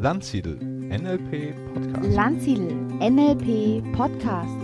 Landsiedel 0.00 0.54
NLP 0.60 1.56
Podcast. 1.74 2.14
Landsiedel 2.14 2.72
NLP 3.00 3.82
Podcast. 3.96 4.54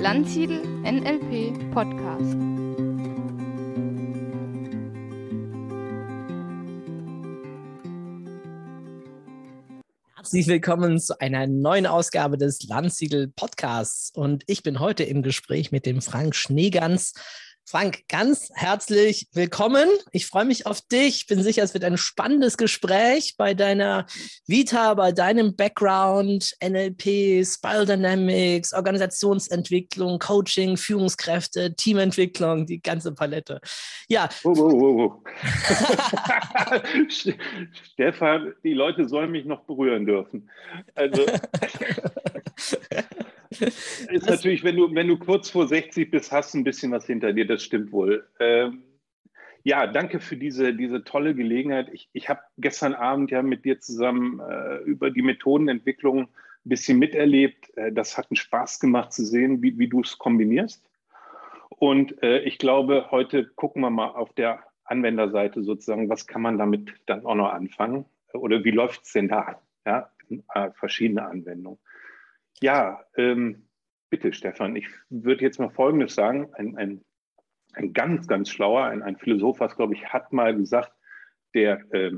Landsiedel 0.00 0.62
NLP 0.82 1.70
Podcast. 1.74 2.34
Herzlich 10.16 10.46
willkommen 10.46 10.98
zu 10.98 11.20
einer 11.20 11.46
neuen 11.46 11.86
Ausgabe 11.86 12.38
des 12.38 12.62
Landsiedel 12.62 13.28
Podcasts. 13.28 14.10
Und 14.14 14.42
ich 14.46 14.62
bin 14.62 14.80
heute 14.80 15.04
im 15.04 15.22
Gespräch 15.22 15.70
mit 15.70 15.84
dem 15.84 16.00
Frank 16.00 16.34
Schneegans 16.34 17.12
Frank, 17.70 18.08
ganz 18.08 18.50
herzlich 18.54 19.28
willkommen. 19.34 19.90
Ich 20.12 20.24
freue 20.24 20.46
mich 20.46 20.64
auf 20.64 20.80
dich. 20.80 21.26
Bin 21.26 21.42
sicher, 21.42 21.62
es 21.62 21.74
wird 21.74 21.84
ein 21.84 21.98
spannendes 21.98 22.56
Gespräch 22.56 23.34
bei 23.36 23.52
deiner 23.52 24.06
Vita, 24.46 24.94
bei 24.94 25.12
deinem 25.12 25.54
Background, 25.54 26.56
NLP, 26.66 27.44
Spiral 27.44 27.84
Dynamics, 27.84 28.72
Organisationsentwicklung, 28.72 30.18
Coaching, 30.18 30.78
Führungskräfte, 30.78 31.74
Teamentwicklung, 31.74 32.64
die 32.64 32.80
ganze 32.80 33.12
Palette. 33.12 33.60
Ja. 34.08 34.30
Oh, 34.44 34.54
oh, 34.56 35.04
oh, 35.04 35.22
Stefan, 37.92 38.54
die 38.64 38.72
Leute 38.72 39.06
sollen 39.06 39.30
mich 39.30 39.44
noch 39.44 39.64
berühren 39.64 40.06
dürfen. 40.06 40.48
Also. 40.94 41.26
ist 43.60 44.28
natürlich, 44.28 44.64
wenn 44.64 44.76
du, 44.76 44.94
wenn 44.94 45.08
du 45.08 45.18
kurz 45.18 45.50
vor 45.50 45.66
60 45.66 46.10
bist, 46.10 46.32
hast 46.32 46.54
du 46.54 46.58
ein 46.58 46.64
bisschen 46.64 46.92
was 46.92 47.06
hinter 47.06 47.32
dir, 47.32 47.46
das 47.46 47.62
stimmt 47.62 47.92
wohl. 47.92 48.26
Ähm, 48.40 48.82
ja, 49.64 49.86
danke 49.86 50.20
für 50.20 50.36
diese, 50.36 50.74
diese 50.74 51.04
tolle 51.04 51.34
Gelegenheit. 51.34 51.88
Ich, 51.92 52.08
ich 52.12 52.28
habe 52.28 52.40
gestern 52.58 52.94
Abend 52.94 53.30
ja 53.30 53.42
mit 53.42 53.64
dir 53.64 53.80
zusammen 53.80 54.40
äh, 54.40 54.78
über 54.78 55.10
die 55.10 55.22
Methodenentwicklung 55.22 56.22
ein 56.22 56.28
bisschen 56.64 56.98
miterlebt. 56.98 57.76
Äh, 57.76 57.92
das 57.92 58.16
hat 58.16 58.30
einen 58.30 58.36
Spaß 58.36 58.80
gemacht 58.80 59.12
zu 59.12 59.24
sehen, 59.24 59.62
wie, 59.62 59.78
wie 59.78 59.88
du 59.88 60.00
es 60.00 60.18
kombinierst. 60.18 60.84
Und 61.70 62.22
äh, 62.22 62.40
ich 62.40 62.58
glaube, 62.58 63.08
heute 63.10 63.46
gucken 63.46 63.82
wir 63.82 63.90
mal 63.90 64.08
auf 64.08 64.32
der 64.32 64.62
Anwenderseite 64.84 65.62
sozusagen, 65.62 66.08
was 66.08 66.26
kann 66.26 66.42
man 66.42 66.58
damit 66.58 66.94
dann 67.06 67.24
auch 67.26 67.34
noch 67.34 67.52
anfangen? 67.52 68.06
Oder 68.32 68.64
wie 68.64 68.70
läuft 68.70 69.04
es 69.04 69.12
denn 69.12 69.28
da? 69.28 69.60
Ja, 69.86 70.10
äh, 70.54 70.70
verschiedene 70.72 71.26
Anwendungen. 71.26 71.78
Ja, 72.60 73.04
ähm, 73.16 73.68
bitte, 74.10 74.32
Stefan, 74.32 74.76
ich 74.76 74.88
würde 75.10 75.44
jetzt 75.44 75.58
mal 75.58 75.70
Folgendes 75.70 76.14
sagen. 76.14 76.52
Ein, 76.54 76.76
ein, 76.76 77.04
ein 77.74 77.92
ganz, 77.92 78.26
ganz 78.26 78.50
schlauer, 78.50 78.84
ein, 78.84 79.02
ein 79.02 79.16
Philosoph, 79.16 79.60
was 79.60 79.76
glaube 79.76 79.94
ich, 79.94 80.06
hat 80.06 80.32
mal 80.32 80.56
gesagt, 80.56 80.92
der, 81.54 81.80
äh, 81.94 82.12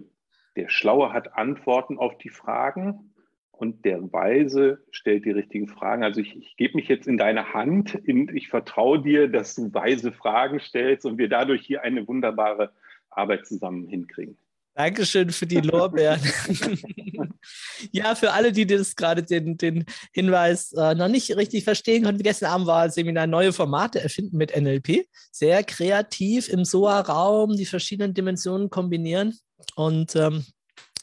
der 0.56 0.68
Schlaue 0.68 1.12
hat 1.12 1.34
Antworten 1.34 1.98
auf 1.98 2.16
die 2.18 2.30
Fragen 2.30 3.14
und 3.52 3.84
der 3.84 4.12
Weise 4.12 4.82
stellt 4.90 5.26
die 5.26 5.30
richtigen 5.30 5.68
Fragen. 5.68 6.02
Also 6.02 6.20
ich, 6.20 6.34
ich 6.36 6.56
gebe 6.56 6.76
mich 6.76 6.88
jetzt 6.88 7.06
in 7.06 7.18
deine 7.18 7.52
Hand, 7.52 7.94
in, 7.94 8.34
ich 8.34 8.48
vertraue 8.48 9.02
dir, 9.02 9.28
dass 9.28 9.54
du 9.54 9.72
weise 9.74 10.12
Fragen 10.12 10.60
stellst 10.60 11.04
und 11.04 11.18
wir 11.18 11.28
dadurch 11.28 11.66
hier 11.66 11.82
eine 11.82 12.08
wunderbare 12.08 12.72
Arbeit 13.10 13.46
zusammen 13.46 13.86
hinkriegen. 13.86 14.38
Dankeschön 14.74 15.30
für 15.30 15.46
die 15.46 15.60
Lorbeeren. 15.60 16.20
ja, 17.92 18.14
für 18.14 18.32
alle, 18.32 18.52
die 18.52 18.66
das 18.66 18.94
gerade 18.96 19.22
den, 19.22 19.56
den 19.56 19.84
Hinweis 20.12 20.72
äh, 20.72 20.94
noch 20.94 21.08
nicht 21.08 21.36
richtig 21.36 21.64
verstehen 21.64 22.04
konnten, 22.04 22.22
gestern 22.22 22.50
Abend 22.50 22.66
war 22.66 22.88
Seminar 22.90 23.26
neue 23.26 23.52
Formate 23.52 24.00
erfinden 24.00 24.36
mit 24.36 24.56
NLP. 24.56 25.06
Sehr 25.32 25.64
kreativ 25.64 26.48
im 26.48 26.64
SOA-Raum 26.64 27.56
die 27.56 27.66
verschiedenen 27.66 28.14
Dimensionen 28.14 28.70
kombinieren. 28.70 29.38
Und 29.74 30.16
ähm, 30.16 30.44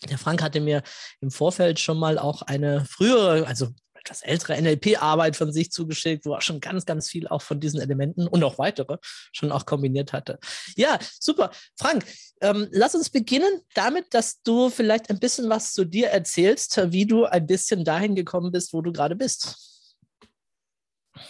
der 0.09 0.17
Frank 0.17 0.41
hatte 0.41 0.61
mir 0.61 0.83
im 1.21 1.31
Vorfeld 1.31 1.79
schon 1.79 1.97
mal 1.97 2.17
auch 2.17 2.43
eine 2.43 2.85
frühere, 2.85 3.47
also 3.47 3.69
etwas 4.07 4.21
ältere 4.21 4.61
NLP-Arbeit 4.61 5.35
von 5.35 5.51
sich 5.51 5.71
zugeschickt, 5.71 6.25
wo 6.25 6.33
er 6.33 6.41
schon 6.41 6.59
ganz, 6.59 6.85
ganz 6.85 7.09
viel 7.09 7.27
auch 7.27 7.41
von 7.41 7.59
diesen 7.59 7.81
Elementen 7.81 8.27
und 8.27 8.43
auch 8.43 8.57
weitere 8.57 8.97
schon 9.33 9.51
auch 9.51 9.65
kombiniert 9.65 10.13
hatte. 10.13 10.39
Ja, 10.75 10.97
super. 11.19 11.51
Frank, 11.77 12.05
ähm, 12.41 12.67
lass 12.71 12.95
uns 12.95 13.09
beginnen 13.09 13.61
damit, 13.73 14.13
dass 14.13 14.41
du 14.43 14.69
vielleicht 14.69 15.09
ein 15.09 15.19
bisschen 15.19 15.49
was 15.49 15.73
zu 15.73 15.85
dir 15.85 16.07
erzählst, 16.07 16.79
wie 16.91 17.05
du 17.05 17.25
ein 17.25 17.45
bisschen 17.45 17.83
dahin 17.83 18.15
gekommen 18.15 18.51
bist, 18.51 18.73
wo 18.73 18.81
du 18.81 18.91
gerade 18.91 19.15
bist. 19.15 19.63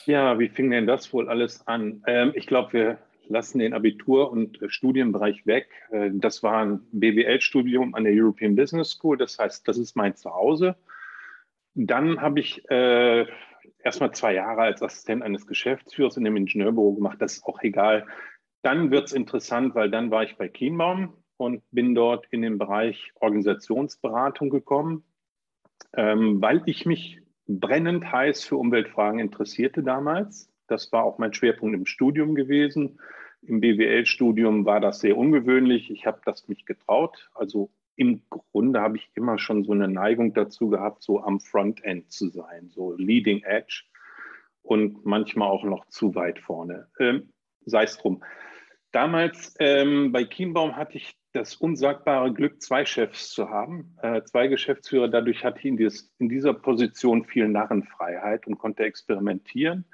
Ja, 0.06 0.38
wie 0.38 0.50
fing 0.50 0.70
denn 0.70 0.86
das 0.86 1.12
wohl 1.14 1.30
alles 1.30 1.66
an? 1.66 2.04
Ähm, 2.08 2.34
ich 2.36 2.46
glaube, 2.46 2.74
wir 2.74 2.98
lassen 3.30 3.60
den 3.60 3.74
Abitur- 3.74 4.32
und 4.32 4.62
äh, 4.62 4.70
Studienbereich 4.70 5.46
weg. 5.46 5.70
Äh, 5.92 6.12
das 6.14 6.44
war 6.44 6.66
ein 6.66 6.82
BWL-Studium 6.92 7.96
an 7.96 8.04
der 8.04 8.14
European 8.14 8.56
Business 8.56 8.92
School. 8.92 9.18
Das 9.18 9.40
heißt, 9.40 9.68
das 9.68 9.78
ist 9.78 9.96
mein 9.96 10.16
Zuhause. 10.16 10.76
Dann 11.80 12.22
habe 12.22 12.40
ich 12.40 12.68
äh, 12.72 13.28
erstmal 13.84 14.12
zwei 14.12 14.34
Jahre 14.34 14.62
als 14.62 14.82
Assistent 14.82 15.22
eines 15.22 15.46
Geschäftsführers 15.46 16.18
in 16.18 16.24
dem 16.24 16.36
Ingenieurbüro 16.36 16.96
gemacht. 16.96 17.22
Das 17.22 17.34
ist 17.34 17.46
auch 17.46 17.62
egal. 17.62 18.08
Dann 18.64 18.90
wird 18.90 19.06
es 19.06 19.14
interessant, 19.14 19.76
weil 19.76 19.92
dann 19.92 20.10
war 20.10 20.24
ich 20.24 20.38
bei 20.38 20.48
Kienbaum 20.48 21.14
und 21.38 21.62
bin 21.70 21.94
dort 21.94 22.26
in 22.32 22.42
den 22.42 22.58
Bereich 22.58 23.12
Organisationsberatung 23.20 24.50
gekommen, 24.50 25.04
ähm, 25.94 26.42
weil 26.42 26.64
ich 26.66 26.88
mich 26.88 27.22
brennend 27.46 28.12
heiß 28.12 28.44
für 28.44 28.58
Umweltfragen 28.58 29.20
interessierte 29.20 29.84
damals. 29.84 30.52
Das 30.66 30.92
war 30.92 31.04
auch 31.04 31.20
mein 31.20 31.34
Schwerpunkt 31.36 31.76
im 31.76 31.86
Studium 31.86 32.34
gewesen. 32.34 33.00
Im 33.44 33.62
BWL-Studium 33.62 34.66
war 34.66 34.80
das 34.80 35.00
sehr 35.00 35.16
ungewöhnlich. 35.16 35.92
Ich 35.92 36.08
habe 36.08 36.22
das 36.26 36.48
mich 36.48 36.66
getraut. 36.66 37.30
Also 37.36 37.70
im 37.98 38.22
Grunde 38.30 38.80
habe 38.80 38.98
ich 38.98 39.10
immer 39.16 39.38
schon 39.40 39.64
so 39.64 39.74
eine 39.74 39.88
Neigung 39.88 40.34
dazu 40.34 40.70
gehabt, 40.70 41.04
so 41.04 41.22
am 41.22 41.40
Frontend 41.40 42.12
zu 42.12 42.30
sein, 42.30 42.70
so 42.70 42.94
Leading 42.96 43.44
Edge 43.44 43.84
und 44.62 45.06
manchmal 45.06 45.50
auch 45.50 45.64
noch 45.64 45.86
zu 45.88 46.16
weit 46.16 46.40
vorne. 46.40 46.88
Ähm, 47.00 47.30
Sei 47.66 47.84
es 47.84 47.98
drum. 47.98 48.24
Damals 48.94 49.54
ähm, 49.60 50.14
bei 50.14 50.24
Kienbaum 50.24 50.78
hatte 50.78 50.98
ich 50.98 51.18
das 51.34 51.56
unsagbare 51.56 52.34
Glück, 52.34 52.62
zwei 52.62 52.86
Chefs 52.86 53.32
zu 53.32 53.50
haben, 53.50 53.96
äh, 54.02 54.24
zwei 54.24 54.48
Geschäftsführer. 54.48 55.10
Dadurch 55.10 55.44
hatte 55.44 55.60
ich 55.60 55.66
in, 55.66 55.78
dieses, 55.78 56.14
in, 56.18 56.30
dieser 56.30 56.54
Position 56.54 57.26
viel 57.26 57.50
Narrenfreiheit 57.50 58.48
und 58.48 58.58
konnte 58.58 58.84
experimentieren. 58.84 59.86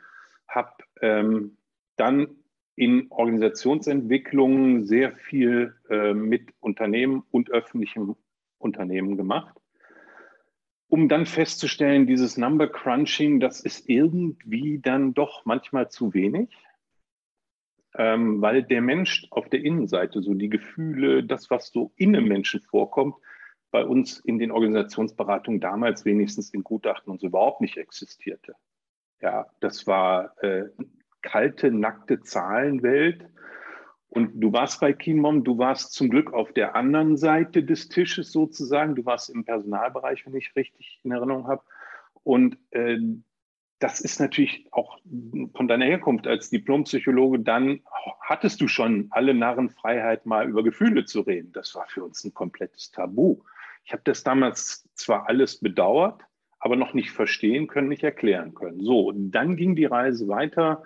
Habe 0.47 0.71
ähm, 1.01 1.57
dann 1.95 2.27
in 2.75 3.07
Organisationsentwicklung 3.11 4.85
sehr 4.85 5.13
viel 5.13 5.75
äh, 5.89 6.13
mit 6.13 6.53
Unternehmen 6.59 7.23
und 7.31 7.51
öffentlichem 7.51 8.15
Unternehmen 8.57 9.17
gemacht, 9.17 9.55
um 10.87 11.09
dann 11.09 11.25
festzustellen, 11.25 12.07
dieses 12.07 12.37
Number 12.37 12.67
Crunching, 12.67 13.39
das 13.39 13.61
ist 13.61 13.89
irgendwie 13.89 14.79
dann 14.79 15.13
doch 15.13 15.45
manchmal 15.45 15.89
zu 15.89 16.13
wenig, 16.13 16.49
ähm, 17.95 18.41
weil 18.41 18.63
der 18.63 18.81
Mensch 18.81 19.27
auf 19.29 19.49
der 19.49 19.63
Innenseite, 19.63 20.21
so 20.21 20.33
die 20.33 20.49
Gefühle, 20.49 21.23
das, 21.23 21.49
was 21.49 21.69
so 21.69 21.91
in 21.95 22.15
einem 22.15 22.27
Menschen 22.27 22.61
vorkommt, 22.61 23.15
bei 23.71 23.83
uns 23.83 24.19
in 24.19 24.37
den 24.37 24.51
Organisationsberatungen 24.51 25.59
damals 25.59 26.05
wenigstens 26.05 26.53
in 26.53 26.63
Gutachten 26.63 27.11
und 27.11 27.21
so 27.21 27.27
überhaupt 27.27 27.61
nicht 27.61 27.77
existierte. 27.77 28.55
Ja, 29.19 29.47
das 29.61 29.87
war 29.87 30.35
äh, 30.43 30.65
kalte, 31.23 31.71
nackte 31.71 32.21
Zahlenwelt. 32.21 33.25
Und 34.09 34.39
du 34.39 34.53
warst 34.53 34.79
bei 34.79 34.93
Kienmom, 34.93 35.43
du 35.43 35.57
warst 35.57 35.93
zum 35.93 36.11
Glück 36.11 36.33
auf 36.33 36.53
der 36.53 36.75
anderen 36.75 37.17
Seite 37.17 37.63
des 37.63 37.89
Tisches 37.89 38.31
sozusagen. 38.31 38.93
Du 38.93 39.05
warst 39.05 39.31
im 39.31 39.43
Personalbereich, 39.43 40.27
wenn 40.27 40.35
ich 40.35 40.55
richtig 40.55 40.99
in 41.03 41.11
Erinnerung 41.11 41.47
habe. 41.47 41.63
Und 42.21 42.57
äh, 42.71 42.99
das 43.79 43.99
ist 43.99 44.19
natürlich 44.19 44.67
auch 44.71 44.97
von 45.55 45.67
deiner 45.67 45.85
Herkunft 45.85 46.25
als 46.25 46.49
Diplompsychologe, 46.49 47.39
dann 47.39 47.81
hattest 48.21 48.61
du 48.61 48.69
schon 48.69 49.07
alle 49.09 49.33
Narrenfreiheit, 49.33 50.25
mal 50.25 50.47
über 50.47 50.63
Gefühle 50.63 51.03
zu 51.03 51.19
reden. 51.21 51.51
Das 51.51 51.75
war 51.75 51.85
für 51.87 52.03
uns 52.03 52.23
ein 52.23 52.33
komplettes 52.33 52.91
Tabu. 52.91 53.41
Ich 53.83 53.91
habe 53.91 54.03
das 54.05 54.23
damals 54.23 54.87
zwar 54.93 55.27
alles 55.27 55.59
bedauert, 55.59 56.21
aber 56.59 56.77
noch 56.77 56.93
nicht 56.93 57.11
verstehen 57.11 57.67
können, 57.67 57.89
nicht 57.89 58.03
erklären 58.03 58.53
können. 58.53 58.79
So, 58.79 59.11
dann 59.11 59.57
ging 59.57 59.75
die 59.75 59.83
Reise 59.83 60.29
weiter 60.29 60.83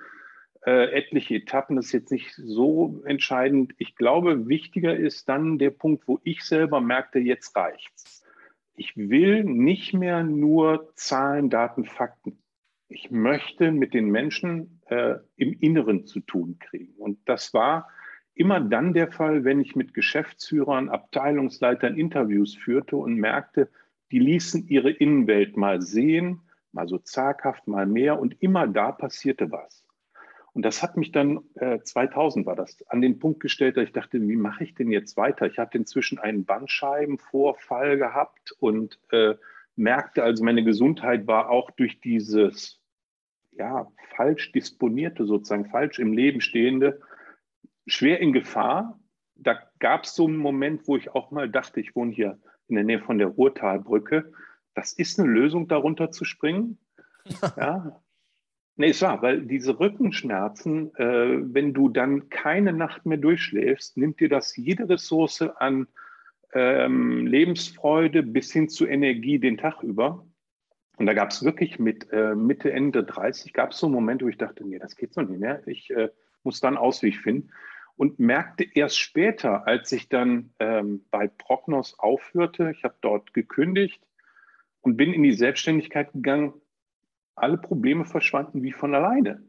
äh, 0.66 0.92
etliche 0.92 1.36
Etappen. 1.36 1.76
Das 1.76 1.88
ist 1.88 1.92
jetzt 1.92 2.12
nicht 2.12 2.34
so 2.36 3.02
entscheidend. 3.06 3.74
Ich 3.78 3.96
glaube, 3.96 4.48
wichtiger 4.48 4.96
ist 4.96 5.30
dann 5.30 5.58
der 5.58 5.72
Punkt, 5.72 6.08
wo 6.08 6.20
ich 6.24 6.44
selber 6.44 6.82
merkte, 6.82 7.20
jetzt 7.20 7.56
reicht's. 7.56 8.24
Ich 8.76 8.96
will 8.96 9.44
nicht 9.44 9.94
mehr 9.94 10.24
nur 10.24 10.92
Zahlen, 10.96 11.50
Daten, 11.50 11.86
Fakten. 11.86 12.38
Ich 12.90 13.12
möchte 13.12 13.72
mit 13.72 13.94
den 13.94 14.10
Menschen 14.10 14.82
äh, 14.88 15.16
im 15.36 15.54
Inneren 15.60 16.06
zu 16.06 16.20
tun 16.20 16.58
kriegen. 16.60 16.94
Und 16.98 17.20
das 17.26 17.54
war 17.54 17.90
immer 18.36 18.60
dann 18.60 18.94
der 18.94 19.12
Fall, 19.12 19.44
wenn 19.44 19.60
ich 19.60 19.76
mit 19.76 19.94
Geschäftsführern, 19.94 20.90
Abteilungsleitern 20.90 21.98
Interviews 21.98 22.56
führte 22.56 22.96
und 22.98 23.16
merkte, 23.16 23.70
die 24.12 24.20
ließen 24.20 24.68
ihre 24.68 24.92
Innenwelt 24.92 25.58
mal 25.58 25.82
sehen, 25.82 26.42
mal 26.72 26.88
so 26.88 26.98
zaghaft, 27.00 27.68
mal 27.68 27.86
mehr 27.86 28.20
und 28.20 28.42
immer 28.42 28.68
da 28.68 28.92
passierte 28.92 29.52
was. 29.52 29.87
Und 30.58 30.64
das 30.64 30.82
hat 30.82 30.98
mich 30.98 31.12
dann, 31.12 31.42
äh, 31.54 31.82
2000 31.84 32.48
war 32.48 32.56
das, 32.56 32.84
an 32.88 33.00
den 33.00 33.20
Punkt 33.20 33.42
gestellt, 33.42 33.78
dass 33.78 33.84
ich 33.84 33.92
dachte, 33.92 34.20
wie 34.20 34.36
mache 34.36 34.64
ich 34.64 34.74
denn 34.74 34.90
jetzt 34.90 35.16
weiter? 35.16 35.46
Ich 35.46 35.60
hatte 35.60 35.78
inzwischen 35.78 36.18
einen 36.18 36.46
Bandscheibenvorfall 36.46 38.00
gehabt 38.00 38.54
und 38.54 39.00
äh, 39.12 39.36
merkte 39.76 40.24
also, 40.24 40.44
meine 40.44 40.64
Gesundheit 40.64 41.28
war 41.28 41.52
auch 41.52 41.70
durch 41.70 42.02
dieses, 42.02 42.82
ja, 43.52 43.88
falsch 44.16 44.52
disponierte, 44.52 45.28
sozusagen 45.28 45.70
falsch 45.70 46.00
im 46.00 46.12
Leben 46.12 46.42
stehende, 46.42 47.02
schwer 47.86 48.20
in 48.20 48.34
Gefahr. 48.34 49.00
Da 49.36 49.60
gab 49.78 50.06
es 50.06 50.16
so 50.16 50.26
einen 50.26 50.38
Moment, 50.38 50.88
wo 50.88 50.98
ich 50.98 51.12
auch 51.12 51.30
mal 51.30 51.48
dachte, 51.48 51.82
ich 51.82 51.96
wohne 51.96 52.14
hier 52.14 52.40
in 52.68 52.74
der 52.74 52.84
Nähe 52.84 53.00
von 53.00 53.20
der 53.20 53.28
Ruhrtalbrücke. 53.28 54.34
Das 54.74 54.92
ist 54.92 55.20
eine 55.20 55.30
Lösung, 55.30 55.68
darunter 55.68 56.10
zu 56.10 56.26
springen. 56.26 56.80
ja, 57.58 58.02
Nee, 58.80 58.90
es 58.90 59.02
war, 59.02 59.24
weil 59.24 59.42
diese 59.42 59.80
Rückenschmerzen, 59.80 60.96
äh, 60.98 61.54
wenn 61.54 61.74
du 61.74 61.90
dann 61.90 62.30
keine 62.30 62.74
Nacht 62.74 63.08
mehr 63.08 63.18
durchschläfst, 63.18 63.98
nimmt 63.98 64.20
dir 64.20 64.30
das 64.30 64.56
jede 64.56 64.88
Ressource 64.88 65.42
an 65.42 65.88
ähm, 66.54 67.26
Lebensfreude 67.26 68.22
bis 68.22 68.54
hin 68.54 68.70
zu 68.70 68.86
Energie 68.86 69.40
den 69.40 69.58
Tag 69.58 69.82
über. 69.82 70.24
Und 70.98 71.08
da 71.08 71.14
gab 71.14 71.32
es 71.32 71.44
wirklich 71.44 71.80
mit 71.80 72.12
äh, 72.12 72.36
Mitte, 72.36 72.72
Ende 72.72 73.04
30, 73.04 73.52
gab 73.54 73.72
es 73.72 73.80
so 73.80 73.90
Momente, 73.90 74.26
wo 74.26 74.30
ich 74.30 74.38
dachte, 74.38 74.64
nee, 74.64 74.78
das 74.78 74.96
geht 74.96 75.14
so 75.14 75.22
nicht 75.22 75.40
mehr. 75.40 75.68
Ich 75.68 75.90
äh, 75.90 76.10
muss 76.44 76.60
dann 76.60 76.78
Ausweg 76.78 77.18
finden. 77.18 77.50
Und 77.96 78.20
merkte 78.20 78.64
erst 78.76 79.00
später, 79.00 79.66
als 79.66 79.92
ich 79.92 80.08
dann 80.08 80.52
ähm, 80.60 81.04
bei 81.10 81.28
Prognos 81.28 81.98
aufhörte, 81.98 82.70
ich 82.70 82.84
habe 82.84 82.96
dort 83.02 83.34
gekündigt 83.34 84.02
und 84.82 84.98
bin 84.98 85.14
in 85.14 85.24
die 85.24 85.34
Selbstständigkeit 85.34 86.14
gegangen, 86.14 86.54
alle 87.38 87.58
Probleme 87.58 88.06
verschwanden 88.06 88.64
wie 88.64 88.72
von 88.72 88.94
alleine. 88.96 89.44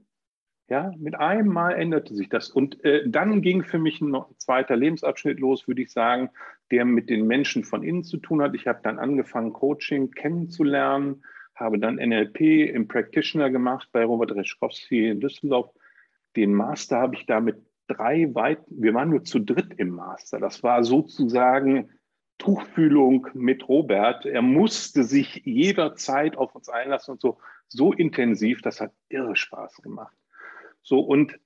Ja, 0.71 0.93
mit 0.99 1.15
einem 1.15 1.49
Mal 1.49 1.73
änderte 1.73 2.15
sich 2.15 2.29
das. 2.29 2.51
Und 2.51 2.85
äh, 2.85 3.09
dann 3.09 3.41
ging 3.41 3.65
für 3.65 3.79
mich 3.79 4.03
ein 4.03 4.15
zweiter 4.37 4.77
Lebensabschnitt 4.77 5.41
los, 5.41 5.67
würde 5.67 5.81
ich 5.81 5.91
sagen, 5.91 6.29
der 6.71 6.85
mit 6.85 7.09
den 7.09 7.27
Menschen 7.27 7.65
von 7.65 7.83
innen 7.83 8.05
zu 8.05 8.19
tun 8.19 8.43
hat. 8.43 8.55
Ich 8.55 8.67
habe 8.67 8.81
dann 8.83 8.99
angefangen, 8.99 9.55
Coaching 9.55 10.11
kennenzulernen, 10.11 11.25
habe 11.55 11.79
dann 11.79 11.97
NLP 11.97 12.41
im 12.75 12.87
Practitioner 12.87 13.49
gemacht 13.49 13.89
bei 13.93 14.05
Robert 14.05 14.33
Reschkowski 14.33 15.09
in 15.09 15.21
Düsseldorf. 15.21 15.71
Den 16.37 16.53
Master 16.53 16.99
habe 16.99 17.15
ich 17.15 17.25
da 17.25 17.41
mit 17.41 17.57
drei 17.87 18.35
weit, 18.35 18.61
wir 18.69 18.93
waren 18.93 19.09
nur 19.09 19.25
zu 19.25 19.39
dritt 19.39 19.73
im 19.79 19.89
Master. 19.89 20.39
Das 20.39 20.63
war 20.63 20.85
sozusagen 20.85 21.89
Tuchfühlung 22.37 23.27
mit 23.33 23.69
Robert. 23.69 24.27
Er 24.27 24.43
musste 24.43 25.03
sich 25.03 25.43
jederzeit 25.45 26.37
auf 26.37 26.55
uns 26.55 26.69
einlassen 26.69 27.13
und 27.13 27.21
so 27.21 27.39
so 27.69 27.93
intensiv, 27.93 28.63
das 28.63 28.81
hat 28.81 28.93
irre 29.09 29.37
Spaß 29.37 29.77
gemacht. 29.83 30.17
So, 30.83 31.01
und 31.01 31.39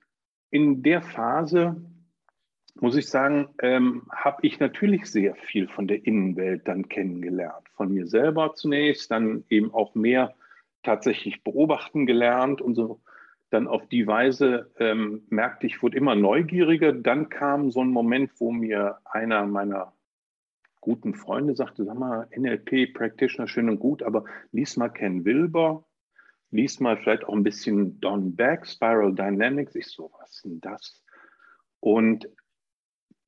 in 0.51 0.83
der 0.83 1.03
Phase, 1.03 1.77
muss 2.75 2.97
ich 2.97 3.09
sagen, 3.09 3.49
ähm, 3.61 4.07
habe 4.15 4.47
ich 4.47 4.61
natürlich 4.61 5.07
sehr 5.07 5.35
viel 5.35 5.69
von 5.69 5.87
der 5.87 6.07
Innenwelt 6.07 6.69
dann 6.69 6.89
kennengelernt. 6.89 7.69
Von 7.75 7.93
mir 7.93 8.07
selber 8.07 8.55
zunächst, 8.55 9.11
dann 9.11 9.45
eben 9.51 9.73
auch 9.75 9.95
mehr 9.95 10.35
tatsächlich 10.83 11.43
beobachten 11.43 12.07
gelernt 12.07 12.61
und 12.61 12.75
so. 12.75 13.01
Dann 13.51 13.69
auf 13.69 13.87
die 13.89 14.07
Weise 14.07 14.71
ähm, 14.79 15.23
merkte 15.29 15.67
ich, 15.67 15.83
wurde 15.83 15.99
immer 15.99 16.15
neugieriger. 16.15 16.93
Dann 16.93 17.29
kam 17.29 17.71
so 17.71 17.83
ein 17.83 17.91
Moment, 17.91 18.33
wo 18.39 18.51
mir 18.51 18.99
einer 19.05 19.47
meiner 19.47 19.93
guten 20.81 21.15
Freunde 21.15 21.55
sagte, 21.55 21.85
sag 21.85 21.99
mal, 21.99 22.29
NLP, 22.37 22.93
Practitioner, 22.95 23.47
schön 23.47 23.69
und 23.69 23.79
gut, 23.79 24.03
aber 24.03 24.25
lies 24.51 24.77
mal 24.77 24.89
Ken 24.89 25.25
Wilber, 25.25 25.85
lies 26.53 26.81
mal 26.81 26.97
vielleicht 26.97 27.25
auch 27.25 27.35
ein 27.35 27.43
bisschen 27.43 28.01
Don 28.01 28.37
Beck, 28.37 28.67
Spiral 28.67 29.15
Dynamics. 29.15 29.75
Ich 29.75 29.89
so, 29.89 30.13
was 30.21 30.35
ist 30.35 30.45
denn 30.45 30.61
das? 30.61 31.03
Und 31.81 32.29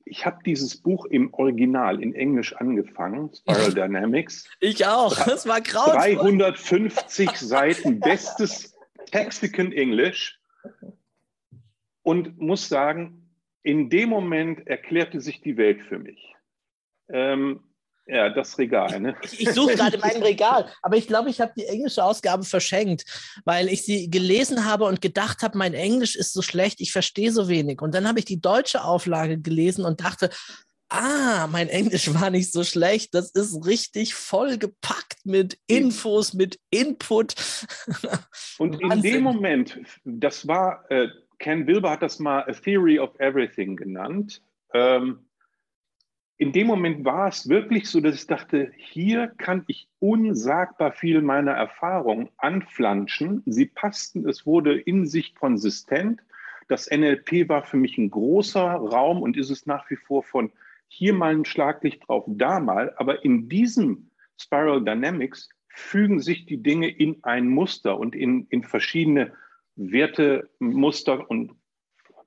ich 0.05 0.27
habe 0.27 0.39
dieses 0.45 0.77
Buch 0.81 1.07
im 1.07 1.33
Original 1.33 2.03
in 2.03 2.15
Englisch 2.15 2.55
angefangen, 2.55 3.33
Spiral 3.35 3.73
Dynamics. 3.73 4.49
Ich 4.61 4.87
auch, 4.87 5.17
das 5.25 5.49
war 5.49 5.61
grauenvoll. 5.63 6.37
350 6.37 7.31
Seiten, 7.37 8.01
bestes 8.01 8.77
Texican 9.07 9.73
English. 9.73 10.39
Und 12.03 12.39
muss 12.39 12.69
sagen, 12.69 13.31
in 13.63 13.89
dem 13.89 14.11
Moment 14.11 14.67
erklärte 14.67 15.23
sich 15.23 15.41
die 15.41 15.57
Welt 15.57 15.81
für 15.83 15.99
mich. 15.99 16.35
Ähm, 17.09 17.61
ja, 18.07 18.29
das 18.29 18.59
Regal. 18.59 19.01
Ne? 19.01 19.17
Ich, 19.23 19.41
ich 19.41 19.51
suche 19.51 19.77
gerade 19.77 19.99
mein 19.99 20.23
Regal, 20.23 20.71
aber 20.83 20.97
ich 20.97 21.07
glaube, 21.07 21.31
ich 21.31 21.41
habe 21.41 21.53
die 21.57 21.67
englische 21.67 22.05
Ausgabe 22.05 22.45
verschenkt, 22.45 23.05
weil 23.45 23.69
ich 23.69 23.83
sie 23.83 24.11
gelesen 24.11 24.67
habe 24.67 24.85
und 24.85 25.01
gedacht 25.01 25.43
habe, 25.43 25.57
mein 25.57 25.75
Englisch 25.75 26.15
ist 26.15 26.33
so 26.33 26.43
schlecht, 26.43 26.81
ich 26.81 26.93
verstehe 26.93 27.33
so 27.33 27.49
wenig. 27.49 27.81
Und 27.81 27.95
dann 27.95 28.07
habe 28.07 28.19
ich 28.19 28.27
die 28.27 28.41
deutsche 28.41 28.85
Auflage 28.85 29.39
gelesen 29.39 29.85
und 29.87 30.03
dachte, 30.03 30.31
ah, 30.91 31.49
mein 31.51 31.69
Englisch 31.69 32.13
war 32.15 32.31
nicht 32.31 32.53
so 32.53 32.63
schlecht, 32.63 33.15
das 33.15 33.31
ist 33.31 33.65
richtig 33.67 34.15
voll 34.15 34.59
gepackt 34.59 35.25
mit 35.25 35.59
Infos, 35.67 36.35
mit 36.35 36.59
Input. 36.71 37.35
Und 38.59 38.81
in 38.81 39.03
dem 39.03 39.23
Moment, 39.23 39.81
das 40.05 40.47
war, 40.47 40.85
äh, 40.91 41.09
Ken 41.39 41.67
Wilber 41.67 41.91
hat 41.91 42.03
das 42.03 42.19
mal 42.19 42.43
A 42.43 42.53
Theory 42.53 42.99
of 42.99 43.19
Everything 43.19 43.77
genannt. 43.77 44.43
Ähm, 44.73 45.27
in 46.37 46.53
dem 46.53 46.67
Moment 46.67 47.05
war 47.05 47.29
es 47.29 47.49
wirklich 47.49 47.89
so, 47.89 48.01
dass 48.01 48.17
ich 48.17 48.27
dachte, 48.27 48.73
hier 48.77 49.29
kann 49.39 49.65
ich 49.69 49.89
unsagbar 50.01 50.93
viel 50.93 51.23
meiner 51.23 51.53
Erfahrung 51.53 52.29
anflanschen. 52.39 53.43
Sie 53.47 53.67
passten, 53.67 54.29
es 54.29 54.45
wurde 54.45 54.79
in 54.79 55.07
sich 55.07 55.35
konsistent. 55.37 56.21
Das 56.67 56.91
NLP 56.91 57.49
war 57.49 57.63
für 57.63 57.77
mich 57.77 57.99
ein 57.99 58.11
großer 58.11 58.63
Raum 58.63 59.23
und 59.23 59.37
ist 59.37 59.51
es 59.51 59.67
nach 59.67 59.89
wie 59.91 59.97
vor 59.97 60.25
von 60.25 60.51
hier 60.89 61.15
mal 61.15 61.35
ein 61.35 61.45
Schlaglicht 61.45 62.09
drauf, 62.09 62.25
da 62.27 62.59
mal. 62.59 62.93
Aber 62.97 63.25
in 63.25 63.49
diesem 63.49 64.11
Spiral 64.41 64.83
Dynamics 64.83 65.49
fügen 65.69 66.21
sich 66.21 66.47
die 66.47 66.63
Dinge 66.63 66.89
in 66.89 67.23
ein 67.23 67.49
Muster 67.49 67.99
und 67.99 68.17
in, 68.17 68.47
in 68.49 68.65
verschiedene 68.65 69.33
Werte, 69.77 70.51
Muster 70.59 71.31
und 71.31 71.53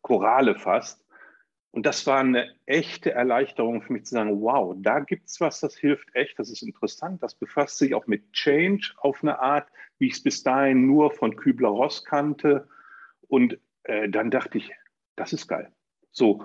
Chorale 0.01 0.55
fast. 0.55 1.03
Und 1.77 1.85
das 1.85 2.07
war 2.07 2.21
eine 2.21 2.49
echte 2.65 3.11
Erleichterung 3.11 3.83
für 3.83 3.93
mich 3.93 4.05
zu 4.05 4.15
sagen, 4.15 4.41
wow, 4.41 4.75
da 4.79 4.99
gibt 4.99 5.29
es 5.29 5.39
was, 5.39 5.59
das 5.59 5.77
hilft 5.77 6.09
echt, 6.15 6.39
das 6.39 6.49
ist 6.49 6.63
interessant, 6.63 7.21
das 7.21 7.35
befasst 7.35 7.77
sich 7.77 7.93
auch 7.93 8.07
mit 8.07 8.33
Change 8.33 8.95
auf 8.97 9.21
eine 9.21 9.37
Art, 9.37 9.69
wie 9.99 10.07
ich 10.07 10.13
es 10.13 10.23
bis 10.23 10.41
dahin 10.41 10.87
nur 10.87 11.11
von 11.11 11.35
Kübler-Ross 11.35 12.03
kannte. 12.03 12.67
Und 13.27 13.59
äh, 13.83 14.09
dann 14.09 14.31
dachte 14.31 14.57
ich, 14.57 14.71
das 15.15 15.33
ist 15.33 15.47
geil. 15.47 15.71
So, 16.09 16.43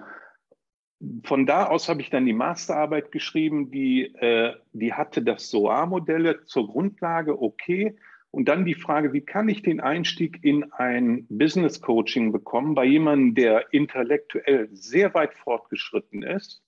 von 1.24 1.46
da 1.46 1.65
aus 1.65 1.89
habe 1.89 2.03
ich 2.03 2.10
dann 2.10 2.27
die 2.27 2.34
Masterarbeit 2.34 3.10
geschrieben, 3.10 3.70
die, 3.70 4.15
äh, 4.17 4.55
die 4.74 4.93
hatte 4.93 5.22
das 5.22 5.48
SOA-Modelle 5.48 6.44
zur 6.44 6.69
Grundlage, 6.69 7.41
okay, 7.41 7.96
und 8.32 8.46
dann 8.48 8.65
die 8.65 8.74
Frage, 8.74 9.12
wie 9.12 9.20
kann 9.20 9.48
ich 9.51 9.62
den 9.62 9.81
Einstieg 9.81 10.43
in 10.43 10.72
ein 10.72 11.27
Business 11.29 11.82
Coaching 11.82 12.32
bekommen 12.32 12.74
bei 12.74 12.86
jemandem, 12.86 13.34
der 13.34 13.72
intellektuell 13.74 14.70
sehr 14.72 15.12
weit 15.12 15.34
fortgeschritten 15.34 16.22
ist, 16.22 16.62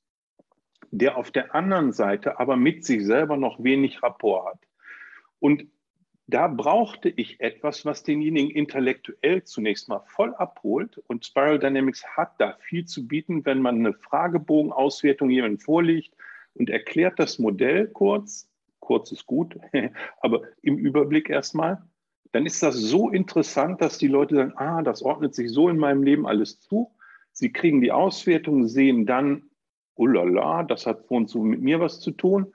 der 0.90 1.16
auf 1.16 1.30
der 1.30 1.54
anderen 1.54 1.92
Seite 1.92 2.38
aber 2.38 2.56
mit 2.56 2.84
sich 2.84 3.04
selber 3.04 3.38
noch 3.38 3.64
wenig 3.64 4.02
Rapport 4.02 4.46
hat. 4.46 4.60
Und 5.40 5.66
da 6.26 6.48
brauchte 6.48 7.08
ich 7.08 7.40
etwas, 7.40 7.86
was 7.86 8.02
denjenigen 8.02 8.50
intellektuell 8.50 9.44
zunächst 9.44 9.88
mal 9.88 10.02
voll 10.06 10.34
abholt. 10.34 11.02
Und 11.06 11.24
Spiral 11.24 11.58
Dynamics 11.58 12.04
hat 12.14 12.38
da 12.38 12.58
viel 12.60 12.84
zu 12.84 13.08
bieten, 13.08 13.46
wenn 13.46 13.62
man 13.62 13.76
eine 13.76 13.94
Fragebogenauswertung 13.94 15.30
jemandem 15.30 15.60
vorlegt 15.60 16.14
und 16.52 16.68
erklärt 16.68 17.18
das 17.18 17.38
Modell 17.38 17.88
kurz, 17.88 18.50
kurz 18.84 19.10
ist 19.10 19.26
gut, 19.26 19.58
aber 20.20 20.42
im 20.62 20.78
Überblick 20.78 21.28
erstmal, 21.28 21.82
dann 22.32 22.46
ist 22.46 22.62
das 22.62 22.76
so 22.76 23.10
interessant, 23.10 23.80
dass 23.80 23.98
die 23.98 24.08
Leute 24.08 24.34
sagen, 24.36 24.52
ah, 24.56 24.82
das 24.82 25.02
ordnet 25.02 25.34
sich 25.34 25.50
so 25.50 25.68
in 25.68 25.78
meinem 25.78 26.02
Leben 26.02 26.26
alles 26.26 26.60
zu. 26.60 26.92
Sie 27.32 27.52
kriegen 27.52 27.80
die 27.80 27.92
Auswertung, 27.92 28.66
sehen 28.66 29.06
dann, 29.06 29.50
oh 29.94 30.06
la 30.06 30.24
la, 30.24 30.62
das 30.62 30.86
hat 30.86 31.10
und 31.10 31.28
so 31.28 31.42
mit 31.42 31.60
mir 31.60 31.80
was 31.80 32.00
zu 32.00 32.10
tun. 32.10 32.52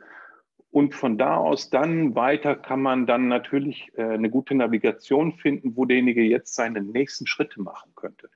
Und 0.71 0.93
von 0.93 1.17
da 1.17 1.37
aus 1.37 1.69
dann 1.69 2.13
weiter 2.13 2.55
kann 2.55 2.81
man 2.81 3.07
dann 3.07 3.27
natürlich 3.27 3.91
äh, 3.95 4.03
eine 4.03 4.29
gute 4.29 4.53
Navigation 4.53 5.33
finden, 5.33 5.75
wo 5.75 5.85
derjenige 5.85 6.21
jetzt 6.21 6.53
seine 6.53 6.81
nächsten 6.81 7.25
Schritte 7.25 7.61
machen 7.61 7.91
könnte. 7.95 8.29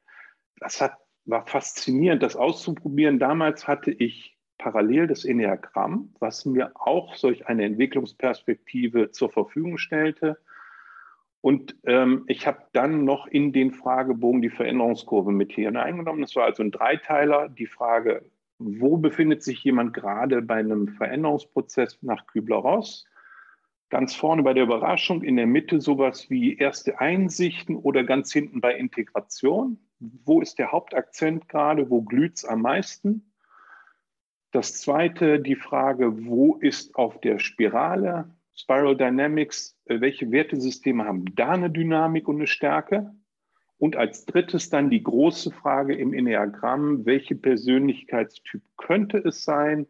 Das 0.60 0.82
hat, 0.82 0.98
war 1.26 1.46
faszinierend, 1.46 2.24
das 2.24 2.36
auszuprobieren. 2.36 3.20
Damals 3.20 3.68
hatte 3.68 3.92
ich 3.92 4.33
parallel 4.64 5.08
das 5.08 5.26
Enneagramm, 5.26 6.14
was 6.20 6.46
mir 6.46 6.72
auch 6.76 7.16
solch 7.16 7.48
eine 7.48 7.66
Entwicklungsperspektive 7.66 9.12
zur 9.12 9.30
Verfügung 9.30 9.78
stellte. 9.78 10.38
Und 11.42 11.76
ähm, 11.84 12.24
ich 12.28 12.48
habe 12.48 12.60
dann 12.72 13.04
noch 13.04 13.28
in 13.28 13.52
den 13.52 13.74
Fragebogen 13.74 14.42
die 14.42 14.50
Veränderungskurve 14.50 15.34
mit 15.34 15.52
hier 15.52 15.76
eingenommen. 15.76 16.22
Das 16.22 16.38
war 16.38 16.46
also 16.46 16.64
ein 16.64 16.72
Dreiteiler. 16.72 17.50
Die 17.50 17.68
Frage, 17.68 18.24
wo 18.58 18.96
befindet 18.96 19.44
sich 19.44 19.62
jemand 19.66 19.94
gerade 19.94 20.42
bei 20.42 20.56
einem 20.56 20.88
Veränderungsprozess 20.88 22.02
nach 22.02 22.26
Kübler-Ross? 22.28 23.06
Ganz 23.90 24.16
vorne 24.16 24.44
bei 24.44 24.54
der 24.54 24.64
Überraschung, 24.64 25.24
in 25.24 25.36
der 25.36 25.46
Mitte 25.46 25.82
sowas 25.82 26.30
wie 26.30 26.56
erste 26.56 27.02
Einsichten 27.02 27.76
oder 27.76 28.06
ganz 28.06 28.32
hinten 28.32 28.62
bei 28.62 28.76
Integration. 28.76 29.78
wo 30.00 30.42
ist 30.42 30.58
der 30.58 30.72
Hauptakzent 30.72 31.50
gerade, 31.50 31.90
wo 31.90 32.02
glüht 32.02 32.38
es 32.38 32.46
am 32.46 32.62
meisten. 32.62 33.33
Das 34.54 34.80
zweite, 34.80 35.40
die 35.40 35.56
Frage, 35.56 36.26
wo 36.28 36.58
ist 36.58 36.96
auf 36.96 37.20
der 37.22 37.40
Spirale 37.40 38.30
Spiral 38.54 38.96
Dynamics, 38.96 39.76
äh, 39.86 40.00
welche 40.00 40.32
Wertesysteme 40.32 41.06
haben 41.06 41.26
da 41.34 41.50
eine 41.50 41.72
Dynamik 41.72 42.28
und 42.28 42.36
eine 42.36 42.46
Stärke? 42.46 43.16
Und 43.80 43.96
als 43.96 44.26
drittes 44.26 44.70
dann 44.70 44.92
die 44.92 45.02
große 45.02 45.50
Frage 45.50 45.96
im 45.96 46.14
Enneagramm, 46.14 47.04
welche 47.04 47.34
Persönlichkeitstyp 47.34 48.62
könnte 48.78 49.18
es 49.18 49.44
sein? 49.44 49.88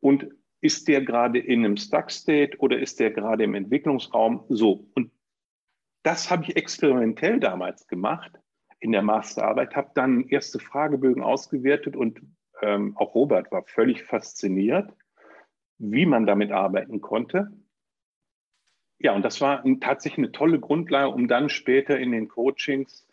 Und 0.00 0.26
ist 0.60 0.88
der 0.88 1.02
gerade 1.02 1.38
in 1.38 1.64
einem 1.64 1.76
Stuck-State 1.76 2.58
oder 2.58 2.80
ist 2.80 2.98
der 2.98 3.12
gerade 3.12 3.44
im 3.44 3.54
Entwicklungsraum? 3.54 4.44
So. 4.48 4.88
Und 4.96 5.12
das 6.02 6.32
habe 6.32 6.42
ich 6.42 6.56
experimentell 6.56 7.38
damals 7.38 7.86
gemacht 7.86 8.32
in 8.80 8.90
der 8.90 9.02
Masterarbeit, 9.02 9.76
habe 9.76 9.92
dann 9.94 10.26
erste 10.28 10.58
Fragebögen 10.58 11.22
ausgewertet 11.22 11.94
und 11.94 12.20
ähm, 12.62 12.96
auch 12.96 13.14
Robert 13.14 13.50
war 13.52 13.64
völlig 13.64 14.04
fasziniert, 14.04 14.90
wie 15.78 16.06
man 16.06 16.26
damit 16.26 16.52
arbeiten 16.52 17.00
konnte. 17.00 17.52
Ja, 18.98 19.14
und 19.14 19.22
das 19.22 19.40
war 19.40 19.62
tatsächlich 19.80 20.18
eine 20.18 20.32
tolle 20.32 20.58
Grundlage, 20.58 21.10
um 21.10 21.28
dann 21.28 21.48
später 21.48 21.98
in 21.98 22.12
den 22.12 22.28
Coachings 22.28 23.06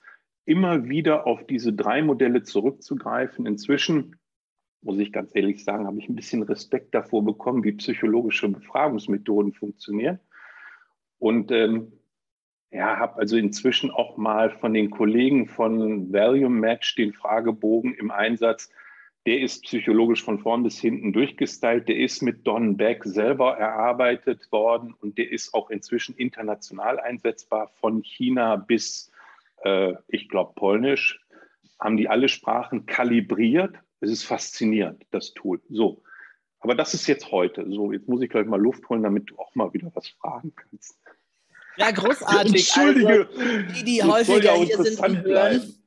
immer 0.45 0.87
wieder 0.87 1.27
auf 1.27 1.45
diese 1.45 1.73
drei 1.73 2.01
Modelle 2.01 2.43
zurückzugreifen. 2.43 3.45
Inzwischen, 3.45 4.17
muss 4.81 4.99
ich 4.99 5.11
ganz 5.11 5.35
ehrlich 5.35 5.63
sagen, 5.63 5.87
habe 5.87 5.99
ich 5.99 6.07
ein 6.07 6.15
bisschen 6.15 6.43
Respekt 6.43 6.95
davor 6.95 7.23
bekommen, 7.23 7.63
wie 7.63 7.73
psychologische 7.73 8.49
Befragungsmethoden 8.49 9.53
funktionieren. 9.53 10.19
Und 11.19 11.51
ähm, 11.51 11.93
ja, 12.71 12.97
habe 12.97 13.19
also 13.19 13.37
inzwischen 13.37 13.91
auch 13.91 14.17
mal 14.17 14.49
von 14.49 14.73
den 14.73 14.89
Kollegen 14.89 15.47
von 15.47 16.11
Value 16.11 16.49
Match 16.49 16.95
den 16.95 17.13
Fragebogen 17.13 17.93
im 17.93 18.09
Einsatz 18.09 18.71
der 19.25 19.39
ist 19.39 19.63
psychologisch 19.63 20.23
von 20.23 20.39
vorn 20.39 20.63
bis 20.63 20.79
hinten 20.79 21.13
durchgestylt. 21.13 21.87
Der 21.87 21.97
ist 21.97 22.21
mit 22.21 22.45
Don 22.45 22.75
Beck 22.75 23.03
selber 23.05 23.57
erarbeitet 23.57 24.51
worden 24.51 24.93
und 24.99 25.17
der 25.17 25.31
ist 25.31 25.53
auch 25.53 25.69
inzwischen 25.69 26.15
international 26.15 26.99
einsetzbar. 26.99 27.71
Von 27.79 28.03
China 28.03 28.57
bis, 28.57 29.11
äh, 29.63 29.93
ich 30.07 30.27
glaube, 30.27 30.53
Polnisch 30.55 31.21
haben 31.79 31.95
die 31.95 32.09
alle 32.09 32.27
Sprachen 32.27 32.85
kalibriert. 32.85 33.75
Es 34.01 34.11
ist 34.11 34.23
faszinierend, 34.23 35.05
das 35.11 35.33
Tool. 35.33 35.61
So. 35.69 36.03
Aber 36.59 36.75
das 36.75 36.93
ist 36.93 37.07
jetzt 37.07 37.31
heute. 37.31 37.65
So, 37.69 37.91
jetzt 37.91 38.07
muss 38.07 38.21
ich 38.21 38.29
gleich 38.29 38.45
mal 38.45 38.59
Luft 38.59 38.87
holen, 38.89 39.03
damit 39.03 39.29
du 39.29 39.37
auch 39.37 39.53
mal 39.55 39.73
wieder 39.73 39.91
was 39.95 40.07
fragen 40.07 40.53
kannst. 40.55 40.97
Ja, 41.77 41.91
großartig. 41.91 42.53
Entschuldige. 42.75 43.27
Also, 43.29 43.73
die, 43.73 43.83
die 43.83 44.03
häufiger 44.03 44.53
hier 44.55 44.83
sind 44.83 44.99
und 44.99 45.23
hören, 45.23 45.82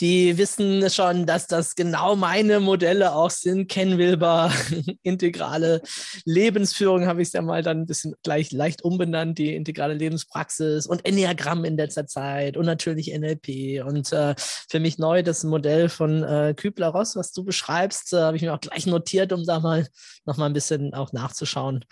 die 0.00 0.38
wissen 0.38 0.88
schon, 0.88 1.26
dass 1.26 1.46
das 1.46 1.74
genau 1.74 2.16
meine 2.16 2.58
Modelle 2.58 3.14
auch 3.14 3.30
sind. 3.30 3.68
Ken 3.68 3.98
Wilber, 3.98 4.50
integrale 5.02 5.82
Lebensführung 6.24 7.06
habe 7.06 7.20
ich 7.20 7.28
es 7.28 7.34
ja 7.34 7.42
mal 7.42 7.62
dann 7.62 7.82
ein 7.82 7.86
bisschen 7.86 8.14
gleich 8.22 8.50
leicht 8.50 8.82
umbenannt, 8.82 9.36
die 9.38 9.54
integrale 9.54 9.94
Lebenspraxis 9.94 10.86
und 10.86 11.04
Enneagramm 11.04 11.66
in 11.66 11.76
letzter 11.76 12.06
Zeit 12.06 12.56
und 12.56 12.64
natürlich 12.64 13.12
NLP. 13.12 13.84
Und 13.86 14.10
äh, 14.12 14.34
für 14.38 14.80
mich 14.80 14.96
neu 14.98 15.22
das 15.22 15.44
Modell 15.44 15.90
von 15.90 16.22
äh, 16.22 16.54
Kübler-Ross, 16.56 17.16
was 17.16 17.32
du 17.32 17.44
beschreibst, 17.44 18.14
äh, 18.14 18.20
habe 18.20 18.36
ich 18.36 18.42
mir 18.42 18.54
auch 18.54 18.60
gleich 18.60 18.86
notiert, 18.86 19.32
um 19.32 19.44
da 19.44 19.60
mal 19.60 19.86
noch 20.24 20.38
mal 20.38 20.46
ein 20.46 20.54
bisschen 20.54 20.94
auch 20.94 21.12
nachzuschauen, 21.12 21.84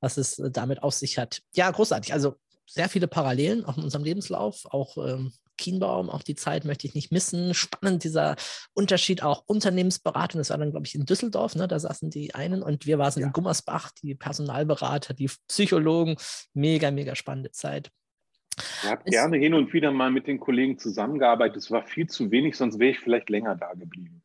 was 0.00 0.16
es 0.16 0.38
äh, 0.38 0.50
damit 0.50 0.82
auf 0.82 0.94
sich 0.94 1.18
hat. 1.18 1.42
Ja, 1.54 1.70
großartig. 1.70 2.14
Also 2.14 2.36
sehr 2.66 2.88
viele 2.88 3.08
Parallelen 3.08 3.64
auch 3.64 3.76
in 3.76 3.84
unserem 3.84 4.04
Lebenslauf, 4.04 4.64
auch 4.70 4.96
ähm, 4.96 5.32
Kienbaum, 5.60 6.10
auch 6.10 6.22
die 6.22 6.34
Zeit 6.34 6.64
möchte 6.64 6.86
ich 6.86 6.94
nicht 6.94 7.12
missen. 7.12 7.54
Spannend 7.54 8.02
dieser 8.02 8.36
Unterschied 8.72 9.22
auch 9.22 9.44
Unternehmensberatung, 9.46 10.38
das 10.38 10.50
war 10.50 10.58
dann, 10.58 10.70
glaube 10.70 10.86
ich, 10.86 10.94
in 10.94 11.04
Düsseldorf, 11.04 11.54
ne? 11.54 11.68
da 11.68 11.78
saßen 11.78 12.10
die 12.10 12.34
einen 12.34 12.62
und 12.62 12.86
wir 12.86 12.98
waren 12.98 13.12
ja. 13.20 13.26
in 13.26 13.32
Gummersbach, 13.32 13.90
die 14.02 14.14
Personalberater, 14.14 15.14
die 15.14 15.30
Psychologen. 15.46 16.16
Mega, 16.54 16.90
mega 16.90 17.14
spannende 17.14 17.50
Zeit. 17.50 17.90
Ich 18.82 18.90
habe 18.90 19.04
gerne 19.04 19.36
hin 19.36 19.54
und 19.54 19.72
wieder 19.72 19.90
mal 19.90 20.10
mit 20.10 20.26
den 20.26 20.40
Kollegen 20.40 20.78
zusammengearbeitet. 20.78 21.56
Es 21.56 21.70
war 21.70 21.82
viel 21.82 22.08
zu 22.08 22.30
wenig, 22.30 22.56
sonst 22.56 22.78
wäre 22.78 22.90
ich 22.90 22.98
vielleicht 22.98 23.30
länger 23.30 23.56
da 23.56 23.72
geblieben. 23.74 24.22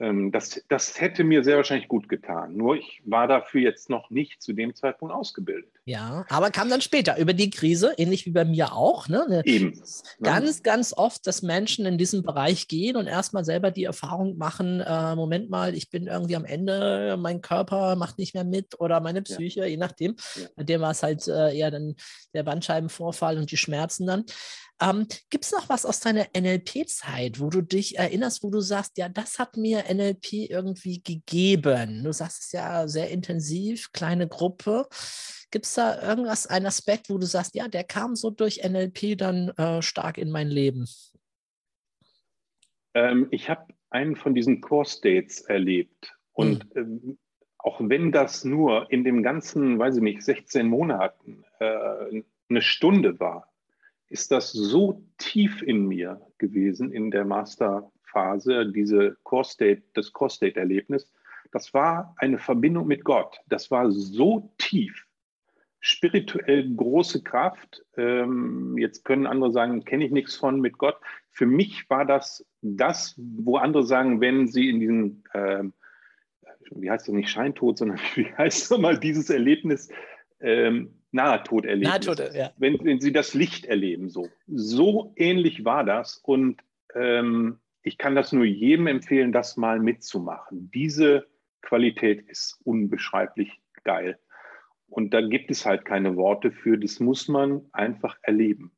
Ähm, 0.00 0.32
das, 0.32 0.60
das 0.68 1.00
hätte 1.00 1.22
mir 1.22 1.44
sehr 1.44 1.56
wahrscheinlich 1.56 1.88
gut 1.88 2.08
getan. 2.08 2.56
Nur 2.56 2.76
ich 2.76 3.00
war 3.04 3.28
dafür 3.28 3.60
jetzt 3.60 3.88
noch 3.90 4.10
nicht 4.10 4.42
zu 4.42 4.52
dem 4.52 4.74
Zeitpunkt 4.74 5.14
ausgebildet. 5.14 5.70
Ja, 5.84 6.24
aber 6.28 6.50
kam 6.50 6.68
dann 6.68 6.80
später 6.80 7.18
über 7.18 7.32
die 7.32 7.50
Krise, 7.50 7.94
ähnlich 7.96 8.26
wie 8.26 8.30
bei 8.30 8.44
mir 8.44 8.72
auch. 8.72 9.08
Ne? 9.08 9.24
ne 9.28 9.42
Eben. 9.44 9.80
Ganz, 10.22 10.62
ganz 10.62 10.92
oft, 10.96 11.26
dass 11.26 11.42
Menschen 11.42 11.86
in 11.86 11.98
diesen 11.98 12.22
Bereich 12.22 12.66
gehen 12.66 12.96
und 12.96 13.06
erstmal 13.06 13.44
selber 13.44 13.70
die 13.70 13.84
Erfahrung 13.84 14.36
machen, 14.36 14.80
äh, 14.80 15.14
Moment 15.14 15.50
mal, 15.50 15.74
ich 15.74 15.90
bin 15.90 16.06
irgendwie 16.06 16.36
am 16.36 16.44
Ende, 16.44 17.16
mein 17.18 17.40
Körper 17.40 17.94
macht 17.96 18.18
nicht 18.18 18.34
mehr 18.34 18.44
mit 18.44 18.80
oder 18.80 19.00
meine 19.00 19.22
Psyche, 19.22 19.60
ja. 19.60 19.66
je 19.66 19.76
nachdem. 19.76 20.16
Ja. 20.34 20.48
Bei 20.56 20.64
dem 20.64 20.80
war 20.80 20.90
es 20.90 21.02
halt 21.02 21.28
äh, 21.28 21.56
eher 21.56 21.70
dann 21.70 21.94
der 22.32 22.42
Bandscheibenvorfall 22.42 23.38
und 23.38 23.50
die 23.50 23.56
Schmerzen 23.56 24.06
dann. 24.06 24.24
Ähm, 24.80 25.06
Gibt 25.30 25.44
es 25.44 25.52
noch 25.52 25.68
was 25.68 25.86
aus 25.86 26.00
deiner 26.00 26.26
NLP-Zeit, 26.36 27.40
wo 27.40 27.48
du 27.48 27.62
dich 27.62 27.96
erinnerst, 27.96 28.42
wo 28.42 28.50
du 28.50 28.60
sagst, 28.60 28.98
ja, 28.98 29.08
das 29.08 29.38
hat 29.38 29.56
mir 29.56 29.84
NLP 29.92 30.50
irgendwie 30.50 31.00
gegeben? 31.02 32.02
Du 32.02 32.12
sagst 32.12 32.44
es 32.44 32.52
ja 32.52 32.88
sehr 32.88 33.10
intensiv, 33.10 33.92
kleine 33.92 34.26
Gruppe. 34.26 34.86
Gibt 35.50 35.66
es 35.66 35.74
da 35.74 36.02
irgendwas, 36.02 36.48
ein 36.48 36.66
Aspekt, 36.66 37.08
wo 37.08 37.18
du 37.18 37.26
sagst, 37.26 37.54
ja, 37.54 37.68
der 37.68 37.84
kam 37.84 38.16
so 38.16 38.30
durch 38.30 38.62
NLP 38.64 39.16
dann 39.16 39.50
äh, 39.50 39.80
stark 39.80 40.18
in 40.18 40.30
mein 40.30 40.48
Leben? 40.48 40.88
Ähm, 42.94 43.28
ich 43.30 43.48
habe 43.48 43.66
einen 43.90 44.16
von 44.16 44.34
diesen 44.34 44.60
Core-States 44.60 45.42
erlebt. 45.42 46.16
Und 46.32 46.64
hm. 46.74 46.82
ähm, 46.82 47.18
auch 47.58 47.80
wenn 47.80 48.10
das 48.10 48.44
nur 48.44 48.90
in 48.90 49.04
dem 49.04 49.22
ganzen, 49.22 49.78
weiß 49.78 49.96
ich 49.96 50.02
nicht, 50.02 50.22
16 50.22 50.66
Monaten 50.66 51.44
äh, 51.60 52.22
eine 52.48 52.60
Stunde 52.60 53.18
war, 53.20 53.53
ist 54.14 54.30
das 54.30 54.52
so 54.52 55.02
tief 55.18 55.60
in 55.60 55.88
mir 55.88 56.20
gewesen 56.38 56.92
in 56.92 57.10
der 57.10 57.24
Masterphase, 57.24 58.70
diese 58.70 59.16
Core 59.24 59.44
State, 59.44 59.82
das 59.94 60.12
Core 60.12 60.30
State 60.30 60.56
Erlebnis. 60.56 61.10
Das 61.50 61.74
war 61.74 62.14
eine 62.18 62.38
Verbindung 62.38 62.86
mit 62.86 63.02
Gott. 63.02 63.40
Das 63.48 63.72
war 63.72 63.90
so 63.90 64.54
tief, 64.56 65.04
spirituell 65.80 66.72
große 66.76 67.24
Kraft. 67.24 67.84
Ähm, 67.96 68.78
jetzt 68.78 69.04
können 69.04 69.26
andere 69.26 69.50
sagen, 69.50 69.84
kenne 69.84 70.04
ich 70.04 70.12
nichts 70.12 70.36
von 70.36 70.60
mit 70.60 70.78
Gott. 70.78 70.96
Für 71.32 71.46
mich 71.46 71.90
war 71.90 72.04
das 72.04 72.46
das, 72.62 73.16
wo 73.18 73.56
andere 73.56 73.82
sagen, 73.82 74.20
wenn 74.20 74.46
sie 74.46 74.68
in 74.68 74.78
diesen, 74.78 75.24
ähm, 75.34 75.72
wie 76.70 76.88
heißt 76.88 77.08
das 77.08 77.14
nicht 77.16 77.30
Scheintod, 77.30 77.78
sondern 77.78 77.98
wie 78.14 78.32
heißt 78.38 78.70
das 78.70 78.78
mal, 78.78 78.96
dieses 78.96 79.28
Erlebnis 79.28 79.88
ähm, 80.38 80.94
Nahtod 81.14 81.64
erleben. 81.64 81.90
Nahtod, 81.90 82.18
ja. 82.34 82.52
Wenn, 82.58 82.78
wenn 82.84 83.00
sie 83.00 83.12
das 83.12 83.34
Licht 83.34 83.64
erleben, 83.64 84.08
so. 84.08 84.28
So 84.48 85.12
ähnlich 85.16 85.64
war 85.64 85.84
das 85.84 86.16
und 86.16 86.60
ähm, 86.94 87.58
ich 87.82 87.98
kann 87.98 88.14
das 88.14 88.32
nur 88.32 88.44
jedem 88.44 88.86
empfehlen, 88.88 89.30
das 89.30 89.56
mal 89.56 89.78
mitzumachen. 89.78 90.70
Diese 90.72 91.26
Qualität 91.62 92.28
ist 92.28 92.60
unbeschreiblich 92.64 93.60
geil. 93.84 94.18
Und 94.88 95.14
da 95.14 95.20
gibt 95.20 95.50
es 95.50 95.64
halt 95.64 95.84
keine 95.84 96.16
Worte 96.16 96.50
für, 96.50 96.78
das 96.78 96.98
muss 96.98 97.28
man 97.28 97.62
einfach 97.72 98.16
erleben. 98.22 98.72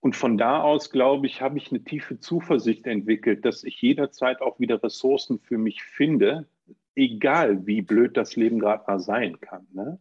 Und 0.00 0.16
von 0.16 0.36
da 0.36 0.60
aus, 0.60 0.90
glaube 0.90 1.26
ich, 1.26 1.40
habe 1.40 1.56
ich 1.58 1.70
eine 1.70 1.82
tiefe 1.82 2.18
Zuversicht 2.18 2.86
entwickelt, 2.86 3.44
dass 3.44 3.64
ich 3.64 3.80
jederzeit 3.80 4.42
auch 4.42 4.58
wieder 4.58 4.82
Ressourcen 4.82 5.38
für 5.38 5.56
mich 5.56 5.82
finde, 5.82 6.46
egal 6.94 7.66
wie 7.66 7.80
blöd 7.80 8.16
das 8.16 8.36
Leben 8.36 8.58
gerade 8.58 8.84
mal 8.86 9.00
sein 9.00 9.40
kann. 9.40 9.66
Ne? 9.72 9.98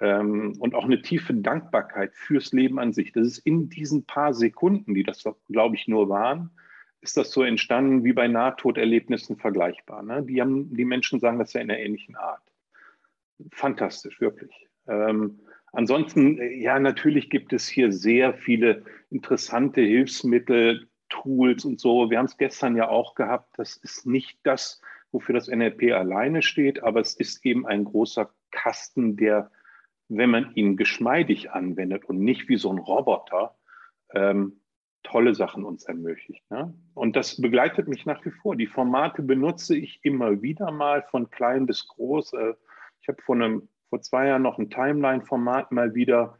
Ähm, 0.00 0.54
und 0.58 0.74
auch 0.74 0.84
eine 0.84 1.02
tiefe 1.02 1.34
Dankbarkeit 1.34 2.14
fürs 2.14 2.52
Leben 2.52 2.78
an 2.78 2.92
sich. 2.92 3.12
Das 3.12 3.26
ist 3.26 3.38
in 3.38 3.68
diesen 3.68 4.04
paar 4.06 4.34
Sekunden, 4.34 4.94
die 4.94 5.02
das, 5.02 5.24
glaube 5.48 5.76
ich, 5.76 5.86
nur 5.88 6.08
waren, 6.08 6.50
ist 7.02 7.16
das 7.16 7.30
so 7.30 7.42
entstanden 7.42 8.04
wie 8.04 8.12
bei 8.12 8.28
Nahtoderlebnissen 8.28 9.36
vergleichbar. 9.36 10.02
Ne? 10.02 10.22
Die, 10.22 10.40
haben, 10.40 10.74
die 10.74 10.84
Menschen 10.84 11.20
sagen 11.20 11.38
das 11.38 11.52
ja 11.52 11.60
in 11.60 11.70
einer 11.70 11.80
ähnlichen 11.80 12.16
Art. 12.16 12.42
Fantastisch, 13.52 14.20
wirklich. 14.20 14.68
Ähm, 14.86 15.40
ansonsten, 15.72 16.38
ja, 16.60 16.78
natürlich 16.78 17.30
gibt 17.30 17.52
es 17.52 17.68
hier 17.68 17.92
sehr 17.92 18.34
viele 18.34 18.84
interessante 19.10 19.80
Hilfsmittel, 19.80 20.88
Tools 21.08 21.64
und 21.64 21.80
so. 21.80 22.10
Wir 22.10 22.18
haben 22.18 22.26
es 22.26 22.36
gestern 22.36 22.76
ja 22.76 22.88
auch 22.88 23.14
gehabt. 23.14 23.58
Das 23.58 23.76
ist 23.76 24.06
nicht 24.06 24.38
das, 24.44 24.80
wofür 25.10 25.34
das 25.34 25.48
NLP 25.48 25.92
alleine 25.92 26.42
steht, 26.42 26.82
aber 26.82 27.00
es 27.00 27.14
ist 27.14 27.44
eben 27.44 27.66
ein 27.66 27.84
großer 27.84 28.30
Kasten, 28.50 29.16
der 29.16 29.50
wenn 30.10 30.30
man 30.30 30.54
ihn 30.54 30.76
geschmeidig 30.76 31.52
anwendet 31.52 32.04
und 32.04 32.18
nicht 32.18 32.48
wie 32.48 32.56
so 32.56 32.70
ein 32.70 32.78
Roboter, 32.78 33.56
ähm, 34.12 34.60
tolle 35.02 35.34
Sachen 35.34 35.64
uns 35.64 35.84
ermöglicht. 35.84 36.48
Ne? 36.50 36.74
Und 36.94 37.16
das 37.16 37.40
begleitet 37.40 37.88
mich 37.88 38.04
nach 38.06 38.24
wie 38.24 38.30
vor. 38.30 38.56
Die 38.56 38.66
Formate 38.66 39.22
benutze 39.22 39.76
ich 39.76 40.00
immer 40.02 40.42
wieder 40.42 40.70
mal 40.72 41.02
von 41.10 41.30
klein 41.30 41.64
bis 41.66 41.86
groß. 41.88 42.34
Äh, 42.34 42.54
ich 43.00 43.08
habe 43.08 43.22
vor, 43.22 43.36
vor 43.88 44.00
zwei 44.02 44.26
Jahren 44.26 44.42
noch 44.42 44.58
ein 44.58 44.68
Timeline-Format 44.68 45.72
mal 45.72 45.94
wieder 45.94 46.38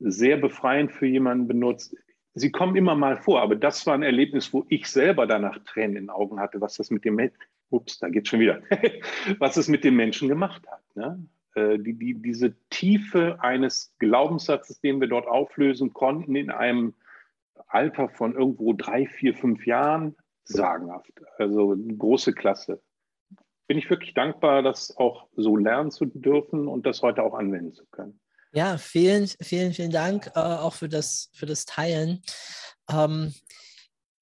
sehr 0.00 0.36
befreiend 0.36 0.92
für 0.92 1.06
jemanden 1.06 1.46
benutzt. 1.46 1.96
sie 2.34 2.50
kommen 2.50 2.76
immer 2.76 2.96
mal 2.96 3.16
vor, 3.16 3.40
aber 3.40 3.54
das 3.54 3.86
war 3.86 3.94
ein 3.94 4.02
Erlebnis, 4.02 4.52
wo 4.52 4.66
ich 4.68 4.88
selber 4.88 5.26
danach 5.26 5.58
Tränen 5.64 5.96
in 5.96 6.04
den 6.04 6.10
Augen 6.10 6.40
hatte, 6.40 6.60
was 6.60 6.76
das 6.76 6.90
mit 6.90 7.04
dem 7.04 7.14
Menschen, 7.14 7.38
ups, 7.70 8.00
da 8.00 8.08
geht's 8.08 8.28
schon 8.28 8.40
wieder, 8.40 8.60
was 9.38 9.56
es 9.56 9.68
mit 9.68 9.84
dem 9.84 9.96
Menschen 9.96 10.28
gemacht 10.28 10.66
hat. 10.68 10.82
Ne? 10.96 11.24
Äh, 11.54 11.78
die, 11.78 11.94
die, 11.94 12.14
diese 12.14 12.54
Tiefe 12.70 13.38
eines 13.40 13.94
Glaubenssatzes, 13.98 14.80
den 14.80 15.00
wir 15.00 15.08
dort 15.08 15.26
auflösen 15.26 15.92
konnten, 15.92 16.34
in 16.36 16.50
einem 16.50 16.94
Alter 17.66 18.08
von 18.08 18.34
irgendwo 18.34 18.72
drei, 18.72 19.06
vier, 19.06 19.34
fünf 19.34 19.66
Jahren, 19.66 20.16
sagenhaft. 20.44 21.12
Also 21.38 21.74
große 21.76 22.32
Klasse. 22.32 22.82
Bin 23.66 23.78
ich 23.78 23.88
wirklich 23.88 24.12
dankbar, 24.14 24.62
das 24.62 24.96
auch 24.96 25.28
so 25.36 25.56
lernen 25.56 25.90
zu 25.90 26.04
dürfen 26.04 26.68
und 26.68 26.84
das 26.84 27.02
heute 27.02 27.22
auch 27.22 27.34
anwenden 27.34 27.72
zu 27.72 27.86
können. 27.86 28.20
Ja, 28.52 28.76
vielen, 28.76 29.26
vielen, 29.26 29.72
vielen 29.72 29.90
Dank 29.90 30.30
äh, 30.34 30.38
auch 30.38 30.74
für 30.74 30.88
das, 30.88 31.30
für 31.32 31.46
das 31.46 31.64
Teilen. 31.64 32.22
Ähm, 32.90 33.34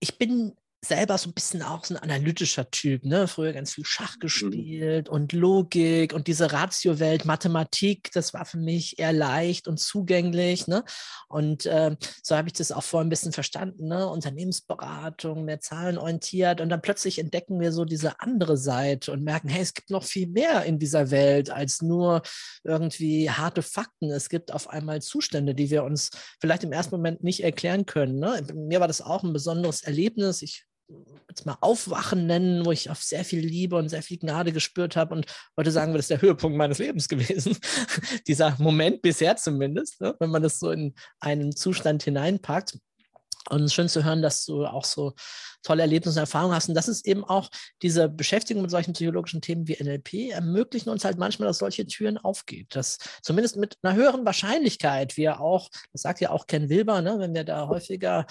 ich 0.01 0.17
bin 0.17 0.55
selber 0.85 1.17
so 1.17 1.31
ein 1.31 1.33
bisschen 1.33 1.63
auch 1.63 1.85
so 1.85 1.95
ein 1.95 2.03
analytischer 2.03 2.69
Typ, 2.71 3.05
ne? 3.05 3.29
Früher 3.29 3.53
ganz 3.53 3.75
viel 3.75 3.85
Schach 3.85 4.17
mhm. 4.17 4.21
gespielt 4.21 5.09
mhm. 5.09 5.15
und 5.15 5.33
Logik 5.33 6.13
und 6.13 6.27
diese 6.27 6.53
Ratio-Welt, 6.53 7.25
Mathematik, 7.25 8.11
das 8.13 8.35
war 8.35 8.45
für 8.45 8.59
mich 8.59 8.99
eher 8.99 9.13
leicht 9.13 9.69
und 9.69 9.79
zugänglich, 9.79 10.67
ne? 10.67 10.85
Und 11.29 11.67
äh, 11.67 11.97
so 12.23 12.37
habe 12.37 12.49
ich 12.49 12.55
das 12.55 12.73
auch 12.73 12.83
vorher 12.83 13.07
ein 13.07 13.11
bisschen 13.11 13.33
verstanden, 13.33 13.87
ne? 13.87 14.09
Unternehmensberatung, 14.09 15.45
mehr 15.45 15.61
zahlenorientiert 15.61 16.61
und 16.61 16.69
dann 16.69 16.83
plötzlich 16.83 17.21
entdecken 17.21 17.61
wir 17.61 17.71
so 17.71 17.85
diese 17.85 18.19
andere 18.21 18.57
Seite 18.57 19.13
und 19.13 19.23
merken, 19.23 19.49
hey, 19.49 19.63
es 19.63 19.75
gibt 19.75 19.91
noch 19.91 20.03
viel 20.03 20.27
mehr 20.27 20.65
in 20.65 20.81
dieser 20.81 21.13
Welt 21.13 21.51
als 21.51 21.81
nur 21.81 22.23
irgendwie 22.65 23.31
harte 23.31 23.63
Fakten. 23.63 24.11
Es 24.11 24.29
gibt 24.29 24.53
auf 24.53 24.69
einmal 24.69 25.01
Zustände, 25.01 25.55
die 25.55 25.71
wir 25.71 25.85
uns 25.85 26.11
vielleicht 26.41 26.65
im 26.65 26.73
ersten 26.73 26.97
Moment 26.97 27.23
nicht 27.23 27.45
erklären 27.45 27.87
können. 27.87 28.19
Ne? 28.19 28.45
Mir 28.53 28.81
war 28.81 28.89
das 28.89 29.01
auch 29.01 29.23
ein 29.23 29.33
besonderes 29.33 29.83
Erlebnis. 29.83 30.43
Ich 30.43 30.65
jetzt 31.29 31.47
mal 31.47 31.57
Aufwachen 31.61 32.27
nennen, 32.27 32.65
wo 32.65 32.73
ich 32.73 32.91
auf 32.91 33.03
sehr 33.03 33.25
viel 33.25 33.41
Liebe 33.41 33.77
und 33.77 33.89
sehr 33.89 34.03
viel 34.03 34.19
Gnade 34.19 34.53
gespürt 34.53 34.97
habe 34.97 35.15
und 35.15 35.27
heute 35.57 35.71
sagen 35.71 35.93
wir, 35.93 35.99
das 35.99 36.05
ist 36.05 36.11
der 36.11 36.23
Höhepunkt 36.23 36.57
meines 36.57 36.79
Lebens 36.79 37.09
gewesen. 37.09 37.57
Dieser 38.27 38.57
Moment 38.59 39.03
bisher 39.03 39.37
zumindest, 39.37 40.01
ne? 40.01 40.15
wenn 40.19 40.31
man 40.31 40.43
das 40.43 40.59
so 40.59 40.71
in 40.71 40.95
einen 41.21 41.57
Zustand 41.57 42.03
hineinpackt. 42.03 42.79
Und 43.51 43.61
es 43.61 43.67
ist 43.67 43.75
schön 43.75 43.89
zu 43.89 44.05
hören, 44.05 44.23
dass 44.23 44.45
du 44.45 44.67
auch 44.67 44.85
so 44.85 45.15
tolle 45.65 45.83
Erlebnisse 45.83 46.19
und 46.19 46.23
Erfahrungen 46.23 46.55
hast. 46.55 46.69
Und 46.69 46.77
das 46.77 46.87
ist 46.87 47.07
eben 47.07 47.25
auch 47.25 47.51
diese 47.83 48.09
Beschäftigung 48.09 48.63
mit 48.63 48.71
solchen 48.71 48.93
psychologischen 48.93 49.41
Themen 49.41 49.67
wie 49.67 49.83
NLP, 49.83 50.31
ermöglichen 50.31 50.91
uns 50.91 51.05
halt 51.05 51.19
manchmal, 51.19 51.49
dass 51.49 51.59
solche 51.59 51.85
Türen 51.87 52.19
aufgehen. 52.19 52.67
Dass 52.71 52.99
zumindest 53.21 53.57
mit 53.57 53.79
einer 53.83 53.97
höheren 53.97 54.25
Wahrscheinlichkeit 54.25 55.17
wir 55.17 55.41
auch, 55.41 55.71
das 55.93 56.03
sagt 56.03 56.21
ja 56.21 56.31
auch 56.31 56.47
Ken 56.47 56.69
Wilber, 56.69 57.03
ne, 57.03 57.19
wenn 57.19 57.35
wir 57.35 57.45
da 57.45 57.67
häufiger 57.67 58.27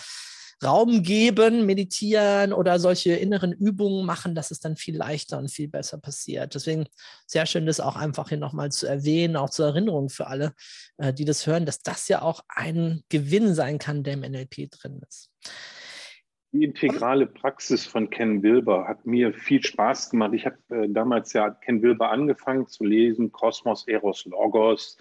Raum 0.64 1.04
geben, 1.04 1.66
meditieren 1.66 2.54
oder 2.54 2.80
solche 2.80 3.14
inneren 3.14 3.52
Übungen 3.52 4.06
machen, 4.06 4.36
dass 4.36 4.52
es 4.52 4.60
dann 4.60 4.76
viel 4.76 4.98
leichter 4.98 5.38
und 5.38 5.52
viel 5.52 5.68
besser 5.68 5.98
passiert. 5.98 6.54
Deswegen 6.56 6.86
sehr 7.26 7.46
schön, 7.46 7.66
das 7.66 7.80
auch 7.80 7.96
einfach 7.96 8.30
hier 8.30 8.38
nochmal 8.38 8.72
zu 8.72 8.88
erwähnen, 8.88 9.36
auch 9.36 9.50
zur 9.50 9.68
Erinnerung 9.68 10.10
für 10.10 10.28
alle, 10.28 10.54
äh, 10.98 11.14
die 11.14 11.26
das 11.26 11.48
hören, 11.48 11.66
dass 11.66 11.82
das 11.82 12.08
ja 12.08 12.22
auch 12.22 12.42
ein 12.50 13.04
Gewinn 13.10 13.54
sein 13.56 13.80
kann, 13.80 14.04
der 14.04 14.14
im 14.14 14.22
NLP 14.22 14.70
drin 14.70 15.02
ist. 15.08 15.32
Die 16.54 16.66
integrale 16.66 17.28
Praxis 17.28 17.86
von 17.86 18.10
Ken 18.10 18.44
Wilber 18.44 18.86
hat 18.86 19.06
mir 19.06 19.34
viel 19.34 19.64
Spaß 19.64 20.10
gemacht. 20.10 20.34
Ich 20.34 20.46
habe 20.46 20.58
äh, 20.70 20.90
damals 20.90 21.32
ja 21.32 21.50
Ken 21.50 21.82
Wilber 21.82 22.12
angefangen 22.12 22.68
zu 22.68 22.84
lesen, 22.84 23.32
Kosmos, 23.32 23.88
Eros, 23.88 24.26
Logos. 24.26 24.98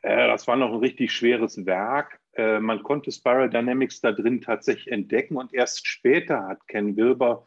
Äh, 0.00 0.26
das 0.28 0.46
war 0.46 0.56
noch 0.56 0.72
ein 0.72 0.78
richtig 0.78 1.12
schweres 1.12 1.66
Werk. 1.66 2.18
Äh, 2.36 2.60
man 2.60 2.82
konnte 2.82 3.10
Spiral 3.10 3.50
Dynamics 3.50 4.00
da 4.00 4.12
drin 4.12 4.40
tatsächlich 4.40 4.92
entdecken 4.92 5.36
und 5.36 5.54
erst 5.54 5.86
später 5.86 6.46
hat 6.46 6.66
Ken 6.68 6.96
Wilber 6.96 7.44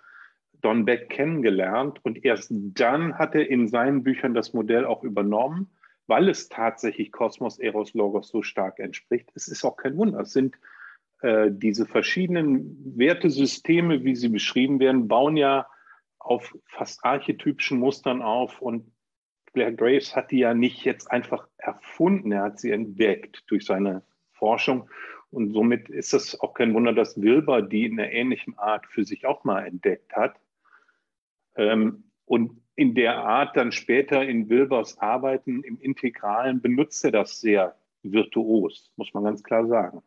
Don 0.61 0.83
Beck 0.83 1.09
kennengelernt 1.09 2.03
und 2.03 2.25
erst 2.25 2.51
dann 2.51 3.17
hat 3.17 3.35
er 3.35 3.49
in 3.49 3.67
seinen 3.67 4.03
Büchern 4.03 4.33
das 4.33 4.53
Modell 4.53 4.85
auch 4.85 5.03
übernommen, 5.03 5.69
weil 6.07 6.27
es 6.27 6.49
tatsächlich 6.49 7.11
Kosmos, 7.11 7.59
Eros, 7.59 7.93
Logos 7.93 8.29
so 8.29 8.41
stark 8.41 8.79
entspricht. 8.79 9.31
Es 9.35 9.47
ist 9.47 9.63
auch 9.63 9.77
kein 9.77 9.95
Wunder. 9.95 10.19
Es 10.21 10.33
sind 10.33 10.57
äh, 11.21 11.49
diese 11.51 11.85
verschiedenen 11.85 12.97
Wertesysteme, 12.97 14.03
wie 14.03 14.15
sie 14.15 14.29
beschrieben 14.29 14.79
werden, 14.79 15.07
bauen 15.07 15.37
ja 15.37 15.67
auf 16.17 16.55
fast 16.65 17.05
archetypischen 17.05 17.79
Mustern 17.79 18.21
auf 18.21 18.61
und 18.61 18.91
Claire 19.53 19.73
Graves 19.73 20.15
hat 20.15 20.31
die 20.31 20.39
ja 20.39 20.53
nicht 20.53 20.83
jetzt 20.83 21.09
einfach 21.09 21.47
erfunden, 21.57 22.31
er 22.31 22.43
hat 22.43 22.59
sie 22.59 22.71
entdeckt 22.71 23.43
durch 23.47 23.65
seine 23.65 24.03
Forschung. 24.39 24.89
Und 25.31 25.53
somit 25.53 25.89
ist 25.89 26.13
es 26.13 26.39
auch 26.39 26.53
kein 26.55 26.73
Wunder, 26.73 26.93
dass 26.93 27.21
Wilber 27.21 27.61
die 27.61 27.85
in 27.85 27.99
einer 27.99 28.11
ähnlichen 28.11 28.57
Art 28.57 28.87
für 28.87 29.05
sich 29.05 29.25
auch 29.25 29.43
mal 29.43 29.65
entdeckt 29.65 30.15
hat. 30.15 30.35
Ähm, 31.55 32.05
und 32.25 32.61
in 32.75 32.95
der 32.95 33.17
Art 33.17 33.55
dann 33.57 33.71
später 33.71 34.23
in 34.23 34.49
Wilbers 34.49 34.97
Arbeiten 34.99 35.63
im 35.63 35.79
Integralen 35.79 36.61
benutzt 36.61 37.03
er 37.03 37.11
das 37.11 37.41
sehr 37.41 37.75
virtuos, 38.01 38.91
muss 38.95 39.13
man 39.13 39.25
ganz 39.25 39.43
klar 39.43 39.67
sagen. 39.67 40.01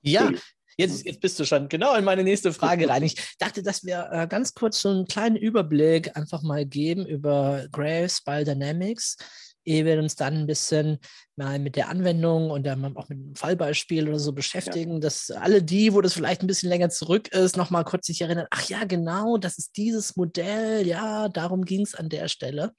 Ja, 0.00 0.30
Jetzt, 0.76 1.04
jetzt 1.04 1.20
bist 1.20 1.38
du 1.38 1.44
schon 1.44 1.68
genau 1.68 1.94
in 1.96 2.04
meine 2.04 2.24
nächste 2.24 2.52
Frage 2.52 2.88
rein. 2.88 3.02
Ich 3.02 3.36
dachte, 3.38 3.62
dass 3.62 3.84
wir 3.84 4.08
äh, 4.10 4.26
ganz 4.26 4.54
kurz 4.54 4.80
so 4.80 4.88
einen 4.88 5.06
kleinen 5.06 5.36
Überblick 5.36 6.16
einfach 6.16 6.42
mal 6.42 6.64
geben 6.64 7.06
über 7.06 7.66
Graves 7.70 8.22
Biodynamics 8.22 9.18
ehe 9.64 9.84
wir 9.84 9.98
uns 9.98 10.16
dann 10.16 10.34
ein 10.34 10.46
bisschen 10.46 10.98
mal 11.36 11.58
mit 11.58 11.76
der 11.76 11.88
Anwendung 11.88 12.50
und 12.50 12.64
dann 12.64 12.96
auch 12.96 13.08
mit 13.08 13.18
einem 13.18 13.34
Fallbeispiel 13.34 14.08
oder 14.08 14.18
so 14.18 14.32
beschäftigen, 14.32 14.94
ja. 14.94 15.00
dass 15.00 15.30
alle 15.30 15.62
die, 15.62 15.94
wo 15.94 16.00
das 16.00 16.14
vielleicht 16.14 16.42
ein 16.42 16.46
bisschen 16.46 16.68
länger 16.68 16.90
zurück 16.90 17.28
ist, 17.28 17.56
nochmal 17.56 17.84
kurz 17.84 18.06
sich 18.06 18.20
erinnern, 18.20 18.46
ach 18.50 18.68
ja, 18.68 18.84
genau, 18.84 19.38
das 19.38 19.58
ist 19.58 19.76
dieses 19.76 20.16
Modell, 20.16 20.86
ja, 20.86 21.28
darum 21.28 21.64
ging 21.64 21.82
es 21.82 21.94
an 21.94 22.08
der 22.08 22.28
Stelle. 22.28 22.72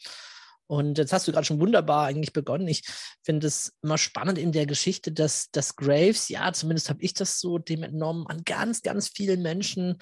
Und 0.74 0.98
jetzt 0.98 1.14
hast 1.14 1.28
du 1.28 1.32
gerade 1.32 1.46
schon 1.46 1.60
wunderbar 1.60 2.08
eigentlich 2.08 2.34
begonnen. 2.34 2.68
Ich 2.68 2.84
finde 3.22 3.46
es 3.46 3.74
immer 3.84 4.00
spannend 4.00 4.40
in 4.40 4.52
der 4.52 4.66
Geschichte, 4.66 5.12
dass, 5.12 5.52
dass 5.52 5.76
Graves, 5.76 6.30
ja, 6.30 6.52
zumindest 6.52 6.90
habe 6.90 7.04
ich 7.04 7.14
das 7.14 7.40
so 7.40 7.60
dem 7.60 7.84
entnommen, 7.84 8.26
an 8.28 8.42
ganz, 8.44 8.82
ganz 8.82 9.08
vielen 9.08 9.44
Menschen 9.44 9.98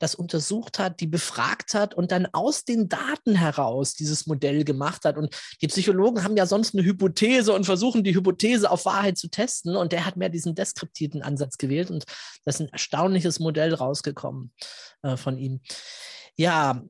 das 0.00 0.16
untersucht 0.16 0.80
hat, 0.80 0.98
die 0.98 1.06
befragt 1.06 1.74
hat 1.74 1.94
und 1.94 2.10
dann 2.10 2.26
aus 2.32 2.64
den 2.64 2.88
Daten 2.88 3.36
heraus 3.36 3.94
dieses 3.94 4.26
Modell 4.26 4.64
gemacht 4.64 5.04
hat. 5.04 5.16
Und 5.16 5.32
die 5.60 5.68
Psychologen 5.68 6.24
haben 6.24 6.36
ja 6.36 6.46
sonst 6.46 6.74
eine 6.74 6.84
Hypothese 6.84 7.52
und 7.52 7.64
versuchen 7.64 8.02
die 8.02 8.14
Hypothese 8.14 8.68
auf 8.68 8.84
Wahrheit 8.84 9.18
zu 9.18 9.28
testen. 9.28 9.76
Und 9.76 9.92
der 9.92 10.06
hat 10.06 10.16
mehr 10.16 10.28
diesen 10.28 10.56
deskriptiven 10.56 11.22
Ansatz 11.22 11.56
gewählt 11.56 11.90
und 11.90 12.04
das 12.44 12.56
ist 12.56 12.62
ein 12.62 12.72
erstaunliches 12.72 13.38
Modell 13.38 13.74
rausgekommen 13.74 14.52
äh, 15.02 15.16
von 15.16 15.38
ihm. 15.38 15.60
Ja, 16.36 16.82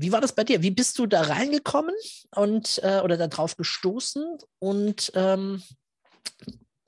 wie 0.00 0.12
war 0.12 0.20
das 0.20 0.34
bei 0.34 0.44
dir? 0.44 0.62
Wie 0.62 0.70
bist 0.70 0.98
du 0.98 1.06
da 1.06 1.22
reingekommen 1.22 1.94
und 2.34 2.80
äh, 2.82 3.00
oder 3.00 3.16
darauf 3.16 3.56
gestoßen? 3.56 4.38
Und 4.58 5.12
ähm, 5.14 5.62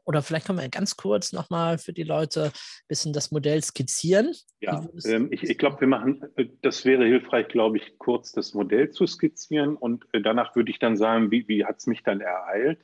oder 0.04 0.22
vielleicht 0.22 0.46
können 0.46 0.58
wir 0.58 0.68
ganz 0.68 0.96
kurz 0.96 1.32
nochmal 1.32 1.78
für 1.78 1.92
die 1.92 2.02
Leute 2.02 2.46
ein 2.46 2.88
bisschen 2.88 3.12
das 3.12 3.30
Modell 3.30 3.62
skizzieren. 3.62 4.34
Ja, 4.60 4.84
ähm, 5.04 5.28
ich, 5.30 5.44
ich 5.44 5.58
glaube, 5.58 5.80
wir 5.80 5.88
machen, 5.88 6.22
äh, 6.36 6.46
das 6.62 6.84
wäre 6.84 7.04
hilfreich, 7.04 7.48
glaube 7.48 7.78
ich, 7.78 7.98
kurz 7.98 8.32
das 8.32 8.54
Modell 8.54 8.90
zu 8.90 9.06
skizzieren 9.06 9.76
und 9.76 10.04
äh, 10.12 10.20
danach 10.20 10.56
würde 10.56 10.70
ich 10.70 10.78
dann 10.78 10.96
sagen, 10.96 11.30
wie, 11.30 11.46
wie 11.48 11.64
hat 11.64 11.78
es 11.78 11.86
mich 11.86 12.02
dann 12.02 12.20
ereilt? 12.20 12.80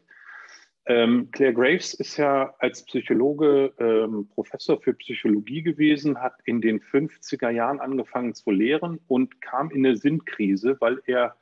Ähm, 0.88 1.30
Claire 1.32 1.52
Graves 1.52 1.92
ist 1.92 2.16
ja 2.16 2.54
als 2.60 2.82
Psychologe 2.82 3.74
ähm, 3.78 4.26
Professor 4.34 4.80
für 4.80 4.94
Psychologie 4.94 5.62
gewesen, 5.62 6.18
hat 6.18 6.32
in 6.46 6.62
den 6.62 6.80
50er 6.80 7.50
Jahren 7.50 7.78
angefangen 7.78 8.34
zu 8.34 8.50
lehren 8.50 8.98
und 9.06 9.42
kam 9.42 9.70
in 9.70 9.84
eine 9.84 9.98
Sinnkrise, 9.98 10.78
weil 10.80 11.02
er 11.04 11.36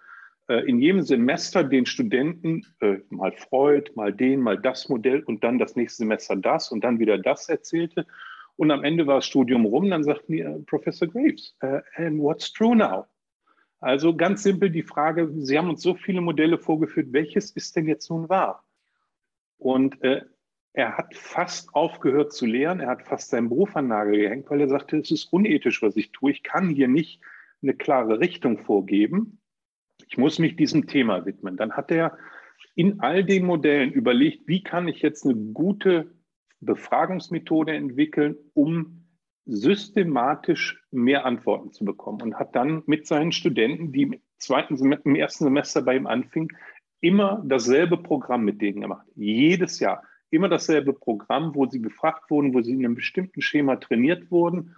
äh, 0.48 0.68
in 0.68 0.80
jedem 0.80 1.02
Semester 1.02 1.62
den 1.62 1.87
Studenten 1.87 2.66
äh, 2.80 2.96
mal 3.09 3.30
Freud, 3.30 3.92
mal 3.94 4.12
den, 4.12 4.40
mal 4.40 4.59
das 4.59 4.88
Modell 4.88 5.22
und 5.22 5.44
dann 5.44 5.61
das 5.61 5.76
nächste 5.76 5.98
Semester 5.98 6.35
das 6.35 6.72
und 6.72 6.82
dann 6.82 6.98
wieder 6.98 7.16
das 7.16 7.48
erzählte. 7.48 8.04
Und 8.56 8.72
am 8.72 8.82
Ende 8.82 9.06
war 9.06 9.16
das 9.16 9.26
Studium 9.26 9.64
rum, 9.64 9.88
dann 9.90 10.02
sagten 10.02 10.32
die, 10.32 10.40
äh, 10.40 10.59
Professor 10.66 11.06
Graves, 11.06 11.54
uh, 11.62 11.78
and 11.94 12.20
what's 12.20 12.52
true 12.52 12.74
now? 12.74 13.06
Also 13.78 14.16
ganz 14.16 14.42
simpel 14.42 14.70
die 14.70 14.82
Frage, 14.82 15.30
Sie 15.37 15.56
haben 15.56 15.70
uns 15.70 15.82
so 15.82 15.94
viele 15.94 16.20
Modelle 16.20 16.59
vorgeführt, 16.59 17.12
welches 17.12 17.52
ist 17.52 17.76
denn 17.76 17.87
jetzt 17.87 18.11
nun 18.11 18.28
wahr? 18.28 18.65
Und 19.58 20.02
äh, 20.02 20.22
er 20.72 20.98
hat 20.98 21.14
fast 21.14 21.74
aufgehört 21.74 22.32
zu 22.32 22.44
lehren, 22.44 22.80
er 22.80 22.88
hat 22.88 23.02
fast 23.02 23.30
seinen 23.30 23.48
Beruf 23.48 23.74
an 23.76 23.88
Nagel 23.88 24.18
gehängt, 24.18 24.50
weil 24.50 24.60
er 24.60 24.68
sagte, 24.68 24.98
es 24.98 25.10
ist 25.10 25.32
unethisch, 25.32 25.82
was 25.82 25.96
ich 25.96 26.12
tue. 26.12 26.30
Ich 26.30 26.42
kann 26.42 26.68
hier 26.68 26.88
nicht 26.88 27.22
eine 27.62 27.74
klare 27.74 28.20
Richtung 28.20 28.58
vorgeben. 28.58 29.40
Ich 30.06 30.18
muss 30.18 30.38
mich 30.38 30.56
diesem 30.56 30.86
Thema 30.86 31.24
widmen. 31.24 31.56
Dann 31.56 31.72
hat 31.72 31.90
er 31.90 32.18
in 32.74 33.00
all 33.00 33.24
den 33.24 33.46
Modellen 33.46 33.90
überlegt, 33.90 34.46
wie 34.46 34.62
kann 34.62 34.86
ich 34.86 35.00
jetzt 35.00 35.24
eine 35.24 35.34
gute 35.34 36.12
Befragungsmethode 36.60 37.72
entwickeln, 37.72 38.36
um 38.54 39.06
systematisch 39.46 40.82
mehr 40.90 41.24
Antworten 41.24 41.72
zu 41.72 41.84
bekommen 41.84 42.20
und 42.20 42.34
hat 42.34 42.54
dann 42.56 42.82
mit 42.86 43.06
seinen 43.06 43.32
Studenten, 43.32 43.92
die 43.92 44.02
im, 44.02 44.20
zweiten, 44.38 44.92
im 44.92 45.14
ersten 45.14 45.44
Semester 45.44 45.82
bei 45.82 45.96
ihm 45.96 46.06
anfingen, 46.06 46.56
immer 47.00 47.42
dasselbe 47.46 47.96
Programm 47.96 48.44
mit 48.44 48.61
denen 48.61 48.80
gemacht. 48.80 49.06
Jedes 49.14 49.80
Jahr. 49.80 50.02
immer 50.30 50.48
dasselbe 50.48 50.92
Programm, 50.92 51.54
wo 51.54 51.66
sie 51.66 51.80
gefragt 51.80 52.30
wurden, 52.30 52.52
wo 52.52 52.61
sie 52.61 52.72
in 52.72 52.85
einem 52.85 52.96
bestimmten 52.96 53.40
Schema 53.40 53.76
trainiert 53.76 54.30
wurden, 54.30 54.74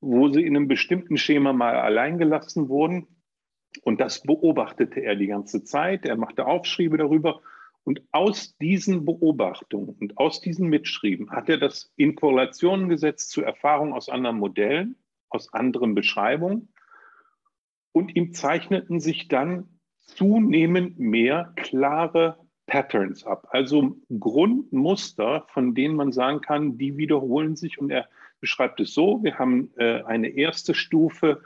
wo 0.00 0.28
sie 0.30 0.42
in 0.42 0.54
einem 0.54 0.68
bestimmten 0.68 1.16
Schema 1.16 1.54
mal 1.54 1.74
allein 1.74 2.18
gelassen 2.18 2.68
wurden. 2.68 3.06
Und 3.82 4.00
das 4.00 4.22
beobachtete 4.22 5.00
er 5.00 5.16
die 5.16 5.28
ganze 5.28 5.64
Zeit. 5.64 6.04
Er 6.04 6.16
machte 6.16 6.46
Aufschriebe 6.46 6.98
darüber. 6.98 7.40
Und 7.82 8.02
aus 8.12 8.56
diesen 8.58 9.06
Beobachtungen 9.06 9.96
und 9.98 10.18
aus 10.18 10.40
diesen 10.40 10.68
Mitschrieben 10.68 11.30
hat 11.30 11.48
er 11.48 11.56
das 11.56 11.92
in 11.96 12.14
Korrelationen 12.14 12.90
gesetzt 12.90 13.30
zu 13.30 13.42
Erfahrungen 13.42 13.94
aus 13.94 14.10
anderen 14.10 14.38
Modellen, 14.38 14.96
aus 15.30 15.52
anderen 15.54 15.94
Beschreibungen. 15.94 16.74
Und 17.92 18.14
ihm 18.14 18.34
zeichneten 18.34 19.00
sich 19.00 19.28
dann 19.28 19.79
zunehmend 20.06 20.98
mehr 20.98 21.52
klare 21.56 22.36
Patterns 22.66 23.24
ab, 23.24 23.48
also 23.50 23.96
Grundmuster, 24.20 25.44
von 25.48 25.74
denen 25.74 25.96
man 25.96 26.12
sagen 26.12 26.40
kann, 26.40 26.78
die 26.78 26.96
wiederholen 26.96 27.56
sich. 27.56 27.78
Und 27.78 27.90
er 27.90 28.08
beschreibt 28.40 28.80
es 28.80 28.94
so, 28.94 29.22
wir 29.22 29.38
haben 29.38 29.70
äh, 29.76 30.02
eine 30.04 30.28
erste 30.28 30.74
Stufe, 30.74 31.42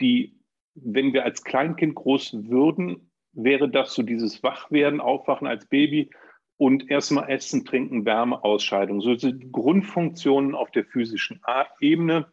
die, 0.00 0.38
wenn 0.74 1.12
wir 1.12 1.24
als 1.24 1.42
Kleinkind 1.42 1.96
groß 1.96 2.48
würden, 2.48 3.10
wäre 3.32 3.68
das 3.68 3.94
so 3.94 4.02
dieses 4.02 4.42
Wachwerden, 4.42 5.00
Aufwachen 5.00 5.46
als 5.46 5.66
Baby 5.66 6.10
und 6.56 6.90
erstmal 6.90 7.30
Essen, 7.30 7.64
Trinken, 7.64 8.04
Wärme, 8.04 8.44
Ausscheidung. 8.44 9.00
So 9.00 9.14
die 9.14 9.50
Grundfunktionen 9.50 10.54
auf 10.54 10.70
der 10.70 10.84
physischen 10.84 11.40
Ebene 11.80 12.26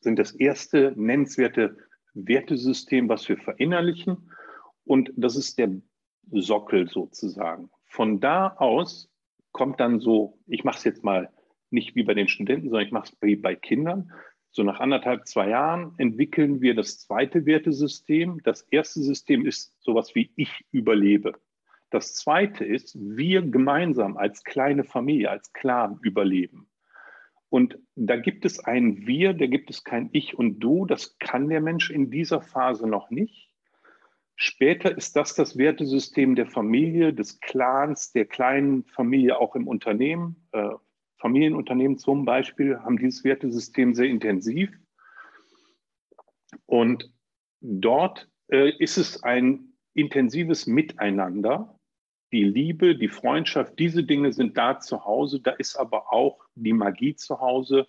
sind 0.00 0.18
das 0.18 0.32
erste 0.32 0.92
nennenswerte 0.96 1.76
Wertesystem, 2.14 3.08
was 3.08 3.28
wir 3.28 3.38
verinnerlichen. 3.38 4.30
Und 4.86 5.12
das 5.16 5.36
ist 5.36 5.58
der 5.58 5.70
Sockel 6.30 6.88
sozusagen. 6.88 7.70
Von 7.84 8.20
da 8.20 8.48
aus 8.56 9.10
kommt 9.52 9.80
dann 9.80 10.00
so, 10.00 10.38
ich 10.46 10.64
mache 10.64 10.78
es 10.78 10.84
jetzt 10.84 11.04
mal 11.04 11.30
nicht 11.70 11.96
wie 11.96 12.04
bei 12.04 12.14
den 12.14 12.28
Studenten, 12.28 12.70
sondern 12.70 12.86
ich 12.86 12.92
mache 12.92 13.10
es 13.12 13.18
wie 13.20 13.36
bei 13.36 13.54
Kindern. 13.54 14.12
So 14.50 14.62
nach 14.62 14.80
anderthalb, 14.80 15.26
zwei 15.26 15.50
Jahren 15.50 15.94
entwickeln 15.98 16.60
wir 16.60 16.74
das 16.74 16.98
zweite 17.00 17.44
Wertesystem. 17.44 18.40
Das 18.44 18.62
erste 18.70 19.00
System 19.00 19.44
ist 19.44 19.74
sowas 19.82 20.14
wie 20.14 20.30
ich 20.36 20.64
überlebe. 20.70 21.32
Das 21.90 22.14
zweite 22.14 22.64
ist, 22.64 22.96
wir 22.98 23.42
gemeinsam 23.42 24.16
als 24.16 24.44
kleine 24.44 24.84
Familie, 24.84 25.30
als 25.30 25.52
Clan 25.52 25.98
überleben. 26.02 26.68
Und 27.48 27.78
da 27.94 28.16
gibt 28.16 28.44
es 28.44 28.60
ein 28.60 29.06
Wir, 29.06 29.34
da 29.34 29.46
gibt 29.46 29.70
es 29.70 29.84
kein 29.84 30.10
Ich 30.12 30.36
und 30.38 30.58
Du. 30.60 30.86
Das 30.86 31.18
kann 31.18 31.48
der 31.48 31.60
Mensch 31.60 31.90
in 31.90 32.10
dieser 32.10 32.40
Phase 32.40 32.88
noch 32.88 33.10
nicht. 33.10 33.45
Später 34.38 34.94
ist 34.94 35.16
das 35.16 35.34
das 35.34 35.56
Wertesystem 35.56 36.34
der 36.34 36.46
Familie, 36.46 37.14
des 37.14 37.40
Clans, 37.40 38.12
der 38.12 38.26
kleinen 38.26 38.84
Familie 38.84 39.38
auch 39.38 39.56
im 39.56 39.66
Unternehmen. 39.66 40.46
Äh, 40.52 40.68
Familienunternehmen 41.16 41.96
zum 41.96 42.26
Beispiel 42.26 42.78
haben 42.78 42.98
dieses 42.98 43.24
Wertesystem 43.24 43.94
sehr 43.94 44.06
intensiv. 44.06 44.70
Und 46.66 47.10
dort 47.62 48.28
äh, 48.48 48.76
ist 48.78 48.98
es 48.98 49.22
ein 49.22 49.72
intensives 49.94 50.66
Miteinander. 50.66 51.78
Die 52.30 52.44
Liebe, 52.44 52.94
die 52.94 53.08
Freundschaft, 53.08 53.78
diese 53.78 54.04
Dinge 54.04 54.34
sind 54.34 54.58
da 54.58 54.78
zu 54.78 55.06
Hause. 55.06 55.40
Da 55.40 55.52
ist 55.52 55.76
aber 55.76 56.12
auch 56.12 56.44
die 56.54 56.74
Magie 56.74 57.16
zu 57.16 57.40
Hause. 57.40 57.86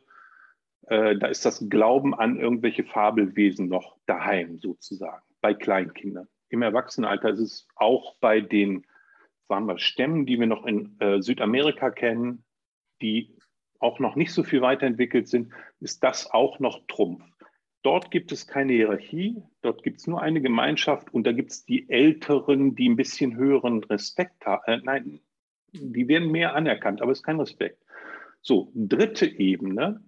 Äh, 0.83 1.17
da 1.17 1.27
ist 1.27 1.45
das 1.45 1.69
Glauben 1.69 2.15
an 2.15 2.39
irgendwelche 2.39 2.85
Fabelwesen 2.85 3.67
noch 3.67 3.97
daheim 4.05 4.59
sozusagen 4.59 5.23
bei 5.41 5.53
Kleinkindern. 5.53 6.29
Im 6.49 6.61
Erwachsenenalter 6.61 7.29
ist 7.29 7.39
es 7.39 7.67
auch 7.75 8.15
bei 8.19 8.41
den, 8.41 8.85
sagen 9.47 9.67
wir, 9.67 9.79
Stämmen, 9.79 10.25
die 10.25 10.39
wir 10.39 10.47
noch 10.47 10.65
in 10.65 10.99
äh, 10.99 11.21
Südamerika 11.21 11.91
kennen, 11.91 12.43
die 13.01 13.37
auch 13.79 13.99
noch 13.99 14.15
nicht 14.15 14.31
so 14.31 14.43
viel 14.43 14.61
weiterentwickelt 14.61 15.27
sind, 15.27 15.51
ist 15.79 16.03
das 16.03 16.31
auch 16.31 16.59
noch 16.59 16.81
Trumpf. 16.87 17.23
Dort 17.83 18.11
gibt 18.11 18.31
es 18.31 18.47
keine 18.47 18.73
Hierarchie, 18.73 19.41
dort 19.61 19.83
gibt 19.83 19.99
es 19.99 20.07
nur 20.07 20.21
eine 20.21 20.41
Gemeinschaft 20.41 21.13
und 21.13 21.25
da 21.25 21.31
gibt 21.31 21.51
es 21.51 21.65
die 21.65 21.89
Älteren, 21.89 22.75
die 22.75 22.89
ein 22.89 22.95
bisschen 22.95 23.35
höheren 23.35 23.83
Respekt 23.83 24.45
haben. 24.45 24.63
Äh, 24.65 24.81
nein, 24.83 25.19
die 25.71 26.07
werden 26.07 26.31
mehr 26.31 26.55
anerkannt, 26.55 27.01
aber 27.01 27.11
es 27.11 27.19
ist 27.19 27.23
kein 27.23 27.39
Respekt. 27.39 27.83
So, 28.41 28.71
dritte 28.73 29.25
Ebene 29.25 30.03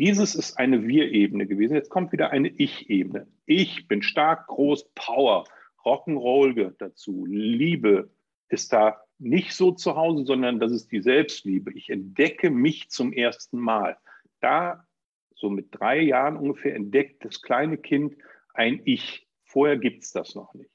dieses 0.00 0.34
ist 0.34 0.58
eine 0.58 0.88
Wir-Ebene 0.88 1.46
gewesen. 1.46 1.74
Jetzt 1.74 1.90
kommt 1.90 2.10
wieder 2.10 2.30
eine 2.30 2.48
Ich-Ebene. 2.48 3.26
Ich 3.44 3.86
bin 3.86 4.00
stark, 4.00 4.46
groß, 4.46 4.88
Power, 4.94 5.44
Rock'n'Roll 5.84 6.54
gehört 6.54 6.80
dazu. 6.80 7.26
Liebe 7.26 8.10
ist 8.48 8.72
da 8.72 9.02
nicht 9.18 9.52
so 9.52 9.72
zu 9.72 9.96
Hause, 9.96 10.24
sondern 10.24 10.58
das 10.58 10.72
ist 10.72 10.90
die 10.90 11.02
Selbstliebe. 11.02 11.74
Ich 11.74 11.90
entdecke 11.90 12.48
mich 12.48 12.88
zum 12.88 13.12
ersten 13.12 13.58
Mal. 13.58 13.98
Da, 14.40 14.86
so 15.34 15.50
mit 15.50 15.66
drei 15.70 16.00
Jahren 16.00 16.38
ungefähr, 16.38 16.74
entdeckt 16.74 17.22
das 17.26 17.42
kleine 17.42 17.76
Kind 17.76 18.16
ein 18.54 18.80
Ich. 18.86 19.28
Vorher 19.44 19.76
gibt 19.76 20.04
es 20.04 20.12
das 20.12 20.34
noch 20.34 20.54
nicht. 20.54 20.70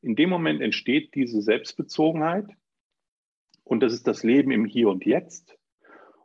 In 0.00 0.16
dem 0.16 0.30
Moment 0.30 0.62
entsteht 0.62 1.14
diese 1.14 1.42
Selbstbezogenheit 1.42 2.46
und 3.62 3.80
das 3.80 3.92
ist 3.92 4.06
das 4.06 4.22
Leben 4.22 4.50
im 4.52 4.64
Hier 4.64 4.88
und 4.88 5.04
Jetzt. 5.04 5.59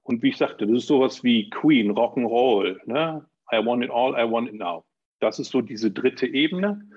Und 0.06 0.22
wie 0.22 0.30
ich 0.30 0.38
sagte, 0.38 0.68
das 0.68 0.78
ist 0.78 0.88
sowas 0.88 1.24
wie 1.24 1.50
Queen, 1.50 1.92
Rock'n'Roll. 1.92 2.80
Ne? 2.86 3.26
I 3.52 3.66
want 3.66 3.84
it 3.84 3.90
all, 3.90 4.14
I 4.14 4.30
want 4.30 4.48
it 4.48 4.54
now. 4.54 4.86
Das 5.20 5.40
ist 5.40 5.50
so 5.50 5.62
diese 5.62 5.90
dritte 5.90 6.28
Ebene, 6.28 6.88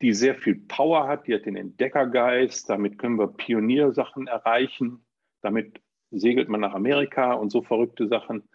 die 0.00 0.14
sehr 0.14 0.34
viel 0.34 0.54
Power 0.66 1.06
hat. 1.06 1.26
Die 1.26 1.34
hat 1.34 1.44
den 1.44 1.56
Entdeckergeist. 1.56 2.70
Damit 2.70 2.98
können 2.98 3.18
wir 3.18 3.28
Pioniersachen 3.28 4.28
erreichen. 4.28 5.04
Damit 5.42 5.82
segelt 6.10 6.48
man 6.48 6.60
nach 6.60 6.72
Amerika 6.72 7.34
und 7.34 7.50
so 7.50 7.60
verrückte 7.60 8.08
Sachen. 8.08 8.48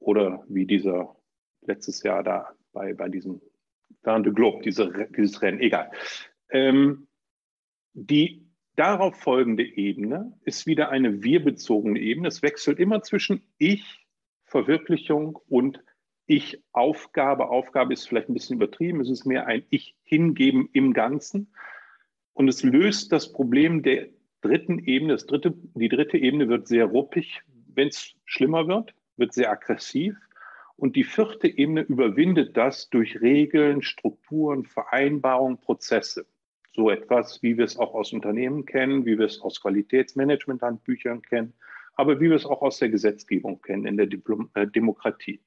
Oder 0.00 0.42
wie 0.48 0.66
dieser 0.66 1.14
letztes 1.62 2.02
Jahr 2.02 2.24
da 2.24 2.50
bei, 2.72 2.94
bei 2.94 3.08
diesem 3.08 3.40
Grand 4.02 4.26
de 4.26 4.32
Globe, 4.32 4.62
diese, 4.64 5.08
dieses 5.16 5.40
Rennen, 5.40 5.60
egal. 5.60 5.92
Ähm, 6.50 7.06
die 7.92 8.43
darauf 8.76 9.16
folgende 9.16 9.64
Ebene 9.64 10.32
ist 10.44 10.66
wieder 10.66 10.90
eine 10.90 11.22
wir-bezogene 11.22 11.98
Ebene. 11.98 12.28
Es 12.28 12.42
wechselt 12.42 12.78
immer 12.78 13.02
zwischen 13.02 13.42
Ich, 13.58 14.06
Verwirklichung 14.44 15.38
und 15.48 15.82
Ich, 16.26 16.62
Aufgabe. 16.72 17.48
Aufgabe 17.48 17.92
ist 17.92 18.08
vielleicht 18.08 18.28
ein 18.28 18.34
bisschen 18.34 18.56
übertrieben. 18.56 19.00
Es 19.00 19.10
ist 19.10 19.24
mehr 19.24 19.46
ein 19.46 19.64
Ich 19.70 19.96
hingeben 20.02 20.68
im 20.72 20.92
Ganzen. 20.92 21.54
Und 22.32 22.48
es 22.48 22.62
löst 22.62 23.12
das 23.12 23.32
Problem 23.32 23.82
der 23.82 24.08
dritten 24.40 24.78
Ebene. 24.78 25.12
Das 25.12 25.26
dritte, 25.26 25.54
die 25.74 25.88
dritte 25.88 26.18
Ebene 26.18 26.48
wird 26.48 26.66
sehr 26.66 26.86
ruppig, 26.86 27.42
wenn 27.74 27.88
es 27.88 28.14
schlimmer 28.24 28.66
wird, 28.68 28.94
wird 29.16 29.32
sehr 29.32 29.50
aggressiv. 29.50 30.16
Und 30.76 30.96
die 30.96 31.04
vierte 31.04 31.46
Ebene 31.46 31.82
überwindet 31.82 32.56
das 32.56 32.90
durch 32.90 33.20
Regeln, 33.20 33.82
Strukturen, 33.82 34.64
Vereinbarungen, 34.64 35.58
Prozesse 35.58 36.26
so 36.74 36.90
etwas, 36.90 37.42
wie 37.42 37.56
wir 37.56 37.64
es 37.64 37.76
auch 37.76 37.94
aus 37.94 38.12
Unternehmen 38.12 38.66
kennen, 38.66 39.06
wie 39.06 39.18
wir 39.18 39.26
es 39.26 39.40
aus 39.40 39.60
Qualitätsmanagement-Handbüchern 39.60 41.22
kennen, 41.22 41.54
aber 41.94 42.20
wie 42.20 42.28
wir 42.28 42.36
es 42.36 42.46
auch 42.46 42.62
aus 42.62 42.78
der 42.78 42.88
Gesetzgebung 42.88 43.62
kennen, 43.62 43.86
in 43.86 43.96
der 43.96 44.06
Diplom 44.06 44.50
äh, 44.54 44.66
Demokratie. 44.66 45.40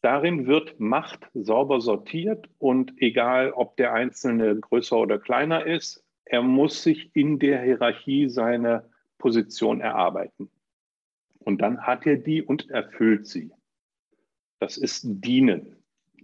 Darin 0.00 0.46
wird 0.46 0.80
Macht 0.80 1.28
sauber 1.34 1.80
sortiert 1.80 2.48
und 2.58 2.94
egal, 2.98 3.52
ob 3.52 3.76
der 3.76 3.92
Einzelne 3.92 4.58
größer 4.58 4.96
oder 4.96 5.18
kleiner 5.18 5.66
ist, 5.66 6.04
er 6.24 6.42
muss 6.42 6.82
sich 6.82 7.10
in 7.14 7.38
der 7.38 7.62
Hierarchie 7.62 8.28
seine 8.28 8.88
Position 9.18 9.80
erarbeiten. 9.80 10.50
Und 11.40 11.60
dann 11.60 11.82
hat 11.82 12.06
er 12.06 12.16
die 12.16 12.42
und 12.42 12.70
erfüllt 12.70 13.26
sie. 13.26 13.50
Das 14.60 14.76
ist 14.76 15.02
Dienen, 15.04 15.76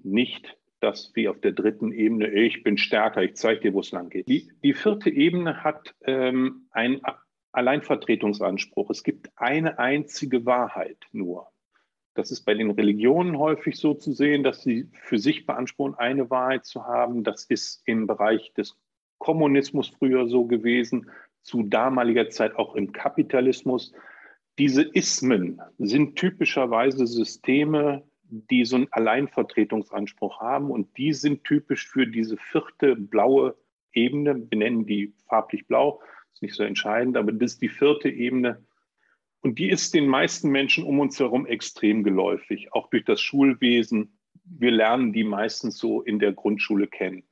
nicht 0.03 0.57
das 0.85 1.11
wie 1.15 1.29
auf 1.29 1.41
der 1.41 1.53
dritten 1.53 1.93
Ebene, 1.93 2.29
ich 2.29 2.63
bin 2.63 2.77
stärker, 2.77 3.23
ich 3.23 3.37
zeige 3.37 3.61
dir, 3.61 3.75
wo 3.75 3.81
es 3.81 3.91
lang 3.91 4.11
geht. 4.11 4.29
Die, 4.29 4.53
die 4.63 4.75
vierte 4.75 5.11
Ebene 5.11 5.65
hat 5.65 5.95
ähm, 6.03 6.67
einen 6.71 7.01
Alleinvertretungsanspruch. 7.53 8.91
Es 8.91 9.03
gibt 9.03 9.31
eine 9.37 9.79
einzige 9.79 10.45
Wahrheit 10.45 10.99
nur. 11.13 11.49
Das 12.15 12.31
ist 12.31 12.43
bei 12.43 12.55
den 12.55 12.71
Religionen 12.71 13.39
häufig 13.39 13.77
so 13.77 13.95
zu 13.95 14.13
sehen, 14.13 14.45
dass 14.45 14.63
sie 14.63 14.89
für 14.93 15.19
sich 15.19 15.47
beanspruchen, 15.47 15.95
eine 15.95 16.31
Wahrheit 16.31 16.65
zu 16.65 16.85
haben. 16.85 17.25
Das 17.25 17.45
ist 17.45 17.83
im 17.87 18.07
Bereich 18.07 18.53
des 18.53 18.77
Kommunismus 19.19 19.89
früher 19.89 20.29
so 20.29 20.45
gewesen, 20.45 21.11
zu 21.43 21.63
damaliger 21.63 22.29
Zeit 22.29 22.57
auch 22.57 22.75
im 22.75 22.93
Kapitalismus. 22.93 23.93
Diese 24.59 24.83
Ismen 24.83 25.61
sind 25.79 26.17
typischerweise 26.17 27.07
Systeme, 27.07 28.05
die 28.51 28.65
so 28.65 28.77
einen 28.77 28.89
Alleinvertretungsanspruch 28.91 30.41
haben 30.41 30.71
und 30.71 30.97
die 30.97 31.13
sind 31.13 31.45
typisch 31.45 31.87
für 31.89 32.07
diese 32.07 32.37
vierte 32.37 32.97
blaue 32.97 33.57
Ebene. 33.93 34.47
Wir 34.51 34.59
nennen 34.59 34.87
die 34.87 35.15
farblich 35.29 35.67
blau, 35.67 36.01
ist 36.33 36.43
nicht 36.43 36.55
so 36.55 36.65
entscheidend, 36.65 37.17
aber 37.17 37.33
das 37.33 37.53
ist 37.53 37.63
die 37.63 37.69
vierte 37.69 38.09
Ebene. 38.09 38.65
Und 39.41 39.59
die 39.59 39.69
ist 39.69 39.95
den 39.95 40.09
meisten 40.09 40.51
Menschen 40.51 40.85
um 40.85 40.99
uns 41.01 41.21
herum 41.21 41.47
extrem 41.47 42.03
geläufig, 42.03 42.73
auch 42.73 42.89
durch 42.89 43.05
das 43.05 43.21
Schulwesen. 43.21 44.19
Wir 44.45 44.71
lernen 44.71 45.13
die 45.13 45.25
meistens 45.25 45.79
so 45.79 46.03
in 46.03 46.19
der 46.19 46.33
Grundschule 46.33 46.87
kennen, 46.87 47.25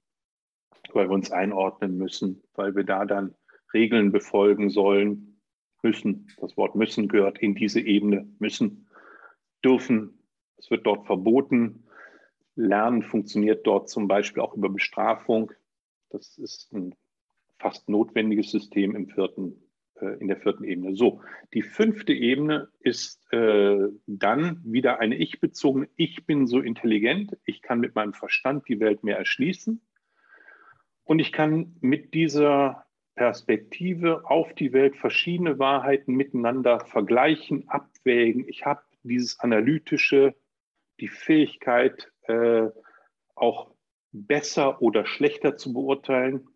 weil 0.92 1.08
wir 1.08 1.14
uns 1.14 1.30
einordnen 1.30 1.96
müssen, 1.96 2.42
weil 2.54 2.76
wir 2.76 2.84
da 2.84 3.06
dann 3.06 3.34
Regeln 3.72 4.12
befolgen 4.12 4.70
sollen. 4.70 5.40
müssen. 5.82 6.28
Das 6.40 6.56
Wort 6.56 6.76
müssen 6.76 7.08
gehört 7.08 7.38
in 7.38 7.56
diese 7.56 7.80
Ebene. 7.80 8.28
Müssen, 8.38 8.86
dürfen. 9.64 10.21
Es 10.62 10.70
wird 10.70 10.86
dort 10.86 11.06
verboten. 11.06 11.84
Lernen 12.54 13.02
funktioniert 13.02 13.66
dort 13.66 13.88
zum 13.88 14.06
Beispiel 14.06 14.42
auch 14.42 14.54
über 14.54 14.68
Bestrafung. 14.68 15.52
Das 16.10 16.38
ist 16.38 16.72
ein 16.72 16.94
fast 17.58 17.88
notwendiges 17.88 18.50
System 18.50 18.94
im 18.94 19.08
vierten, 19.08 19.60
äh, 20.00 20.18
in 20.20 20.28
der 20.28 20.36
vierten 20.36 20.64
Ebene. 20.64 20.94
So, 20.94 21.20
die 21.52 21.62
fünfte 21.62 22.12
Ebene 22.12 22.68
ist 22.80 23.32
äh, 23.32 23.88
dann 24.06 24.60
wieder 24.64 25.00
eine 25.00 25.16
ich-bezogene. 25.16 25.88
Ich 25.96 26.26
bin 26.26 26.46
so 26.46 26.60
intelligent, 26.60 27.36
ich 27.44 27.62
kann 27.62 27.80
mit 27.80 27.94
meinem 27.94 28.12
Verstand 28.12 28.68
die 28.68 28.78
Welt 28.78 29.02
mehr 29.02 29.18
erschließen 29.18 29.80
und 31.04 31.18
ich 31.18 31.32
kann 31.32 31.76
mit 31.80 32.14
dieser 32.14 32.84
Perspektive 33.16 34.30
auf 34.30 34.54
die 34.54 34.72
Welt 34.72 34.96
verschiedene 34.96 35.58
Wahrheiten 35.58 36.14
miteinander 36.14 36.80
vergleichen, 36.80 37.68
abwägen. 37.68 38.46
Ich 38.48 38.64
habe 38.64 38.82
dieses 39.02 39.40
analytische, 39.40 40.34
die 41.02 41.08
Fähigkeit, 41.08 42.12
äh, 42.28 42.68
auch 43.34 43.74
besser 44.12 44.80
oder 44.80 45.04
schlechter 45.04 45.56
zu 45.56 45.72
beurteilen, 45.72 46.48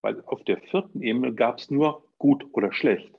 weil 0.00 0.22
auf 0.24 0.42
der 0.44 0.56
vierten 0.56 1.02
Ebene 1.02 1.34
gab 1.34 1.58
es 1.58 1.70
nur 1.70 2.08
gut 2.16 2.46
oder 2.52 2.72
schlecht. 2.72 3.14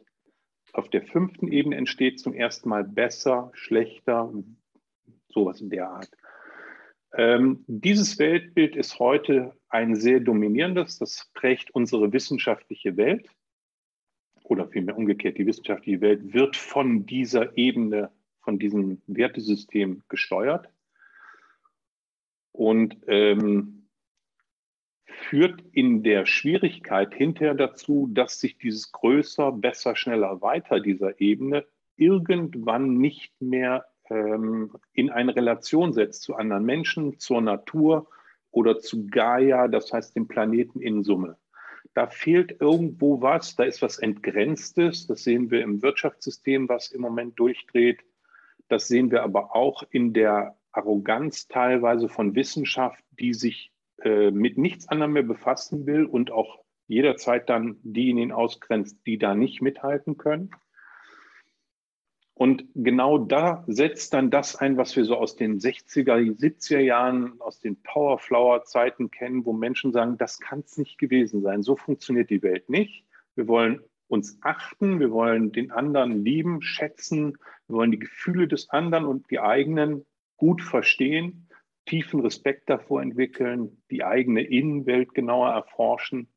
Auf 0.74 0.89
der 0.89 1.04
fünften 1.04 1.52
Ebene 1.52 1.76
entsteht 1.76 2.20
zum 2.20 2.34
ersten 2.34 2.67
Mal 2.67 2.84
besser, 2.84 3.52
schlechter, 3.54 4.34
sowas 5.30 5.62
in 5.62 5.70
der 5.70 5.89
Art. 5.89 6.10
Ähm, 7.13 7.63
dieses 7.67 8.17
Weltbild 8.17 8.76
ist 8.76 8.98
heute 8.98 9.56
ein 9.70 9.96
sehr 9.96 10.20
dominierendes, 10.20 10.98
das 10.98 11.30
prägt 11.36 11.70
unsere 11.76 12.12
wissenschaftliche 12.12 12.98
Welt 12.98 13.30
oder 14.46 14.67
vielmehr 14.67 14.98
umgekehrt, 14.98 15.38
die 15.38 15.46
wissenschaftliche 15.46 16.02
Welt 16.02 16.34
wird 16.34 16.56
von 16.56 17.06
dieser 17.06 17.56
Ebene, 17.56 18.12
von 18.41 18.60
diesem 18.60 19.01
Wertesystem 19.08 20.04
gesteuert 20.10 20.69
und 22.51 22.97
ähm, 23.08 23.88
führt 25.06 25.62
in 25.71 26.04
der 26.04 26.25
Schwierigkeit 26.25 27.13
hinterher 27.13 27.54
dazu, 27.54 28.10
dass 28.12 28.39
sich 28.39 28.58
dieses 28.58 28.91
größer, 28.91 29.51
besser, 29.51 29.95
schneller, 29.95 30.41
weiter 30.41 30.80
dieser 30.80 31.19
Ebene 31.21 31.65
irgendwann 31.95 32.97
nicht 32.97 33.39
mehr 33.39 33.86
ähm, 34.10 34.71
in 34.93 35.10
eine 35.10 35.36
Relation 35.36 35.93
setzt 35.93 36.23
zu 36.23 36.36
anderen 36.36 36.65
Menschen, 36.65 37.19
zur 37.19 37.41
Natur 37.41 38.10
oder 38.49 38.80
zu 38.80 39.08
Gaia, 39.08 39.67
das 39.67 39.93
heißt 39.93 40.15
dem 40.15 40.27
Planeten 40.27 40.82
in 40.82 41.04
Summe. 41.04 41.38
Da 41.93 42.08
fehlt 42.08 42.60
irgendwo 42.60 43.21
was, 43.21 43.56
da 43.56 43.63
ist 43.63 43.82
was 43.82 43.99
Entgrenztes, 43.99 45.08
das 45.08 45.23
sehen 45.23 45.51
wir 45.51 45.62
im 45.62 45.82
Wirtschaftssystem, 45.82 46.69
was 46.69 46.91
im 46.91 47.01
Moment 47.01 47.39
durchdreht. 47.39 47.99
Das 48.71 48.88
sehen 48.88 49.12
wir 49.12 49.23
aber 49.23 49.53
auch 49.53 49.84
in 49.89 50.13
der 50.13 50.55
Arroganz 50.71 51.49
teilweise 51.49 52.07
von 52.07 52.36
Wissenschaft, 52.36 53.03
die 53.19 53.34
sich 53.34 53.73
äh, 54.01 54.31
mit 54.31 54.57
nichts 54.57 54.88
anderem 54.88 55.12
mehr 55.12 55.23
befassen 55.23 55.86
will 55.86 56.05
und 56.05 56.31
auch 56.31 56.63
jederzeit 56.88 57.49
dann 57.49 57.79
diejenigen 57.84 58.31
ausgrenzt, 58.31 59.05
die 59.05 59.17
da 59.17 59.36
nicht 59.36 59.62
mithalten 59.62 60.15
können. 60.15 60.51
Und 62.34 62.63
genau 62.73 63.17
da 63.17 63.65
setzt 63.67 64.13
dann 64.13 64.31
das 64.31 64.55
ein, 64.55 64.77
was 64.77 64.95
wir 64.95 65.03
so 65.03 65.17
aus 65.17 65.36
den 65.36 65.60
60er, 65.60 66.15
70er 66.39 66.79
Jahren, 66.79 67.41
aus 67.41 67.60
den 67.60 67.75
Powerflower-Zeiten 67.84 69.12
kennen, 69.12 69.45
wo 69.45 69.51
Menschen 69.51 69.91
sagen, 69.91 70.17
das 70.17 70.39
kann 70.39 70.62
es 70.62 70.77
nicht 70.77 70.97
gewesen 70.97 71.41
sein. 71.41 71.62
So 71.62 71.75
funktioniert 71.75 72.29
die 72.29 72.41
Welt 72.41 72.69
nicht. 72.69 73.03
Wir 73.36 73.49
wollen 73.49 73.81
uns 74.12 74.38
achten, 74.41 75.00
wir 75.00 75.12
wollen 75.12 75.54
den 75.54 75.71
anderen 75.71 76.24
lieben, 76.24 76.62
schätzen, 76.62 77.38
wir 77.67 77.78
wollen 77.78 77.91
die 77.91 78.00
Gefühle 78.00 78.47
des 78.47 78.69
anderen 78.69 79.06
und 79.06 79.32
die 79.32 79.39
eigenen 79.39 80.06
gut 80.36 80.62
verstehen, 80.62 81.47
tiefen 81.86 82.19
Respekt 82.19 82.69
davor 82.69 83.02
entwickeln, 83.02 83.82
die 83.89 84.04
eigene 84.04 84.41
Innenwelt 84.41 85.13
genauer 85.13 85.52
erforschen. 85.52 86.28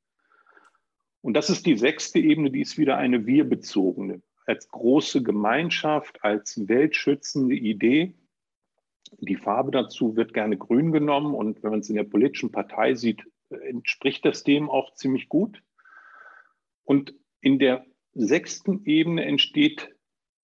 Und 1.20 1.34
das 1.34 1.50
ist 1.50 1.66
die 1.66 1.76
sechste 1.76 2.20
Ebene, 2.20 2.52
die 2.52 2.60
ist 2.60 2.78
wieder 2.78 2.96
eine 2.96 3.26
wir-bezogene 3.26 4.22
als 4.46 4.68
große 4.68 5.22
Gemeinschaft, 5.22 6.22
als 6.22 6.68
weltschützende 6.68 7.56
Idee. 7.56 8.14
Die 9.18 9.36
Farbe 9.36 9.70
dazu 9.70 10.16
wird 10.16 10.32
gerne 10.32 10.56
grün 10.56 10.92
genommen 10.92 11.34
und 11.34 11.62
wenn 11.62 11.70
man 11.70 11.80
es 11.80 11.88
in 11.88 11.96
der 11.96 12.04
politischen 12.04 12.52
Partei 12.52 12.94
sieht, 12.94 13.22
entspricht 13.48 14.24
das 14.24 14.44
dem 14.44 14.70
auch 14.70 14.94
ziemlich 14.94 15.28
gut. 15.28 15.62
Und 16.84 17.14
in 17.44 17.58
der 17.58 17.84
sechsten 18.14 18.84
Ebene 18.86 19.24
entsteht 19.26 19.94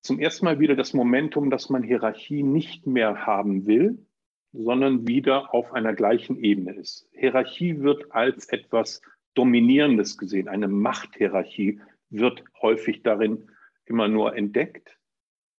zum 0.02 0.18
ersten 0.18 0.44
Mal 0.44 0.60
wieder 0.60 0.76
das 0.76 0.92
Momentum, 0.92 1.50
dass 1.50 1.70
man 1.70 1.82
Hierarchie 1.82 2.42
nicht 2.42 2.86
mehr 2.86 3.26
haben 3.26 3.66
will, 3.66 4.06
sondern 4.52 5.08
wieder 5.08 5.54
auf 5.54 5.72
einer 5.72 5.94
gleichen 5.94 6.36
Ebene 6.36 6.74
ist. 6.74 7.08
Hierarchie 7.12 7.80
wird 7.80 8.12
als 8.12 8.48
etwas 8.50 9.00
Dominierendes 9.32 10.18
gesehen. 10.18 10.48
Eine 10.48 10.68
Machthierarchie 10.68 11.80
wird 12.10 12.44
häufig 12.60 13.02
darin 13.02 13.50
immer 13.86 14.08
nur 14.08 14.36
entdeckt. 14.36 14.98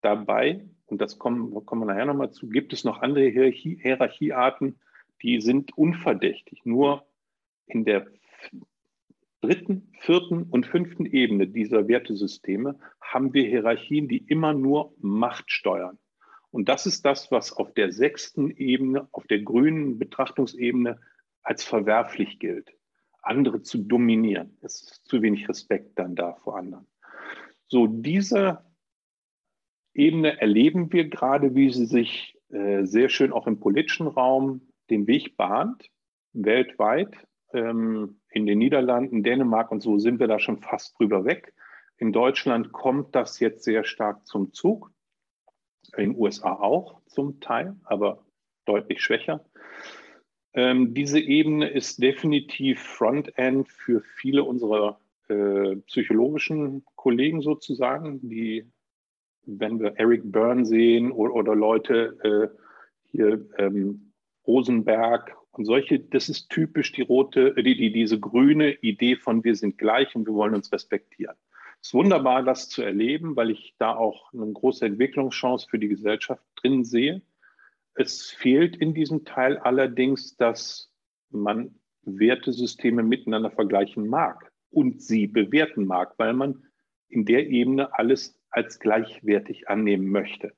Dabei, 0.02 0.66
und 0.86 1.00
das 1.00 1.18
kommen, 1.18 1.54
kommen 1.64 1.82
wir 1.82 1.86
nachher 1.86 2.06
nochmal 2.06 2.32
zu, 2.32 2.50
gibt 2.50 2.74
es 2.74 2.84
noch 2.84 3.00
andere 3.00 3.28
Hierarchie, 3.28 3.78
Hierarchiearten, 3.80 4.78
die 5.22 5.40
sind 5.40 5.76
unverdächtig. 5.76 6.60
Nur 6.64 7.06
in 7.66 7.86
der 7.86 8.08
dritten, 9.40 9.92
vierten 10.00 10.44
und 10.44 10.66
fünften 10.66 11.06
Ebene 11.06 11.46
dieser 11.46 11.88
Wertesysteme 11.88 12.78
haben 13.00 13.32
wir 13.32 13.44
Hierarchien, 13.44 14.08
die 14.08 14.18
immer 14.18 14.52
nur 14.52 14.94
Macht 14.98 15.50
steuern. 15.50 15.98
Und 16.50 16.68
das 16.68 16.86
ist 16.86 17.04
das, 17.04 17.30
was 17.30 17.52
auf 17.52 17.72
der 17.74 17.92
sechsten 17.92 18.50
Ebene, 18.50 19.08
auf 19.12 19.26
der 19.26 19.40
grünen 19.40 19.98
Betrachtungsebene 19.98 21.00
als 21.42 21.64
verwerflich 21.64 22.38
gilt. 22.38 22.70
Andere 23.22 23.62
zu 23.62 23.78
dominieren. 23.78 24.56
Es 24.62 24.82
ist 24.82 25.06
zu 25.06 25.22
wenig 25.22 25.48
Respekt 25.48 25.98
dann 25.98 26.14
da 26.14 26.34
vor 26.34 26.56
anderen. 26.56 26.86
So, 27.68 27.86
diese 27.86 28.64
Ebene 29.94 30.40
erleben 30.40 30.92
wir 30.92 31.08
gerade, 31.08 31.54
wie 31.54 31.70
sie 31.70 31.86
sich 31.86 32.38
äh, 32.50 32.84
sehr 32.84 33.08
schön 33.08 33.32
auch 33.32 33.46
im 33.46 33.60
politischen 33.60 34.06
Raum 34.06 34.72
den 34.88 35.06
Weg 35.06 35.36
bahnt, 35.36 35.90
weltweit. 36.32 37.14
Ähm, 37.52 38.20
in 38.30 38.46
den 38.46 38.58
Niederlanden, 38.58 39.22
Dänemark 39.22 39.70
und 39.72 39.80
so 39.80 39.98
sind 39.98 40.20
wir 40.20 40.28
da 40.28 40.38
schon 40.38 40.58
fast 40.58 40.98
drüber 40.98 41.24
weg. 41.24 41.52
In 41.98 42.12
Deutschland 42.12 42.72
kommt 42.72 43.14
das 43.14 43.40
jetzt 43.40 43.64
sehr 43.64 43.84
stark 43.84 44.26
zum 44.26 44.52
Zug. 44.52 44.90
In 45.96 46.12
den 46.12 46.18
USA 46.18 46.52
auch 46.52 47.00
zum 47.06 47.40
Teil, 47.40 47.76
aber 47.84 48.24
deutlich 48.64 49.02
schwächer. 49.02 49.44
Ähm, 50.52 50.94
diese 50.94 51.20
Ebene 51.20 51.68
ist 51.68 52.02
definitiv 52.02 52.80
Frontend 52.80 53.68
für 53.68 54.00
viele 54.00 54.44
unserer 54.44 55.00
äh, 55.28 55.76
psychologischen 55.86 56.84
Kollegen 56.96 57.40
sozusagen, 57.40 58.20
die, 58.28 58.66
wenn 59.46 59.78
wir 59.78 59.94
Eric 59.96 60.22
Byrne 60.24 60.64
sehen 60.64 61.12
oder, 61.12 61.34
oder 61.34 61.54
Leute 61.54 62.18
äh, 62.24 62.56
hier 63.10 63.46
ähm, 63.58 64.09
Rosenberg 64.50 65.36
und 65.52 65.64
solche, 65.64 66.00
das 66.00 66.28
ist 66.28 66.50
typisch 66.50 66.90
die 66.92 67.02
rote, 67.02 67.54
die, 67.54 67.76
die, 67.76 67.92
diese 67.92 68.18
grüne 68.18 68.72
Idee 68.80 69.14
von 69.16 69.44
wir 69.44 69.54
sind 69.54 69.78
gleich 69.78 70.16
und 70.16 70.26
wir 70.26 70.34
wollen 70.34 70.54
uns 70.54 70.72
respektieren. 70.72 71.36
Es 71.80 71.88
ist 71.88 71.94
wunderbar, 71.94 72.42
das 72.42 72.68
zu 72.68 72.82
erleben, 72.82 73.36
weil 73.36 73.50
ich 73.50 73.74
da 73.78 73.94
auch 73.94 74.32
eine 74.32 74.52
große 74.52 74.84
Entwicklungschance 74.84 75.68
für 75.68 75.78
die 75.78 75.88
Gesellschaft 75.88 76.42
drin 76.56 76.84
sehe. 76.84 77.22
Es 77.94 78.30
fehlt 78.30 78.76
in 78.76 78.92
diesem 78.92 79.24
Teil 79.24 79.56
allerdings, 79.58 80.36
dass 80.36 80.92
man 81.30 81.76
Wertesysteme 82.02 83.02
miteinander 83.04 83.50
vergleichen 83.50 84.08
mag 84.08 84.52
und 84.70 85.00
sie 85.00 85.28
bewerten 85.28 85.84
mag, 85.84 86.14
weil 86.18 86.34
man 86.34 86.64
in 87.08 87.24
der 87.24 87.48
Ebene 87.48 87.96
alles 87.96 88.40
als 88.50 88.80
gleichwertig 88.80 89.68
annehmen 89.68 90.08
möchte. 90.08 90.52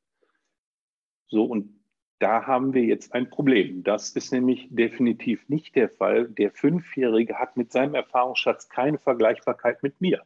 So, 1.29 1.45
und 1.45 1.82
da 2.23 2.47
haben 2.47 2.73
wir 2.73 2.85
jetzt 2.85 3.15
ein 3.15 3.29
Problem. 3.29 3.83
Das 3.83 4.11
ist 4.11 4.33
nämlich 4.33 4.69
definitiv 4.71 5.49
nicht 5.49 5.75
der 5.75 5.89
Fall. 5.89 6.29
Der 6.29 6.53
Fünfjährige 6.53 7.41
hat 7.41 7.57
mit 7.57 7.73
seinem 7.73 7.97
Erfahrungsschatz 7.97 8.69
keine 8.69 8.99
Vergleichbarkeit 8.99 9.83
mit 9.83 10.01
mir. 10.01 10.23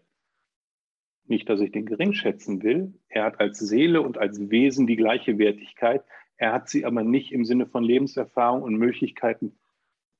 Nicht, 1.25 1.49
dass 1.49 1.61
ich 1.61 1.73
den 1.73 1.87
gering 1.87 2.13
schätzen 2.13 2.63
will. 2.63 2.93
Er 3.09 3.25
hat 3.25 3.41
als 3.41 3.59
Seele 3.59 4.03
und 4.03 4.19
als 4.19 4.51
Wesen 4.51 4.87
die 4.87 4.97
gleiche 4.97 5.39
Wertigkeit. 5.39 6.05
Er 6.37 6.53
hat 6.53 6.69
sie 6.69 6.85
aber 6.85 7.03
nicht 7.03 7.33
im 7.33 7.47
Sinne 7.47 7.67
von 7.67 7.83
Lebenserfahrung 7.83 8.61
und 8.63 8.77
Möglichkeiten 8.77 9.59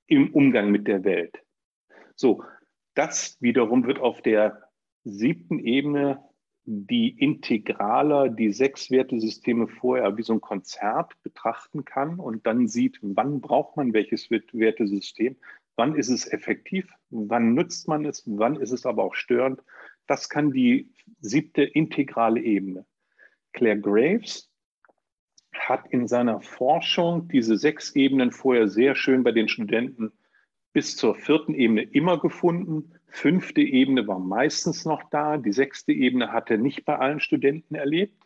im 0.07 0.33
Umgang 0.33 0.71
mit 0.71 0.89
der 0.89 1.05
Welt. 1.05 1.43
So, 2.15 2.43
das 2.95 3.37
wiederum 3.43 3.87
wird 3.87 3.99
auf 3.99 4.23
der 4.23 4.63
siebten 5.05 5.59
Ebene 5.59 6.25
die 6.67 7.11
integraler 7.11 8.29
die 8.29 8.53
sechs 8.53 8.91
Wertesysteme 8.91 9.69
vorher 9.69 10.17
wie 10.17 10.23
so 10.23 10.33
ein 10.33 10.41
Konzert 10.41 11.13
betrachten 11.23 11.85
kann 11.85 12.19
und 12.19 12.45
dann 12.45 12.67
sieht, 12.67 12.99
wann 13.03 13.41
braucht 13.41 13.77
man 13.77 13.93
welches 13.93 14.31
Wertesystem, 14.31 15.37
wann 15.77 15.95
ist 15.95 16.09
es 16.09 16.31
effektiv, 16.31 16.91
wann 17.11 17.55
nutzt 17.55 17.87
man 17.87 18.05
es, 18.05 18.25
wann 18.27 18.57
ist 18.57 18.73
es 18.73 18.85
aber 18.85 19.05
auch 19.05 19.15
störend. 19.15 19.63
Das 20.09 20.29
kann 20.29 20.51
die 20.51 20.91
siebte 21.21 21.63
integrale 21.63 22.41
Ebene. 22.41 22.85
Claire 23.53 23.79
Graves 23.79 24.51
hat 25.53 25.87
in 25.91 26.09
seiner 26.09 26.41
Forschung 26.41 27.29
diese 27.29 27.57
sechs 27.57 27.95
Ebenen 27.95 28.33
vorher 28.33 28.69
sehr 28.69 28.97
schön 28.97 29.23
bei 29.23 29.33
den 29.33 29.49
Studenten 29.49 30.13
bis 30.77 30.95
zur 30.95 31.15
vierten 31.15 31.55
Ebene 31.55 31.85
immer 31.85 32.21
gefunden. 32.21 32.93
Fünfte 33.07 33.63
Ebene 33.63 34.07
war 34.07 34.19
meistens 34.19 34.85
noch 34.85 35.09
da. 35.09 35.39
Die 35.39 35.55
sechste 35.55 35.91
Ebene 35.91 36.33
hat 36.33 36.51
er 36.51 36.59
nicht 36.59 36.85
bei 36.85 36.99
allen 36.99 37.19
Studenten 37.19 37.77
erlebt. 37.77 38.23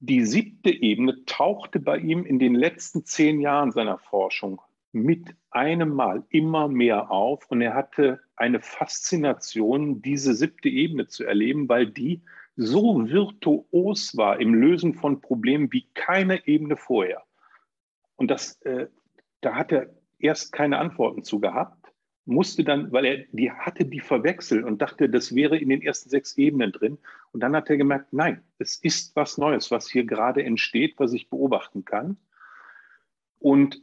Die 0.00 0.24
siebte 0.24 0.70
Ebene 0.70 1.24
tauchte 1.24 1.78
bei 1.78 1.98
ihm 1.98 2.26
in 2.26 2.40
den 2.40 2.56
letzten 2.56 3.04
zehn 3.04 3.40
Jahren 3.40 3.70
seiner 3.70 3.98
Forschung 3.98 4.60
mit 4.90 5.36
einem 5.52 5.90
Mal 5.90 6.24
immer 6.30 6.66
mehr 6.66 7.12
auf 7.12 7.48
und 7.48 7.60
er 7.60 7.74
hatte 7.74 8.18
eine 8.34 8.58
Faszination, 8.58 10.02
diese 10.02 10.34
siebte 10.34 10.68
Ebene 10.68 11.06
zu 11.06 11.22
erleben, 11.22 11.68
weil 11.68 11.86
die 11.86 12.22
so 12.56 13.08
virtuos 13.08 14.16
war 14.16 14.40
im 14.40 14.52
Lösen 14.52 14.94
von 14.94 15.20
Problemen 15.20 15.72
wie 15.72 15.86
keine 15.94 16.44
Ebene 16.48 16.76
vorher. 16.76 17.22
Und 18.16 18.32
das, 18.32 18.60
äh, 18.62 18.88
da 19.42 19.54
hat 19.54 19.70
er 19.70 19.90
erst 20.24 20.52
keine 20.52 20.78
Antworten 20.78 21.22
zu 21.22 21.38
gehabt, 21.38 21.92
musste 22.24 22.64
dann, 22.64 22.90
weil 22.90 23.04
er 23.04 23.24
die 23.32 23.50
hatte 23.50 23.84
die 23.84 24.00
verwechselt 24.00 24.64
und 24.64 24.80
dachte, 24.80 25.10
das 25.10 25.34
wäre 25.34 25.58
in 25.58 25.68
den 25.68 25.82
ersten 25.82 26.08
sechs 26.08 26.38
Ebenen 26.38 26.72
drin. 26.72 26.98
Und 27.32 27.40
dann 27.40 27.54
hat 27.54 27.68
er 27.68 27.76
gemerkt, 27.76 28.12
nein, 28.12 28.42
es 28.58 28.76
ist 28.76 29.14
was 29.14 29.36
Neues, 29.36 29.70
was 29.70 29.90
hier 29.90 30.04
gerade 30.04 30.42
entsteht, 30.42 30.94
was 30.96 31.12
ich 31.12 31.28
beobachten 31.28 31.84
kann. 31.84 32.16
Und 33.38 33.82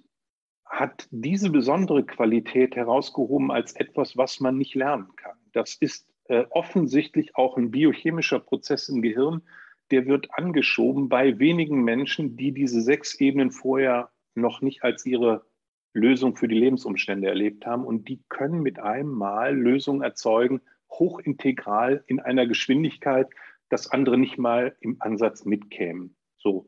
hat 0.65 1.07
diese 1.11 1.51
besondere 1.51 2.03
Qualität 2.03 2.75
herausgehoben 2.75 3.51
als 3.51 3.73
etwas, 3.73 4.17
was 4.17 4.39
man 4.39 4.57
nicht 4.57 4.73
lernen 4.73 5.15
kann. 5.17 5.37
Das 5.51 5.75
ist 5.75 6.07
äh, 6.25 6.45
offensichtlich 6.49 7.35
auch 7.35 7.57
ein 7.57 7.69
biochemischer 7.69 8.39
Prozess 8.39 8.89
im 8.89 9.01
Gehirn, 9.01 9.43
der 9.91 10.05
wird 10.07 10.29
angeschoben 10.33 11.09
bei 11.09 11.37
wenigen 11.37 11.83
Menschen, 11.83 12.37
die 12.37 12.53
diese 12.53 12.81
sechs 12.81 13.19
Ebenen 13.19 13.51
vorher 13.51 14.09
noch 14.33 14.61
nicht 14.61 14.83
als 14.83 15.05
ihre 15.05 15.45
Lösung 15.93 16.35
für 16.35 16.47
die 16.47 16.57
Lebensumstände 16.57 17.27
erlebt 17.27 17.65
haben. 17.65 17.85
Und 17.85 18.07
die 18.07 18.21
können 18.29 18.61
mit 18.61 18.79
einem 18.79 19.11
Mal 19.11 19.55
Lösungen 19.55 20.01
erzeugen, 20.01 20.61
hochintegral 20.89 22.03
in 22.07 22.19
einer 22.19 22.47
Geschwindigkeit, 22.47 23.27
dass 23.69 23.91
andere 23.91 24.17
nicht 24.17 24.37
mal 24.37 24.75
im 24.79 24.97
Ansatz 24.99 25.45
mitkämen. 25.45 26.15
So. 26.37 26.67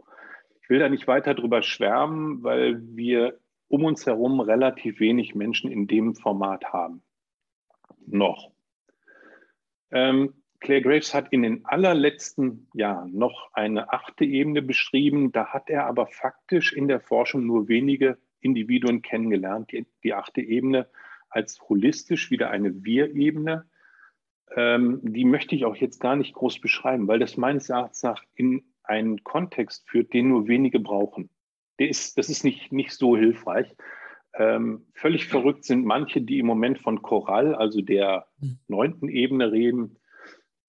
Ich 0.62 0.70
will 0.70 0.80
da 0.80 0.88
nicht 0.88 1.08
weiter 1.08 1.34
drüber 1.34 1.62
schwärmen, 1.62 2.44
weil 2.44 2.82
wir 2.96 3.40
um 3.68 3.84
uns 3.84 4.06
herum 4.06 4.40
relativ 4.40 5.00
wenig 5.00 5.36
Menschen 5.36 5.72
in 5.72 5.88
dem 5.88 6.16
Format 6.16 6.72
haben. 6.72 7.04
Noch. 8.06 8.52
Ähm, 9.92 10.34
Claire 10.60 10.82
Graves 10.82 11.14
hat 11.14 11.34
in 11.34 11.42
den 11.42 11.66
allerletzten 11.66 12.70
Jahren 12.74 13.18
noch 13.18 13.50
eine 13.54 13.92
achte 13.92 14.24
Ebene 14.24 14.62
beschrieben. 14.62 15.34
Da 15.34 15.48
hat 15.48 15.70
er 15.70 15.86
aber 15.86 16.08
faktisch 16.08 16.72
in 16.72 16.88
der 16.88 17.02
Forschung 17.02 17.46
nur 17.46 17.68
wenige 17.68 18.18
Individuen 18.44 19.02
kennengelernt. 19.02 19.72
Die, 19.72 19.86
die 20.04 20.14
achte 20.14 20.42
Ebene 20.42 20.88
als 21.30 21.62
holistisch 21.62 22.30
wieder 22.32 22.50
eine 22.50 22.84
Wir-Ebene. 22.84 23.66
Ähm, 24.56 25.00
die 25.02 25.26
möchte 25.26 25.56
ich 25.56 25.66
auch 25.66 25.76
jetzt 25.76 26.00
gar 26.00 26.16
nicht 26.16 26.34
groß 26.34 26.60
beschreiben, 26.60 27.08
weil 27.08 27.20
das 27.20 27.38
meines 27.38 27.70
Erachtens 27.70 28.04
nach 28.04 28.24
in 28.36 28.64
einen 28.84 29.24
Kontext 29.24 29.90
führt, 29.90 30.14
den 30.14 30.30
nur 30.30 30.48
wenige 30.48 30.80
brauchen. 30.80 31.30
Der 31.80 31.90
ist, 31.90 32.18
das 32.18 32.30
ist 32.30 32.44
nicht, 32.44 32.72
nicht 32.72 32.92
so 32.92 33.18
hilfreich. 33.18 33.74
Ähm, 34.36 34.86
völlig 34.94 35.28
verrückt 35.28 35.64
sind 35.64 35.86
manche, 35.86 36.22
die 36.22 36.40
im 36.40 36.46
Moment 36.46 36.80
von 36.80 37.02
Choral, 37.02 37.56
also 37.56 37.82
der 37.82 38.28
hm. 38.40 38.58
neunten 38.68 39.10
Ebene 39.10 39.52
reden. 39.52 39.98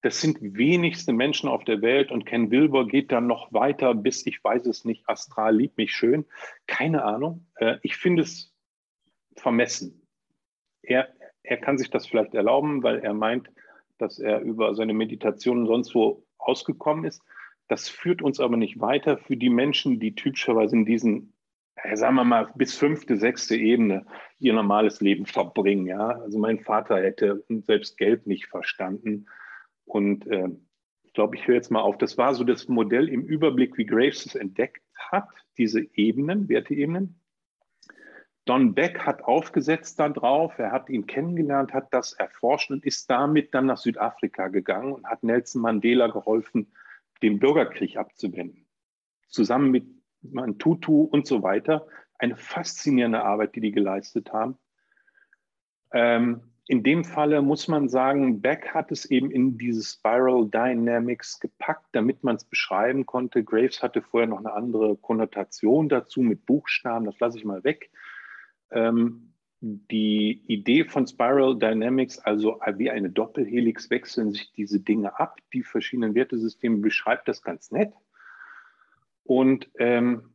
Das 0.05 0.21
sind 0.21 0.37
wenigste 0.43 1.15
Menschen 1.15 1.49
auf 1.49 1.65
der 1.65 1.81
Welt 1.81 2.11
und 2.11 2.27
Ken 2.27 2.51
Wilber 2.51 2.87
geht 2.87 3.11
dann 3.11 3.27
noch 3.27 3.55
weiter 3.55 3.95
bis, 3.95 4.27
ich 4.27 4.45
weiß 4.45 4.67
es 4.67 4.85
nicht, 4.85 5.09
Astral 5.09 5.57
liebt 5.57 5.79
mich 5.79 5.95
schön. 5.95 6.27
Keine 6.67 7.05
Ahnung. 7.05 7.47
Äh, 7.55 7.79
ich 7.81 7.97
finde 7.97 8.21
es 8.21 8.55
vermessen. 9.35 10.07
Er, 10.83 11.09
er 11.43 11.57
kann 11.57 11.79
sich 11.79 11.89
das 11.89 12.07
vielleicht 12.07 12.35
erlauben, 12.35 12.83
weil 12.83 12.99
er 12.99 13.15
meint, 13.15 13.51
dass 13.97 14.19
er 14.19 14.41
über 14.41 14.75
seine 14.75 14.93
Meditation 14.93 15.67
sonst 15.67 15.95
wo 15.95 16.27
ausgekommen 16.37 17.07
ist. 17.07 17.23
Das 17.69 17.89
führt 17.89 18.21
uns 18.21 18.41
aber 18.41 18.59
nicht 18.59 18.83
weiter 18.83 19.17
für 19.17 19.39
die 19.39 19.49
Menschen, 19.49 20.01
die 20.01 20.15
typischerweise 20.15 20.77
in 20.77 20.85
diesen, 20.85 21.33
sagen 21.95 22.17
wir 22.17 22.25
mal, 22.25 22.53
bis 22.57 22.77
fünfte, 22.77 23.17
sechste 23.17 23.57
Ebene 23.57 24.05
ihr 24.39 24.53
normales 24.53 25.01
Leben 25.01 25.25
verbringen. 25.25 25.87
Ja? 25.87 26.09
Also 26.09 26.39
mein 26.39 26.61
Vater 26.61 27.03
hätte 27.03 27.43
selbst 27.49 27.97
Geld 27.97 28.27
nicht 28.27 28.49
verstanden 28.49 29.25
und 29.85 30.27
äh, 30.27 30.49
ich 31.03 31.13
glaube, 31.13 31.37
ich 31.37 31.47
höre 31.47 31.55
jetzt 31.55 31.71
mal 31.71 31.81
auf. 31.81 31.99
Das 31.99 32.19
war 32.19 32.35
so 32.35 32.45
das 32.45 32.69
Modell 32.69 33.09
im 33.09 33.23
Überblick, 33.25 33.79
wie 33.79 33.87
Graves 33.87 34.27
es 34.27 34.35
entdeckt 34.35 34.83
hat, 34.97 35.29
diese 35.59 35.81
Ebenen, 35.95 36.49
Werteebenen. 36.49 37.21
Don 38.45 38.75
Beck 38.75 39.01
hat 39.01 39.23
aufgesetzt 39.25 39.99
darauf, 39.99 40.59
er 40.59 40.71
hat 40.71 40.91
ihn 40.91 41.07
kennengelernt, 41.07 41.73
hat 41.73 41.95
das 41.95 42.13
erforscht 42.13 42.71
und 42.71 42.85
ist 42.85 43.09
damit 43.09 43.55
dann 43.55 43.67
nach 43.67 43.79
Südafrika 43.79 44.49
gegangen 44.49 44.93
und 44.93 45.07
hat 45.07 45.23
Nelson 45.23 45.63
Mandela 45.63 46.09
geholfen, 46.09 46.73
den 47.23 47.39
Bürgerkrieg 47.39 47.97
abzuwenden. 47.97 48.67
Zusammen 49.29 49.71
mit 49.71 49.87
Mantutu 50.21 51.05
und 51.05 51.27
so 51.27 51.43
weiter. 51.43 51.87
Eine 52.19 52.37
faszinierende 52.37 53.23
Arbeit, 53.23 53.57
die 53.57 53.61
die 53.61 53.73
geleistet 53.73 54.33
haben. 54.33 54.59
Ähm, 55.93 56.43
in 56.67 56.83
dem 56.83 57.05
Falle 57.05 57.43
muss 57.43 57.69
man 57.69 57.89
sagen, 57.89 58.41
Beck 58.41 58.69
hat 58.73 58.91
es 58.91 59.05
eben 59.05 59.31
in 59.31 59.59
diese 59.59 59.83
Spiral 59.83 60.49
Dynamics 60.49 61.39
gepackt, 61.39 61.87
damit 61.93 62.25
man 62.25 62.37
es 62.37 62.45
beschreiben 62.45 63.05
konnte. 63.05 63.45
Graves 63.45 63.83
hatte 63.83 64.01
vorher 64.01 64.29
noch 64.29 64.39
eine 64.39 64.55
andere 64.55 64.97
Konnotation 64.97 65.91
dazu 65.91 66.23
mit 66.23 66.47
Buchstaben, 66.47 67.05
das 67.05 67.21
lasse 67.21 67.37
ich 67.37 67.45
mal 67.45 67.65
weg. 67.65 67.91
Ähm, 68.71 69.35
die 69.61 70.43
Idee 70.47 70.85
von 70.85 71.07
Spiral 71.07 71.59
Dynamics, 71.59 72.19
also 72.19 72.61
wie 72.77 72.91
eine 72.91 73.11
Doppelhelix 73.11 73.89
wechseln 73.91 74.33
sich 74.33 74.53
diese 74.53 74.81
Dinge 74.81 75.19
ab, 75.19 75.39
die 75.53 75.63
verschiedenen 75.63 76.15
Wertesysteme, 76.15 76.79
beschreibt 76.79 77.29
das 77.29 77.43
ganz 77.43 77.71
nett. 77.71 77.93
Und 79.23 79.71
ähm, 79.79 80.34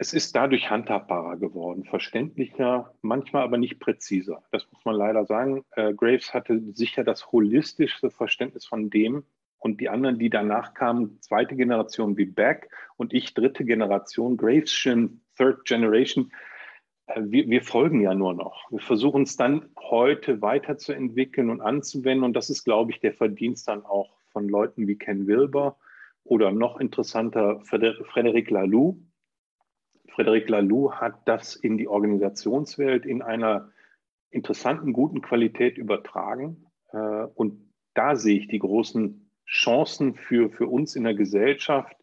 es 0.00 0.14
ist 0.14 0.34
dadurch 0.34 0.70
handhabbarer 0.70 1.36
geworden, 1.36 1.84
verständlicher, 1.84 2.94
manchmal 3.02 3.42
aber 3.42 3.58
nicht 3.58 3.80
präziser. 3.80 4.42
Das 4.50 4.66
muss 4.72 4.82
man 4.86 4.94
leider 4.94 5.26
sagen. 5.26 5.62
Äh, 5.72 5.92
Graves 5.92 6.32
hatte 6.32 6.58
sicher 6.72 7.04
das 7.04 7.30
holistische 7.32 8.10
Verständnis 8.10 8.64
von 8.64 8.88
dem 8.88 9.24
und 9.58 9.78
die 9.78 9.90
anderen, 9.90 10.18
die 10.18 10.30
danach 10.30 10.72
kamen, 10.72 11.20
zweite 11.20 11.54
Generation 11.54 12.16
wie 12.16 12.24
Beck 12.24 12.70
und 12.96 13.12
ich 13.12 13.34
dritte 13.34 13.66
Generation, 13.66 14.38
Gravesian 14.38 15.20
Third 15.36 15.66
Generation. 15.66 16.32
Äh, 17.04 17.20
wir, 17.26 17.46
wir 17.50 17.62
folgen 17.62 18.00
ja 18.00 18.14
nur 18.14 18.32
noch. 18.32 18.70
Wir 18.70 18.80
versuchen 18.80 19.24
es 19.24 19.36
dann 19.36 19.68
heute 19.78 20.40
weiterzuentwickeln 20.40 21.50
und 21.50 21.60
anzuwenden 21.60 22.24
und 22.24 22.32
das 22.32 22.48
ist, 22.48 22.64
glaube 22.64 22.90
ich, 22.90 23.00
der 23.00 23.12
Verdienst 23.12 23.68
dann 23.68 23.84
auch 23.84 24.16
von 24.32 24.48
Leuten 24.48 24.88
wie 24.88 24.96
Ken 24.96 25.26
Wilber 25.26 25.76
oder 26.24 26.52
noch 26.52 26.80
interessanter 26.80 27.60
Frederic 27.60 28.48
Laloux, 28.48 28.96
Frederic 30.20 30.50
Laloux 30.50 30.92
hat 30.92 31.14
das 31.24 31.56
in 31.56 31.78
die 31.78 31.88
Organisationswelt 31.88 33.06
in 33.06 33.22
einer 33.22 33.70
interessanten, 34.28 34.92
guten 34.92 35.22
Qualität 35.22 35.78
übertragen. 35.78 36.66
Äh, 36.92 37.24
und 37.34 37.72
da 37.94 38.16
sehe 38.16 38.38
ich 38.38 38.46
die 38.46 38.58
großen 38.58 39.30
Chancen 39.46 40.14
für, 40.14 40.50
für 40.50 40.66
uns 40.66 40.94
in 40.94 41.04
der 41.04 41.14
Gesellschaft, 41.14 41.96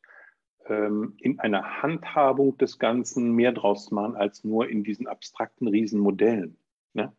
ähm, 0.65 1.15
in 1.19 1.39
einer 1.39 1.83
Handhabung 1.83 2.57
des 2.57 2.79
Ganzen 2.79 3.33
mehr 3.33 3.51
draus 3.51 3.85
zu 3.85 3.93
machen, 3.93 4.15
als 4.15 4.43
nur 4.43 4.67
in 4.67 4.83
diesen 4.83 5.05
abstrakten 5.05 5.67
Riesenmodellen. 5.67 6.57
Ne? 6.93 7.15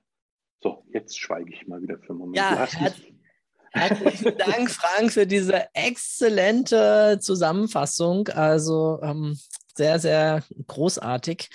So, 0.61 0.85
jetzt 0.89 1.17
schweige 1.17 1.53
ich 1.53 1.69
mal 1.69 1.81
wieder 1.81 2.01
für 2.01 2.11
einen 2.11 2.19
Moment. 2.19 2.39
Ja, 2.39 2.67
herzlichen 3.71 4.37
Dank, 4.37 4.69
Frank, 4.69 5.13
für 5.13 5.29
diese 5.29 5.73
exzellente 5.75 7.19
Zusammenfassung. 7.21 8.27
Also 8.27 8.99
ähm, 9.01 9.39
sehr, 9.79 9.99
sehr 9.99 10.45
großartig. 10.67 11.49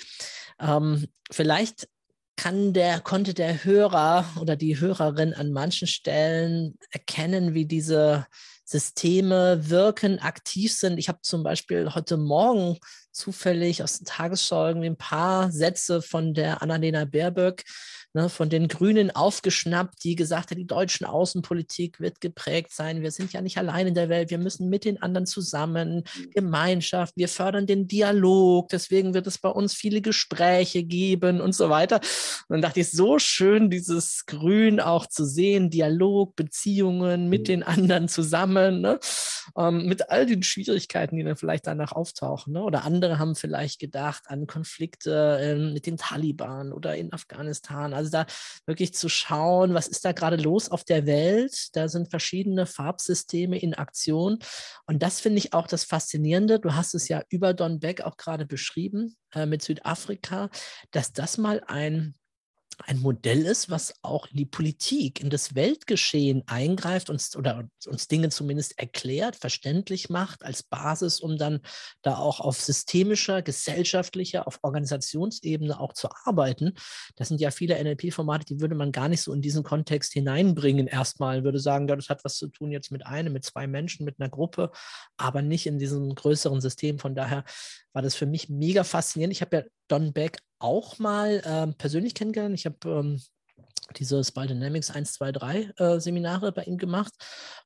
Ähm, 0.60 1.08
vielleicht 1.30 1.88
kann 2.36 2.74
der, 2.74 3.00
konnte 3.00 3.36
der 3.36 3.64
Hörer 3.64 4.26
oder 4.42 4.56
die 4.56 4.80
Hörerin 4.80 5.36
an 5.36 5.52
manchen 5.52 5.88
Stellen 5.88 6.80
erkennen, 6.90 7.54
wie 7.54 7.68
diese 7.68 8.26
Systeme 8.66 9.70
wirken, 9.70 10.20
aktiv 10.20 10.74
sind. 10.74 10.98
Ich 10.98 11.10
habe 11.10 11.20
zum 11.22 11.44
Beispiel 11.44 11.94
heute 11.94 12.18
Morgen 12.18 12.80
zufällig 13.14 13.84
aus 13.84 14.00
der 14.00 14.06
Tagesschau 14.06 14.68
irgendwie 14.68 14.90
ein 14.90 14.98
paar 14.98 15.52
Sätze 15.52 16.02
von 16.02 16.34
der 16.34 16.62
Annalena 16.62 17.06
Baerböck, 17.06 17.64
ne, 18.14 18.30
von 18.30 18.50
den 18.50 18.68
Grünen 18.68 19.12
aufgeschnappt, 19.12 20.04
die 20.04 20.16
gesagt 20.16 20.52
hat, 20.52 20.58
die 20.58 20.68
deutschen 20.68 21.06
Außenpolitik 21.06 22.00
wird 22.00 22.22
geprägt 22.22 22.72
sein. 22.72 23.02
Wir 23.02 23.12
sind 23.12 23.34
ja 23.34 23.42
nicht 23.42 23.58
allein 23.58 23.88
in 23.88 23.96
der 23.96 24.10
Welt, 24.10 24.30
wir 24.30 24.38
müssen 24.38 24.70
mit 24.70 24.86
den 24.86 25.02
anderen 25.02 25.26
zusammen, 25.26 26.04
Gemeinschaft, 26.34 27.16
wir 27.16 27.28
fördern 27.28 27.68
den 27.68 27.88
Dialog, 27.88 28.70
deswegen 28.70 29.14
wird 29.14 29.28
es 29.28 29.38
bei 29.38 29.50
uns 29.50 29.74
viele 29.74 30.02
Gespräche 30.02 30.84
geben 30.84 31.42
und 31.42 31.56
so 31.56 31.70
weiter. 31.70 31.98
Und 32.48 32.56
dann 32.56 32.62
dachte 32.62 32.80
ich, 32.82 32.92
so 32.92 33.20
schön, 33.20 33.70
dieses 33.70 34.26
Grün 34.26 34.80
auch 34.80 35.08
zu 35.08 35.26
sehen, 35.26 35.70
Dialog, 35.70 36.36
Beziehungen 36.36 37.30
mit 37.30 37.48
den 37.48 37.64
anderen 37.64 38.08
zusammen, 38.08 38.82
ne? 38.82 39.00
ähm, 39.58 39.86
mit 39.88 40.10
all 40.10 40.26
den 40.26 40.44
Schwierigkeiten, 40.44 41.16
die 41.16 41.24
dann 41.24 41.36
vielleicht 41.36 41.68
danach 41.68 41.92
auftauchen. 41.92 42.54
Ne? 42.54 42.64
Oder 42.64 42.84
andere 42.86 43.03
haben 43.20 43.36
vielleicht 43.36 43.80
gedacht 43.80 44.24
an 44.28 44.48
Konflikte 44.48 45.40
äh, 45.42 45.56
mit 45.56 45.86
den 45.86 45.98
Taliban 45.98 46.74
oder 46.74 46.96
in 46.96 47.14
Afghanistan. 47.14 47.94
Also 47.94 48.10
da 48.12 48.26
wirklich 48.66 48.94
zu 48.94 49.10
schauen, 49.10 49.74
was 49.74 49.88
ist 49.88 50.06
da 50.06 50.12
gerade 50.12 50.38
los 50.38 50.70
auf 50.70 50.84
der 50.84 51.06
Welt? 51.06 51.70
Da 51.74 51.88
sind 51.88 52.10
verschiedene 52.10 52.66
Farbsysteme 52.66 53.58
in 53.58 53.74
Aktion. 53.74 54.40
Und 54.86 55.04
das 55.04 55.20
finde 55.20 55.40
ich 55.40 55.54
auch 55.54 55.68
das 55.68 55.84
Faszinierende. 55.84 56.60
Du 56.60 56.76
hast 56.76 56.94
es 56.96 57.08
ja 57.08 57.24
über 57.30 57.54
Don 57.54 57.80
Beck 57.80 58.02
auch 58.02 58.18
gerade 58.18 58.46
beschrieben 58.46 59.16
äh, 59.34 59.46
mit 59.46 59.62
Südafrika, 59.62 60.50
dass 60.92 61.14
das 61.14 61.38
mal 61.38 61.62
ein 61.68 62.16
ein 62.86 63.00
Modell 63.00 63.46
ist, 63.46 63.70
was 63.70 63.94
auch 64.02 64.28
in 64.28 64.38
die 64.38 64.46
Politik, 64.46 65.22
in 65.22 65.30
das 65.30 65.56
Weltgeschehen 65.56 66.44
eingreift 66.48 67.10
uns, 67.10 67.36
oder 67.36 67.68
uns 67.86 68.08
Dinge 68.08 68.30
zumindest 68.30 68.78
erklärt, 68.80 69.36
verständlich 69.36 70.10
macht, 70.10 70.44
als 70.44 70.64
Basis, 70.64 71.20
um 71.20 71.38
dann 71.38 71.62
da 72.02 72.18
auch 72.18 72.40
auf 72.40 72.60
systemischer, 72.62 73.42
gesellschaftlicher, 73.42 74.48
auf 74.48 74.60
Organisationsebene 74.62 75.80
auch 75.80 75.94
zu 75.94 76.10
arbeiten. 76.26 76.74
Das 77.16 77.28
sind 77.30 77.42
ja 77.42 77.52
viele 77.52 77.82
NLP-Formate, 77.82 78.46
die 78.46 78.62
würde 78.62 78.76
man 78.76 78.92
gar 78.92 79.10
nicht 79.10 79.22
so 79.22 79.34
in 79.34 79.42
diesen 79.42 79.64
Kontext 79.64 80.14
hineinbringen. 80.14 80.88
Erstmal 80.88 81.44
würde 81.44 81.60
sagen, 81.60 81.88
ja, 81.88 81.96
das 81.96 82.10
hat 82.10 82.24
was 82.24 82.38
zu 82.38 82.48
tun 82.48 82.72
jetzt 82.72 82.92
mit 82.92 83.06
einem, 83.06 83.34
mit 83.34 83.46
zwei 83.46 83.68
Menschen, 83.68 84.06
mit 84.06 84.20
einer 84.20 84.30
Gruppe, 84.30 84.72
aber 85.18 85.42
nicht 85.42 85.66
in 85.66 85.80
diesem 85.80 86.14
größeren 86.16 86.62
System. 86.62 87.00
Von 87.00 87.16
daher 87.16 87.44
war 87.94 88.02
das 88.02 88.16
für 88.16 88.26
mich 88.26 88.50
mega 88.50 88.84
faszinierend. 88.84 89.34
Ich 89.34 89.42
habe 89.42 89.58
ja 89.58 89.64
Don 89.88 90.14
Beck 90.14 90.40
auch 90.64 90.98
mal 90.98 91.42
ähm, 91.46 91.76
persönlich 91.76 92.16
kennengelernt. 92.16 92.56
Ich 92.56 92.66
habe 92.66 92.78
ähm, 92.90 93.22
diese 93.98 94.24
Spy 94.24 94.48
Dynamics 94.48 94.92
1, 94.92 95.14
2, 95.14 95.32
3 95.32 95.74
äh, 95.78 96.00
Seminare 96.00 96.52
bei 96.52 96.64
ihm 96.64 96.78
gemacht. 96.78 97.14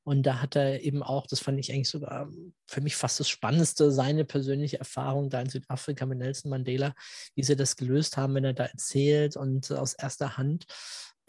Und 0.02 0.24
da 0.24 0.42
hat 0.42 0.56
er 0.56 0.82
eben 0.82 1.02
auch, 1.02 1.26
das 1.26 1.40
fand 1.40 1.58
ich 1.58 1.72
eigentlich 1.72 1.88
sogar 1.88 2.28
für 2.66 2.80
mich 2.80 2.96
fast 2.96 3.20
das 3.20 3.28
Spannendste, 3.28 3.90
seine 3.92 4.24
persönliche 4.24 4.78
Erfahrung 4.78 5.30
da 5.30 5.40
in 5.40 5.48
Südafrika 5.48 6.06
mit 6.06 6.18
Nelson 6.18 6.50
Mandela, 6.50 6.94
wie 7.34 7.42
sie 7.42 7.56
das 7.56 7.76
gelöst 7.76 8.16
haben, 8.16 8.34
wenn 8.34 8.44
er 8.44 8.54
da 8.54 8.64
erzählt 8.64 9.36
und 9.36 9.70
aus 9.70 9.94
erster 9.94 10.36
Hand. 10.36 10.66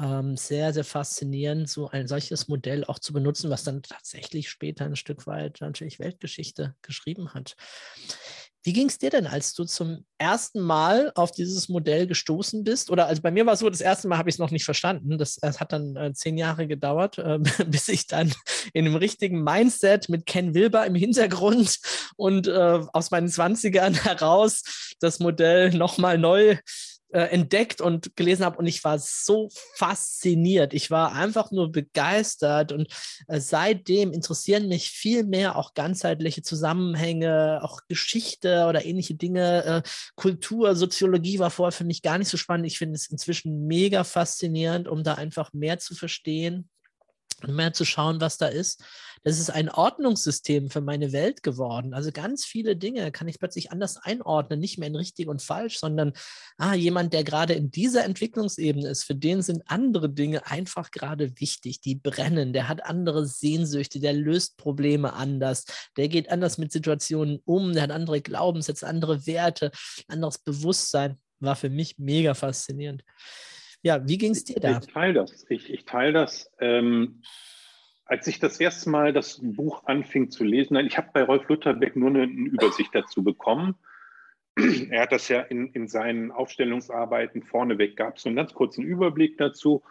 Ähm, 0.01 0.38
sehr, 0.38 0.74
sehr 0.74 0.86
faszinierend, 0.86 1.70
so 1.70 1.89
ein 1.89 2.07
solches 2.07 2.47
Modell 2.47 2.86
auch 2.86 2.99
zu 2.99 3.11
benutzen, 3.11 3.49
was 3.49 3.65
dann 3.65 3.84
tatsächlich 3.84 4.49
später 4.49 4.86
ein 4.86 4.95
Stück 4.95 5.28
weit 5.28 5.57
natürlich 5.59 5.99
Weltgeschichte 5.99 6.74
geschrieben 6.82 7.34
hat. 7.34 7.57
Wie 8.64 8.74
ging 8.74 8.88
es 8.88 8.97
dir 8.97 9.10
denn, 9.10 9.26
als 9.26 9.53
du 9.53 9.64
zum 9.64 10.05
ersten 10.18 10.60
Mal 10.60 11.14
auf 11.16 11.32
dieses 11.32 11.70
Modell 11.70 12.07
gestoßen 12.07 12.66
bist? 12.66 12.91
Oder 12.91 13.07
also 13.07 13.22
bei 13.22 13.32
mir 13.32 13.45
war 13.45 13.53
es 13.53 13.60
so, 13.60 13.70
das 13.70 13.80
erste 13.80 14.07
Mal 14.07 14.18
habe 14.18 14.30
ich 14.30 14.36
es 14.36 14.39
noch 14.39 14.51
nicht 14.51 14.66
verstanden. 14.66 15.18
Das, 15.18 15.36
das 15.36 15.62
hat 15.62 15.72
dann 15.72 15.95
äh, 15.95 16.14
zehn 16.14 16.38
Jahre 16.38 16.68
gedauert, 16.68 17.18
äh, 17.18 17.39
bis 17.68 17.88
ich 17.88 18.07
dann 18.07 18.34
in 18.74 18.86
einem 18.86 18.95
richtigen 18.95 19.43
Mindset 19.43 20.10
mit 20.10 20.26
Ken 20.26 20.53
Wilber 20.53 20.86
im 20.86 20.95
Hintergrund 20.95 21.80
und 22.18 22.47
äh, 22.47 22.80
aus 22.91 23.12
meinen 23.12 23.30
20ern 23.30 24.03
heraus 24.03 24.95
das 24.99 25.20
Modell 25.20 25.72
nochmal 25.72 26.18
neu 26.18 26.57
äh, 27.12 27.22
entdeckt 27.22 27.82
und 27.82 28.16
gelesen 28.16 28.45
habe 28.45 28.57
und 28.57 28.68
ich 28.68 28.84
war 28.84 28.99
so 28.99 29.49
fasziniert. 29.76 30.74
Ich 30.74 30.91
war 30.91 31.14
einfach 31.14 31.51
nur 31.51 31.72
begeistert 31.72 32.72
und 32.72 32.88
äh, 33.28 33.39
seitdem 33.39 34.12
interessieren 34.12 34.68
mich 34.68 34.89
viel 34.89 35.24
mehr 35.24 35.55
auch 35.55 35.74
ganzheitliche 35.74 36.41
Zusammenhänge, 36.41 37.62
auch 37.64 37.82
Geschichte 37.88 38.66
oder 38.68 38.86
ähnliche 38.86 39.16
Dinge. 39.16 39.64
Äh, 39.64 39.82
Kultur, 40.16 40.76
Soziologie 40.76 41.39
war 41.39 41.49
vorher 41.49 41.72
für 41.72 41.86
mich 41.86 42.01
gar 42.01 42.18
nicht 42.18 42.30
so 42.30 42.38
spannend. 42.38 42.68
Ich 42.68 42.78
finde 42.78 42.95
es 42.95 43.07
inzwischen 43.07 43.66
mega 43.68 44.03
faszinierend, 44.03 44.88
um 44.88 45.03
da 45.03 45.16
einfach 45.16 45.51
mehr 45.53 45.80
zu 45.80 45.95
verstehen 45.95 46.70
und 47.43 47.55
mehr 47.55 47.73
zu 47.73 47.85
schauen, 47.85 48.21
was 48.21 48.37
da 48.37 48.47
ist. 48.47 48.83
Das 49.23 49.37
ist 49.37 49.49
ein 49.49 49.69
Ordnungssystem 49.69 50.69
für 50.69 50.81
meine 50.81 51.11
Welt 51.11 51.43
geworden. 51.43 51.93
Also 51.93 52.11
ganz 52.11 52.45
viele 52.45 52.77
Dinge 52.77 53.11
kann 53.11 53.27
ich 53.27 53.39
plötzlich 53.39 53.71
anders 53.71 53.97
einordnen, 53.97 54.59
nicht 54.59 54.77
mehr 54.77 54.87
in 54.87 54.95
richtig 54.95 55.27
und 55.27 55.41
falsch, 55.41 55.77
sondern 55.77 56.13
ah, 56.57 56.73
jemand, 56.73 57.13
der 57.13 57.23
gerade 57.23 57.53
in 57.53 57.69
dieser 57.69 58.05
Entwicklungsebene 58.05 58.87
ist, 58.87 59.03
für 59.03 59.15
den 59.15 59.41
sind 59.41 59.63
andere 59.65 60.09
Dinge 60.09 60.47
einfach 60.47 60.91
gerade 60.91 61.39
wichtig, 61.39 61.81
die 61.81 61.95
brennen, 61.95 62.53
der 62.53 62.69
hat 62.69 62.85
andere 62.85 63.25
Sehnsüchte, 63.25 63.99
der 63.99 64.13
löst 64.13 64.57
Probleme 64.57 65.13
anders, 65.13 65.65
der 65.97 66.07
geht 66.07 66.31
anders 66.31 66.57
mit 66.57 66.71
Situationen 66.71 67.39
um, 67.43 67.73
der 67.73 67.83
hat 67.83 67.91
andere 67.91 68.21
Glaubenssätze, 68.21 68.87
andere 68.87 69.25
Werte, 69.27 69.71
anderes 70.07 70.37
Bewusstsein. 70.37 71.17
War 71.41 71.55
für 71.55 71.69
mich 71.69 71.97
mega 71.97 72.33
faszinierend. 72.33 73.03
Ja, 73.82 74.07
wie 74.07 74.17
ging 74.17 74.32
es 74.32 74.43
dir 74.43 74.59
da? 74.59 74.80
Ich 74.80 74.88
teile 74.88 75.13
das. 75.13 75.45
Ich, 75.49 75.69
ich 75.69 75.86
teile 75.86 76.13
das. 76.13 76.51
Ähm, 76.59 77.21
als 78.05 78.27
ich 78.27 78.39
das 78.39 78.59
erste 78.59 78.89
Mal 78.89 79.13
das 79.13 79.39
Buch 79.41 79.84
anfing 79.86 80.32
zu 80.32 80.43
lesen, 80.43 80.73
nein, 80.73 80.88
ich 80.88 80.97
habe 80.97 81.09
bei 81.13 81.23
Rolf 81.23 81.47
Lutherbeck 81.47 81.95
nur 81.95 82.09
eine, 82.09 82.23
eine, 82.23 82.49
Übersicht 82.49 82.93
dazu 82.93 83.23
bekommen. 83.23 83.75
Er 84.89 85.03
hat 85.03 85.11
das 85.11 85.30
ja 85.30 85.41
in, 85.41 85.67
in 85.73 85.88
seinen 85.88 86.32
Aufstellungsarbeiten 86.32 87.43
vorneweg, 87.43 87.95
gab 87.95 88.17
es 88.17 88.23
so 88.23 88.30
einen 88.30 88.36
ganz 88.36 88.53
kurzen 88.53 88.84
Überblick 88.84 89.38
dazu. 89.38 89.84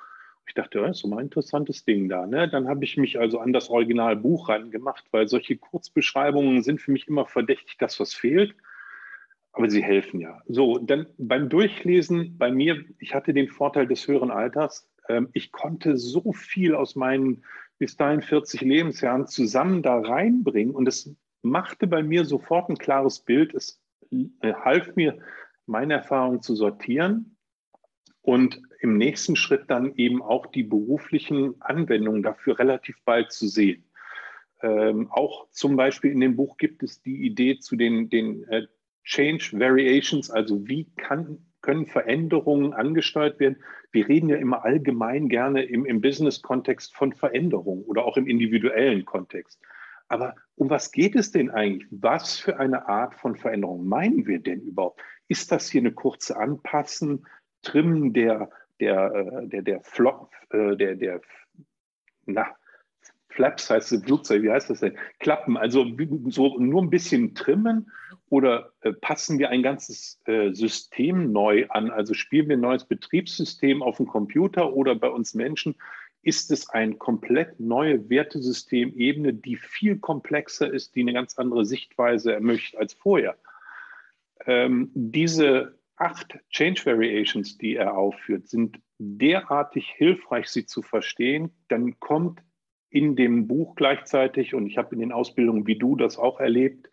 Ich 0.47 0.55
dachte, 0.55 0.81
das 0.81 0.97
ist 0.97 1.03
so 1.03 1.11
ein 1.11 1.19
interessantes 1.19 1.85
Ding 1.85 2.09
da. 2.09 2.27
Ne? 2.27 2.49
Dann 2.49 2.69
habe 2.69 2.85
ich 2.85 2.97
mich 2.97 3.19
also 3.19 3.39
an 3.39 3.53
das 3.53 3.71
Originalbuch 3.71 4.49
reingemacht, 4.49 5.05
weil 5.13 5.29
solche 5.29 5.57
Kurzbeschreibungen 5.57 6.63
sind 6.63 6.81
für 6.81 6.91
mich 6.91 7.07
immer 7.07 7.27
verdächtig, 7.27 7.77
dass 7.79 8.01
was 8.01 8.15
fehlt. 8.15 8.55
Aber 9.59 9.71
sie 9.71 9.83
helfen 9.83 10.21
ja. 10.21 10.41
So, 10.47 10.79
dann 10.79 11.07
beim 11.19 11.49
Durchlesen 11.49 12.39
bei 12.39 12.53
mir, 12.53 12.85
ich 13.01 13.13
hatte 13.13 13.35
den 13.35 13.49
Vorteil 13.49 13.89
des 13.89 14.07
höheren 14.07 14.31
Alters. 14.31 14.89
Ähm, 15.09 15.31
ich 15.33 15.51
konnte 15.51 15.97
so 15.97 16.33
viel 16.33 16.77
aus 16.77 16.95
meinen 16.95 17.43
bis 17.79 17.97
dahin 17.97 18.23
40 18.23 18.61
Lebensjahren 18.61 19.27
zusammen 19.27 19.83
da 19.83 19.99
reinbringen. 19.99 20.75
Und 20.75 20.87
es 20.87 21.13
machte 21.43 21.89
bei 21.89 22.05
mir 22.05 22.25
sofort 22.25 22.71
ein 22.71 22.79
klares 22.79 23.19
Bild. 23.19 23.53
Es 23.53 23.81
äh, 24.13 24.53
half 24.53 24.95
mir, 24.95 25.19
meine 25.67 25.95
Erfahrungen 25.95 26.41
zu 26.41 26.55
sortieren 26.55 27.37
und 28.23 28.63
im 28.81 28.97
nächsten 28.97 29.35
Schritt 29.35 29.65
dann 29.69 29.93
eben 29.97 30.23
auch 30.23 30.47
die 30.47 30.63
beruflichen 30.63 31.61
Anwendungen 31.61 32.23
dafür 32.23 32.61
relativ 32.61 32.97
bald 33.05 33.33
zu 33.33 33.49
sehen. 33.49 33.85
Ähm, 34.63 35.11
auch 35.11 35.49
zum 35.51 35.77
Beispiel 35.77 36.13
in 36.13 36.21
dem 36.21 36.37
Buch 36.37 36.57
gibt 36.59 36.85
es 36.85 37.03
die 37.03 37.27
Idee 37.27 37.59
zu 37.59 37.75
den, 37.75 38.09
den 38.09 38.45
äh, 38.49 38.67
Change 39.09 39.59
Variations, 39.59 40.31
also 40.31 40.69
wie 40.69 40.87
kann, 40.97 41.39
können 41.63 41.87
Veränderungen 41.87 42.75
angesteuert 42.75 43.41
werden. 43.41 43.57
Wir 43.91 44.07
reden 44.07 44.29
ja 44.29 44.37
immer 44.37 44.65
allgemein 44.65 45.29
gerne 45.29 45.63
im, 45.63 45.87
im 45.87 46.03
Business-Kontext 46.03 46.95
von 46.95 47.15
Veränderungen 47.15 47.85
oder 47.85 48.05
auch 48.05 48.19
im 48.19 48.27
individuellen 48.27 49.07
Kontext. 49.07 49.61
Aber 50.09 50.35
um 50.57 50.69
was 50.69 50.93
geht 50.93 51.17
es 51.17 51.33
denn 51.33 51.51
eigentlich? 51.51 51.89
Was 51.91 52.39
für 52.39 52.59
eine 52.59 52.87
Art 52.87 53.15
von 53.15 53.35
Veränderung 53.35 53.89
meinen 53.89 54.27
wir 54.27 54.41
denn 54.41 54.61
überhaupt? 54.61 55.01
Ist 55.27 55.53
das 55.53 55.71
hier 55.71 55.81
eine 55.81 55.93
kurze 55.93 56.37
Anpassen, 56.37 57.27
Trimmen 57.63 58.13
der, 58.13 58.51
der, 58.79 59.15
äh, 59.15 59.49
der, 59.49 59.63
der, 59.63 59.81
Flop, 59.81 60.31
äh, 60.51 60.77
der, 60.77 60.97
der, 60.97 61.21
na, 62.27 62.55
Flaps 63.39 63.71
heißt 63.71 63.93
es 63.93 64.03
Flugzeug, 64.03 64.43
wie 64.43 64.51
heißt 64.51 64.69
das 64.69 64.81
denn? 64.81 64.99
Klappen, 65.21 65.57
also 65.57 65.87
so 66.27 66.59
nur 66.59 66.83
ein 66.83 66.91
bisschen 66.91 67.37
trimmen 67.37 67.89
oder 68.31 68.73
äh, 68.81 68.93
passen 68.93 69.39
wir 69.39 69.51
ein 69.51 69.63
ganzes 69.63 70.21
äh, 70.25 70.53
System 70.53 71.31
neu 71.31 71.69
an? 71.69 71.93
Also 71.93 72.15
spielen 72.15 72.49
wir 72.49 72.57
ein 72.57 72.63
neues 72.63 72.85
Betriebssystem 72.85 73.81
auf 73.81 73.99
dem 73.99 74.09
Computer 74.09 74.73
oder 74.73 74.97
bei 74.97 75.09
uns 75.09 75.35
Menschen? 75.35 75.77
Ist 76.23 76.51
es 76.51 76.69
eine 76.71 76.97
komplett 76.97 77.61
neue 77.61 78.11
Wertesystemebene, 78.11 79.35
die 79.35 79.55
viel 79.55 80.01
komplexer 80.01 80.73
ist, 80.73 80.97
die 80.97 81.03
eine 81.03 81.13
ganz 81.13 81.39
andere 81.39 81.65
Sichtweise 81.65 82.33
ermöglicht 82.33 82.77
als 82.77 82.93
vorher? 82.93 83.37
Ähm, 84.47 84.91
diese 84.95 85.79
acht 85.95 86.41
Change 86.51 86.87
Variations, 86.87 87.57
die 87.57 87.77
er 87.77 87.97
aufführt, 87.97 88.49
sind 88.49 88.81
derartig 88.99 89.91
hilfreich, 89.91 90.49
sie 90.49 90.67
zu 90.67 90.83
verstehen. 90.83 91.53
Dann 91.69 92.01
kommt 92.01 92.41
in 92.91 93.17
dem 93.17 93.47
Buch 93.47 93.75
gleichzeitig, 93.75 94.55
und 94.55 94.67
ich 94.67 94.79
habe 94.79 94.95
in 94.95 95.01
den 95.01 95.13
Ausbildungen 95.13 95.67
wie 95.67 95.79
du 95.79 95.97
das 95.97 96.19
auch 96.19 96.41
erlebt, 96.41 96.89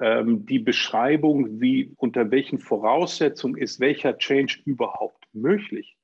ähm, 0.00 0.46
die 0.46 0.58
Beschreibung, 0.58 1.60
wie 1.60 1.92
unter 1.96 2.30
welchen 2.30 2.58
Voraussetzungen 2.58 3.56
ist 3.56 3.80
welcher 3.80 4.18
Change 4.18 4.60
überhaupt 4.64 5.26
möglich. 5.32 5.96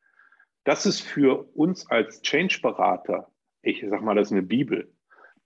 Das 0.64 0.86
ist 0.86 1.00
für 1.00 1.48
uns 1.54 1.88
als 1.90 2.22
Change-Berater, 2.22 3.30
ich 3.62 3.84
sage 3.88 4.04
mal, 4.04 4.14
das 4.14 4.28
ist 4.28 4.32
eine 4.32 4.42
Bibel. 4.42 4.92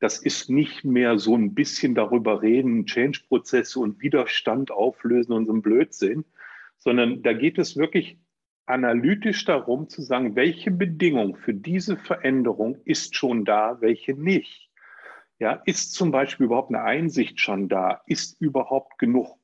Das 0.00 0.18
ist 0.18 0.48
nicht 0.48 0.82
mehr 0.82 1.18
so 1.18 1.36
ein 1.36 1.54
bisschen 1.54 1.94
darüber 1.94 2.40
reden, 2.42 2.86
Change-Prozesse 2.86 3.78
und 3.78 4.00
Widerstand 4.00 4.70
auflösen 4.70 5.32
und 5.32 5.46
so 5.46 5.52
ein 5.52 5.62
Blödsinn, 5.62 6.24
sondern 6.78 7.22
da 7.22 7.34
geht 7.34 7.58
es 7.58 7.76
wirklich 7.76 8.18
analytisch 8.70 9.44
darum 9.44 9.88
zu 9.88 10.02
sagen, 10.02 10.36
welche 10.36 10.70
Bedingung 10.70 11.36
für 11.36 11.54
diese 11.54 11.96
Veränderung 11.96 12.78
ist 12.84 13.14
schon 13.14 13.44
da, 13.44 13.80
welche 13.80 14.14
nicht. 14.14 14.70
Ja, 15.38 15.62
ist 15.64 15.94
zum 15.94 16.10
Beispiel 16.10 16.46
überhaupt 16.46 16.68
eine 16.68 16.82
Einsicht 16.82 17.40
schon 17.40 17.68
da? 17.68 18.02
Ist 18.06 18.40
überhaupt 18.40 18.98
genug 18.98 19.38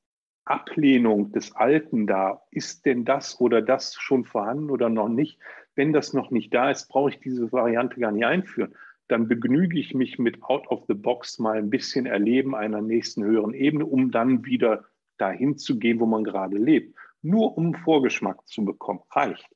Ablehnung 0.44 1.32
des 1.32 1.56
Alten 1.56 2.06
da? 2.06 2.42
Ist 2.50 2.86
denn 2.86 3.04
das 3.04 3.40
oder 3.40 3.62
das 3.62 3.94
schon 3.94 4.24
vorhanden 4.24 4.70
oder 4.70 4.88
noch 4.88 5.08
nicht? 5.08 5.38
Wenn 5.74 5.92
das 5.92 6.12
noch 6.12 6.30
nicht 6.30 6.52
da 6.54 6.70
ist, 6.70 6.88
brauche 6.88 7.10
ich 7.10 7.20
diese 7.20 7.50
Variante 7.50 7.98
gar 7.98 8.12
nicht 8.12 8.26
einführen. 8.26 8.74
Dann 9.08 9.28
begnüge 9.28 9.78
ich 9.78 9.94
mich 9.94 10.18
mit 10.18 10.42
Out 10.42 10.66
of 10.68 10.84
the 10.88 10.94
Box 10.94 11.38
mal 11.38 11.58
ein 11.58 11.70
bisschen 11.70 12.06
Erleben 12.06 12.54
einer 12.54 12.80
nächsten 12.80 13.24
höheren 13.24 13.54
Ebene, 13.54 13.86
um 13.86 14.10
dann 14.10 14.44
wieder 14.44 14.84
dahin 15.16 15.56
zu 15.56 15.78
gehen, 15.78 16.00
wo 16.00 16.06
man 16.06 16.24
gerade 16.24 16.58
lebt. 16.58 16.96
Nur 17.26 17.58
um 17.58 17.74
Vorgeschmack 17.74 18.46
zu 18.46 18.64
bekommen, 18.64 19.02
reicht. 19.10 19.50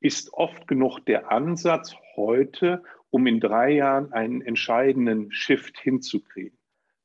Ist 0.00 0.32
oft 0.32 0.66
genug 0.66 1.00
der 1.00 1.30
Ansatz 1.30 1.94
heute, 2.16 2.82
um 3.10 3.26
in 3.26 3.38
drei 3.38 3.72
Jahren 3.72 4.14
einen 4.14 4.40
entscheidenden 4.40 5.30
Shift 5.30 5.78
hinzukriegen. 5.78 6.58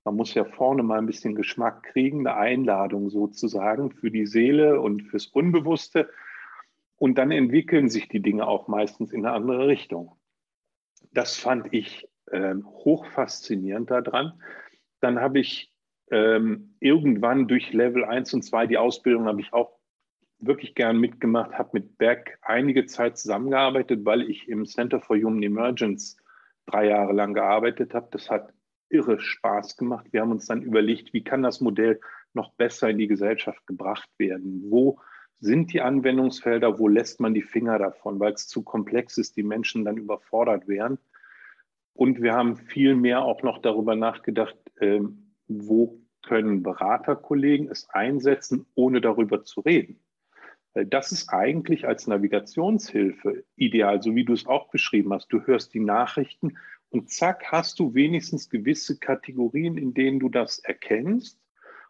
Man 0.06 0.16
muss 0.16 0.34
ja 0.34 0.46
vorne 0.46 0.82
mal 0.82 0.98
ein 0.98 1.08
bisschen 1.08 1.36
Geschmack 1.36 1.84
kriegen, 1.84 2.26
eine 2.26 2.38
Einladung 2.38 3.10
sozusagen 3.10 3.92
für 3.92 4.12
die 4.12 4.26
Seele 4.26 4.80
und 4.80 5.02
fürs 5.10 5.28
Unbewusste. 5.28 6.10
Und 6.96 7.18
dann 7.18 7.32
entwickeln 7.32 7.90
sich 7.90 8.08
die 8.08 8.22
Dinge 8.22 8.48
auch 8.48 8.70
meistens 8.70 9.12
in 9.12 9.26
eine 9.26 9.36
andere 9.36 9.68
Richtung. 9.68 10.16
Das 11.12 11.36
fand 11.36 11.74
ich 11.74 12.08
äh, 12.28 12.56
hoch 12.64 13.08
faszinierend 13.08 13.92
daran. 13.92 14.42
Dann 15.02 15.20
habe 15.20 15.40
ich 15.42 15.74
ähm, 16.12 16.78
irgendwann 16.80 17.50
durch 17.50 17.74
Level 17.74 18.06
1 18.06 18.34
und 18.36 18.44
2, 18.44 18.68
die 18.68 18.78
Ausbildung 18.78 19.26
habe 19.26 19.42
ich 19.42 19.52
auch 19.52 19.81
wirklich 20.42 20.76
gern 20.76 21.00
mitgemacht, 21.00 21.54
habe 21.54 21.70
mit 21.74 21.98
Beck 21.98 22.38
einige 22.42 22.86
Zeit 22.86 23.18
zusammengearbeitet, 23.18 24.06
weil 24.06 24.30
ich 24.30 24.50
im 24.50 24.66
Center 24.66 25.00
for 25.00 25.16
Human 25.16 25.44
Emergence 25.44 26.18
drei 26.66 26.88
Jahre 26.88 27.14
lang 27.14 27.34
gearbeitet 27.34 27.94
habe. 27.94 28.08
Das 28.12 28.30
hat 28.30 28.54
irre 28.90 29.20
Spaß 29.20 29.78
gemacht. 29.78 30.08
Wir 30.12 30.22
haben 30.22 30.32
uns 30.32 30.48
dann 30.48 30.62
überlegt, 30.62 31.14
wie 31.14 31.24
kann 31.24 31.44
das 31.44 31.62
Modell 31.62 32.00
noch 32.34 32.52
besser 32.54 32.90
in 32.90 32.98
die 32.98 33.08
Gesellschaft 33.08 33.66
gebracht 33.68 34.10
werden? 34.18 34.66
Wo 34.70 35.00
sind 35.40 35.74
die 35.74 35.82
Anwendungsfelder? 35.82 36.80
Wo 36.80 36.88
lässt 36.88 37.20
man 37.20 37.34
die 37.34 37.42
Finger 37.42 37.80
davon, 37.80 38.20
weil 38.20 38.34
es 38.34 38.48
zu 38.48 38.64
komplex 38.64 39.18
ist, 39.18 39.38
die 39.38 39.44
Menschen 39.44 39.86
dann 39.86 39.98
überfordert 39.98 40.68
wären? 40.68 40.98
Und 41.94 42.22
wir 42.22 42.34
haben 42.34 42.58
viel 42.58 42.96
mehr 42.96 43.24
auch 43.24 43.44
noch 43.44 43.60
darüber 43.60 43.96
nachgedacht, 43.96 44.58
äh, 44.80 45.02
wo 45.48 46.00
können 46.24 46.64
Beraterkollegen 46.64 47.70
es 47.70 47.90
einsetzen, 47.90 48.66
ohne 48.76 49.02
darüber 49.02 49.44
zu 49.44 49.62
reden. 49.62 50.01
Weil 50.74 50.86
das 50.86 51.12
ist 51.12 51.30
eigentlich 51.30 51.88
als 51.88 52.08
Navigationshilfe 52.08 53.44
ideal, 53.56 54.02
so 54.02 54.16
wie 54.16 54.24
du 54.24 54.34
es 54.34 54.46
auch 54.46 54.70
beschrieben 54.70 55.14
hast. 55.14 55.28
Du 55.32 55.46
hörst 55.46 55.74
die 55.74 55.80
Nachrichten 55.80 56.58
und 56.90 57.10
zack, 57.10 57.52
hast 57.52 57.80
du 57.80 57.94
wenigstens 57.94 58.50
gewisse 58.50 59.00
Kategorien, 59.00 59.78
in 59.78 59.94
denen 59.94 60.20
du 60.20 60.30
das 60.30 60.60
erkennst 60.60 61.40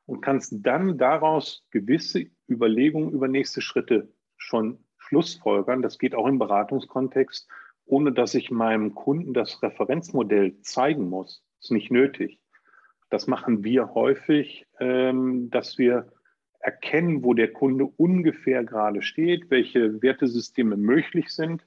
und 0.05 0.21
kannst 0.21 0.53
dann 0.61 0.97
daraus 0.97 1.65
gewisse 1.71 2.25
Überlegungen 2.49 3.11
über 3.11 3.27
nächste 3.27 3.61
Schritte 3.61 4.13
schon 4.37 4.83
schlussfolgern. 4.97 5.81
Das 5.81 5.99
geht 5.99 6.15
auch 6.15 6.27
im 6.27 6.39
Beratungskontext, 6.39 7.47
ohne 7.85 8.11
dass 8.11 8.33
ich 8.33 8.51
meinem 8.51 8.95
Kunden 8.95 9.33
das 9.33 9.61
Referenzmodell 9.61 10.59
zeigen 10.61 11.09
muss. 11.09 11.43
Ist 11.61 11.71
nicht 11.71 11.91
nötig. 11.91 12.39
Das 13.09 13.27
machen 13.27 13.63
wir 13.63 13.93
häufig, 13.93 14.65
ähm, 14.79 15.49
dass 15.49 15.77
wir 15.77 16.11
erkennen, 16.61 17.23
wo 17.23 17.33
der 17.33 17.51
Kunde 17.51 17.85
ungefähr 17.97 18.63
gerade 18.63 19.01
steht, 19.01 19.49
welche 19.49 20.01
Wertesysteme 20.01 20.77
möglich 20.77 21.29
sind 21.29 21.65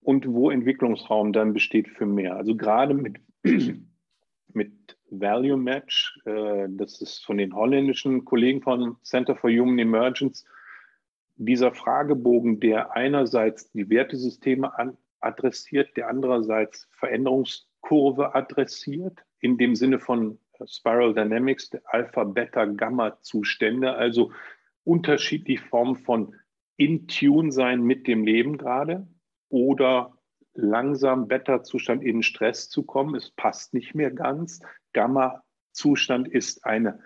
und 0.00 0.26
wo 0.28 0.50
Entwicklungsraum 0.50 1.32
dann 1.32 1.52
besteht 1.52 1.88
für 1.88 2.06
mehr. 2.06 2.36
Also 2.36 2.56
gerade 2.56 2.94
mit, 2.94 3.20
mit 4.52 4.96
Value 5.10 5.56
Match, 5.56 6.18
äh, 6.24 6.66
das 6.70 7.00
ist 7.00 7.24
von 7.24 7.38
den 7.38 7.54
holländischen 7.54 8.24
Kollegen 8.24 8.62
von 8.62 8.96
Center 9.02 9.34
for 9.34 9.50
Human 9.50 9.78
Emergence, 9.78 10.44
dieser 11.36 11.72
Fragebogen, 11.72 12.60
der 12.60 12.94
einerseits 12.94 13.70
die 13.72 13.88
Wertesysteme 13.90 14.78
an, 14.78 14.96
adressiert, 15.20 15.96
der 15.96 16.08
andererseits 16.08 16.86
Veränderungskurve 16.92 18.34
adressiert, 18.34 19.18
in 19.40 19.58
dem 19.58 19.74
Sinne 19.74 19.98
von 19.98 20.38
Spiral 20.66 21.14
Dynamics, 21.14 21.70
Alpha, 21.84 22.24
Beta, 22.24 22.64
Gamma-Zustände, 22.64 23.94
also 23.94 24.32
unterschiedliche 24.84 25.64
Formen 25.64 25.96
von 25.96 26.34
in 26.76 27.06
Tune 27.06 27.52
sein 27.52 27.82
mit 27.82 28.06
dem 28.06 28.24
Leben 28.24 28.58
gerade 28.58 29.06
oder 29.48 30.18
langsam 30.54 31.28
Beta-Zustand 31.28 32.02
in 32.02 32.22
Stress 32.22 32.68
zu 32.68 32.84
kommen. 32.84 33.14
Es 33.14 33.30
passt 33.30 33.74
nicht 33.74 33.94
mehr 33.94 34.10
ganz. 34.10 34.60
Gamma-Zustand 34.92 36.28
ist 36.28 36.64
eine 36.64 37.00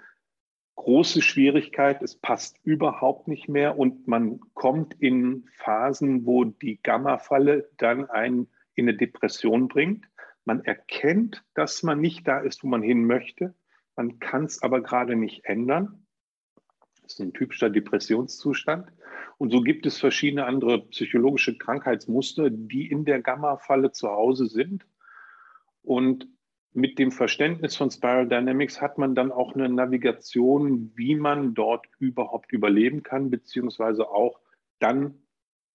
große 0.77 1.23
Schwierigkeit. 1.23 2.03
Es 2.03 2.15
passt 2.15 2.59
überhaupt 2.63 3.29
nicht 3.29 3.49
mehr 3.49 3.79
und 3.79 4.07
man 4.07 4.41
kommt 4.55 4.95
in 5.01 5.47
Phasen, 5.53 6.25
wo 6.25 6.45
die 6.45 6.81
Gamma-Falle 6.83 7.69
dann 7.79 8.09
einen 8.09 8.49
in 8.75 8.89
eine 8.89 8.97
Depression 8.97 9.69
bringt. 9.69 10.07
Man 10.49 10.65
erkennt, 10.65 11.45
dass 11.53 11.83
man 11.83 12.01
nicht 12.01 12.27
da 12.27 12.39
ist, 12.41 12.65
wo 12.65 12.69
man 12.69 12.81
hin 12.81 13.05
möchte. 13.05 13.55
Man 13.97 14.19
kann 14.19 14.47
es 14.47 14.63
aber 14.63 14.81
gerade 14.81 15.15
nicht 15.15 15.45
ändern. 15.45 16.07
Das 17.03 17.13
ist 17.13 17.21
ein 17.21 17.35
typischer 17.35 17.69
Depressionszustand. 17.69 18.91
Und 19.37 19.51
so 19.51 19.61
gibt 19.61 19.85
es 19.85 19.99
verschiedene 19.99 20.47
andere 20.47 20.87
psychologische 20.87 21.59
Krankheitsmuster, 21.59 22.49
die 22.49 22.91
in 22.91 23.05
der 23.05 23.21
Gamma-Falle 23.21 23.93
zu 23.93 24.09
Hause 24.09 24.47
sind. 24.47 24.87
Und 25.83 26.27
mit 26.73 26.99
dem 26.99 27.13
Verständnis 27.13 27.77
von 27.77 27.91
Spiral 27.91 28.27
Dynamics 28.27 28.81
hat 28.81 28.97
man 28.97 29.15
dann 29.15 29.31
auch 29.31 29.55
eine 29.55 29.69
Navigation, 29.69 30.93
wie 30.95 31.15
man 31.15 31.53
dort 31.53 31.85
überhaupt 31.99 32.53
überleben 32.53 33.03
kann, 33.03 33.29
beziehungsweise 33.29 34.09
auch 34.09 34.41
dann 34.79 35.21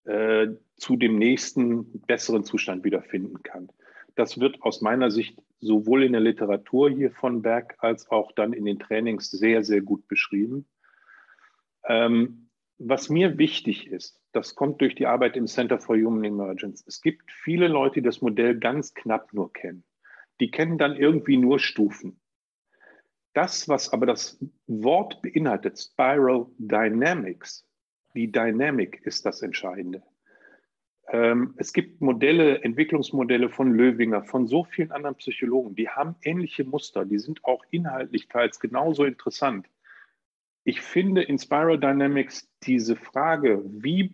äh, 0.05 0.47
zu 0.77 0.95
dem 0.95 1.19
nächsten 1.19 2.01
besseren 2.07 2.43
Zustand 2.43 2.83
wiederfinden 2.83 3.43
kann. 3.43 3.69
Das 4.15 4.39
wird 4.39 4.61
aus 4.61 4.81
meiner 4.81 5.09
Sicht 5.09 5.41
sowohl 5.59 6.03
in 6.03 6.11
der 6.11 6.21
Literatur 6.21 6.89
hier 6.89 7.11
von 7.11 7.41
Berg 7.41 7.75
als 7.79 8.09
auch 8.09 8.31
dann 8.31 8.53
in 8.53 8.65
den 8.65 8.79
Trainings 8.79 9.31
sehr, 9.31 9.63
sehr 9.63 9.81
gut 9.81 10.07
beschrieben. 10.07 10.67
Ähm, 11.85 12.49
was 12.77 13.09
mir 13.09 13.37
wichtig 13.37 13.87
ist, 13.87 14.19
das 14.31 14.55
kommt 14.55 14.81
durch 14.81 14.95
die 14.95 15.05
Arbeit 15.05 15.37
im 15.37 15.47
Center 15.47 15.79
for 15.79 15.95
Human 15.95 16.23
Emergence. 16.23 16.83
Es 16.87 17.01
gibt 17.01 17.31
viele 17.31 17.67
Leute, 17.67 17.95
die 17.95 18.05
das 18.05 18.21
Modell 18.21 18.59
ganz 18.59 18.93
knapp 18.93 19.33
nur 19.33 19.53
kennen. 19.53 19.83
Die 20.39 20.51
kennen 20.51 20.77
dann 20.77 20.95
irgendwie 20.95 21.37
nur 21.37 21.59
Stufen. 21.59 22.19
Das, 23.33 23.67
was 23.67 23.91
aber 23.91 24.05
das 24.05 24.43
Wort 24.67 25.21
beinhaltet, 25.21 25.79
Spiral 25.79 26.47
Dynamics, 26.57 27.67
die 28.15 28.31
Dynamic 28.31 29.01
ist 29.05 29.25
das 29.25 29.41
Entscheidende. 29.41 30.03
Ähm, 31.09 31.53
es 31.57 31.73
gibt 31.73 32.01
Modelle, 32.01 32.63
Entwicklungsmodelle 32.63 33.49
von 33.49 33.73
Löwinger, 33.73 34.23
von 34.23 34.47
so 34.47 34.63
vielen 34.63 34.91
anderen 34.91 35.15
Psychologen, 35.15 35.75
die 35.75 35.89
haben 35.89 36.15
ähnliche 36.23 36.63
Muster, 36.63 37.05
die 37.05 37.19
sind 37.19 37.43
auch 37.43 37.63
inhaltlich 37.71 38.27
teils 38.27 38.59
genauso 38.59 39.03
interessant. 39.03 39.67
Ich 40.63 40.81
finde 40.81 41.21
in 41.23 41.37
Spiral 41.37 41.77
Dynamics 41.77 42.49
diese 42.63 42.95
Frage, 42.95 43.61
wie 43.65 44.13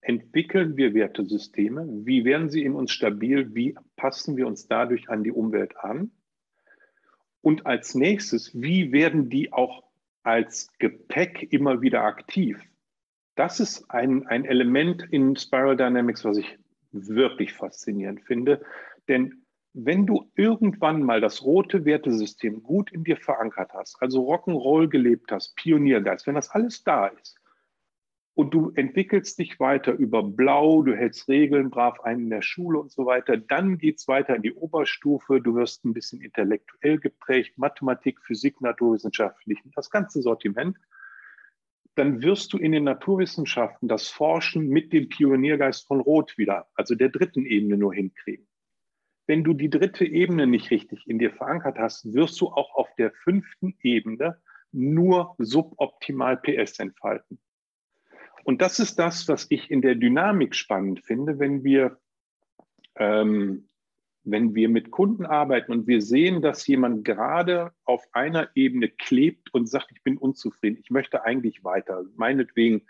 entwickeln 0.00 0.76
wir 0.76 0.92
Wertesysteme, 0.92 1.86
wie 2.04 2.24
werden 2.24 2.50
sie 2.50 2.64
in 2.64 2.74
uns 2.74 2.90
stabil, 2.90 3.54
wie 3.54 3.76
passen 3.96 4.36
wir 4.36 4.46
uns 4.46 4.66
dadurch 4.66 5.08
an 5.08 5.22
die 5.22 5.32
Umwelt 5.32 5.76
an? 5.78 6.10
Und 7.40 7.66
als 7.66 7.94
nächstes, 7.94 8.60
wie 8.60 8.90
werden 8.90 9.30
die 9.30 9.52
auch 9.52 9.84
als 10.22 10.68
Gepäck 10.78 11.52
immer 11.52 11.80
wieder 11.80 12.02
aktiv? 12.02 12.58
Das 13.34 13.60
ist 13.60 13.90
ein, 13.90 14.26
ein 14.26 14.44
Element 14.44 15.02
in 15.10 15.36
Spiral 15.36 15.76
Dynamics, 15.76 16.24
was 16.24 16.38
ich 16.38 16.58
wirklich 16.92 17.52
faszinierend 17.52 18.22
finde. 18.22 18.62
Denn 19.08 19.44
wenn 19.72 20.06
du 20.06 20.30
irgendwann 20.36 21.02
mal 21.02 21.20
das 21.20 21.42
rote 21.42 21.84
Wertesystem 21.84 22.62
gut 22.62 22.92
in 22.92 23.02
dir 23.02 23.16
verankert 23.16 23.72
hast, 23.74 24.00
also 24.00 24.22
Rock'n'Roll 24.30 24.88
gelebt 24.88 25.32
hast, 25.32 25.56
Pioniergeist, 25.56 26.28
wenn 26.28 26.36
das 26.36 26.50
alles 26.50 26.84
da 26.84 27.08
ist 27.08 27.40
und 28.34 28.54
du 28.54 28.70
entwickelst 28.76 29.36
dich 29.40 29.58
weiter 29.58 29.92
über 29.92 30.22
Blau, 30.22 30.82
du 30.82 30.94
hältst 30.94 31.28
Regeln 31.28 31.70
brav 31.70 32.00
ein 32.02 32.20
in 32.20 32.30
der 32.30 32.42
Schule 32.42 32.78
und 32.78 32.92
so 32.92 33.04
weiter, 33.04 33.36
dann 33.36 33.78
geht 33.78 33.98
es 33.98 34.06
weiter 34.06 34.36
in 34.36 34.42
die 34.42 34.54
Oberstufe, 34.54 35.40
du 35.40 35.56
wirst 35.56 35.84
ein 35.84 35.92
bisschen 35.92 36.20
intellektuell 36.20 36.98
geprägt, 36.98 37.58
Mathematik, 37.58 38.20
Physik, 38.22 38.60
Naturwissenschaften, 38.60 39.56
das 39.74 39.90
ganze 39.90 40.22
Sortiment 40.22 40.76
dann 41.94 42.22
wirst 42.22 42.52
du 42.52 42.58
in 42.58 42.72
den 42.72 42.84
Naturwissenschaften 42.84 43.88
das 43.88 44.08
Forschen 44.08 44.68
mit 44.68 44.92
dem 44.92 45.08
Pioniergeist 45.08 45.86
von 45.86 46.00
Roth 46.00 46.36
wieder, 46.36 46.68
also 46.74 46.94
der 46.94 47.08
dritten 47.08 47.46
Ebene 47.46 47.76
nur 47.76 47.94
hinkriegen. 47.94 48.46
wenn 49.26 49.42
du 49.42 49.54
die 49.54 49.70
dritte 49.70 50.04
Ebene 50.04 50.46
nicht 50.46 50.70
richtig 50.70 51.06
in 51.06 51.18
dir 51.18 51.32
verankert 51.32 51.78
hast, 51.78 52.12
wirst 52.12 52.38
du 52.40 52.48
auch 52.48 52.74
auf 52.74 52.94
der 52.96 53.10
fünften 53.10 53.74
Ebene 53.82 54.38
nur 54.70 55.34
suboptimal 55.38 56.36
PS 56.36 56.78
entfalten. 56.78 57.40
Und 58.44 58.60
das 58.60 58.78
ist 58.78 58.98
das, 58.98 59.26
was 59.28 59.46
ich 59.48 59.70
in 59.70 59.80
der 59.80 59.94
Dynamik 59.94 60.54
spannend 60.54 61.00
finde, 61.04 61.38
wenn 61.38 61.64
wir, 61.64 61.98
ähm, 62.96 63.68
wenn 64.24 64.54
wir 64.54 64.68
mit 64.68 64.90
Kunden 64.90 65.26
arbeiten 65.26 65.70
und 65.72 65.86
wir 65.86 66.00
sehen, 66.00 66.40
dass 66.40 66.66
jemand 66.66 67.04
gerade 67.04 67.72
auf 67.84 68.06
einer 68.12 68.48
Ebene 68.54 68.88
klebt 68.88 69.52
und 69.52 69.68
sagt, 69.68 69.92
ich 69.92 70.02
bin 70.02 70.16
unzufrieden, 70.16 70.78
ich 70.80 70.90
möchte 70.90 71.24
eigentlich 71.24 71.62
weiter. 71.62 72.04
Meinetwegen, 72.16 72.86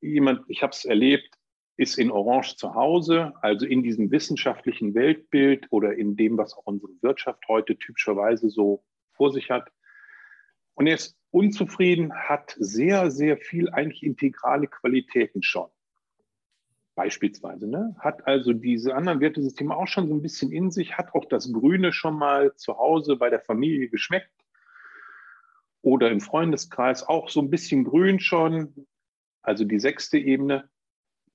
jemand, 0.00 0.42
ich 0.48 0.62
habe 0.62 0.72
es 0.72 0.84
erlebt, 0.84 1.38
ist 1.78 1.98
in 1.98 2.10
Orange 2.10 2.56
zu 2.56 2.74
Hause, 2.74 3.32
also 3.42 3.66
in 3.66 3.82
diesem 3.82 4.10
wissenschaftlichen 4.10 4.94
Weltbild 4.94 5.66
oder 5.70 5.94
in 5.94 6.16
dem, 6.16 6.36
was 6.38 6.54
auch 6.54 6.66
unsere 6.66 6.92
Wirtschaft 7.00 7.42
heute 7.48 7.76
typischerweise 7.78 8.50
so 8.50 8.84
vor 9.12 9.32
sich 9.32 9.50
hat. 9.50 9.70
Und 10.74 10.86
er 10.86 10.94
ist 10.94 11.18
unzufrieden, 11.30 12.14
hat 12.14 12.54
sehr, 12.58 13.10
sehr 13.10 13.38
viel 13.38 13.70
eigentlich 13.70 14.02
integrale 14.02 14.66
Qualitäten 14.66 15.42
schon. 15.42 15.68
Beispielsweise, 16.96 17.68
ne? 17.68 17.94
hat 17.98 18.26
also 18.26 18.54
diese 18.54 18.94
anderen 18.94 19.20
Wertesysteme 19.20 19.76
auch 19.76 19.86
schon 19.86 20.08
so 20.08 20.14
ein 20.14 20.22
bisschen 20.22 20.50
in 20.50 20.70
sich, 20.70 20.96
hat 20.96 21.14
auch 21.14 21.26
das 21.26 21.52
Grüne 21.52 21.92
schon 21.92 22.18
mal 22.18 22.54
zu 22.56 22.78
Hause 22.78 23.16
bei 23.16 23.28
der 23.28 23.40
Familie 23.40 23.88
geschmeckt 23.88 24.32
oder 25.82 26.10
im 26.10 26.20
Freundeskreis 26.20 27.06
auch 27.06 27.28
so 27.28 27.40
ein 27.40 27.50
bisschen 27.50 27.84
grün 27.84 28.18
schon, 28.18 28.86
also 29.42 29.64
die 29.64 29.78
sechste 29.78 30.16
Ebene 30.16 30.70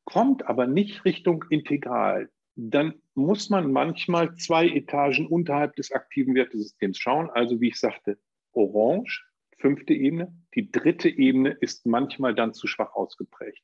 kommt 0.04 0.48
aber 0.48 0.66
nicht 0.66 1.06
Richtung 1.06 1.46
Integral, 1.52 2.32
dann 2.56 2.96
muss 3.14 3.52
man 3.52 3.72
manchmal 3.72 4.36
zwei 4.36 4.68
Etagen 4.68 5.28
unterhalb 5.28 5.76
des 5.76 5.92
aktiven 5.92 6.34
Wertesystems 6.34 6.98
schauen. 6.98 7.30
Also 7.30 7.62
wie 7.62 7.70
ich 7.70 7.80
sagte, 7.80 8.18
Orange, 8.52 9.26
fünfte 9.58 9.94
Ebene. 9.94 10.34
Die 10.56 10.72
dritte 10.72 11.08
Ebene 11.08 11.52
ist 11.52 11.86
manchmal 11.86 12.36
dann 12.36 12.54
zu 12.54 12.68
schwach 12.68 12.94
ausgeprägt. 12.94 13.62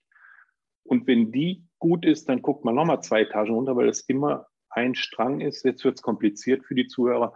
Und 0.88 1.06
wenn 1.08 1.32
die 1.32 1.64
gut 1.80 2.06
ist, 2.06 2.30
dann 2.30 2.42
guckt 2.42 2.66
man 2.66 2.76
nochmal 2.76 3.02
zwei 3.02 3.22
Etagen 3.22 3.54
runter, 3.54 3.76
weil 3.76 3.90
es 3.90 4.02
immer 4.02 4.48
ein 4.70 4.96
Strang 4.96 5.42
ist. 5.42 5.66
Jetzt 5.66 5.84
wird 5.84 5.96
es 5.96 6.02
kompliziert 6.02 6.66
für 6.66 6.76
die 6.76 6.88
Zuhörer. 6.88 7.34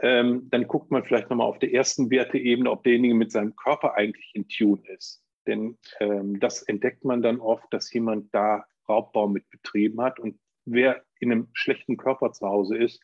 Ähm, 0.00 0.48
dann 0.50 0.68
guckt 0.68 0.90
man 0.90 1.04
vielleicht 1.04 1.28
nochmal 1.28 1.48
auf 1.48 1.58
der 1.58 1.72
ersten 1.72 2.10
Werteebene, 2.10 2.70
ob 2.70 2.82
derjenige 2.84 3.14
mit 3.14 3.32
seinem 3.32 3.54
Körper 3.56 3.94
eigentlich 3.94 4.30
in 4.34 4.48
Tune 4.48 4.82
ist. 4.96 5.22
Denn 5.46 5.76
ähm, 6.00 6.40
das 6.40 6.62
entdeckt 6.62 7.04
man 7.04 7.20
dann 7.20 7.40
oft, 7.40 7.66
dass 7.70 7.92
jemand 7.92 8.32
da 8.34 8.64
Raubbau 8.88 9.28
mit 9.28 9.48
betrieben 9.50 10.00
hat. 10.00 10.18
Und 10.18 10.38
wer 10.64 11.02
in 11.18 11.32
einem 11.32 11.48
schlechten 11.52 11.96
Körper 11.96 12.32
zu 12.32 12.46
Hause 12.46 12.76
ist, 12.78 13.00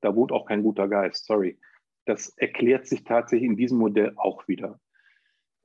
da 0.00 0.14
wohnt 0.14 0.32
auch 0.32 0.46
kein 0.46 0.62
guter 0.62 0.88
Geist, 0.88 1.26
sorry. 1.26 1.58
Das 2.06 2.30
erklärt 2.36 2.86
sich 2.86 3.04
tatsächlich 3.04 3.48
in 3.48 3.56
diesem 3.56 3.78
Modell 3.78 4.12
auch 4.16 4.46
wieder. 4.48 4.80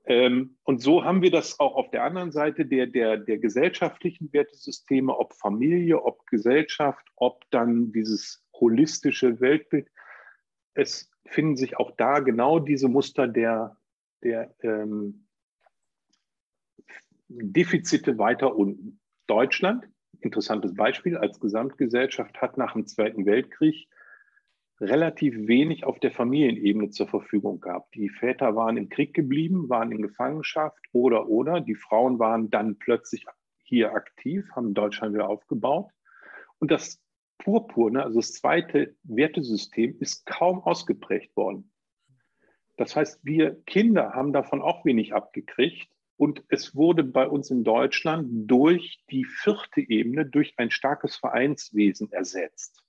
Ähm, 0.06 0.58
und 0.64 0.82
so 0.82 1.04
haben 1.04 1.22
wir 1.22 1.32
das 1.32 1.60
auch 1.60 1.76
auf 1.76 1.91
der 1.91 2.04
anderen 2.04 2.32
Seite 2.32 2.66
der, 2.66 2.88
der, 2.88 3.18
der 3.18 3.38
gesellschaftlichen 3.38 4.34
Wertesysteme, 4.34 5.16
ob 5.16 5.34
Familie, 5.34 6.02
ob 6.04 6.26
Gesellschaft, 6.28 7.06
ob 7.16 7.43
dann 7.52 7.91
dieses 7.91 8.43
holistische 8.54 9.39
Weltbild. 9.39 9.88
Es 10.74 11.12
finden 11.26 11.56
sich 11.56 11.78
auch 11.78 11.91
da 11.97 12.20
genau 12.20 12.60
diese 12.60 12.88
Muster 12.88 13.28
der, 13.28 13.78
der 14.24 14.54
ähm, 14.62 15.28
Defizite 17.28 18.18
weiter 18.18 18.56
unten. 18.56 18.99
Deutschland, 19.28 19.88
interessantes 20.20 20.74
Beispiel, 20.74 21.16
als 21.16 21.39
Gesamtgesellschaft 21.39 22.41
hat 22.41 22.58
nach 22.58 22.74
dem 22.74 22.88
Zweiten 22.88 23.26
Weltkrieg 23.26 23.88
relativ 24.82 25.48
wenig 25.48 25.86
auf 25.86 26.00
der 26.00 26.12
Familienebene 26.12 26.90
zur 26.90 27.08
Verfügung 27.08 27.62
gehabt. 27.62 27.94
Die 27.94 28.10
Väter 28.10 28.56
waren 28.56 28.78
im 28.78 28.90
Krieg 28.90 29.14
geblieben, 29.14 29.70
waren 29.70 29.92
in 29.92 30.02
Gefangenschaft 30.02 30.80
oder 30.92 31.30
oder. 31.30 31.62
Die 31.62 31.76
Frauen 31.76 32.18
waren 32.18 32.50
dann 32.50 32.78
plötzlich 32.78 33.26
hier 33.64 33.94
aktiv, 33.94 34.46
haben 34.56 34.74
Deutschland 34.74 35.14
wieder 35.14 35.30
aufgebaut. 35.30 35.92
Und 36.58 36.72
das 36.72 37.00
Purpurne, 37.38 38.04
also 38.04 38.20
das 38.20 38.34
zweite 38.34 38.96
Wertesystem, 39.04 39.98
ist 40.00 40.26
kaum 40.26 40.62
ausgeprägt 40.64 41.36
worden. 41.38 41.72
Das 42.78 42.96
heißt, 42.96 43.20
wir 43.24 43.62
Kinder 43.66 44.14
haben 44.14 44.34
davon 44.34 44.62
auch 44.62 44.84
wenig 44.84 45.14
abgekriegt. 45.14 45.88
Und 46.18 46.44
es 46.50 46.76
wurde 46.76 47.04
bei 47.04 47.28
uns 47.28 47.50
in 47.50 47.64
Deutschland 47.64 48.30
durch 48.50 49.04
die 49.10 49.26
vierte 49.26 49.82
Ebene, 49.82 50.26
durch 50.26 50.54
ein 50.58 50.70
starkes 50.70 51.16
Vereinswesen 51.16 52.12
ersetzt. 52.12 52.84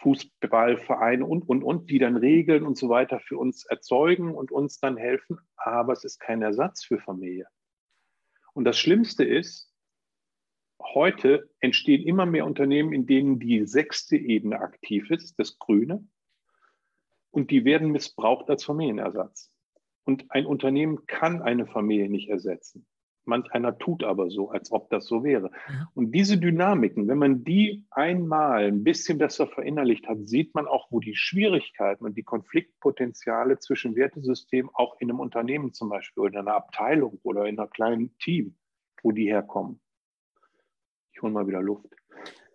Fußballvereine 0.00 1.24
und, 1.24 1.48
und, 1.48 1.62
und, 1.62 1.90
die 1.90 1.98
dann 1.98 2.16
Regeln 2.16 2.64
und 2.64 2.76
so 2.76 2.88
weiter 2.88 3.20
für 3.20 3.38
uns 3.38 3.64
erzeugen 3.64 4.34
und 4.34 4.52
uns 4.52 4.78
dann 4.78 4.96
helfen. 4.96 5.38
Aber 5.56 5.92
es 5.92 6.04
ist 6.04 6.20
kein 6.20 6.42
Ersatz 6.42 6.84
für 6.84 6.98
Familie. 6.98 7.46
Und 8.52 8.64
das 8.64 8.78
Schlimmste 8.78 9.24
ist, 9.24 9.72
heute 10.80 11.50
entstehen 11.60 12.06
immer 12.06 12.26
mehr 12.26 12.46
Unternehmen, 12.46 12.92
in 12.92 13.06
denen 13.06 13.38
die 13.38 13.66
sechste 13.66 14.16
Ebene 14.16 14.60
aktiv 14.60 15.10
ist, 15.10 15.38
das 15.38 15.58
Grüne. 15.58 16.06
Und 17.30 17.50
die 17.50 17.64
werden 17.64 17.90
missbraucht 17.90 18.48
als 18.48 18.64
Familienersatz. 18.64 19.52
Und 20.04 20.30
ein 20.30 20.46
Unternehmen 20.46 21.06
kann 21.06 21.42
eine 21.42 21.66
Familie 21.66 22.08
nicht 22.08 22.28
ersetzen. 22.28 22.86
Manch 23.26 23.50
einer 23.52 23.78
tut 23.78 24.04
aber 24.04 24.30
so, 24.30 24.50
als 24.50 24.72
ob 24.72 24.90
das 24.90 25.06
so 25.06 25.24
wäre. 25.24 25.50
Und 25.94 26.12
diese 26.12 26.38
Dynamiken, 26.38 27.08
wenn 27.08 27.18
man 27.18 27.44
die 27.44 27.84
einmal 27.90 28.66
ein 28.66 28.84
bisschen 28.84 29.18
besser 29.18 29.46
verinnerlicht 29.46 30.06
hat, 30.08 30.18
sieht 30.26 30.54
man 30.54 30.66
auch, 30.66 30.86
wo 30.90 31.00
die 31.00 31.16
Schwierigkeiten 31.16 32.04
und 32.04 32.16
die 32.16 32.22
Konfliktpotenziale 32.22 33.58
zwischen 33.58 33.96
Wertesystemen 33.96 34.70
auch 34.74 34.96
in 35.00 35.10
einem 35.10 35.20
Unternehmen 35.20 35.72
zum 35.72 35.88
Beispiel 35.88 36.22
oder 36.24 36.40
in 36.40 36.46
einer 36.46 36.56
Abteilung 36.56 37.18
oder 37.22 37.46
in 37.46 37.58
einem 37.58 37.70
kleinen 37.70 38.16
Team, 38.18 38.56
wo 39.02 39.12
die 39.12 39.26
herkommen. 39.26 39.80
Ich 41.12 41.22
hole 41.22 41.32
mal 41.32 41.46
wieder 41.46 41.62
Luft 41.62 41.96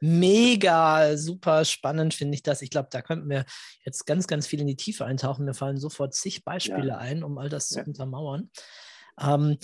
mega 0.01 1.15
super 1.15 1.63
spannend 1.63 2.13
finde 2.13 2.35
ich 2.35 2.43
das. 2.43 2.61
Ich 2.61 2.71
glaube, 2.71 2.89
da 2.91 3.01
könnten 3.01 3.29
wir 3.29 3.45
jetzt 3.85 4.05
ganz, 4.05 4.27
ganz 4.27 4.47
viel 4.47 4.59
in 4.59 4.67
die 4.67 4.75
Tiefe 4.75 5.05
eintauchen. 5.05 5.45
Mir 5.45 5.53
fallen 5.53 5.77
sofort 5.77 6.13
zig 6.13 6.43
Beispiele 6.43 6.89
ja. 6.89 6.97
ein, 6.97 7.23
um 7.23 7.37
all 7.37 7.49
das 7.49 7.69
ja. 7.69 7.83
zu 7.83 7.87
untermauern. 7.87 8.49
Ähm, 9.19 9.57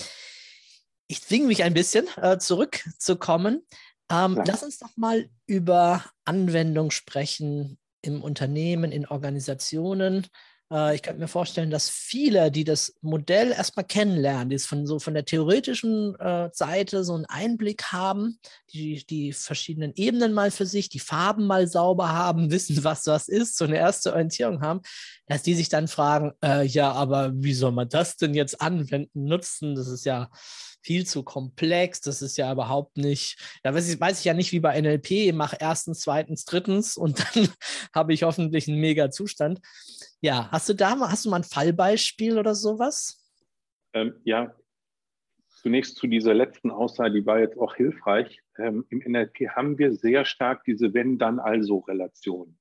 ich 1.08 1.22
zwinge 1.22 1.48
mich 1.48 1.64
ein 1.64 1.74
bisschen 1.74 2.06
äh, 2.18 2.38
zurückzukommen. 2.38 3.66
Ähm, 4.12 4.42
lass 4.46 4.64
uns 4.64 4.80
doch 4.80 4.96
mal 4.96 5.30
über 5.46 6.04
Anwendung 6.26 6.92
sprechen 6.92 7.78
im 8.02 8.22
Unternehmen, 8.22 8.92
in 8.92 9.06
Organisationen. 9.06 10.28
Äh, 10.72 10.96
ich 10.96 11.02
könnte 11.02 11.20
mir 11.20 11.28
vorstellen, 11.28 11.70
dass 11.70 11.90
viele, 11.90 12.52
die 12.52 12.64
das 12.64 12.96
Modell 13.02 13.52
erstmal 13.52 13.86
kennenlernen, 13.86 14.50
die 14.50 14.56
es 14.56 14.66
von 14.66 14.86
so 14.86 15.00
von 15.00 15.14
der 15.14 15.26
theoretischen 15.26 16.16
äh, 16.20 16.50
Seite 16.54 17.04
so 17.04 17.16
einen 17.16 17.26
Einblick 17.26 17.86
haben, 17.92 18.40
die 18.72 19.06
die 19.06 19.34
verschiedenen 19.34 19.94
Ebenen 19.96 20.34
mal 20.34 20.52
für 20.52 20.66
sich, 20.66 20.90
die 20.90 21.00
Farben 21.00 21.48
mal 21.48 21.68
sauber 21.68 22.10
haben, 22.10 22.52
wissen, 22.52 22.84
was 22.84 23.04
das 23.04 23.28
ist, 23.28 23.58
so 23.58 23.66
eine 23.66 23.78
erste 23.78 24.12
Orientierung 24.12 24.62
haben, 24.62 24.82
dass 25.28 25.44
die 25.44 25.56
sich 25.56 25.70
dann 25.70 25.88
fragen, 25.88 26.34
äh, 26.44 26.66
ja, 26.66 26.92
aber 26.92 27.32
wie 27.34 27.54
soll 27.54 27.72
man 27.72 27.90
das 27.90 28.18
denn 28.18 28.34
jetzt 28.34 28.62
anwenden, 28.62 29.26
nutzen? 29.26 29.76
Das 29.76 29.88
ist 29.88 30.06
ja 30.06 30.30
viel 30.88 31.06
zu 31.06 31.22
komplex. 31.24 32.00
Das 32.00 32.22
ist 32.22 32.38
ja 32.38 32.50
überhaupt 32.50 32.96
nicht, 32.96 33.38
da 33.62 33.74
weiß 33.74 33.94
ich, 33.94 34.00
weiß 34.00 34.20
ich 34.20 34.26
ja 34.26 34.34
nicht 34.34 34.54
wie 34.54 34.62
bei 34.62 34.80
NLP, 34.80 35.34
mach 35.34 35.54
erstens, 35.60 36.00
zweitens, 36.00 36.46
drittens 36.46 36.96
und 36.96 37.20
dann 37.36 37.50
habe 37.94 38.14
ich 38.14 38.24
hoffentlich 38.24 38.70
einen 38.70 38.80
mega 38.80 39.12
Zustand. 39.12 39.60
Ja, 40.22 40.50
hast 40.50 40.70
du 40.70 40.74
da 40.74 40.96
mal, 40.96 41.12
hast 41.12 41.26
du 41.26 41.30
mal 41.30 41.38
ein 41.38 41.44
Fallbeispiel 41.44 42.40
oder 42.40 42.56
sowas? 42.56 43.22
Ähm, 43.94 44.16
ja, 44.24 44.56
zunächst 45.50 45.98
zu 45.98 46.08
dieser 46.08 46.34
letzten 46.34 46.72
Aussage, 46.72 47.16
die 47.16 47.26
war 47.26 47.40
jetzt 47.40 47.58
auch 47.58 47.76
hilfreich. 47.76 48.40
Ähm, 48.58 48.86
Im 48.90 49.00
NLP 49.00 49.50
haben 49.50 49.78
wir 49.78 49.94
sehr 49.94 50.24
stark 50.24 50.64
diese 50.64 50.94
Wenn-Dann-Also-Relation. 50.94 52.58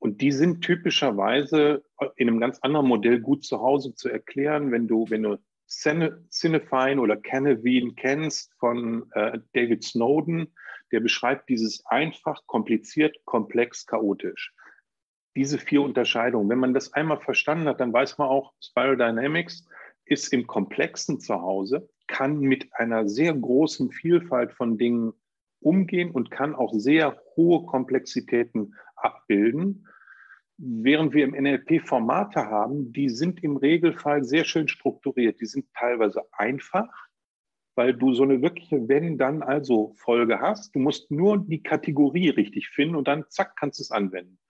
Und 0.00 0.20
die 0.20 0.32
sind 0.32 0.62
typischerweise 0.62 1.84
in 2.16 2.28
einem 2.28 2.40
ganz 2.40 2.58
anderen 2.60 2.86
Modell 2.86 3.20
gut 3.20 3.44
zu 3.44 3.60
Hause 3.60 3.94
zu 3.94 4.08
erklären, 4.08 4.72
wenn 4.72 4.88
du, 4.88 5.08
wenn 5.08 5.22
du 5.22 5.38
Cinefine 5.68 7.00
oder 7.00 7.16
Canavine 7.16 7.92
kennst 7.94 8.54
von 8.58 9.10
äh, 9.12 9.38
David 9.52 9.84
Snowden, 9.84 10.54
der 10.92 11.00
beschreibt 11.00 11.48
dieses 11.48 11.84
einfach, 11.86 12.46
kompliziert, 12.46 13.16
komplex, 13.26 13.86
chaotisch. 13.86 14.54
Diese 15.36 15.58
vier 15.58 15.82
Unterscheidungen. 15.82 16.48
Wenn 16.48 16.58
man 16.58 16.74
das 16.74 16.94
einmal 16.94 17.20
verstanden 17.20 17.68
hat, 17.68 17.80
dann 17.80 17.92
weiß 17.92 18.18
man 18.18 18.28
auch, 18.28 18.54
Spiral 18.62 18.96
Dynamics 18.96 19.68
ist 20.06 20.32
im 20.32 20.46
Komplexen 20.46 21.20
zu 21.20 21.40
Hause, 21.40 21.88
kann 22.06 22.40
mit 22.40 22.74
einer 22.74 23.06
sehr 23.06 23.34
großen 23.34 23.92
Vielfalt 23.92 24.52
von 24.52 24.78
Dingen 24.78 25.12
umgehen 25.60 26.10
und 26.10 26.30
kann 26.30 26.54
auch 26.54 26.72
sehr 26.74 27.20
hohe 27.36 27.66
Komplexitäten 27.66 28.74
abbilden 28.96 29.86
Während 30.60 31.14
wir 31.14 31.24
im 31.24 31.40
NLP 31.40 31.86
Formate 31.86 32.46
haben, 32.46 32.92
die 32.92 33.08
sind 33.08 33.44
im 33.44 33.56
Regelfall 33.56 34.24
sehr 34.24 34.44
schön 34.44 34.66
strukturiert. 34.66 35.40
Die 35.40 35.46
sind 35.46 35.72
teilweise 35.72 36.24
einfach, 36.32 36.88
weil 37.76 37.94
du 37.94 38.12
so 38.12 38.24
eine 38.24 38.42
wirkliche 38.42 38.88
Wenn-Dann-Also-Folge 38.88 40.40
hast. 40.40 40.74
Du 40.74 40.80
musst 40.80 41.12
nur 41.12 41.38
die 41.38 41.62
Kategorie 41.62 42.30
richtig 42.30 42.70
finden 42.70 42.96
und 42.96 43.06
dann 43.06 43.24
zack, 43.28 43.54
kannst 43.54 43.78
du 43.78 43.82
es 43.82 43.92
anwenden. 43.92 44.40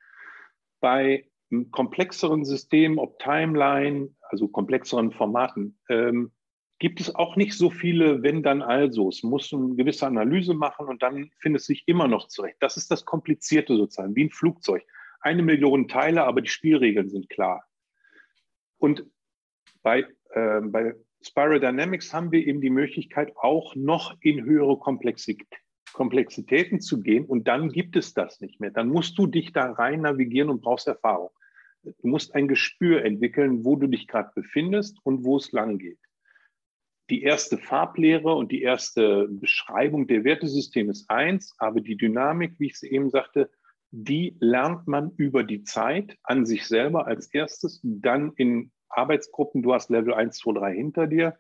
Bei 0.81 1.29
komplexeren 1.71 2.47
Systemen, 2.47 2.99
ob 2.99 3.19
Timeline, 3.19 4.15
also 4.23 4.49
komplexeren 4.49 5.13
Formaten, 5.13 5.79
ähm, 5.91 6.33
gibt 6.79 7.01
es 7.01 7.15
auch 7.15 7.37
nicht 7.37 7.53
so 7.53 7.69
viele 7.69 8.23
Wenn 8.23 8.43
dann 8.43 8.63
also. 8.63 9.11
Es 9.11 9.23
muss 9.23 9.53
eine 9.53 9.75
gewisse 9.75 10.07
Analyse 10.07 10.55
machen 10.55 10.87
und 10.87 11.03
dann 11.03 11.31
findet 11.39 11.61
es 11.61 11.67
sich 11.67 11.83
immer 11.87 12.09
noch 12.09 12.29
zurecht. 12.29 12.57
Das 12.61 12.79
ist 12.79 12.91
das 12.91 13.05
Komplizierte 13.05 13.77
sozusagen, 13.77 14.17
wie 14.17 14.25
ein 14.25 14.31
Flugzeug. 14.31 14.87
Eine 15.21 15.43
Million 15.43 15.89
Teile, 15.89 16.25
aber 16.25 16.41
die 16.41 16.49
Spielregeln 16.49 17.09
sind 17.09 17.29
klar. 17.29 17.65
Und 18.79 19.05
bei, 19.83 20.07
äh, 20.31 20.61
bei 20.61 20.95
Spiral 21.23 21.61
Dynamics 21.61 22.13
haben 22.13 22.31
wir 22.31 22.47
eben 22.47 22.61
die 22.61 22.71
Möglichkeit, 22.71 23.37
auch 23.37 23.75
noch 23.75 24.17
in 24.21 24.45
höhere 24.45 24.79
Komplexität, 24.79 25.47
Komplexitäten 25.93 26.81
zu 26.81 27.01
gehen 27.01 27.25
und 27.25 27.49
dann 27.49 27.71
gibt 27.71 27.97
es 27.97 28.15
das 28.15 28.41
nicht 28.41 28.61
mehr. 28.61 28.71
Dann 28.71 28.89
musst 28.89 29.19
du 29.19 29.27
dich 29.27 29.53
da 29.53 29.73
rein 29.73 30.03
navigieren 30.03 30.51
und 30.51 30.61
brauchst 30.61 30.87
Erfahrung. 30.87 31.31
Du 31.83 32.09
musst 32.09 32.35
ein 32.35 32.47
Gespür 32.47 33.05
entwickeln, 33.05 33.65
wo 33.65 33.75
du 33.75 33.87
dich 33.87 34.07
gerade 34.07 34.31
befindest 34.35 34.99
und 35.03 35.25
wo 35.25 35.39
es 35.39 35.51
lang 35.51 35.79
geht 35.79 35.99
die 37.11 37.23
erste 37.23 37.57
Farblehre 37.57 38.35
und 38.35 38.53
die 38.53 38.63
erste 38.63 39.29
Beschreibung 39.29 40.07
der 40.07 40.25
Wertesysteme 40.25 40.91
ist 40.91 41.09
eins, 41.09 41.55
aber 41.59 41.81
die 41.81 41.97
Dynamik, 41.97 42.59
wie 42.59 42.67
ich 42.67 42.75
es 42.75 42.83
eben 42.83 43.11
sagte, 43.11 43.51
die 43.91 44.37
lernt 44.41 44.87
man 44.87 45.13
über 45.17 45.45
die 45.45 45.63
Zeit 45.63 46.17
an 46.23 46.45
sich 46.45 46.67
selber 46.67 47.07
als 47.07 47.33
erstes, 47.33 47.81
dann 47.83 48.33
in 48.37 48.71
Arbeitsgruppen, 48.89 49.63
du 49.63 49.75
hast 49.75 49.91
Level 49.91 50.15
1, 50.15 50.37
2, 50.39 50.61
3 50.61 50.75
hinter 50.75 51.07
dir 51.07 51.37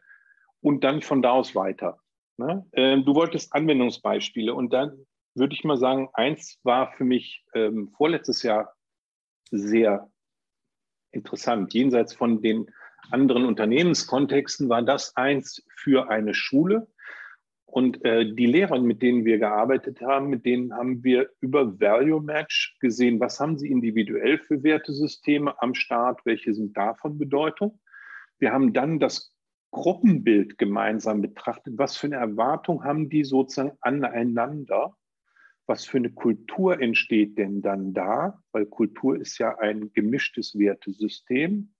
und 0.60 0.84
dann 0.84 1.02
von 1.02 1.22
da 1.22 1.30
aus 1.32 1.54
weiter. 1.54 1.98
Ne? 2.36 2.66
Ähm, 2.72 3.04
du 3.04 3.14
wolltest 3.14 3.54
Anwendungsbeispiele 3.54 4.54
und 4.54 4.72
dann 4.72 5.06
würde 5.34 5.54
ich 5.54 5.64
mal 5.64 5.76
sagen, 5.76 6.08
eins 6.14 6.58
war 6.62 6.92
für 6.92 7.04
mich 7.04 7.44
ähm, 7.54 7.90
vorletztes 7.96 8.42
Jahr 8.42 8.74
sehr 9.50 10.10
interessant, 11.12 11.72
jenseits 11.74 12.14
von 12.14 12.42
den 12.42 12.70
anderen 13.10 13.44
Unternehmenskontexten 13.44 14.68
war 14.68 14.82
das 14.82 15.16
eins 15.16 15.64
für 15.76 16.10
eine 16.10 16.34
Schule. 16.34 16.88
Und 17.70 18.02
äh, 18.02 18.34
die 18.34 18.46
Lehrer, 18.46 18.80
mit 18.80 19.02
denen 19.02 19.26
wir 19.26 19.38
gearbeitet 19.38 20.00
haben, 20.00 20.30
mit 20.30 20.46
denen 20.46 20.72
haben 20.72 21.04
wir 21.04 21.28
über 21.40 21.78
Value 21.78 22.22
Match 22.22 22.78
gesehen, 22.80 23.20
was 23.20 23.38
haben 23.38 23.58
sie 23.58 23.70
individuell 23.70 24.38
für 24.38 24.62
Wertesysteme 24.62 25.60
am 25.60 25.74
Start, 25.74 26.24
welche 26.24 26.54
sind 26.54 26.74
davon 26.74 27.18
Bedeutung. 27.18 27.78
Wir 28.38 28.54
haben 28.54 28.72
dann 28.72 28.98
das 28.98 29.34
Gruppenbild 29.70 30.56
gemeinsam 30.56 31.20
betrachtet, 31.20 31.74
was 31.76 31.98
für 31.98 32.06
eine 32.06 32.16
Erwartung 32.16 32.84
haben 32.84 33.10
die 33.10 33.22
sozusagen 33.22 33.76
aneinander, 33.82 34.96
was 35.66 35.84
für 35.84 35.98
eine 35.98 36.10
Kultur 36.10 36.80
entsteht 36.80 37.36
denn 37.36 37.60
dann 37.60 37.92
da, 37.92 38.42
weil 38.50 38.64
Kultur 38.64 39.20
ist 39.20 39.36
ja 39.36 39.58
ein 39.58 39.92
gemischtes 39.92 40.58
Wertesystem. 40.58 41.74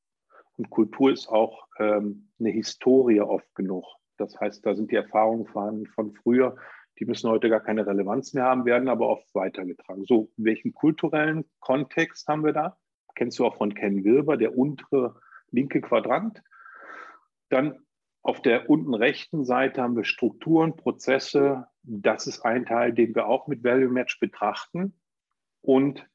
Und 0.59 0.68
Kultur 0.68 1.12
ist 1.12 1.28
auch 1.28 1.66
ähm, 1.78 2.28
eine 2.39 2.51
Historie 2.51 3.22
oft 3.22 3.55
genug. 3.55 3.86
Das 4.19 4.39
heißt, 4.39 4.64
da 4.66 4.75
sind 4.75 4.91
die 4.91 4.97
Erfahrungen 4.97 5.47
von, 5.47 5.87
von 5.87 6.12
früher, 6.12 6.57
die 6.99 7.05
müssen 7.05 7.31
heute 7.31 7.49
gar 7.49 7.61
keine 7.61 7.87
Relevanz 7.87 8.35
mehr 8.35 8.45
haben, 8.45 8.64
werden 8.64 8.89
aber 8.89 9.09
oft 9.09 9.33
weitergetragen. 9.35 10.05
So, 10.05 10.31
welchen 10.37 10.75
kulturellen 10.75 11.45
Kontext 11.61 12.27
haben 12.29 12.45
wir 12.45 12.53
da? 12.53 12.77
Kennst 13.14 13.39
du 13.39 13.47
auch 13.47 13.57
von 13.57 13.75
Ken 13.75 14.05
Wilber, 14.05 14.37
der 14.37 14.57
untere 14.57 15.21
linke 15.51 15.81
Quadrant. 15.81 16.43
Dann 17.49 17.79
auf 18.23 18.43
der 18.43 18.69
unten 18.69 18.95
rechten 18.95 19.45
Seite 19.45 19.83
haben 19.83 19.97
wir 19.97 20.05
Strukturen, 20.05 20.77
Prozesse. 20.77 21.66
Das 21.83 22.27
ist 22.27 22.45
ein 22.45 22.66
Teil, 22.66 22.93
den 22.93 23.14
wir 23.14 23.27
auch 23.27 23.47
mit 23.47 23.64
Value 23.64 23.89
Match 23.89 24.21
betrachten. 24.21 25.01
Und 25.62 26.07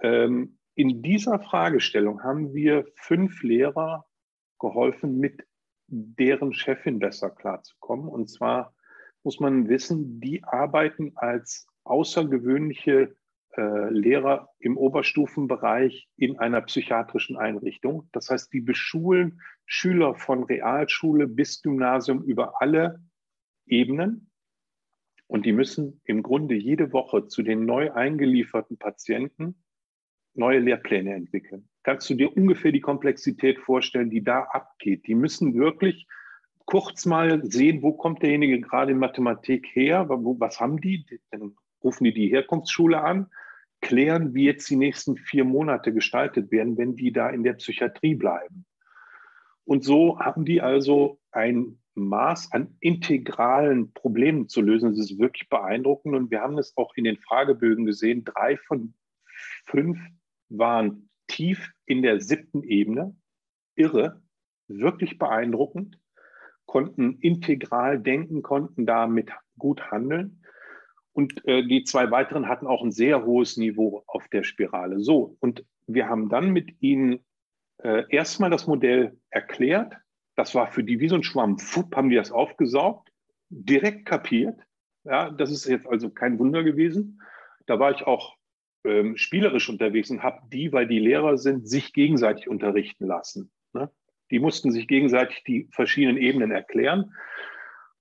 ähm, 0.00 0.58
in 0.74 1.02
dieser 1.02 1.38
Fragestellung 1.40 2.22
haben 2.22 2.54
wir 2.54 2.86
fünf 2.94 3.42
Lehrer 3.42 4.06
geholfen, 4.58 5.18
mit 5.18 5.44
deren 5.92 6.54
Chefin 6.54 6.98
besser 6.98 7.30
klarzukommen. 7.30 8.08
Und 8.08 8.28
zwar 8.30 8.74
muss 9.22 9.40
man 9.40 9.68
wissen, 9.68 10.20
die 10.20 10.42
arbeiten 10.42 11.12
als 11.16 11.66
außergewöhnliche 11.84 13.14
äh, 13.56 13.90
Lehrer 13.90 14.48
im 14.58 14.78
Oberstufenbereich 14.78 16.08
in 16.16 16.38
einer 16.38 16.62
psychiatrischen 16.62 17.36
Einrichtung. 17.36 18.08
Das 18.12 18.30
heißt, 18.30 18.52
die 18.52 18.60
beschulen 18.60 19.40
Schüler 19.66 20.14
von 20.14 20.44
Realschule 20.44 21.28
bis 21.28 21.60
Gymnasium 21.60 22.22
über 22.22 22.60
alle 22.60 23.02
Ebenen. 23.66 24.30
Und 25.26 25.46
die 25.46 25.52
müssen 25.52 26.00
im 26.04 26.22
Grunde 26.22 26.54
jede 26.54 26.92
Woche 26.92 27.26
zu 27.26 27.42
den 27.42 27.64
neu 27.66 27.92
eingelieferten 27.92 28.78
Patienten 28.78 29.62
neue 30.34 30.58
Lehrpläne 30.58 31.14
entwickeln. 31.14 31.68
Kannst 31.82 32.08
du 32.08 32.14
dir 32.14 32.36
ungefähr 32.36 32.72
die 32.72 32.80
Komplexität 32.80 33.58
vorstellen, 33.58 34.10
die 34.10 34.22
da 34.22 34.42
abgeht? 34.44 35.06
Die 35.06 35.14
müssen 35.14 35.54
wirklich 35.54 36.06
kurz 36.64 37.06
mal 37.06 37.44
sehen, 37.44 37.82
wo 37.82 37.92
kommt 37.92 38.22
derjenige 38.22 38.60
gerade 38.60 38.92
in 38.92 38.98
Mathematik 38.98 39.66
her, 39.74 40.06
was 40.08 40.60
haben 40.60 40.80
die? 40.80 41.04
Dann 41.30 41.56
rufen 41.82 42.04
die 42.04 42.14
die 42.14 42.28
Herkunftsschule 42.28 43.02
an, 43.02 43.26
klären, 43.80 44.34
wie 44.34 44.44
jetzt 44.44 44.70
die 44.70 44.76
nächsten 44.76 45.16
vier 45.16 45.44
Monate 45.44 45.92
gestaltet 45.92 46.52
werden, 46.52 46.78
wenn 46.78 46.94
die 46.94 47.12
da 47.12 47.28
in 47.30 47.42
der 47.42 47.54
Psychiatrie 47.54 48.14
bleiben. 48.14 48.64
Und 49.64 49.84
so 49.84 50.20
haben 50.20 50.44
die 50.44 50.60
also 50.60 51.20
ein 51.30 51.78
Maß 51.94 52.52
an 52.52 52.76
integralen 52.80 53.92
Problemen 53.92 54.48
zu 54.48 54.60
lösen. 54.60 54.90
Das 54.90 54.98
ist 54.98 55.18
wirklich 55.18 55.48
beeindruckend. 55.48 56.14
Und 56.14 56.30
wir 56.30 56.40
haben 56.40 56.58
es 56.58 56.76
auch 56.76 56.94
in 56.94 57.04
den 57.04 57.18
Fragebögen 57.18 57.84
gesehen. 57.84 58.24
Drei 58.24 58.56
von 58.56 58.94
fünf 59.66 59.98
waren 60.48 61.10
tief 61.26 61.72
in 61.86 62.02
der 62.02 62.20
siebten 62.20 62.62
Ebene, 62.62 63.16
irre, 63.74 64.22
wirklich 64.68 65.18
beeindruckend, 65.18 65.98
konnten 66.66 67.18
integral 67.20 67.98
denken, 68.00 68.42
konnten 68.42 68.86
damit 68.86 69.30
gut 69.58 69.90
handeln. 69.90 70.42
Und 71.12 71.46
äh, 71.46 71.66
die 71.66 71.84
zwei 71.84 72.10
weiteren 72.10 72.48
hatten 72.48 72.66
auch 72.66 72.82
ein 72.82 72.92
sehr 72.92 73.24
hohes 73.24 73.56
Niveau 73.56 74.02
auf 74.06 74.28
der 74.28 74.44
Spirale. 74.44 75.00
So, 75.00 75.36
und 75.40 75.64
wir 75.86 76.08
haben 76.08 76.28
dann 76.28 76.50
mit 76.50 76.80
ihnen 76.80 77.20
äh, 77.82 78.04
erstmal 78.08 78.50
das 78.50 78.66
Modell 78.66 79.18
erklärt. 79.28 79.94
Das 80.36 80.54
war 80.54 80.68
für 80.72 80.82
die 80.82 81.00
wie 81.00 81.08
so 81.08 81.16
ein 81.16 81.22
Schwamm. 81.24 81.58
Fupp, 81.58 81.94
haben 81.94 82.08
die 82.08 82.16
das 82.16 82.32
aufgesaugt, 82.32 83.10
direkt 83.50 84.06
kapiert. 84.06 84.58
Ja, 85.04 85.30
das 85.30 85.50
ist 85.50 85.66
jetzt 85.66 85.86
also 85.86 86.08
kein 86.08 86.38
Wunder 86.38 86.62
gewesen. 86.62 87.20
Da 87.66 87.78
war 87.78 87.90
ich 87.90 88.06
auch 88.06 88.36
ähm, 88.84 89.16
spielerisch 89.16 89.68
unterwegs 89.68 90.10
und 90.10 90.22
habe 90.22 90.40
die, 90.52 90.72
weil 90.72 90.86
die 90.86 90.98
Lehrer 90.98 91.38
sind, 91.38 91.68
sich 91.68 91.92
gegenseitig 91.92 92.48
unterrichten 92.48 93.06
lassen. 93.06 93.50
Ne? 93.72 93.90
Die 94.30 94.38
mussten 94.38 94.72
sich 94.72 94.88
gegenseitig 94.88 95.44
die 95.44 95.68
verschiedenen 95.72 96.16
Ebenen 96.16 96.50
erklären. 96.50 97.14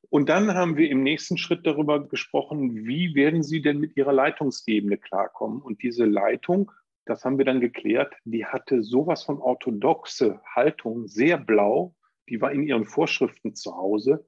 Und 0.09 0.27
dann 0.29 0.53
haben 0.55 0.75
wir 0.75 0.89
im 0.89 1.03
nächsten 1.03 1.37
Schritt 1.37 1.65
darüber 1.65 2.07
gesprochen, 2.07 2.85
wie 2.85 3.15
werden 3.15 3.43
sie 3.43 3.61
denn 3.61 3.79
mit 3.79 3.95
ihrer 3.95 4.11
Leitungsebene 4.11 4.97
klarkommen. 4.97 5.61
Und 5.61 5.83
diese 5.83 6.05
Leitung, 6.05 6.71
das 7.05 7.23
haben 7.23 7.37
wir 7.37 7.45
dann 7.45 7.61
geklärt, 7.61 8.13
die 8.25 8.45
hatte 8.45 8.83
sowas 8.83 9.23
von 9.23 9.37
orthodoxe 9.39 10.41
Haltung, 10.53 11.07
sehr 11.07 11.37
blau, 11.37 11.95
die 12.27 12.41
war 12.41 12.51
in 12.51 12.63
ihren 12.63 12.85
Vorschriften 12.85 13.55
zu 13.55 13.75
Hause 13.75 14.27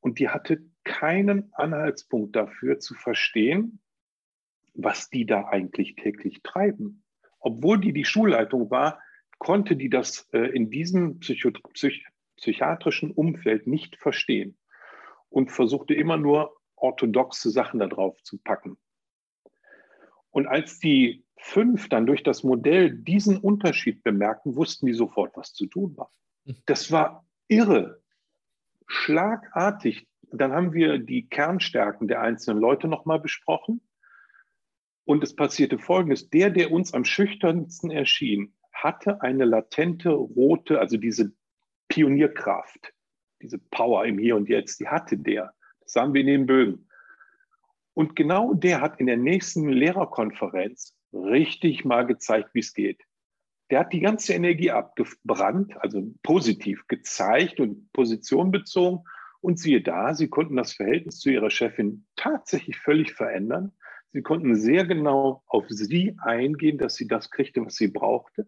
und 0.00 0.18
die 0.18 0.28
hatte 0.28 0.62
keinen 0.84 1.52
Anhaltspunkt 1.54 2.36
dafür 2.36 2.78
zu 2.78 2.94
verstehen, 2.94 3.80
was 4.74 5.08
die 5.08 5.24
da 5.24 5.46
eigentlich 5.46 5.94
täglich 5.94 6.42
treiben. 6.42 7.04
Obwohl 7.38 7.80
die 7.80 7.92
die 7.92 8.04
Schulleitung 8.04 8.70
war, 8.70 9.00
konnte 9.38 9.76
die 9.76 9.90
das 9.90 10.28
äh, 10.32 10.38
in 10.38 10.70
diesem 10.70 11.20
Psycho 11.20 11.50
Psych 11.72 12.04
psychiatrischen 12.36 13.12
Umfeld 13.12 13.68
nicht 13.68 13.96
verstehen 13.96 14.58
und 15.28 15.52
versuchte 15.52 15.94
immer 15.94 16.16
nur 16.16 16.56
orthodoxe 16.74 17.50
Sachen 17.50 17.78
da 17.78 17.86
drauf 17.86 18.20
zu 18.22 18.38
packen. 18.38 18.76
Und 20.30 20.48
als 20.48 20.80
die 20.80 21.24
fünf 21.38 21.88
dann 21.88 22.06
durch 22.06 22.24
das 22.24 22.42
Modell 22.42 22.90
diesen 22.90 23.38
Unterschied 23.38 24.02
bemerkten, 24.02 24.56
wussten 24.56 24.86
die 24.86 24.94
sofort, 24.94 25.36
was 25.36 25.52
zu 25.52 25.66
tun 25.66 25.96
war. 25.96 26.10
Das 26.66 26.90
war 26.90 27.24
irre, 27.46 28.02
schlagartig. 28.86 30.08
Dann 30.32 30.52
haben 30.52 30.72
wir 30.72 30.98
die 30.98 31.28
Kernstärken 31.28 32.08
der 32.08 32.20
einzelnen 32.20 32.60
Leute 32.60 32.88
nochmal 32.88 33.20
besprochen 33.20 33.80
und 35.04 35.22
es 35.22 35.34
passierte 35.34 35.78
Folgendes. 35.78 36.30
Der, 36.30 36.50
der 36.50 36.72
uns 36.72 36.94
am 36.94 37.04
schüchternsten 37.04 37.90
erschien, 37.90 38.54
hatte 38.72 39.22
eine 39.22 39.44
latente 39.44 40.10
rote, 40.10 40.80
also 40.80 40.96
diese 40.96 41.32
Pionierkraft, 41.88 42.92
diese 43.40 43.58
Power 43.58 44.04
im 44.04 44.18
Hier 44.18 44.36
und 44.36 44.48
Jetzt, 44.48 44.80
die 44.80 44.88
hatte 44.88 45.16
der. 45.16 45.54
Das 45.80 45.92
sahen 45.92 46.14
wir 46.14 46.20
in 46.22 46.26
den 46.26 46.46
Bögen. 46.46 46.88
Und 47.92 48.16
genau 48.16 48.54
der 48.54 48.80
hat 48.80 48.98
in 48.98 49.06
der 49.06 49.16
nächsten 49.16 49.68
Lehrerkonferenz 49.68 50.96
richtig 51.12 51.84
mal 51.84 52.04
gezeigt, 52.04 52.50
wie 52.52 52.60
es 52.60 52.74
geht. 52.74 53.00
Der 53.70 53.80
hat 53.80 53.92
die 53.92 54.00
ganze 54.00 54.34
Energie 54.34 54.70
abgebrannt, 54.70 55.74
also 55.80 56.02
positiv 56.22 56.86
gezeigt 56.88 57.60
und 57.60 57.92
Position 57.92 58.50
bezogen 58.50 59.04
Und 59.40 59.58
siehe 59.58 59.82
da, 59.82 60.14
sie 60.14 60.28
konnten 60.28 60.56
das 60.56 60.74
Verhältnis 60.74 61.18
zu 61.18 61.30
ihrer 61.30 61.50
Chefin 61.50 62.06
tatsächlich 62.16 62.78
völlig 62.78 63.12
verändern. 63.12 63.72
Sie 64.14 64.22
konnten 64.22 64.54
sehr 64.54 64.86
genau 64.86 65.42
auf 65.48 65.64
sie 65.68 66.16
eingehen, 66.22 66.78
dass 66.78 66.94
sie 66.94 67.08
das 67.08 67.32
kriegte, 67.32 67.66
was 67.66 67.74
sie 67.74 67.88
brauchte. 67.88 68.46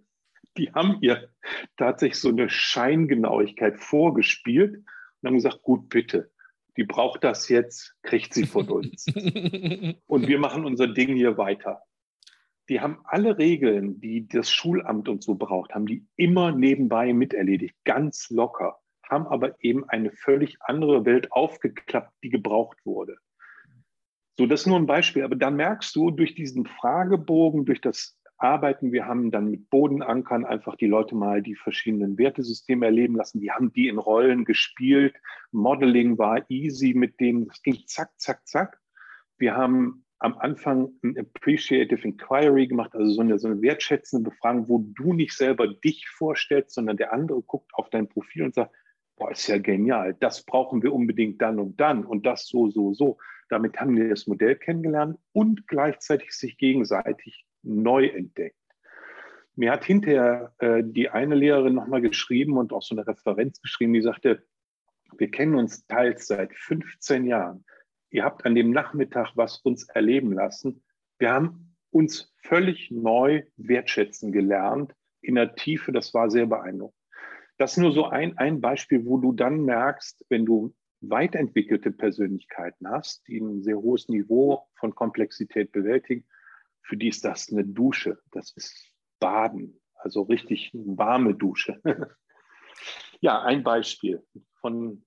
Die 0.56 0.70
haben 0.72 0.98
ihr 1.00 1.28
tatsächlich 1.76 2.20
so 2.20 2.28
eine 2.28 2.48
Scheingenauigkeit 2.48 3.80
vorgespielt 3.80 4.76
und 4.76 5.26
haben 5.26 5.34
gesagt, 5.34 5.62
gut, 5.62 5.88
bitte, 5.88 6.30
die 6.76 6.84
braucht 6.84 7.24
das 7.24 7.48
jetzt, 7.48 7.96
kriegt 8.02 8.32
sie 8.32 8.46
von 8.46 8.68
uns. 8.68 9.06
und 10.06 10.28
wir 10.28 10.38
machen 10.38 10.64
unser 10.64 10.86
Ding 10.86 11.16
hier 11.16 11.36
weiter. 11.36 11.82
Die 12.68 12.80
haben 12.80 13.00
alle 13.02 13.36
Regeln, 13.36 14.00
die 14.00 14.28
das 14.28 14.52
Schulamt 14.52 15.08
und 15.08 15.24
so 15.24 15.34
braucht, 15.34 15.74
haben 15.74 15.86
die 15.86 16.06
immer 16.14 16.52
nebenbei 16.52 17.12
miterledigt, 17.12 17.74
ganz 17.84 18.30
locker, 18.30 18.78
haben 19.02 19.26
aber 19.26 19.56
eben 19.64 19.88
eine 19.88 20.12
völlig 20.12 20.58
andere 20.60 21.04
Welt 21.04 21.32
aufgeklappt, 21.32 22.12
die 22.22 22.30
gebraucht 22.30 22.78
wurde. 22.84 23.16
So, 24.38 24.46
das 24.46 24.60
ist 24.60 24.66
nur 24.66 24.78
ein 24.78 24.86
Beispiel, 24.86 25.22
aber 25.22 25.36
da 25.36 25.50
merkst 25.50 25.96
du 25.96 26.10
durch 26.10 26.34
diesen 26.34 26.66
Fragebogen, 26.66 27.64
durch 27.64 27.80
das 27.80 28.18
Arbeiten, 28.38 28.92
wir 28.92 29.06
haben 29.06 29.30
dann 29.30 29.50
mit 29.50 29.70
Bodenankern 29.70 30.44
einfach 30.44 30.76
die 30.76 30.86
Leute 30.86 31.14
mal 31.14 31.40
die 31.40 31.54
verschiedenen 31.54 32.18
Wertesysteme 32.18 32.84
erleben 32.84 33.16
lassen. 33.16 33.40
Die 33.40 33.50
haben 33.50 33.72
die 33.72 33.88
in 33.88 33.98
Rollen 33.98 34.44
gespielt. 34.44 35.14
Modeling 35.52 36.18
war 36.18 36.44
easy 36.50 36.92
mit 36.94 37.18
denen. 37.18 37.48
Es 37.50 37.62
ging 37.62 37.78
zack, 37.86 38.10
zack, 38.18 38.46
zack. 38.46 38.78
Wir 39.38 39.56
haben 39.56 40.04
am 40.18 40.36
Anfang 40.38 40.90
ein 41.02 41.18
Appreciative 41.18 42.06
Inquiry 42.06 42.66
gemacht, 42.66 42.94
also 42.94 43.10
so 43.10 43.20
eine, 43.20 43.38
so 43.38 43.48
eine 43.48 43.60
wertschätzende 43.62 44.30
Befragung, 44.30 44.68
wo 44.68 44.78
du 44.94 45.12
nicht 45.12 45.34
selber 45.34 45.68
dich 45.68 46.08
vorstellst, 46.08 46.74
sondern 46.74 46.96
der 46.96 47.12
andere 47.12 47.42
guckt 47.42 47.70
auf 47.74 47.88
dein 47.90 48.08
Profil 48.08 48.44
und 48.44 48.54
sagt, 48.54 48.74
boah, 49.16 49.30
ist 49.30 49.48
ja 49.48 49.58
genial, 49.58 50.14
das 50.20 50.44
brauchen 50.44 50.82
wir 50.82 50.92
unbedingt 50.92 51.40
dann 51.42 51.58
und 51.58 51.80
dann 51.80 52.04
und 52.04 52.26
das 52.26 52.46
so, 52.46 52.70
so, 52.70 52.94
so. 52.94 53.18
Damit 53.48 53.78
haben 53.78 53.96
wir 53.96 54.08
das 54.08 54.26
Modell 54.26 54.56
kennengelernt 54.56 55.18
und 55.32 55.68
gleichzeitig 55.68 56.32
sich 56.32 56.58
gegenseitig 56.58 57.46
neu 57.62 58.06
entdeckt. 58.06 58.56
Mir 59.54 59.72
hat 59.72 59.84
hinterher 59.84 60.52
äh, 60.58 60.82
die 60.84 61.08
eine 61.08 61.34
Lehrerin 61.34 61.74
nochmal 61.74 62.02
geschrieben 62.02 62.58
und 62.58 62.72
auch 62.72 62.82
so 62.82 62.94
eine 62.94 63.06
Referenz 63.06 63.60
geschrieben, 63.62 63.94
die 63.94 64.02
sagte, 64.02 64.44
wir 65.16 65.30
kennen 65.30 65.54
uns 65.54 65.86
teils 65.86 66.26
seit 66.26 66.52
15 66.54 67.24
Jahren. 67.26 67.64
Ihr 68.10 68.24
habt 68.24 68.44
an 68.44 68.54
dem 68.54 68.70
Nachmittag 68.70 69.32
was 69.34 69.58
uns 69.58 69.88
erleben 69.88 70.32
lassen. 70.32 70.82
Wir 71.18 71.32
haben 71.32 71.76
uns 71.90 72.34
völlig 72.42 72.90
neu 72.90 73.44
wertschätzen 73.56 74.32
gelernt 74.32 74.94
in 75.22 75.36
der 75.36 75.54
Tiefe. 75.54 75.92
Das 75.92 76.12
war 76.12 76.30
sehr 76.30 76.46
beeindruckend. 76.46 76.95
Das 77.58 77.72
ist 77.72 77.78
nur 77.78 77.92
so 77.92 78.04
ein, 78.04 78.36
ein 78.38 78.60
Beispiel, 78.60 79.06
wo 79.06 79.18
du 79.18 79.32
dann 79.32 79.64
merkst, 79.64 80.24
wenn 80.28 80.44
du 80.44 80.74
weiterentwickelte 81.00 81.90
Persönlichkeiten 81.90 82.88
hast, 82.88 83.26
die 83.28 83.38
ein 83.38 83.62
sehr 83.62 83.78
hohes 83.78 84.08
Niveau 84.08 84.66
von 84.74 84.94
Komplexität 84.94 85.72
bewältigen, 85.72 86.26
für 86.82 86.96
die 86.96 87.08
ist 87.08 87.24
das 87.24 87.50
eine 87.50 87.64
Dusche. 87.64 88.18
Das 88.30 88.52
ist 88.56 88.92
Baden, 89.18 89.80
also 89.94 90.22
richtig 90.22 90.70
warme 90.74 91.34
Dusche. 91.34 91.80
ja, 93.20 93.42
ein 93.42 93.62
Beispiel 93.62 94.24
von, 94.60 95.04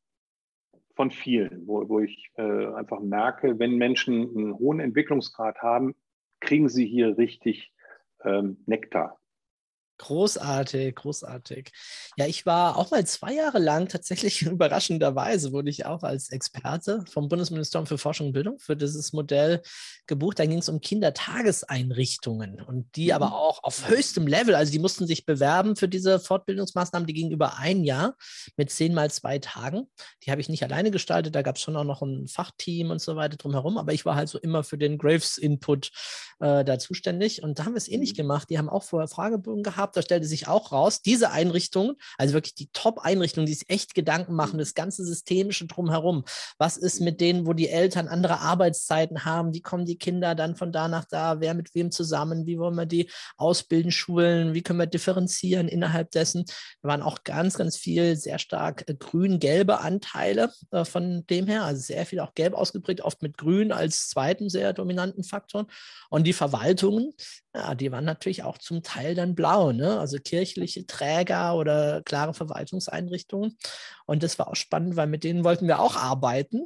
von 0.96 1.12
vielen, 1.12 1.68
wo, 1.68 1.88
wo 1.88 2.00
ich 2.00 2.32
äh, 2.36 2.68
einfach 2.74 3.00
merke, 3.00 3.60
wenn 3.60 3.78
Menschen 3.78 4.36
einen 4.36 4.58
hohen 4.58 4.80
Entwicklungsgrad 4.80 5.62
haben, 5.62 5.96
kriegen 6.40 6.70
sie 6.70 6.86
hier 6.86 7.18
richtig 7.18 7.74
ähm, 8.24 8.64
Nektar. 8.66 9.20
Großartig, 10.00 10.96
großartig. 10.96 11.72
Ja, 12.16 12.26
ich 12.26 12.46
war 12.46 12.78
auch 12.78 12.90
mal 12.90 13.06
zwei 13.06 13.34
Jahre 13.34 13.60
lang 13.60 13.90
tatsächlich 13.90 14.42
überraschenderweise, 14.44 15.52
wurde 15.52 15.70
ich 15.70 15.86
auch 15.86 16.04
als 16.04 16.30
Experte 16.32 17.04
vom 17.12 17.28
Bundesministerium 17.28 17.86
für 17.86 17.98
Forschung 17.98 18.28
und 18.28 18.34
Bildung 18.34 18.60
für 18.60 18.78
dieses 18.78 19.12
Modell 19.12 19.62
gebucht. 20.08 20.40
Da 20.40 20.46
ging 20.46 20.60
es 20.60 20.70
um 20.70 20.80
Kindertageseinrichtungen 20.80 22.62
und 22.62 22.96
die 22.96 23.12
aber 23.12 23.28
mhm. 23.28 23.34
auch 23.34 23.62
auf 23.62 23.90
höchstem 23.90 24.26
Level. 24.26 24.56
Also 24.56 24.72
die 24.72 24.80
mussten 24.80 25.06
sich 25.06 25.26
bewerben 25.26 25.76
für 25.76 25.90
diese 25.90 26.22
Fortbildungsmaßnahmen. 26.22 27.06
Die 27.06 27.14
gingen 27.14 27.32
über 27.32 27.58
ein 27.58 27.84
Jahr 27.84 28.16
mit 28.56 28.72
zehn 28.72 28.94
mal 28.94 29.12
zwei 29.12 29.38
Tagen. 29.40 29.90
Die 30.24 30.32
habe 30.32 30.40
ich 30.40 30.48
nicht 30.48 30.64
alleine 30.64 30.92
gestaltet. 30.92 31.36
Da 31.36 31.42
gab 31.42 31.58
es 31.58 31.62
schon 31.62 31.76
auch 31.76 31.84
noch 31.84 32.02
ein 32.02 32.30
Fachteam 32.30 32.90
und 32.90 33.02
so 33.02 33.18
weiter 33.18 33.36
drumherum. 33.36 33.78
Aber 33.78 33.92
ich 33.92 34.06
war 34.06 34.16
halt 34.16 34.30
so 34.30 34.40
immer 34.40 34.64
für 34.64 34.78
den 34.78 34.98
Graves-Input 34.98 35.92
äh, 36.40 36.64
da 36.64 36.80
zuständig. 36.80 37.44
Und 37.44 37.60
da 37.60 37.66
haben 37.66 37.74
wir 37.74 37.78
es 37.78 37.90
ähnlich 37.90 38.14
mhm. 38.14 38.18
gemacht. 38.18 38.50
Die 38.50 38.58
haben 38.58 38.70
auch 38.70 38.84
vorher 38.84 39.10
Fragebögen 39.10 39.62
gehabt 39.62 39.89
gehabt, 39.90 39.98
da 39.98 40.02
stellte 40.02 40.28
sich 40.28 40.48
auch 40.48 40.72
raus, 40.72 41.02
diese 41.02 41.32
Einrichtungen, 41.32 41.96
also 42.18 42.34
wirklich 42.34 42.56
die 42.56 42.70
Top-Einrichtungen, 42.72 43.46
die 43.46 43.54
sich 43.54 43.70
echt 43.70 43.96
Gedanken 43.96 44.34
machen, 44.34 44.60
das 44.60 44.74
ganze 44.74 45.06
Systemische 45.06 45.66
drumherum. 45.68 46.24
Was 46.58 46.78
ist 46.78 47.02
mit 47.02 47.22
denen, 47.22 47.46
wo 47.46 47.54
die 47.54 47.70
Eltern 47.70 48.08
andere 48.08 48.40
Arbeitszeiten 48.40 49.26
haben? 49.26 49.54
Wie 49.54 49.62
kommen 49.62 49.86
die 49.86 49.98
Kinder 49.98 50.36
dann 50.36 50.56
von 50.56 50.72
da 50.72 50.88
nach 50.88 51.06
da? 51.06 51.40
Wer 51.40 51.54
mit 51.54 51.74
wem 51.76 51.92
zusammen? 51.92 52.46
Wie 52.46 52.60
wollen 52.60 52.76
wir 52.76 52.86
die 52.86 53.10
ausbilden, 53.38 53.92
schulen? 53.92 54.54
Wie 54.54 54.62
können 54.62 54.80
wir 54.80 54.88
differenzieren 54.88 55.68
innerhalb 55.68 56.12
dessen? 56.12 56.46
Da 56.82 56.90
waren 56.90 57.02
auch 57.02 57.24
ganz, 57.24 57.56
ganz 57.56 57.78
viel 57.78 58.16
sehr 58.16 58.40
stark 58.40 58.84
äh, 58.88 58.94
grün-gelbe 58.94 59.80
Anteile 59.80 60.52
äh, 60.72 60.86
von 60.86 61.26
dem 61.28 61.48
her, 61.48 61.64
also 61.64 61.82
sehr 61.82 62.06
viel 62.06 62.20
auch 62.20 62.34
gelb 62.36 62.54
ausgeprägt, 62.54 63.02
oft 63.02 63.22
mit 63.22 63.38
grün 63.38 63.72
als 63.72 64.10
zweiten 64.10 64.50
sehr 64.50 64.74
dominanten 64.74 65.24
Faktor. 65.24 65.68
Und 66.10 66.26
die 66.26 66.34
Verwaltungen, 66.34 67.14
ja, 67.56 67.76
die 67.76 67.92
waren 67.92 68.06
natürlich 68.06 68.44
auch 68.44 68.58
zum 68.58 68.84
Teil 68.84 69.16
dann 69.16 69.36
blau, 69.36 69.72
ne? 69.80 70.00
also 70.00 70.18
kirchliche 70.24 70.86
Träger 70.86 71.56
oder 71.56 72.02
klare 72.04 72.34
Verwaltungseinrichtungen. 72.34 73.58
Und 74.06 74.24
das 74.24 74.38
war 74.38 74.50
auch 74.50 74.56
spannend, 74.56 74.96
weil 74.96 75.08
mit 75.08 75.24
denen 75.24 75.44
wollten 75.44 75.68
wir 75.68 75.80
auch 75.80 75.96
arbeiten. 75.96 76.66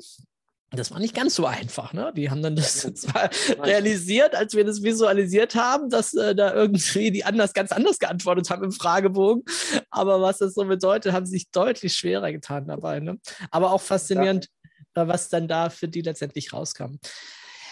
Das 0.72 0.91
war 0.91 0.99
nicht 0.99 1.14
ganz 1.14 1.36
so 1.36 1.45
einfach. 1.45 1.93
Ne? 1.93 2.11
Die 2.16 2.30
haben 2.32 2.41
dann 2.41 2.55
das 2.55 2.82
zwar 2.95 3.30
realisiert, 3.61 4.36
als 4.36 4.55
wir 4.55 4.66
das 4.66 4.82
visualisiert 4.82 5.55
haben, 5.55 5.89
dass 5.89 6.14
äh, 6.16 6.36
da 6.36 6.53
irgendwie 6.53 7.11
die 7.11 7.24
anders, 7.24 7.53
ganz 7.53 7.72
anders 7.72 7.99
geantwortet 7.99 8.49
haben 8.49 8.64
im 8.64 8.72
Fragebogen. 8.72 9.43
Aber 9.91 10.20
was 10.22 10.39
das 10.39 10.55
so 10.55 10.66
bedeutet, 10.66 11.14
haben 11.14 11.26
sie 11.26 11.34
sich 11.34 11.51
deutlich 11.51 11.95
schwerer 11.95 12.32
getan 12.32 12.68
dabei. 12.68 12.99
Ne? 12.99 13.20
Aber 13.51 13.72
auch 13.72 13.82
faszinierend. 13.82 14.45
Äh, 14.45 15.07
was 15.07 15.30
dann 15.30 15.47
da 15.47 15.70
für 15.70 15.88
die 15.88 16.01
letztendlich 16.01 16.53
rauskam. 16.53 16.97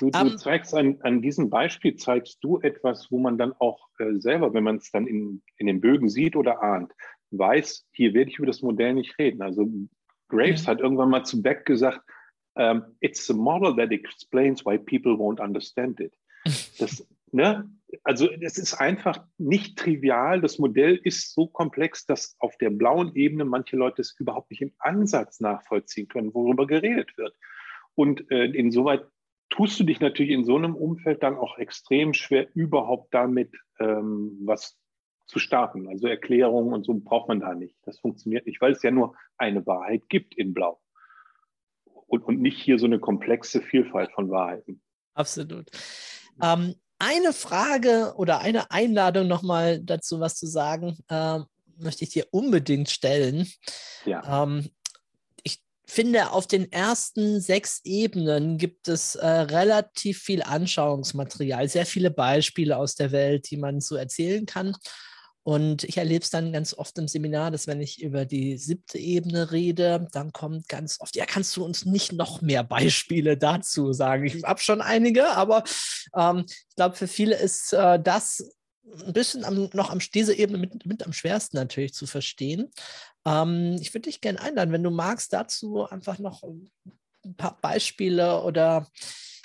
Du, 0.02 0.10
du 0.10 0.20
um, 0.20 0.28
ähm, 0.30 0.38
zeigst 0.39 0.74
an, 0.74 0.97
an 1.02 1.22
diesem 1.22 1.52
Beispiel, 1.52 1.95
zeigst 1.95 2.43
du 2.43 2.60
etwas, 2.60 3.12
wo 3.12 3.20
man 3.20 3.38
dann 3.38 3.54
auch 3.60 3.88
äh, 3.99 4.16
selber, 4.16 4.52
wenn 4.52 4.64
man 4.64 4.78
es 4.78 4.89
dann 4.89 5.06
in, 5.06 5.43
in 5.58 5.68
den 5.68 5.80
Bögen 5.80 6.10
sieht 6.10 6.36
oder 6.36 6.64
ahnt, 6.64 6.91
weiß, 7.30 7.86
hier 7.91 8.16
werde 8.16 8.32
ich 8.32 8.39
über 8.39 8.47
das 8.47 8.64
Modell 8.64 8.95
nicht 8.95 9.20
reden. 9.20 9.43
Also 9.43 9.70
Graves 10.28 10.68
hat 10.68 10.80
irgendwann 10.80 11.12
mal 11.12 11.24
zu 11.24 11.43
Beck 11.43 11.66
gesagt, 11.66 12.02
um, 12.56 12.64
ähm, 12.64 12.84
it's 12.99 13.30
a 13.30 13.34
model 13.34 13.76
that 13.76 13.91
explains 13.91 14.66
why 14.66 14.78
people 14.78 15.14
won't 15.14 15.39
understand 15.39 15.99
it. 15.99 16.14
Das, 16.80 17.08
ne? 17.32 17.70
Also 18.04 18.28
es 18.30 18.58
ist 18.58 18.74
einfach 18.74 19.24
nicht 19.38 19.78
trivial. 19.78 20.41
Das 20.41 20.58
Modell 20.58 20.99
ist 21.04 21.34
so 21.34 21.45
komplex, 21.45 22.08
dass 22.08 22.36
auf 22.39 22.58
der 22.58 22.72
blauen 22.72 23.14
Ebene 23.14 23.45
manche 23.45 23.76
Leute 23.76 24.02
es 24.02 24.16
überhaupt 24.20 24.49
nicht 24.49 24.64
im 24.64 24.74
Ansatz 24.80 25.39
nachvollziehen 25.39 26.08
können, 26.08 26.34
worüber 26.34 26.66
geredet 26.66 27.16
wird. 27.18 27.36
Und 27.93 28.30
äh, 28.32 28.45
insoweit 28.45 29.06
tust 29.52 29.80
du 29.80 29.84
dich 29.84 29.99
natürlich 29.99 30.32
in 30.32 30.45
so 30.45 30.56
einem 30.56 30.76
Umfeld 30.76 31.22
dann 31.22 31.38
auch 31.38 31.58
extrem 31.60 32.16
schwer, 32.16 32.47
überhaupt 32.56 33.14
damit 33.14 33.52
ähm, 33.80 34.39
was 34.43 34.80
zu 35.28 35.38
starten. 35.38 35.88
Also 35.88 36.08
Erklärungen 36.08 36.74
und 36.74 36.86
so 36.86 36.93
braucht 36.95 37.28
man 37.28 37.39
da 37.39 37.54
nicht. 37.54 37.76
Das 37.84 37.99
funktioniert 37.99 38.47
nicht, 38.47 38.60
weil 38.60 38.72
es 38.72 38.82
ja 38.82 38.91
nur 38.91 39.16
eine 39.38 39.66
Wahrheit 39.68 40.10
gibt 40.10 40.36
in 40.36 40.54
Blau. 40.54 40.82
Und, 42.08 42.24
und 42.24 42.41
nicht 42.41 42.62
hier 42.62 42.80
so 42.80 42.86
eine 42.86 42.99
komplexe 42.99 43.62
Vielfalt 43.62 44.12
von 44.12 44.30
Wahrheiten. 44.30 44.82
Absolut. 45.14 45.70
Ähm, 46.41 46.76
eine 46.99 47.34
Frage 47.34 48.14
oder 48.16 48.41
eine 48.41 48.72
Einladung 48.72 49.28
nochmal 49.28 49.80
dazu, 49.82 50.20
was 50.20 50.36
zu 50.36 50.47
sagen, 50.47 50.97
äh, 51.10 51.39
möchte 51.78 52.04
ich 52.04 52.12
dir 52.12 52.26
unbedingt 52.32 52.89
stellen. 52.89 53.47
Ja. 54.06 54.43
Ähm, 54.43 54.70
finde, 55.92 56.32
auf 56.32 56.48
den 56.48 56.72
ersten 56.72 57.42
sechs 57.42 57.82
Ebenen 57.84 58.58
gibt 58.58 58.88
es 58.88 59.16
äh, 59.16 59.28
relativ 59.28 60.20
viel 60.20 60.42
Anschauungsmaterial, 60.42 61.68
sehr 61.68 61.86
viele 61.86 62.12
Beispiele 62.12 62.78
aus 62.78 62.96
der 62.96 63.12
Welt, 63.12 63.52
die 63.52 63.58
man 63.58 63.82
so 63.82 63.96
erzählen 63.96 64.46
kann. 64.46 64.76
Und 65.44 65.84
ich 65.84 65.98
erlebe 65.98 66.24
es 66.24 66.30
dann 66.30 66.54
ganz 66.54 66.74
oft 66.74 66.98
im 66.98 67.08
Seminar, 67.08 67.52
dass 67.52 67.68
wenn 67.68 67.82
ich 67.82 68.02
über 68.02 68.26
die 68.26 68.58
siebte 68.58 69.00
Ebene 69.00 69.52
rede, 69.52 70.08
dann 70.12 70.32
kommt 70.32 70.70
ganz 70.70 71.02
oft, 71.02 71.16
ja, 71.16 71.26
kannst 71.26 71.58
du 71.58 71.66
uns 71.66 71.84
nicht 71.84 72.14
noch 72.14 72.42
mehr 72.42 72.64
Beispiele 72.64 73.38
dazu 73.38 73.92
sagen? 73.92 74.26
Ich 74.26 74.44
habe 74.44 74.62
schon 74.62 74.82
einige, 74.82 75.30
aber 75.32 75.64
ähm, 76.16 76.46
ich 76.48 76.76
glaube, 76.76 76.96
für 76.96 77.08
viele 77.08 77.36
ist 77.36 77.74
äh, 77.74 78.00
das 78.00 78.50
ein 79.05 79.13
bisschen 79.13 79.45
am, 79.45 79.69
noch 79.73 79.89
am 79.89 79.99
diese 79.99 80.36
Ebene 80.36 80.57
mit, 80.57 80.86
mit 80.86 81.05
am 81.05 81.13
schwersten 81.13 81.57
natürlich 81.57 81.93
zu 81.93 82.07
verstehen. 82.07 82.71
Ähm, 83.25 83.77
ich 83.79 83.93
würde 83.93 84.09
dich 84.09 84.21
gerne 84.21 84.41
einladen, 84.41 84.71
wenn 84.71 84.84
du 84.84 84.91
magst, 84.91 85.34
dazu 85.34 85.86
einfach 85.86 86.19
noch 86.19 86.43
ein 86.43 87.36
paar 87.38 87.59
Beispiele 87.61 88.41
oder 88.43 88.88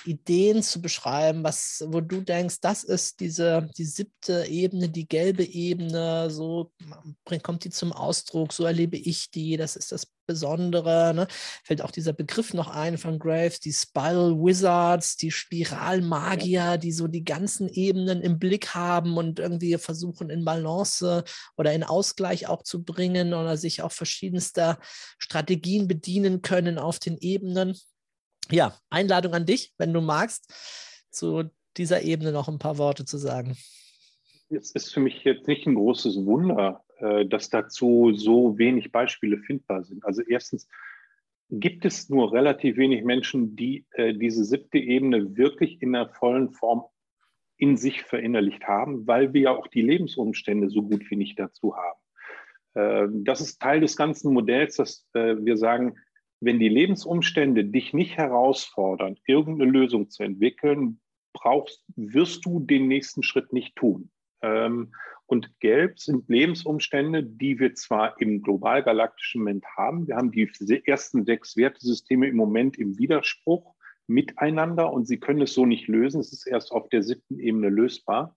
Ideen 0.06 0.62
zu 0.62 0.80
beschreiben, 0.80 1.44
was, 1.44 1.84
wo 1.88 2.00
du 2.00 2.20
denkst, 2.20 2.60
das 2.60 2.84
ist 2.84 3.20
diese, 3.20 3.68
die 3.76 3.84
siebte 3.84 4.46
Ebene, 4.46 4.88
die 4.88 5.08
gelbe 5.08 5.44
Ebene, 5.44 6.30
so 6.30 6.72
kommt 7.42 7.64
die 7.64 7.70
zum 7.70 7.92
Ausdruck, 7.92 8.52
so 8.52 8.64
erlebe 8.64 8.96
ich 8.96 9.30
die, 9.30 9.56
das 9.56 9.76
ist 9.76 9.92
das 9.92 10.06
Besondere. 10.26 11.14
Ne? 11.14 11.26
Fällt 11.64 11.82
auch 11.82 11.90
dieser 11.90 12.12
Begriff 12.12 12.52
noch 12.52 12.68
ein 12.68 12.98
von 12.98 13.18
Graves, 13.18 13.60
die 13.60 13.72
Spiral 13.72 14.32
Wizards, 14.32 15.16
die 15.16 15.30
Spiralmagier, 15.30 16.78
die 16.78 16.92
so 16.92 17.06
die 17.06 17.24
ganzen 17.24 17.68
Ebenen 17.68 18.20
im 18.20 18.38
Blick 18.38 18.74
haben 18.74 19.16
und 19.16 19.38
irgendwie 19.38 19.76
versuchen 19.78 20.30
in 20.30 20.44
Balance 20.44 21.24
oder 21.56 21.72
in 21.72 21.84
Ausgleich 21.84 22.48
auch 22.48 22.62
zu 22.62 22.84
bringen 22.84 23.34
oder 23.34 23.56
sich 23.56 23.82
auch 23.82 23.92
verschiedenster 23.92 24.78
Strategien 25.18 25.88
bedienen 25.88 26.42
können 26.42 26.78
auf 26.78 26.98
den 26.98 27.16
Ebenen. 27.18 27.76
Ja, 28.50 28.78
Einladung 28.90 29.34
an 29.34 29.46
dich, 29.46 29.74
wenn 29.76 29.92
du 29.92 30.00
magst, 30.00 30.52
zu 31.10 31.50
dieser 31.76 32.02
Ebene 32.02 32.32
noch 32.32 32.48
ein 32.48 32.58
paar 32.58 32.78
Worte 32.78 33.04
zu 33.04 33.18
sagen. 33.18 33.56
Es 34.48 34.70
ist 34.70 34.94
für 34.94 35.00
mich 35.00 35.24
jetzt 35.24 35.48
nicht 35.48 35.66
ein 35.66 35.74
großes 35.74 36.24
Wunder, 36.24 36.84
äh, 36.98 37.26
dass 37.26 37.50
dazu 37.50 38.12
so 38.14 38.56
wenig 38.58 38.92
Beispiele 38.92 39.38
findbar 39.38 39.82
sind. 39.82 40.04
Also 40.04 40.22
erstens 40.22 40.68
gibt 41.50 41.84
es 41.84 42.08
nur 42.08 42.32
relativ 42.32 42.76
wenig 42.76 43.04
Menschen, 43.04 43.56
die 43.56 43.84
äh, 43.92 44.14
diese 44.14 44.44
siebte 44.44 44.78
Ebene 44.78 45.36
wirklich 45.36 45.82
in 45.82 45.92
der 45.92 46.08
vollen 46.08 46.50
Form 46.50 46.84
in 47.56 47.76
sich 47.76 48.02
verinnerlicht 48.02 48.64
haben, 48.64 49.06
weil 49.06 49.32
wir 49.32 49.40
ja 49.42 49.50
auch 49.50 49.66
die 49.66 49.82
Lebensumstände 49.82 50.68
so 50.68 50.82
gut 50.82 51.10
wie 51.10 51.16
nicht 51.16 51.38
dazu 51.38 51.74
haben. 51.76 51.98
Äh, 52.74 53.08
das 53.24 53.40
ist 53.40 53.60
Teil 53.60 53.80
des 53.80 53.96
ganzen 53.96 54.32
Modells, 54.32 54.76
dass 54.76 55.08
wir 55.12 55.56
sagen, 55.56 55.96
wenn 56.40 56.58
die 56.58 56.68
Lebensumstände 56.68 57.64
dich 57.64 57.92
nicht 57.92 58.16
herausfordern, 58.16 59.18
irgendeine 59.26 59.70
Lösung 59.70 60.10
zu 60.10 60.22
entwickeln, 60.22 61.00
brauchst, 61.32 61.84
wirst 61.96 62.44
du 62.44 62.60
den 62.60 62.88
nächsten 62.88 63.22
Schritt 63.22 63.52
nicht 63.52 63.76
tun. 63.76 64.10
Ähm, 64.42 64.92
und 65.26 65.58
gelb 65.58 65.98
sind 65.98 66.28
Lebensumstände, 66.28 67.24
die 67.24 67.58
wir 67.58 67.74
zwar 67.74 68.20
im 68.20 68.42
global-galaktischen 68.42 69.40
Moment 69.40 69.64
haben. 69.76 70.06
Wir 70.06 70.16
haben 70.16 70.30
die 70.30 70.48
ersten 70.86 71.24
sechs 71.24 71.56
Wertesysteme 71.56 72.28
im 72.28 72.36
Moment 72.36 72.78
im 72.78 72.96
Widerspruch 72.96 73.74
miteinander 74.06 74.92
und 74.92 75.06
sie 75.06 75.18
können 75.18 75.42
es 75.42 75.52
so 75.52 75.66
nicht 75.66 75.88
lösen. 75.88 76.20
Es 76.20 76.32
ist 76.32 76.46
erst 76.46 76.70
auf 76.70 76.88
der 76.90 77.02
siebten 77.02 77.40
Ebene 77.40 77.70
lösbar. 77.70 78.36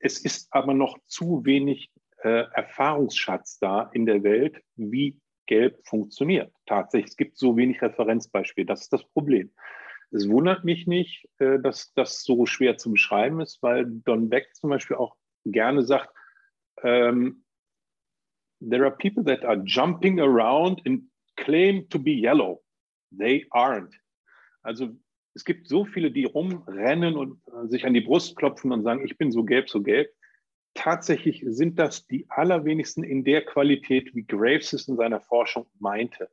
Es 0.00 0.18
ist 0.18 0.48
aber 0.50 0.74
noch 0.74 0.98
zu 1.06 1.44
wenig 1.44 1.92
äh, 2.22 2.46
Erfahrungsschatz 2.52 3.58
da 3.60 3.88
in 3.92 4.04
der 4.04 4.24
Welt, 4.24 4.60
wie 4.74 5.20
gelb 5.48 5.80
funktioniert. 5.84 6.52
Tatsächlich, 6.66 7.10
es 7.10 7.16
gibt 7.16 7.36
so 7.36 7.56
wenig 7.56 7.82
Referenzbeispiele. 7.82 8.66
Das 8.66 8.82
ist 8.82 8.92
das 8.92 9.04
Problem. 9.04 9.50
Es 10.10 10.28
wundert 10.28 10.64
mich 10.64 10.86
nicht, 10.86 11.28
äh, 11.38 11.58
dass 11.58 11.92
das 11.94 12.22
so 12.22 12.46
schwer 12.46 12.76
zu 12.78 12.92
beschreiben 12.92 13.40
ist, 13.40 13.62
weil 13.62 13.84
Don 13.86 14.28
Beck 14.28 14.54
zum 14.54 14.70
Beispiel 14.70 14.96
auch 14.96 15.16
gerne 15.44 15.82
sagt, 15.82 16.10
um, 16.82 17.42
there 18.60 18.84
are 18.84 18.96
people 18.96 19.24
that 19.24 19.44
are 19.44 19.60
jumping 19.64 20.20
around 20.20 20.80
and 20.86 21.02
claim 21.36 21.88
to 21.88 21.98
be 21.98 22.12
yellow. 22.12 22.62
They 23.10 23.46
aren't. 23.50 23.92
Also 24.62 24.96
es 25.34 25.44
gibt 25.44 25.68
so 25.68 25.84
viele, 25.84 26.10
die 26.10 26.24
rumrennen 26.24 27.16
und 27.16 27.40
äh, 27.46 27.68
sich 27.68 27.84
an 27.84 27.94
die 27.94 28.00
Brust 28.00 28.36
klopfen 28.36 28.72
und 28.72 28.84
sagen, 28.84 29.04
ich 29.04 29.18
bin 29.18 29.32
so 29.32 29.44
gelb, 29.44 29.68
so 29.68 29.82
gelb 29.82 30.10
tatsächlich 30.74 31.44
sind 31.46 31.78
das 31.78 32.06
die 32.06 32.26
allerwenigsten 32.28 33.04
in 33.04 33.24
der 33.24 33.44
Qualität, 33.44 34.14
wie 34.14 34.24
Graves 34.24 34.72
es 34.72 34.88
in 34.88 34.96
seiner 34.96 35.20
Forschung 35.20 35.66
meinte. 35.78 36.30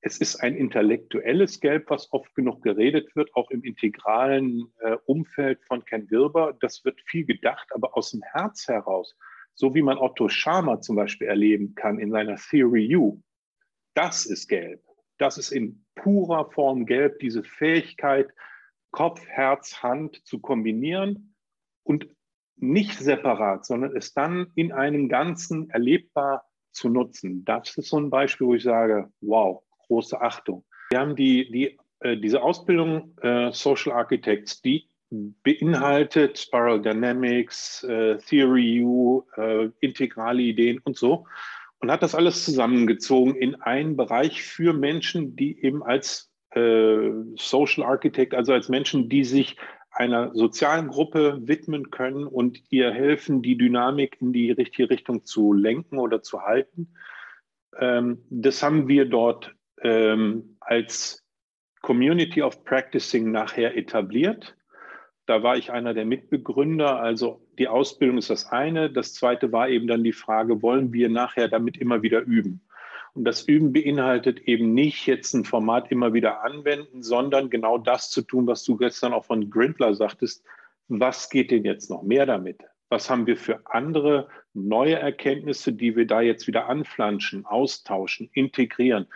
Es 0.00 0.18
ist 0.18 0.36
ein 0.36 0.54
intellektuelles 0.54 1.58
Gelb, 1.58 1.90
was 1.90 2.12
oft 2.12 2.32
genug 2.34 2.62
geredet 2.62 3.14
wird, 3.16 3.34
auch 3.34 3.50
im 3.50 3.64
integralen 3.64 4.72
äh, 4.78 4.96
Umfeld 5.06 5.60
von 5.64 5.84
Ken 5.84 6.08
Wilber. 6.10 6.56
Das 6.60 6.84
wird 6.84 7.00
viel 7.06 7.24
gedacht, 7.24 7.68
aber 7.74 7.96
aus 7.96 8.12
dem 8.12 8.22
Herz 8.22 8.68
heraus, 8.68 9.16
so 9.54 9.74
wie 9.74 9.82
man 9.82 9.98
Otto 9.98 10.28
Schama 10.28 10.80
zum 10.80 10.94
Beispiel 10.94 11.26
erleben 11.26 11.74
kann 11.74 11.98
in 11.98 12.12
seiner 12.12 12.36
Theory 12.36 12.94
U, 12.94 13.20
das 13.94 14.24
ist 14.26 14.46
Gelb. 14.46 14.80
Das 15.18 15.36
ist 15.36 15.50
in 15.50 15.84
purer 15.96 16.48
Form 16.52 16.86
Gelb, 16.86 17.18
diese 17.18 17.42
Fähigkeit, 17.42 18.28
Kopf, 18.92 19.26
Herz, 19.26 19.82
Hand 19.82 20.24
zu 20.24 20.38
kombinieren 20.38 21.34
und 21.82 22.08
nicht 22.60 22.98
separat, 22.98 23.66
sondern 23.66 23.96
es 23.96 24.12
dann 24.14 24.48
in 24.54 24.72
einem 24.72 25.08
Ganzen 25.08 25.70
erlebbar 25.70 26.44
zu 26.72 26.88
nutzen. 26.88 27.44
Das 27.44 27.76
ist 27.76 27.88
so 27.88 27.98
ein 27.98 28.10
Beispiel, 28.10 28.46
wo 28.46 28.54
ich 28.54 28.62
sage, 28.62 29.10
wow, 29.20 29.62
große 29.86 30.20
Achtung. 30.20 30.64
Wir 30.90 31.00
haben 31.00 31.16
die, 31.16 31.50
die, 31.50 31.78
äh, 32.00 32.16
diese 32.16 32.42
Ausbildung 32.42 33.16
äh, 33.22 33.50
Social 33.52 33.92
Architects, 33.92 34.60
die 34.62 34.88
beinhaltet 35.10 36.38
Spiral 36.38 36.82
Dynamics, 36.82 37.82
äh, 37.84 38.18
Theory 38.18 38.82
U, 38.82 39.24
äh, 39.36 39.70
integrale 39.80 40.42
Ideen 40.42 40.80
und 40.84 40.96
so 40.96 41.26
und 41.80 41.90
hat 41.90 42.02
das 42.02 42.14
alles 42.14 42.44
zusammengezogen 42.44 43.34
in 43.34 43.54
einen 43.62 43.96
Bereich 43.96 44.42
für 44.42 44.72
Menschen, 44.72 45.36
die 45.36 45.62
eben 45.62 45.82
als 45.82 46.30
äh, 46.50 47.10
Social 47.36 47.84
Architect, 47.84 48.34
also 48.34 48.52
als 48.52 48.68
Menschen, 48.68 49.08
die 49.08 49.24
sich 49.24 49.56
einer 49.90 50.34
sozialen 50.34 50.88
Gruppe 50.88 51.38
widmen 51.42 51.90
können 51.90 52.26
und 52.26 52.62
ihr 52.70 52.92
helfen, 52.92 53.42
die 53.42 53.56
Dynamik 53.56 54.18
in 54.20 54.32
die 54.32 54.50
richtige 54.50 54.90
Richtung 54.90 55.24
zu 55.24 55.52
lenken 55.52 55.98
oder 55.98 56.22
zu 56.22 56.42
halten. 56.42 56.94
Ähm, 57.78 58.24
das 58.30 58.62
haben 58.62 58.88
wir 58.88 59.06
dort 59.06 59.54
ähm, 59.82 60.56
als 60.60 61.24
Community 61.82 62.42
of 62.42 62.64
Practicing 62.64 63.30
nachher 63.30 63.76
etabliert. 63.76 64.56
Da 65.26 65.42
war 65.42 65.56
ich 65.56 65.70
einer 65.70 65.94
der 65.94 66.06
Mitbegründer. 66.06 67.00
Also 67.00 67.46
die 67.58 67.68
Ausbildung 67.68 68.18
ist 68.18 68.30
das 68.30 68.46
eine. 68.46 68.90
Das 68.90 69.14
zweite 69.14 69.52
war 69.52 69.68
eben 69.68 69.86
dann 69.86 70.02
die 70.02 70.12
Frage, 70.12 70.62
wollen 70.62 70.92
wir 70.92 71.08
nachher 71.08 71.48
damit 71.48 71.76
immer 71.76 72.02
wieder 72.02 72.20
üben? 72.20 72.67
Und 73.14 73.24
das 73.24 73.42
Üben 73.42 73.72
beinhaltet 73.72 74.40
eben 74.40 74.74
nicht 74.74 75.06
jetzt 75.06 75.34
ein 75.34 75.44
Format 75.44 75.90
immer 75.90 76.12
wieder 76.12 76.44
anwenden, 76.44 77.02
sondern 77.02 77.50
genau 77.50 77.78
das 77.78 78.10
zu 78.10 78.22
tun, 78.22 78.46
was 78.46 78.64
du 78.64 78.76
gestern 78.76 79.12
auch 79.12 79.24
von 79.24 79.50
Grindler 79.50 79.94
sagtest. 79.94 80.44
Was 80.88 81.28
geht 81.28 81.50
denn 81.50 81.64
jetzt 81.64 81.90
noch 81.90 82.02
mehr 82.02 82.26
damit? 82.26 82.62
Was 82.88 83.10
haben 83.10 83.26
wir 83.26 83.36
für 83.36 83.60
andere 83.66 84.28
neue 84.54 84.94
Erkenntnisse, 84.94 85.72
die 85.72 85.96
wir 85.96 86.06
da 86.06 86.20
jetzt 86.20 86.46
wieder 86.46 86.68
anflanschen, 86.68 87.44
austauschen, 87.44 88.30
integrieren? 88.32 89.06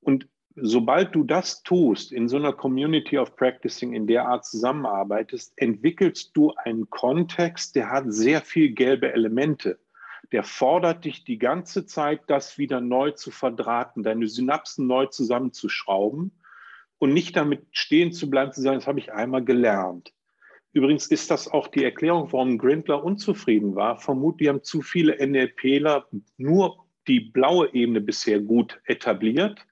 Und 0.00 0.26
sobald 0.56 1.14
du 1.14 1.22
das 1.22 1.62
tust, 1.62 2.12
in 2.12 2.28
so 2.28 2.36
einer 2.36 2.52
Community 2.52 3.18
of 3.18 3.36
Practicing 3.36 3.94
in 3.94 4.06
der 4.06 4.26
Art 4.26 4.44
zusammenarbeitest, 4.44 5.52
entwickelst 5.56 6.36
du 6.36 6.52
einen 6.64 6.90
Kontext, 6.90 7.76
der 7.76 7.90
hat 7.90 8.04
sehr 8.08 8.40
viel 8.40 8.72
gelbe 8.72 9.12
Elemente 9.12 9.78
der 10.32 10.42
fordert 10.42 11.04
dich 11.04 11.24
die 11.24 11.38
ganze 11.38 11.86
Zeit, 11.86 12.22
das 12.26 12.58
wieder 12.58 12.80
neu 12.80 13.10
zu 13.12 13.30
verdrahten, 13.30 14.02
deine 14.02 14.26
Synapsen 14.26 14.86
neu 14.86 15.06
zusammenzuschrauben 15.06 16.32
und 16.98 17.12
nicht 17.12 17.36
damit 17.36 17.66
stehen 17.70 18.12
zu 18.12 18.30
bleiben, 18.30 18.52
zu 18.52 18.62
sagen, 18.62 18.78
das 18.78 18.86
habe 18.86 18.98
ich 18.98 19.12
einmal 19.12 19.44
gelernt. 19.44 20.12
Übrigens 20.72 21.06
ist 21.06 21.30
das 21.30 21.48
auch 21.48 21.68
die 21.68 21.84
Erklärung, 21.84 22.32
warum 22.32 22.56
Grindler 22.56 23.04
unzufrieden 23.04 23.74
war. 23.74 23.98
Vermutlich 23.98 24.48
haben 24.48 24.62
zu 24.62 24.80
viele 24.80 25.14
NLPler 25.24 26.08
nur 26.38 26.86
die 27.06 27.20
blaue 27.20 27.74
Ebene 27.74 28.00
bisher 28.00 28.40
gut 28.40 28.80
etabliert 28.86 29.66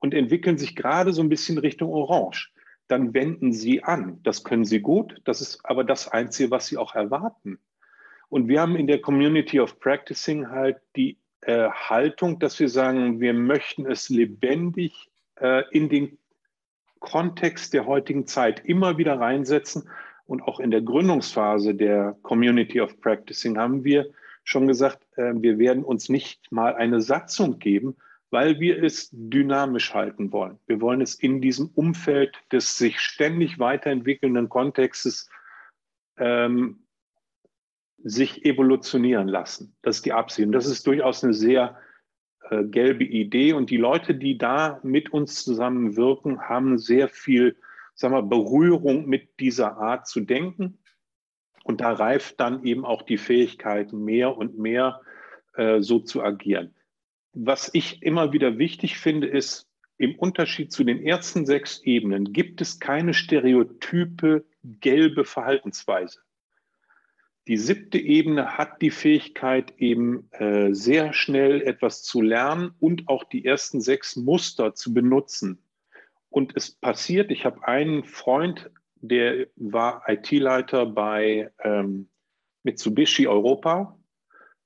und 0.00 0.12
entwickeln 0.12 0.58
sich 0.58 0.76
gerade 0.76 1.14
so 1.14 1.22
ein 1.22 1.30
bisschen 1.30 1.56
Richtung 1.56 1.90
Orange. 1.90 2.50
Dann 2.88 3.14
wenden 3.14 3.54
sie 3.54 3.82
an. 3.82 4.20
Das 4.22 4.44
können 4.44 4.66
sie 4.66 4.80
gut. 4.80 5.18
Das 5.24 5.40
ist 5.40 5.60
aber 5.64 5.82
das 5.82 6.08
Einzige, 6.08 6.50
was 6.50 6.66
sie 6.66 6.76
auch 6.76 6.94
erwarten. 6.94 7.58
Und 8.28 8.48
wir 8.48 8.60
haben 8.60 8.76
in 8.76 8.86
der 8.86 9.00
Community 9.00 9.60
of 9.60 9.78
Practicing 9.80 10.48
halt 10.50 10.78
die 10.96 11.18
äh, 11.42 11.68
Haltung, 11.68 12.38
dass 12.38 12.58
wir 12.58 12.68
sagen, 12.68 13.20
wir 13.20 13.34
möchten 13.34 13.86
es 13.86 14.08
lebendig 14.08 15.10
äh, 15.40 15.62
in 15.70 15.88
den 15.88 16.18
Kontext 17.00 17.74
der 17.74 17.86
heutigen 17.86 18.26
Zeit 18.26 18.64
immer 18.64 18.96
wieder 18.96 19.20
reinsetzen. 19.20 19.88
Und 20.26 20.42
auch 20.42 20.58
in 20.58 20.70
der 20.70 20.80
Gründungsphase 20.80 21.74
der 21.74 22.16
Community 22.22 22.80
of 22.80 22.98
Practicing 23.00 23.58
haben 23.58 23.84
wir 23.84 24.10
schon 24.42 24.66
gesagt, 24.66 25.06
äh, 25.16 25.32
wir 25.36 25.58
werden 25.58 25.84
uns 25.84 26.08
nicht 26.08 26.50
mal 26.50 26.74
eine 26.74 27.00
Satzung 27.00 27.58
geben, 27.58 27.96
weil 28.30 28.58
wir 28.58 28.82
es 28.82 29.10
dynamisch 29.12 29.92
halten 29.94 30.32
wollen. 30.32 30.58
Wir 30.66 30.80
wollen 30.80 31.00
es 31.00 31.14
in 31.14 31.40
diesem 31.40 31.68
Umfeld 31.74 32.36
des 32.50 32.76
sich 32.76 33.00
ständig 33.00 33.58
weiterentwickelnden 33.58 34.48
Kontextes 34.48 35.28
ähm, 36.18 36.83
sich 38.04 38.44
evolutionieren 38.44 39.28
lassen. 39.28 39.74
Das 39.82 39.96
ist 39.96 40.06
die 40.06 40.12
Absicht. 40.12 40.46
Und 40.46 40.52
das 40.52 40.66
ist 40.66 40.86
durchaus 40.86 41.24
eine 41.24 41.34
sehr 41.34 41.78
äh, 42.50 42.62
gelbe 42.64 43.04
Idee. 43.04 43.54
Und 43.54 43.70
die 43.70 43.78
Leute, 43.78 44.14
die 44.14 44.38
da 44.38 44.78
mit 44.82 45.12
uns 45.12 45.42
zusammenwirken, 45.42 46.40
haben 46.42 46.78
sehr 46.78 47.08
viel 47.08 47.56
sagen 47.94 48.14
wir, 48.14 48.22
Berührung 48.22 49.06
mit 49.06 49.40
dieser 49.40 49.76
Art 49.76 50.06
zu 50.06 50.20
denken. 50.20 50.78
Und 51.62 51.80
da 51.80 51.92
reift 51.92 52.40
dann 52.40 52.64
eben 52.64 52.84
auch 52.84 53.02
die 53.02 53.16
Fähigkeit, 53.16 53.92
mehr 53.92 54.36
und 54.36 54.58
mehr 54.58 55.00
äh, 55.54 55.80
so 55.80 55.98
zu 55.98 56.22
agieren. 56.22 56.74
Was 57.32 57.70
ich 57.72 58.02
immer 58.02 58.32
wieder 58.32 58.58
wichtig 58.58 58.98
finde, 58.98 59.26
ist, 59.26 59.68
im 59.96 60.16
Unterschied 60.16 60.72
zu 60.72 60.82
den 60.84 61.00
ersten 61.00 61.46
sechs 61.46 61.80
Ebenen 61.84 62.32
gibt 62.32 62.60
es 62.60 62.80
keine 62.80 63.14
stereotype 63.14 64.44
gelbe 64.62 65.24
Verhaltensweise. 65.24 66.20
Die 67.46 67.58
siebte 67.58 67.98
Ebene 67.98 68.56
hat 68.56 68.80
die 68.80 68.90
Fähigkeit, 68.90 69.74
eben 69.78 70.30
äh, 70.32 70.72
sehr 70.72 71.12
schnell 71.12 71.60
etwas 71.60 72.02
zu 72.02 72.22
lernen 72.22 72.74
und 72.80 73.08
auch 73.08 73.24
die 73.24 73.44
ersten 73.44 73.82
sechs 73.82 74.16
Muster 74.16 74.74
zu 74.74 74.94
benutzen. 74.94 75.62
Und 76.30 76.52
es 76.56 76.72
passiert, 76.72 77.30
ich 77.30 77.44
habe 77.44 77.66
einen 77.68 78.04
Freund, 78.04 78.70
der 78.96 79.46
war 79.56 80.02
IT-Leiter 80.08 80.86
bei 80.86 81.52
ähm, 81.62 82.08
Mitsubishi 82.62 83.26
Europa. 83.26 83.98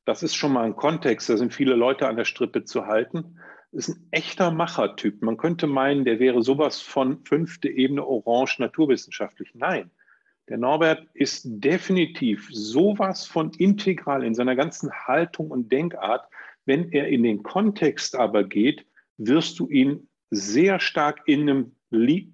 Das 0.04 0.22
ist 0.22 0.36
schon 0.36 0.52
mal 0.52 0.64
ein 0.64 0.76
Kontext, 0.76 1.28
da 1.28 1.36
sind 1.36 1.52
viele 1.52 1.74
Leute 1.74 2.06
an 2.06 2.16
der 2.16 2.24
Strippe 2.24 2.64
zu 2.64 2.86
halten. 2.86 3.40
Ist 3.72 3.88
ein 3.88 4.08
echter 4.12 4.52
Machertyp. 4.52 5.20
Man 5.20 5.36
könnte 5.36 5.66
meinen, 5.66 6.04
der 6.04 6.20
wäre 6.20 6.42
sowas 6.42 6.80
von 6.80 7.24
fünfte 7.24 7.68
Ebene 7.68 8.06
Orange 8.06 8.60
naturwissenschaftlich. 8.60 9.50
Nein, 9.54 9.90
der 10.48 10.58
Norbert 10.58 11.06
ist 11.14 11.42
definitiv 11.44 12.48
sowas 12.50 13.26
von 13.26 13.52
integral 13.58 14.24
in 14.24 14.34
seiner 14.34 14.56
ganzen 14.56 14.90
Haltung 14.90 15.50
und 15.50 15.70
Denkart. 15.70 16.26
Wenn 16.64 16.90
er 16.92 17.08
in 17.08 17.22
den 17.22 17.42
Kontext 17.42 18.16
aber 18.16 18.44
geht, 18.44 18.86
wirst 19.18 19.58
du 19.58 19.68
ihn 19.68 20.08
sehr 20.30 20.80
stark 20.80 21.22
in 21.26 21.42
einem 21.42 21.72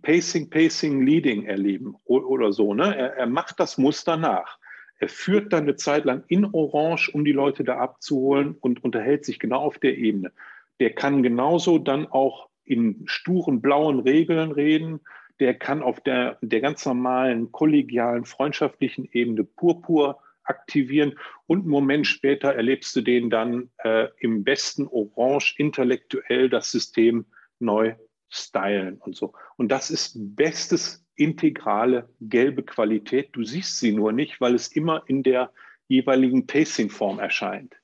Pacing, 0.02 0.50
Pacing, 0.50 1.06
Leading 1.06 1.44
erleben 1.44 1.96
oder 2.04 2.52
so. 2.52 2.74
Ne? 2.74 2.96
Er, 2.96 3.16
er 3.16 3.26
macht 3.26 3.60
das 3.60 3.78
Muster 3.78 4.16
nach. 4.16 4.58
Er 4.98 5.08
führt 5.08 5.52
dann 5.52 5.64
eine 5.64 5.76
Zeit 5.76 6.04
lang 6.04 6.24
in 6.28 6.44
Orange, 6.44 7.10
um 7.12 7.24
die 7.24 7.32
Leute 7.32 7.64
da 7.64 7.78
abzuholen 7.78 8.56
und 8.60 8.82
unterhält 8.82 9.24
sich 9.24 9.38
genau 9.38 9.60
auf 9.60 9.78
der 9.78 9.96
Ebene. 9.96 10.32
Der 10.80 10.90
kann 10.90 11.22
genauso 11.22 11.78
dann 11.78 12.06
auch 12.06 12.48
in 12.64 13.02
sturen 13.06 13.60
blauen 13.60 14.00
Regeln 14.00 14.52
reden 14.52 15.00
der 15.40 15.54
kann 15.54 15.82
auf 15.82 16.00
der, 16.00 16.38
der 16.40 16.60
ganz 16.60 16.84
normalen, 16.86 17.50
kollegialen, 17.52 18.24
freundschaftlichen 18.24 19.08
Ebene 19.12 19.44
purpur 19.44 20.20
aktivieren 20.44 21.18
und 21.46 21.60
einen 21.60 21.68
Moment 21.68 22.06
später 22.06 22.54
erlebst 22.54 22.94
du 22.96 23.00
den 23.00 23.30
dann 23.30 23.70
äh, 23.78 24.08
im 24.18 24.44
besten 24.44 24.86
Orange 24.86 25.54
intellektuell 25.58 26.48
das 26.48 26.70
System 26.70 27.24
neu 27.58 27.94
stylen 28.28 28.98
und 28.98 29.16
so. 29.16 29.32
Und 29.56 29.70
das 29.70 29.90
ist 29.90 30.14
bestes 30.36 31.04
integrale 31.16 32.08
gelbe 32.20 32.62
Qualität. 32.62 33.30
Du 33.32 33.44
siehst 33.44 33.78
sie 33.78 33.92
nur 33.92 34.12
nicht, 34.12 34.40
weil 34.40 34.54
es 34.54 34.68
immer 34.68 35.02
in 35.06 35.22
der 35.22 35.52
jeweiligen 35.86 36.46
Pacing-Form 36.46 37.18
erscheint. 37.18 37.76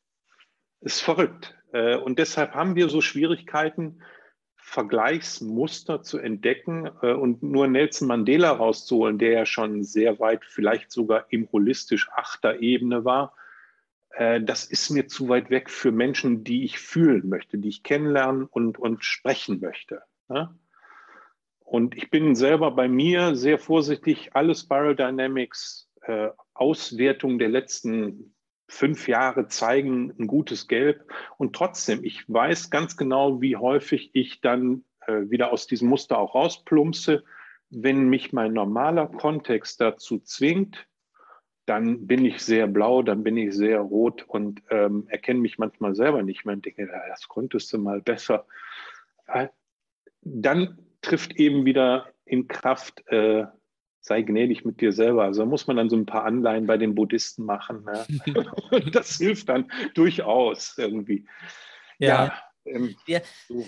Ist 0.80 1.01
verrückt. 1.01 1.57
Äh, 1.72 1.96
und 1.96 2.18
deshalb 2.18 2.55
haben 2.55 2.74
wir 2.74 2.88
so 2.88 3.01
Schwierigkeiten, 3.01 4.03
Vergleichsmuster 4.70 6.00
zu 6.00 6.18
entdecken 6.18 6.88
äh, 7.02 7.12
und 7.12 7.42
nur 7.42 7.66
Nelson 7.66 8.06
Mandela 8.06 8.52
rauszuholen, 8.52 9.18
der 9.18 9.32
ja 9.32 9.46
schon 9.46 9.82
sehr 9.82 10.20
weit, 10.20 10.44
vielleicht 10.44 10.92
sogar 10.92 11.26
im 11.30 11.50
holistisch 11.50 12.08
achter 12.14 12.60
Ebene 12.60 13.04
war, 13.04 13.34
äh, 14.10 14.40
das 14.40 14.64
ist 14.64 14.90
mir 14.90 15.08
zu 15.08 15.28
weit 15.28 15.50
weg 15.50 15.70
für 15.70 15.90
Menschen, 15.90 16.44
die 16.44 16.64
ich 16.64 16.78
fühlen 16.78 17.28
möchte, 17.28 17.58
die 17.58 17.68
ich 17.68 17.82
kennenlernen 17.82 18.44
und, 18.44 18.78
und 18.78 19.04
sprechen 19.04 19.58
möchte. 19.60 20.02
Ne? 20.28 20.56
Und 21.58 21.96
ich 21.96 22.08
bin 22.08 22.36
selber 22.36 22.70
bei 22.70 22.86
mir 22.86 23.34
sehr 23.34 23.58
vorsichtig, 23.58 24.30
alle 24.34 24.54
Spiral 24.54 24.94
Dynamics 24.94 25.90
äh, 26.02 26.28
Auswertungen 26.54 27.40
der 27.40 27.48
letzten 27.48 28.36
fünf 28.70 29.08
Jahre 29.08 29.48
zeigen 29.48 30.14
ein 30.18 30.26
gutes 30.26 30.68
Gelb. 30.68 31.04
Und 31.36 31.54
trotzdem, 31.54 32.04
ich 32.04 32.24
weiß 32.28 32.70
ganz 32.70 32.96
genau, 32.96 33.40
wie 33.40 33.56
häufig 33.56 34.10
ich 34.12 34.40
dann 34.40 34.84
äh, 35.06 35.28
wieder 35.28 35.52
aus 35.52 35.66
diesem 35.66 35.88
Muster 35.88 36.18
auch 36.18 36.34
rausplumpse. 36.34 37.24
Wenn 37.68 38.08
mich 38.08 38.32
mein 38.32 38.52
normaler 38.52 39.08
Kontext 39.08 39.80
dazu 39.80 40.20
zwingt, 40.20 40.86
dann 41.66 42.06
bin 42.06 42.24
ich 42.24 42.42
sehr 42.42 42.66
blau, 42.66 43.02
dann 43.02 43.22
bin 43.22 43.36
ich 43.36 43.54
sehr 43.54 43.80
rot 43.80 44.24
und 44.26 44.62
ähm, 44.70 45.06
erkenne 45.08 45.40
mich 45.40 45.58
manchmal 45.58 45.94
selber 45.94 46.22
nicht 46.22 46.44
mehr 46.44 46.54
und 46.54 46.64
denke, 46.64 46.88
das 47.08 47.28
konntest 47.28 47.72
du 47.72 47.78
mal 47.78 48.00
besser. 48.00 48.46
Äh, 49.26 49.48
dann 50.22 50.78
trifft 51.02 51.36
eben 51.36 51.64
wieder 51.64 52.08
in 52.24 52.48
Kraft 52.48 53.06
äh, 53.08 53.46
sei 54.01 54.22
gnädig 54.22 54.64
mit 54.64 54.80
dir 54.80 54.92
selber. 54.92 55.24
Also 55.24 55.44
muss 55.46 55.66
man 55.66 55.76
dann 55.76 55.90
so 55.90 55.96
ein 55.96 56.07
paar 56.07 56.24
Anleihen 56.24 56.66
bei 56.66 56.76
den 56.76 56.94
Buddhisten 56.94 57.44
machen. 57.44 57.84
Ne? 57.84 58.07
das 58.92 59.16
hilft 59.16 59.48
dann 59.48 59.70
durchaus 59.94 60.76
irgendwie. 60.78 61.26
Ja, 61.98 62.26
ja 62.26 62.42
ähm, 62.64 62.96
wir, 63.07 63.22
so. 63.48 63.64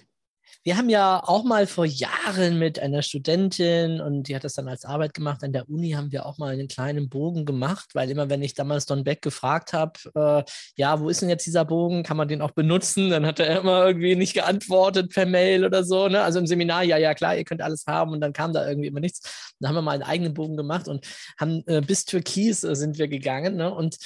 Wir 0.65 0.77
haben 0.77 0.89
ja 0.89 1.23
auch 1.25 1.45
mal 1.45 1.67
vor 1.67 1.85
Jahren 1.85 2.59
mit 2.59 2.79
einer 2.79 3.03
Studentin 3.03 4.01
und 4.01 4.29
die 4.29 4.37
hat 4.37 4.45
das 4.45 4.55
dann 4.55 4.69
als 4.69 4.85
Arbeit 4.85 5.15
gemacht 5.15 5.43
an 5.43 5.53
der 5.53 5.69
Uni, 5.69 5.91
haben 5.91 6.13
wir 6.13 6.25
auch 6.25 6.39
mal 6.39 6.53
einen 6.53 6.69
kleinen 6.69 7.09
Bogen 7.09 7.45
gemacht, 7.45 7.91
weil 7.95 8.11
immer, 8.11 8.31
wenn 8.31 8.43
ich 8.43 8.55
damals 8.55 8.87
Don 8.87 9.05
Beck 9.05 9.23
gefragt 9.23 9.73
habe, 9.73 9.93
äh, 10.15 10.45
ja, 10.77 11.01
wo 11.01 11.09
ist 11.09 11.21
denn 11.21 11.29
jetzt 11.29 11.47
dieser 11.47 11.65
Bogen? 11.65 12.03
Kann 12.03 12.17
man 12.17 12.29
den 12.29 12.43
auch 12.43 12.53
benutzen? 12.53 13.11
Dann 13.11 13.27
hat 13.27 13.41
er 13.41 13.61
immer 13.61 13.87
irgendwie 13.87 14.15
nicht 14.15 14.35
geantwortet 14.35 15.13
per 15.13 15.27
Mail 15.27 15.65
oder 15.65 15.85
so. 15.85 16.09
Ne? 16.09 16.23
Also 16.23 16.39
im 16.39 16.47
Seminar, 16.47 16.85
ja, 16.85 16.97
ja, 16.97 17.15
klar, 17.15 17.37
ihr 17.37 17.45
könnt 17.45 17.63
alles 17.63 17.87
haben 17.87 18.13
und 18.13 18.21
dann 18.21 18.33
kam 18.33 18.53
da 18.53 18.69
irgendwie 18.69 18.89
immer 18.89 19.01
nichts. 19.01 19.55
Dann 19.59 19.69
haben 19.69 19.77
wir 19.77 19.83
mal 19.83 19.93
einen 19.93 20.03
eigenen 20.03 20.35
Bogen 20.35 20.57
gemacht 20.57 20.89
und 20.89 21.07
haben 21.41 21.63
äh, 21.67 21.81
bis 21.81 22.05
Türkis 22.05 22.63
äh, 22.65 22.77
sind 22.77 22.99
wir 22.99 23.09
gegangen. 23.09 23.57
Ne? 23.57 23.73
Und 23.75 23.97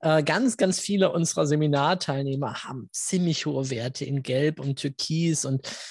äh, 0.00 0.22
ganz, 0.22 0.56
ganz 0.56 0.78
viele 0.78 1.10
unserer 1.12 1.46
Seminarteilnehmer 1.46 2.64
haben 2.64 2.88
ziemlich 2.92 3.46
hohe 3.46 3.70
Werte 3.70 4.04
in 4.04 4.22
Gelb 4.22 4.60
und 4.60 4.76
Türkis 4.78 5.44
und 5.44 5.68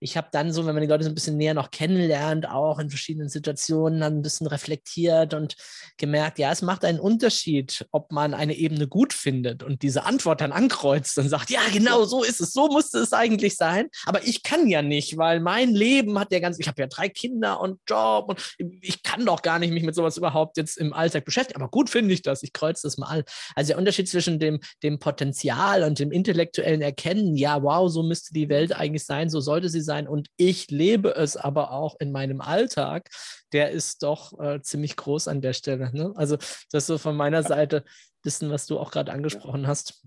ich 0.00 0.16
habe 0.16 0.28
dann 0.32 0.52
so, 0.52 0.66
wenn 0.66 0.74
man 0.74 0.82
die 0.82 0.88
Leute 0.88 1.04
so 1.04 1.10
ein 1.10 1.14
bisschen 1.14 1.36
näher 1.36 1.54
noch 1.54 1.70
kennenlernt, 1.70 2.48
auch 2.48 2.78
in 2.78 2.90
verschiedenen 2.90 3.28
Situationen, 3.28 4.00
dann 4.00 4.18
ein 4.18 4.22
bisschen 4.22 4.46
reflektiert 4.46 5.34
und 5.34 5.56
gemerkt, 5.96 6.38
ja, 6.38 6.52
es 6.52 6.62
macht 6.62 6.84
einen 6.84 7.00
Unterschied, 7.00 7.86
ob 7.90 8.12
man 8.12 8.34
eine 8.34 8.54
Ebene 8.54 8.88
gut 8.88 9.12
findet 9.12 9.62
und 9.62 9.82
diese 9.82 10.04
Antwort 10.04 10.40
dann 10.40 10.52
ankreuzt 10.52 11.18
und 11.18 11.28
sagt, 11.28 11.50
ja, 11.50 11.60
genau 11.72 12.04
so 12.04 12.22
ist 12.22 12.40
es, 12.40 12.52
so 12.52 12.68
musste 12.68 12.98
es 12.98 13.12
eigentlich 13.12 13.56
sein. 13.56 13.88
Aber 14.04 14.26
ich 14.26 14.42
kann 14.42 14.68
ja 14.68 14.82
nicht, 14.82 15.16
weil 15.16 15.40
mein 15.40 15.70
Leben 15.70 16.18
hat 16.18 16.32
ja 16.32 16.40
ganz, 16.40 16.58
ich 16.58 16.68
habe 16.68 16.80
ja 16.80 16.86
drei 16.86 17.08
Kinder 17.08 17.60
und 17.60 17.80
Job 17.88 18.28
und 18.28 18.54
ich 18.80 19.02
kann 19.02 19.24
doch 19.24 19.42
gar 19.42 19.58
nicht 19.58 19.72
mich 19.72 19.82
mit 19.82 19.94
sowas 19.94 20.16
überhaupt 20.16 20.56
jetzt 20.56 20.76
im 20.78 20.92
Alltag 20.92 21.24
beschäftigen. 21.24 21.60
Aber 21.60 21.70
gut 21.70 21.90
finde 21.90 22.12
ich 22.14 22.22
das, 22.22 22.42
ich 22.42 22.52
kreuze 22.52 22.82
das 22.86 22.98
mal. 22.98 23.24
Also 23.54 23.68
der 23.68 23.78
Unterschied 23.78 24.08
zwischen 24.08 24.38
dem, 24.38 24.60
dem 24.82 24.98
Potenzial 24.98 25.82
und 25.82 25.98
dem 25.98 26.12
intellektuellen 26.12 26.82
Erkennen, 26.82 27.36
ja, 27.36 27.62
wow, 27.62 27.90
so 27.90 28.02
müsste 28.02 28.32
die 28.32 28.48
Welt 28.48 28.74
eigentlich 28.74 29.04
sein, 29.04 29.30
so 29.30 29.40
sollte 29.40 29.65
sie 29.68 29.80
sein 29.80 30.08
und 30.08 30.28
ich 30.36 30.70
lebe 30.70 31.14
es 31.14 31.36
aber 31.36 31.72
auch 31.72 31.96
in 32.00 32.12
meinem 32.12 32.40
Alltag, 32.40 33.08
der 33.52 33.70
ist 33.70 34.02
doch 34.02 34.38
äh, 34.40 34.60
ziemlich 34.62 34.96
groß 34.96 35.28
an 35.28 35.40
der 35.40 35.52
Stelle. 35.52 35.90
Ne? 35.92 36.12
Also 36.16 36.36
das 36.70 36.86
so 36.86 36.98
von 36.98 37.16
meiner 37.16 37.42
Seite 37.42 37.84
bisschen, 38.26 38.50
was 38.50 38.66
du 38.66 38.78
auch 38.78 38.90
gerade 38.90 39.12
angesprochen 39.12 39.66
hast. 39.66 40.02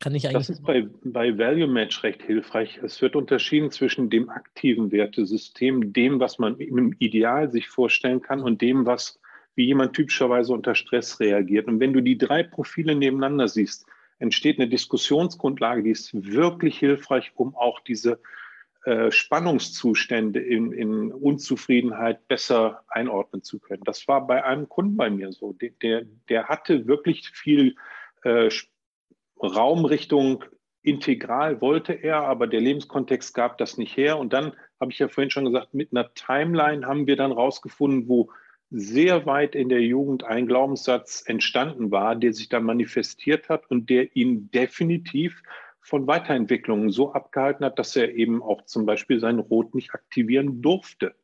Kann 0.00 0.14
ich 0.14 0.28
eigentlich. 0.28 0.46
Das 0.46 0.58
ist 0.58 0.62
bei, 0.64 0.86
bei 1.02 1.36
Value 1.36 1.66
Match 1.66 2.04
recht 2.04 2.22
hilfreich. 2.22 2.78
Es 2.84 3.02
wird 3.02 3.16
unterschieden 3.16 3.72
zwischen 3.72 4.10
dem 4.10 4.30
aktiven 4.30 4.92
Wertesystem, 4.92 5.92
dem, 5.92 6.20
was 6.20 6.38
man 6.38 6.56
im 6.60 6.94
Ideal 7.00 7.50
sich 7.50 7.66
vorstellen 7.68 8.22
kann, 8.22 8.40
und 8.40 8.62
dem, 8.62 8.86
was 8.86 9.18
wie 9.56 9.66
jemand 9.66 9.94
typischerweise 9.94 10.52
unter 10.52 10.76
Stress 10.76 11.18
reagiert. 11.18 11.66
Und 11.66 11.80
wenn 11.80 11.92
du 11.92 12.00
die 12.00 12.16
drei 12.16 12.44
Profile 12.44 12.94
nebeneinander 12.94 13.48
siehst, 13.48 13.86
entsteht 14.20 14.60
eine 14.60 14.68
Diskussionsgrundlage, 14.68 15.82
die 15.82 15.90
ist 15.90 16.10
wirklich 16.14 16.78
hilfreich, 16.78 17.32
um 17.34 17.56
auch 17.56 17.80
diese 17.80 18.20
Spannungszustände 19.10 20.40
in, 20.40 20.72
in, 20.72 21.12
Unzufriedenheit 21.12 22.26
besser 22.28 22.84
einordnen 22.88 23.42
zu 23.42 23.58
können. 23.58 23.82
Das 23.84 24.08
war 24.08 24.26
bei 24.26 24.44
einem 24.44 24.68
Kunden 24.68 24.96
bei 24.96 25.10
mir 25.10 25.32
so. 25.32 25.52
Der, 25.52 26.04
der 26.28 26.48
hatte 26.48 26.86
wirklich 26.86 27.28
viel 27.28 27.74
äh, 28.22 28.48
Raumrichtung 29.42 30.44
integral 30.82 31.60
wollte 31.60 31.92
er, 31.92 32.22
aber 32.22 32.46
der 32.46 32.60
Lebenskontext 32.60 33.34
gab 33.34 33.58
das 33.58 33.78
nicht 33.78 33.96
her. 33.96 34.18
Und 34.18 34.32
dann 34.32 34.52
habe 34.80 34.90
ich 34.90 34.98
ja 34.98 35.08
vorhin 35.08 35.30
schon 35.30 35.44
gesagt, 35.44 35.74
mit 35.74 35.92
einer 35.92 36.14
Timeline 36.14 36.86
haben 36.86 37.06
wir 37.06 37.16
dann 37.16 37.32
rausgefunden, 37.32 38.08
wo 38.08 38.30
sehr 38.70 39.26
weit 39.26 39.54
in 39.54 39.68
der 39.68 39.82
Jugend 39.82 40.24
ein 40.24 40.46
Glaubenssatz 40.46 41.24
entstanden 41.26 41.90
war, 41.90 42.16
der 42.16 42.32
sich 42.32 42.48
dann 42.48 42.64
manifestiert 42.64 43.48
hat 43.48 43.70
und 43.70 43.88
der 43.90 44.14
ihn 44.14 44.50
definitiv 44.50 45.42
von 45.88 46.06
Weiterentwicklungen 46.06 46.90
so 46.90 47.12
abgehalten 47.12 47.64
hat, 47.64 47.78
dass 47.78 47.96
er 47.96 48.14
eben 48.14 48.42
auch 48.42 48.62
zum 48.66 48.84
Beispiel 48.84 49.20
sein 49.20 49.38
Rot 49.38 49.74
nicht 49.74 49.94
aktivieren 49.94 50.60
durfte. 50.60 51.14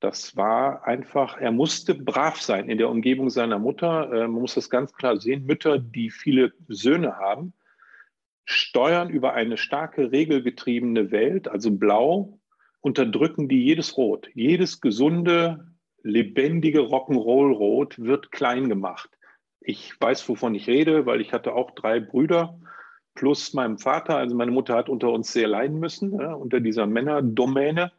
Das 0.00 0.36
war 0.36 0.84
einfach, 0.84 1.38
er 1.38 1.52
musste 1.52 1.94
brav 1.94 2.40
sein 2.40 2.68
in 2.68 2.78
der 2.78 2.90
Umgebung 2.90 3.30
seiner 3.30 3.58
Mutter. 3.58 4.12
Äh, 4.12 4.28
man 4.28 4.42
muss 4.42 4.54
das 4.54 4.68
ganz 4.68 4.92
klar 4.92 5.18
sehen. 5.18 5.46
Mütter, 5.46 5.78
die 5.78 6.10
viele 6.10 6.52
Söhne 6.68 7.16
haben, 7.16 7.54
steuern 8.44 9.08
über 9.08 9.34
eine 9.34 9.56
starke 9.56 10.10
regelgetriebene 10.10 11.10
Welt, 11.10 11.48
also 11.48 11.70
blau, 11.70 12.38
unterdrücken 12.80 13.48
die 13.48 13.64
jedes 13.64 13.96
Rot. 13.96 14.28
Jedes 14.34 14.80
gesunde, 14.80 15.68
lebendige 16.02 16.80
Rock'n'Roll-Rot 16.80 17.98
wird 17.98 18.30
klein 18.30 18.68
gemacht. 18.68 19.08
Ich 19.60 19.98
weiß, 19.98 20.28
wovon 20.28 20.54
ich 20.54 20.66
rede, 20.66 21.06
weil 21.06 21.22
ich 21.22 21.32
hatte 21.32 21.54
auch 21.54 21.70
drei 21.70 22.00
Brüder 22.00 22.58
plus 23.14 23.54
meinem 23.54 23.78
Vater. 23.78 24.16
Also 24.16 24.34
meine 24.34 24.50
Mutter 24.50 24.74
hat 24.74 24.88
unter 24.88 25.10
uns 25.10 25.32
sehr 25.32 25.48
leiden 25.48 25.78
müssen, 25.80 26.18
ja, 26.18 26.32
unter 26.32 26.60
dieser 26.60 26.86
Männerdomäne. 26.86 27.92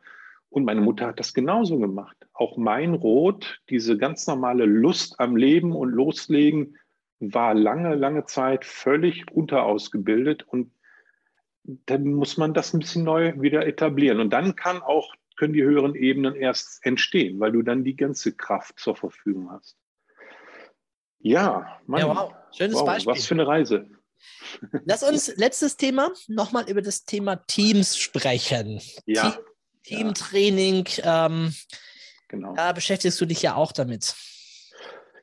Und 0.49 0.65
meine 0.65 0.81
Mutter 0.81 1.07
hat 1.07 1.19
das 1.19 1.33
genauso 1.33 1.79
gemacht. 1.79 2.15
Auch 2.33 2.57
mein 2.57 2.93
Rot, 2.93 3.61
diese 3.69 3.97
ganz 3.97 4.25
normale 4.27 4.65
Lust 4.65 5.19
am 5.19 5.35
Leben 5.35 5.75
und 5.75 5.89
Loslegen, 5.89 6.77
war 7.19 7.53
lange, 7.53 7.95
lange 7.95 8.25
Zeit 8.25 8.65
völlig 8.65 9.31
unterausgebildet. 9.31 10.43
Und 10.43 10.71
dann 11.63 12.13
muss 12.13 12.37
man 12.37 12.53
das 12.53 12.73
ein 12.73 12.79
bisschen 12.79 13.03
neu 13.03 13.33
wieder 13.41 13.65
etablieren. 13.65 14.19
Und 14.19 14.31
dann 14.31 14.55
kann 14.55 14.81
auch, 14.81 15.13
können 15.37 15.53
die 15.53 15.63
höheren 15.63 15.95
Ebenen 15.95 16.35
erst 16.35 16.85
entstehen, 16.85 17.39
weil 17.39 17.51
du 17.51 17.61
dann 17.61 17.83
die 17.83 17.95
ganze 17.95 18.33
Kraft 18.33 18.79
zur 18.79 18.95
Verfügung 18.95 19.51
hast. 19.51 19.77
Ja, 21.19 21.79
Mann, 21.87 22.01
Ja, 22.01 22.07
wow. 22.15 22.33
Schönes 22.51 22.75
wow, 22.75 22.85
Beispiel. 22.85 23.13
was 23.13 23.25
für 23.25 23.33
eine 23.33 23.47
Reise. 23.47 23.89
Lass 24.85 25.03
uns 25.03 25.27
letztes 25.37 25.77
Thema 25.77 26.11
nochmal 26.27 26.69
über 26.69 26.81
das 26.81 27.05
Thema 27.05 27.35
Teams 27.35 27.97
sprechen. 27.97 28.81
Ja, 29.05 29.31
Team, 29.83 30.13
Teamtraining, 30.13 30.87
ähm, 31.03 31.53
genau. 32.27 32.53
da 32.53 32.71
beschäftigst 32.71 33.19
du 33.21 33.25
dich 33.25 33.41
ja 33.41 33.55
auch 33.55 33.71
damit. 33.71 34.15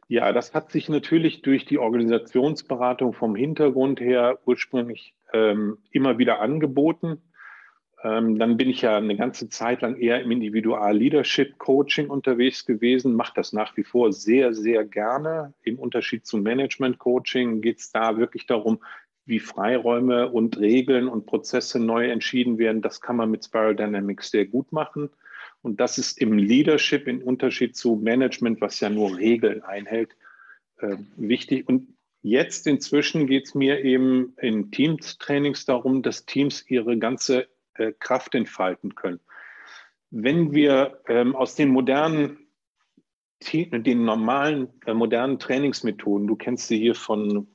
Ja, 0.09 0.32
das 0.32 0.52
hat 0.52 0.70
sich 0.70 0.89
natürlich 0.89 1.43
durch 1.43 1.64
die 1.64 1.78
Organisationsberatung 1.78 3.14
vom 3.14 3.35
Hintergrund 3.35 3.98
her 4.01 4.39
ursprünglich 4.44 5.14
ähm, 5.32 5.78
immer 5.90 6.19
wieder 6.19 6.40
angeboten. 6.40 7.23
Ähm, 8.04 8.38
dann 8.38 8.56
bin 8.56 8.68
ich 8.68 8.82
ja 8.82 8.96
eine 8.96 9.16
ganze 9.16 9.48
Zeit 9.48 9.82
lang 9.82 9.96
eher 9.96 10.20
im 10.20 10.30
Individual-Leadership-Coaching 10.32 12.10
unterwegs 12.10 12.66
gewesen, 12.66 13.14
mache 13.14 13.34
das 13.36 13.52
nach 13.52 13.76
wie 13.76 13.84
vor 13.84 14.12
sehr, 14.12 14.52
sehr 14.54 14.84
gerne. 14.84 15.54
Im 15.62 15.78
Unterschied 15.78 16.26
zum 16.26 16.42
Management-Coaching 16.42 17.60
geht 17.60 17.78
es 17.78 17.92
da 17.92 18.16
wirklich 18.16 18.46
darum, 18.46 18.80
wie 19.24 19.38
Freiräume 19.38 20.30
und 20.30 20.58
Regeln 20.58 21.06
und 21.06 21.26
Prozesse 21.26 21.78
neu 21.78 22.10
entschieden 22.10 22.58
werden. 22.58 22.82
Das 22.82 23.00
kann 23.00 23.16
man 23.16 23.30
mit 23.30 23.44
Spiral 23.44 23.76
Dynamics 23.76 24.30
sehr 24.30 24.46
gut 24.46 24.72
machen. 24.72 25.10
Und 25.60 25.78
das 25.78 25.96
ist 25.96 26.20
im 26.20 26.38
Leadership 26.38 27.06
im 27.06 27.22
Unterschied 27.22 27.76
zu 27.76 27.94
Management, 27.94 28.60
was 28.60 28.80
ja 28.80 28.90
nur 28.90 29.16
Regeln 29.16 29.62
einhält, 29.62 30.16
äh, 30.78 30.96
wichtig. 31.16 31.68
Und 31.68 31.94
jetzt 32.22 32.66
inzwischen 32.66 33.28
geht 33.28 33.46
es 33.46 33.54
mir 33.54 33.84
eben 33.84 34.34
in 34.40 34.72
Teamtrainings 34.72 35.66
darum, 35.66 36.02
dass 36.02 36.26
Teams 36.26 36.68
ihre 36.68 36.98
ganze 36.98 37.46
äh, 37.74 37.92
Kraft 37.98 38.34
entfalten 38.34 38.94
können. 38.94 39.20
Wenn 40.10 40.52
wir 40.52 41.00
ähm, 41.08 41.34
aus 41.34 41.54
den 41.54 41.70
modernen, 41.70 42.38
den 43.52 44.04
normalen, 44.04 44.68
äh, 44.86 44.94
modernen 44.94 45.38
Trainingsmethoden, 45.38 46.26
du 46.26 46.36
kennst 46.36 46.68
sie 46.68 46.78
hier 46.78 46.94
von 46.94 47.48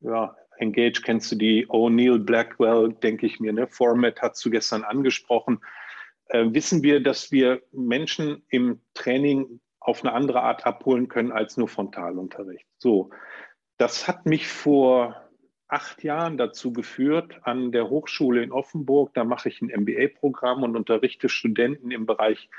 ja, 0.00 0.36
Engage, 0.58 1.02
kennst 1.02 1.30
du 1.32 1.36
die 1.36 1.66
O'Neill 1.68 2.18
Blackwell, 2.18 2.92
denke 2.92 3.26
ich 3.26 3.40
mir, 3.40 3.52
ne? 3.52 3.66
Format 3.66 4.20
hast 4.20 4.44
du 4.44 4.50
gestern 4.50 4.84
angesprochen 4.84 5.60
äh, 6.32 6.52
wissen 6.52 6.82
wir, 6.82 7.02
dass 7.02 7.30
wir 7.30 7.62
Menschen 7.72 8.42
im 8.48 8.80
Training 8.94 9.60
auf 9.80 10.02
eine 10.02 10.14
andere 10.14 10.42
Art 10.42 10.64
abholen 10.64 11.08
können 11.08 11.30
als 11.30 11.56
nur 11.56 11.68
Frontalunterricht. 11.68 12.66
So, 12.78 13.10
das 13.76 14.08
hat 14.08 14.26
mich 14.26 14.48
vor 14.48 15.28
acht 15.72 16.04
Jahren 16.04 16.36
dazu 16.36 16.72
geführt, 16.72 17.40
an 17.42 17.72
der 17.72 17.88
Hochschule 17.88 18.42
in 18.42 18.52
Offenburg, 18.52 19.14
da 19.14 19.24
mache 19.24 19.48
ich 19.48 19.62
ein 19.62 19.72
MBA-Programm 19.74 20.62
und 20.62 20.76
unterrichte 20.76 21.30
Studenten 21.30 21.90
im 21.90 22.04
Bereich 22.04 22.50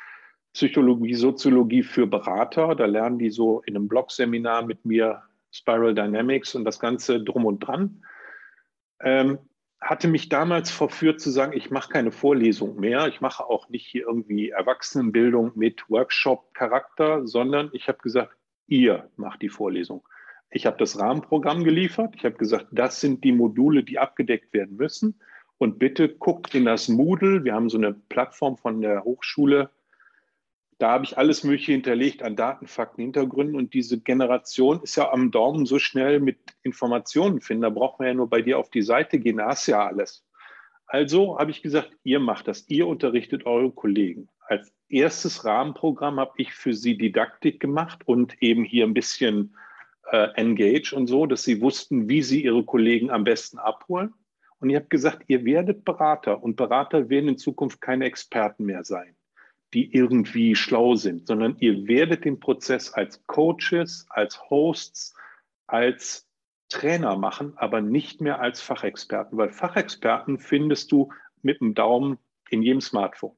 Psychologie, 0.54 1.14
Soziologie 1.14 1.84
für 1.84 2.08
Berater. 2.08 2.76
Da 2.76 2.86
lernen 2.86 3.20
die 3.20 3.30
so 3.30 3.62
in 3.62 3.76
einem 3.76 3.88
Blog-Seminar 3.88 4.66
mit 4.66 4.84
mir 4.84 5.22
Spiral 5.52 5.94
Dynamics 5.94 6.56
und 6.56 6.66
das 6.66 6.80
Ganze 6.80 7.24
drum 7.24 7.46
und 7.46 7.60
dran. 7.60 8.04
Ähm, 9.00 9.38
hatte 9.80 10.08
mich 10.08 10.30
damals 10.30 10.72
verführt 10.72 11.22
zu 11.22 11.30
sagen, 11.30 11.54
ich 11.54 11.70
mache 11.70 11.90
keine 11.90 12.12
Vorlesung 12.12 12.80
mehr. 12.80 13.08
Ich 13.08 13.22
mache 13.22 13.46
auch 13.46 13.70
nicht 13.70 13.86
hier 13.86 14.08
irgendwie 14.08 14.50
Erwachsenenbildung 14.50 15.52
mit 15.56 15.88
Workshop-Charakter, 15.88 17.28
sondern 17.28 17.70
ich 17.74 17.88
habe 17.88 18.00
gesagt, 18.00 18.36
ihr 18.66 19.10
macht 19.18 19.44
die 19.44 19.50
Vorlesung. 19.50 20.04
Ich 20.54 20.66
habe 20.66 20.78
das 20.78 21.00
Rahmenprogramm 21.00 21.64
geliefert. 21.64 22.14
Ich 22.16 22.26
habe 22.26 22.36
gesagt, 22.36 22.68
das 22.72 23.02
sind 23.02 23.24
die 23.24 23.32
Module, 23.32 23.84
die 23.84 24.00
abgedeckt 24.00 24.54
werden 24.54 24.78
müssen. 24.78 25.20
Und 25.58 25.80
bitte 25.80 26.10
guckt 26.10 26.56
in 26.56 26.66
das 26.66 26.88
Moodle. 26.90 27.44
Wir 27.44 27.54
haben 27.54 27.70
so 27.70 27.78
eine 27.78 27.94
Plattform 27.94 28.58
von 28.58 28.82
der 28.82 29.04
Hochschule 29.04 29.70
da 30.84 30.92
habe 30.92 31.06
ich 31.06 31.18
alles 31.18 31.46
Mögliche 31.46 31.72
hinterlegt 31.72 32.24
an 32.24 32.36
Daten, 32.36 32.68
Fakten, 32.68 33.04
Hintergründen. 33.04 33.56
Und 33.56 33.74
diese 33.74 34.02
Generation 34.02 34.82
ist 34.84 34.98
ja 34.98 35.12
am 35.12 35.32
Daumen 35.32 35.66
so 35.66 35.80
schnell 35.80 36.20
mit 36.20 36.40
Informationen 36.62 37.40
finden. 37.40 37.64
Da 37.64 37.70
braucht 37.70 38.00
man 38.00 38.10
ja 38.10 38.14
nur 38.14 38.30
bei 38.30 38.42
dir 38.42 38.60
auf 38.60 38.70
die 38.70 38.82
Seite 38.82 39.18
gehen, 39.18 39.38
da 39.38 39.48
hast 39.48 39.68
ja 39.68 39.86
alles. 39.86 40.26
Also 40.86 41.40
habe 41.40 41.52
ich 41.52 41.62
gesagt, 41.62 41.92
ihr 42.04 42.20
macht 42.20 42.50
das, 42.50 42.70
ihr 42.70 42.86
unterrichtet 42.86 43.46
eure 43.46 43.72
Kollegen. 43.72 44.28
Als 44.46 44.74
erstes 44.90 45.46
Rahmenprogramm 45.46 46.20
habe 46.20 46.34
ich 46.36 46.54
für 46.54 46.74
sie 46.74 46.98
Didaktik 46.98 47.62
gemacht 47.62 48.02
und 48.06 48.36
eben 48.42 48.66
hier 48.66 48.86
ein 48.86 48.94
bisschen 48.94 49.56
äh, 50.14 50.30
Engage 50.36 50.94
und 50.96 51.08
so, 51.08 51.26
dass 51.26 51.44
sie 51.44 51.60
wussten, 51.62 52.08
wie 52.08 52.22
sie 52.22 52.44
ihre 52.44 52.64
Kollegen 52.64 53.12
am 53.12 53.24
besten 53.24 53.58
abholen. 53.58 54.14
Und 54.60 54.70
ich 54.70 54.76
habe 54.78 54.88
gesagt, 54.88 55.24
ihr 55.28 55.44
werdet 55.44 55.84
Berater 55.84 56.42
und 56.42 56.56
Berater 56.56 57.10
werden 57.10 57.30
in 57.30 57.38
Zukunft 57.38 57.82
keine 57.82 58.06
Experten 58.06 58.66
mehr 58.66 58.86
sein 58.86 59.16
die 59.74 59.94
irgendwie 59.94 60.56
schlau 60.56 60.96
sind, 60.96 61.28
sondern 61.28 61.58
ihr 61.60 61.88
werdet 61.88 62.26
den 62.26 62.40
Prozess 62.40 62.94
als 62.94 63.26
Coaches, 63.26 64.06
als 64.10 64.40
Hosts, 64.50 65.16
als 65.68 66.28
Trainer 66.70 67.18
machen, 67.18 67.54
aber 67.58 67.82
nicht 67.82 68.22
mehr 68.22 68.40
als 68.40 68.62
Fachexperten, 68.62 69.38
weil 69.38 69.50
Fachexperten 69.50 70.40
findest 70.40 70.92
du 70.92 71.12
mit 71.42 71.60
dem 71.60 71.74
Daumen 71.74 72.18
in 72.50 72.62
jedem 72.62 72.82
Smartphone. 72.82 73.36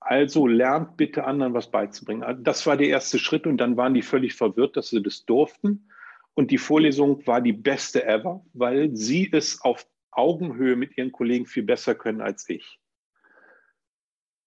Also 0.00 0.46
lernt 0.46 0.96
bitte 0.96 1.24
anderen 1.24 1.52
was 1.52 1.70
beizubringen. 1.70 2.22
Also 2.22 2.42
das 2.42 2.66
war 2.66 2.76
der 2.76 2.88
erste 2.88 3.18
Schritt 3.18 3.46
und 3.46 3.58
dann 3.58 3.76
waren 3.76 3.94
die 3.94 4.02
völlig 4.02 4.34
verwirrt, 4.34 4.76
dass 4.76 4.88
sie 4.88 5.02
das 5.02 5.26
durften. 5.26 5.90
Und 6.34 6.50
die 6.50 6.58
Vorlesung 6.58 7.26
war 7.26 7.42
die 7.42 7.52
beste 7.52 8.06
ever, 8.06 8.44
weil 8.54 8.96
sie 8.96 9.28
es 9.30 9.60
auf 9.62 9.86
Augenhöhe 10.10 10.74
mit 10.74 10.96
ihren 10.96 11.12
Kollegen 11.12 11.46
viel 11.46 11.62
besser 11.62 11.94
können 11.94 12.22
als 12.22 12.48
ich. 12.48 12.80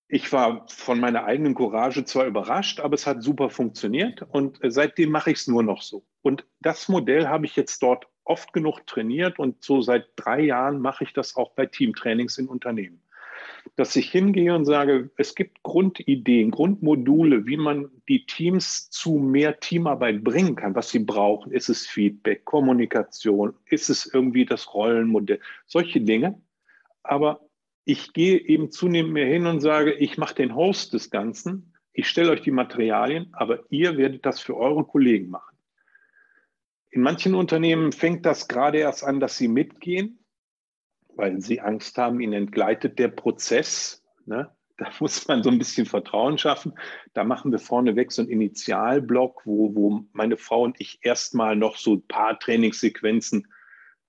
Ich 0.07 0.31
war 0.31 0.67
von 0.67 0.99
meiner 0.99 1.25
eigenen 1.25 1.55
Courage 1.55 2.03
zwar 2.03 2.25
überrascht, 2.25 2.79
aber 2.79 2.95
es 2.95 3.07
hat 3.07 3.23
super 3.23 3.49
funktioniert 3.49 4.21
und 4.21 4.59
seitdem 4.61 5.11
mache 5.11 5.31
ich 5.31 5.39
es 5.39 5.47
nur 5.47 5.63
noch 5.63 5.81
so. 5.81 6.05
Und 6.21 6.45
das 6.61 6.89
Modell 6.89 7.27
habe 7.27 7.45
ich 7.45 7.55
jetzt 7.55 7.81
dort 7.81 8.07
oft 8.23 8.53
genug 8.53 8.85
trainiert 8.87 9.39
und 9.39 9.63
so 9.63 9.81
seit 9.81 10.07
drei 10.15 10.41
Jahren 10.41 10.79
mache 10.79 11.03
ich 11.03 11.13
das 11.13 11.35
auch 11.35 11.51
bei 11.51 11.65
Teamtrainings 11.65 12.37
in 12.37 12.47
Unternehmen. 12.47 13.02
Dass 13.75 13.95
ich 13.95 14.11
hingehe 14.11 14.53
und 14.53 14.65
sage, 14.65 15.09
es 15.17 15.33
gibt 15.33 15.63
Grundideen, 15.63 16.51
Grundmodule, 16.51 17.47
wie 17.47 17.57
man 17.57 17.89
die 18.07 18.25
Teams 18.25 18.89
zu 18.91 19.13
mehr 19.13 19.59
Teamarbeit 19.59 20.23
bringen 20.23 20.55
kann, 20.55 20.75
was 20.75 20.89
sie 20.89 20.99
brauchen. 20.99 21.51
Ist 21.51 21.69
es 21.69 21.87
Feedback, 21.87 22.45
Kommunikation, 22.45 23.55
ist 23.65 23.89
es 23.89 24.05
irgendwie 24.05 24.45
das 24.45 24.73
Rollenmodell, 24.73 25.39
solche 25.65 26.01
Dinge. 26.01 26.39
Aber 27.01 27.41
ich 27.85 28.13
gehe 28.13 28.37
eben 28.37 28.71
zunehmend 28.71 29.13
mehr 29.13 29.25
hin 29.25 29.47
und 29.47 29.59
sage, 29.59 29.93
ich 29.93 30.17
mache 30.17 30.35
den 30.35 30.55
Host 30.55 30.93
des 30.93 31.09
Ganzen, 31.09 31.73
ich 31.93 32.07
stelle 32.07 32.31
euch 32.31 32.41
die 32.41 32.51
Materialien, 32.51 33.29
aber 33.33 33.63
ihr 33.69 33.97
werdet 33.97 34.25
das 34.25 34.39
für 34.39 34.57
eure 34.57 34.83
Kollegen 34.83 35.29
machen. 35.29 35.55
In 36.89 37.01
manchen 37.01 37.35
Unternehmen 37.35 37.91
fängt 37.91 38.25
das 38.25 38.47
gerade 38.47 38.77
erst 38.79 39.03
an, 39.03 39.19
dass 39.19 39.37
sie 39.37 39.47
mitgehen, 39.47 40.22
weil 41.15 41.39
sie 41.41 41.61
Angst 41.61 41.97
haben, 41.97 42.19
ihnen 42.19 42.33
entgleitet 42.33 42.99
der 42.99 43.09
Prozess. 43.09 44.03
Ne? 44.25 44.49
Da 44.77 44.89
muss 44.99 45.27
man 45.27 45.43
so 45.43 45.51
ein 45.51 45.59
bisschen 45.59 45.85
Vertrauen 45.85 46.39
schaffen. 46.39 46.73
Da 47.13 47.23
machen 47.23 47.51
wir 47.51 47.59
vorneweg 47.59 48.11
so 48.11 48.23
einen 48.23 48.31
Initialblock, 48.31 49.43
wo, 49.45 49.75
wo 49.75 50.05
meine 50.13 50.35
Frau 50.35 50.63
und 50.63 50.81
ich 50.81 50.97
erstmal 51.03 51.55
noch 51.55 51.77
so 51.77 51.93
ein 51.93 52.07
paar 52.07 52.39
Trainingssequenzen 52.39 53.47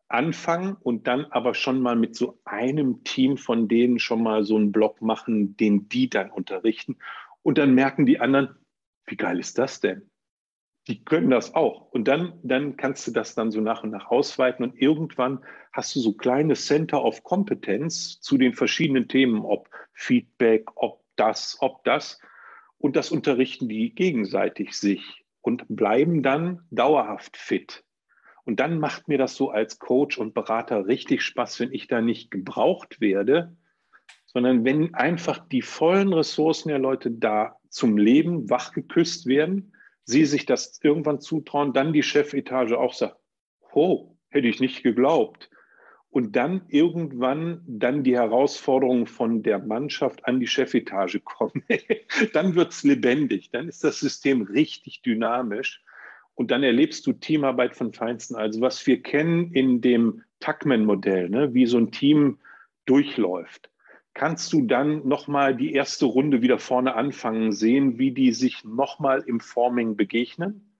anfangen 0.08 0.76
und 0.80 1.06
dann 1.06 1.26
aber 1.26 1.54
schon 1.54 1.82
mal 1.82 1.96
mit 1.96 2.16
so 2.16 2.40
einem 2.46 3.04
Team 3.04 3.36
von 3.36 3.68
denen 3.68 3.98
schon 3.98 4.22
mal 4.22 4.42
so 4.44 4.56
einen 4.56 4.72
Block 4.72 5.02
machen, 5.02 5.54
den 5.58 5.90
die 5.90 6.08
dann 6.08 6.30
unterrichten. 6.30 6.96
Und 7.42 7.58
dann 7.58 7.74
merken 7.74 8.06
die 8.06 8.20
anderen, 8.20 8.56
wie 9.06 9.16
geil 9.16 9.38
ist 9.38 9.58
das 9.58 9.80
denn? 9.80 10.08
Die 10.86 11.02
können 11.02 11.30
das 11.30 11.54
auch. 11.54 11.90
Und 11.92 12.08
dann, 12.08 12.38
dann 12.42 12.76
kannst 12.76 13.06
du 13.06 13.10
das 13.10 13.34
dann 13.34 13.50
so 13.50 13.60
nach 13.60 13.82
und 13.82 13.90
nach 13.90 14.10
ausweiten 14.10 14.64
und 14.64 14.80
irgendwann 14.80 15.42
hast 15.72 15.96
du 15.96 16.00
so 16.00 16.12
kleine 16.12 16.54
Center 16.54 17.02
of 17.02 17.24
Competence 17.24 18.20
zu 18.20 18.36
den 18.36 18.52
verschiedenen 18.52 19.08
Themen, 19.08 19.44
ob 19.44 19.70
Feedback, 19.92 20.70
ob 20.74 21.02
das, 21.16 21.56
ob 21.60 21.84
das. 21.84 22.20
Und 22.78 22.96
das 22.96 23.10
unterrichten 23.10 23.68
die 23.68 23.94
gegenseitig 23.94 24.74
sich 24.74 25.24
und 25.40 25.64
bleiben 25.68 26.22
dann 26.22 26.66
dauerhaft 26.70 27.36
fit. 27.36 27.84
Und 28.44 28.60
dann 28.60 28.78
macht 28.78 29.08
mir 29.08 29.16
das 29.16 29.36
so 29.36 29.50
als 29.50 29.78
Coach 29.78 30.18
und 30.18 30.34
Berater 30.34 30.86
richtig 30.86 31.22
Spaß, 31.22 31.60
wenn 31.60 31.72
ich 31.72 31.86
da 31.86 32.02
nicht 32.02 32.30
gebraucht 32.30 33.00
werde, 33.00 33.56
sondern 34.26 34.64
wenn 34.64 34.94
einfach 34.94 35.38
die 35.48 35.62
vollen 35.62 36.12
Ressourcen 36.12 36.68
der 36.68 36.78
Leute 36.78 37.10
da 37.10 37.56
zum 37.70 37.96
Leben 37.96 38.50
wachgeküsst 38.50 39.26
werden, 39.26 39.73
sie 40.04 40.24
sich 40.26 40.46
das 40.46 40.78
irgendwann 40.82 41.20
zutrauen, 41.20 41.72
dann 41.72 41.92
die 41.92 42.02
Chefetage 42.02 42.78
auch 42.78 42.92
sagt, 42.94 43.16
oh, 43.72 44.16
hätte 44.28 44.48
ich 44.48 44.60
nicht 44.60 44.82
geglaubt. 44.82 45.50
und 46.14 46.36
dann 46.36 46.62
irgendwann 46.68 47.60
dann 47.66 48.04
die 48.04 48.14
Herausforderungen 48.14 49.08
von 49.08 49.42
der 49.42 49.58
Mannschaft 49.58 50.24
an 50.26 50.38
die 50.38 50.46
Chefetage 50.46 51.18
kommen, 51.18 51.64
dann 52.32 52.54
wird 52.54 52.70
es 52.70 52.84
lebendig, 52.84 53.50
dann 53.50 53.68
ist 53.68 53.82
das 53.82 53.98
System 53.98 54.42
richtig 54.42 55.02
dynamisch 55.02 55.82
und 56.36 56.52
dann 56.52 56.62
erlebst 56.62 57.04
du 57.08 57.14
Teamarbeit 57.14 57.74
von 57.74 57.92
Feinsten. 57.92 58.36
Also 58.36 58.60
was 58.60 58.86
wir 58.86 59.02
kennen 59.02 59.52
in 59.52 59.80
dem 59.80 60.22
Tuckman-Modell, 60.38 61.30
ne, 61.30 61.52
wie 61.52 61.66
so 61.66 61.78
ein 61.78 61.90
Team 61.90 62.38
durchläuft, 62.86 63.70
kannst 64.14 64.52
du 64.52 64.62
dann 64.62 65.06
nochmal 65.06 65.56
die 65.56 65.72
erste 65.72 66.06
Runde 66.06 66.40
wieder 66.40 66.58
vorne 66.58 66.94
anfangen, 66.94 67.52
sehen, 67.52 67.98
wie 67.98 68.12
die 68.12 68.32
sich 68.32 68.64
nochmal 68.64 69.22
im 69.26 69.40
Forming 69.40 69.96
begegnen 69.96 70.74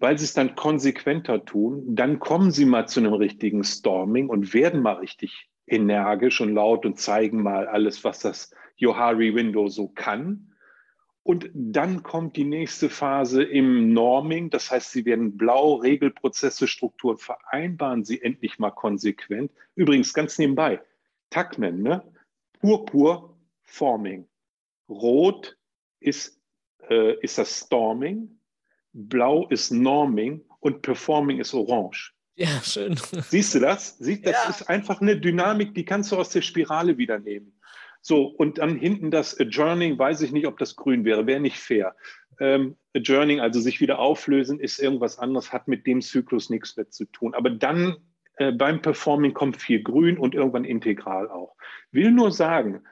weil 0.00 0.18
sie 0.18 0.24
es 0.24 0.32
dann 0.32 0.56
konsequenter 0.56 1.44
tun, 1.44 1.94
dann 1.94 2.18
kommen 2.18 2.50
sie 2.50 2.64
mal 2.64 2.88
zu 2.88 3.00
einem 3.00 3.12
richtigen 3.12 3.62
Storming 3.62 4.28
und 4.28 4.54
werden 4.54 4.80
mal 4.80 4.94
richtig 4.94 5.48
energisch 5.66 6.40
und 6.40 6.54
laut 6.54 6.86
und 6.86 6.98
zeigen 6.98 7.42
mal 7.42 7.68
alles, 7.68 8.02
was 8.02 8.20
das 8.20 8.50
Johari 8.76 9.34
Window 9.34 9.68
so 9.68 9.88
kann. 9.88 10.54
Und 11.22 11.50
dann 11.52 12.02
kommt 12.02 12.36
die 12.36 12.46
nächste 12.46 12.88
Phase 12.88 13.42
im 13.42 13.92
Norming. 13.92 14.48
Das 14.48 14.70
heißt, 14.70 14.90
sie 14.90 15.04
werden 15.04 15.36
blau, 15.36 15.74
Regelprozesse, 15.74 16.66
Strukturen 16.66 17.18
vereinbaren 17.18 18.02
sie 18.02 18.22
endlich 18.22 18.58
mal 18.58 18.70
konsequent. 18.70 19.52
Übrigens 19.74 20.14
ganz 20.14 20.38
nebenbei, 20.38 20.80
Tuckman, 21.28 21.82
ne? 21.82 22.02
Purpur, 22.60 23.36
Forming. 23.62 24.26
Rot 24.88 25.56
ist, 26.00 26.40
äh, 26.88 27.14
ist 27.20 27.38
das 27.38 27.58
Storming. 27.58 28.38
Blau 28.92 29.48
ist 29.48 29.70
Norming 29.70 30.44
und 30.60 30.82
Performing 30.82 31.38
ist 31.38 31.54
Orange. 31.54 32.12
Ja, 32.34 32.60
schön. 32.62 32.96
Siehst 33.28 33.54
du 33.54 33.60
das? 33.60 33.98
Siehst, 33.98 34.26
das 34.26 34.32
ja. 34.32 34.50
ist 34.50 34.68
einfach 34.68 35.00
eine 35.00 35.18
Dynamik, 35.18 35.74
die 35.74 35.84
kannst 35.84 36.12
du 36.12 36.16
aus 36.16 36.30
der 36.30 36.42
Spirale 36.42 36.98
wieder 36.98 37.18
nehmen. 37.18 37.52
So, 38.02 38.24
und 38.24 38.58
dann 38.58 38.76
hinten 38.76 39.10
das 39.10 39.38
Adjourning, 39.38 39.98
weiß 39.98 40.22
ich 40.22 40.32
nicht, 40.32 40.46
ob 40.46 40.58
das 40.58 40.74
grün 40.74 41.04
wäre, 41.04 41.26
wäre 41.26 41.40
nicht 41.40 41.58
fair. 41.58 41.94
Ähm, 42.40 42.76
Adjourning, 42.94 43.40
also 43.40 43.60
sich 43.60 43.80
wieder 43.80 43.98
auflösen, 43.98 44.58
ist 44.58 44.78
irgendwas 44.78 45.18
anderes, 45.18 45.52
hat 45.52 45.68
mit 45.68 45.86
dem 45.86 46.00
Zyklus 46.00 46.48
nichts 46.48 46.76
mehr 46.76 46.88
zu 46.88 47.04
tun. 47.04 47.34
Aber 47.34 47.50
dann 47.50 47.96
äh, 48.40 48.52
beim 48.52 48.80
Performing 48.80 49.34
kommt 49.34 49.58
viel 49.58 49.82
grün 49.82 50.16
und 50.16 50.34
irgendwann 50.34 50.64
integral 50.64 51.28
auch. 51.28 51.56
Will 51.92 52.10
nur 52.10 52.32
sagen, 52.32 52.82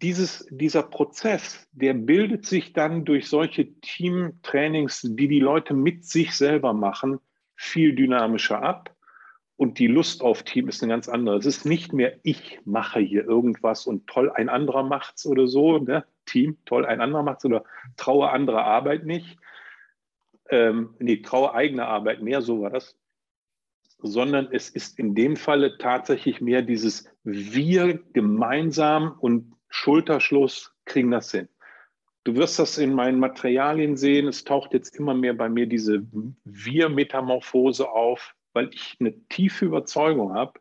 dieses, 0.00 0.46
dieser 0.50 0.84
Prozess, 0.84 1.68
der 1.72 1.94
bildet 1.94 2.46
sich 2.46 2.72
dann 2.72 3.04
durch 3.04 3.26
solche 3.26 3.80
Teamtrainings, 3.80 5.00
die 5.02 5.26
die 5.26 5.40
Leute 5.40 5.74
mit 5.74 6.04
sich 6.04 6.36
selber 6.36 6.72
machen, 6.74 7.18
viel 7.56 7.96
dynamischer 7.96 8.62
ab. 8.62 8.94
Und 9.56 9.80
die 9.80 9.88
Lust 9.88 10.22
auf 10.22 10.44
Team 10.44 10.68
ist 10.68 10.80
eine 10.82 10.92
ganz 10.92 11.08
andere. 11.08 11.38
Es 11.38 11.46
ist 11.46 11.66
nicht 11.66 11.92
mehr, 11.92 12.16
ich 12.22 12.60
mache 12.64 13.00
hier 13.00 13.24
irgendwas 13.24 13.86
und 13.86 14.06
toll, 14.06 14.30
ein 14.30 14.48
anderer 14.48 14.84
macht's 14.84 15.26
oder 15.26 15.48
so. 15.48 15.78
Ne? 15.78 16.04
Team, 16.24 16.56
toll, 16.66 16.86
ein 16.86 17.00
anderer 17.00 17.24
macht's 17.24 17.44
oder 17.44 17.64
traue 17.96 18.30
andere 18.30 18.62
Arbeit 18.62 19.06
nicht. 19.06 19.38
Ähm, 20.50 20.94
nee, 21.00 21.16
traue 21.16 21.52
eigene 21.52 21.86
Arbeit 21.86 22.22
mehr, 22.22 22.42
so 22.42 22.62
war 22.62 22.70
das. 22.70 22.96
Sondern 24.06 24.48
es 24.52 24.68
ist 24.68 24.98
in 24.98 25.14
dem 25.14 25.34
Falle 25.34 25.78
tatsächlich 25.78 26.42
mehr 26.42 26.60
dieses 26.60 27.08
Wir 27.22 27.98
gemeinsam 28.12 29.16
und 29.18 29.54
Schulterschluss, 29.70 30.74
kriegen 30.84 31.10
das 31.10 31.30
hin. 31.30 31.48
Du 32.24 32.36
wirst 32.36 32.58
das 32.58 32.76
in 32.76 32.92
meinen 32.92 33.18
Materialien 33.18 33.96
sehen. 33.96 34.28
Es 34.28 34.44
taucht 34.44 34.74
jetzt 34.74 34.94
immer 34.96 35.14
mehr 35.14 35.32
bei 35.32 35.48
mir 35.48 35.66
diese 35.66 36.06
Wir-Metamorphose 36.44 37.88
auf, 37.88 38.34
weil 38.52 38.68
ich 38.74 38.98
eine 39.00 39.18
tiefe 39.28 39.64
Überzeugung 39.64 40.34
habe, 40.34 40.60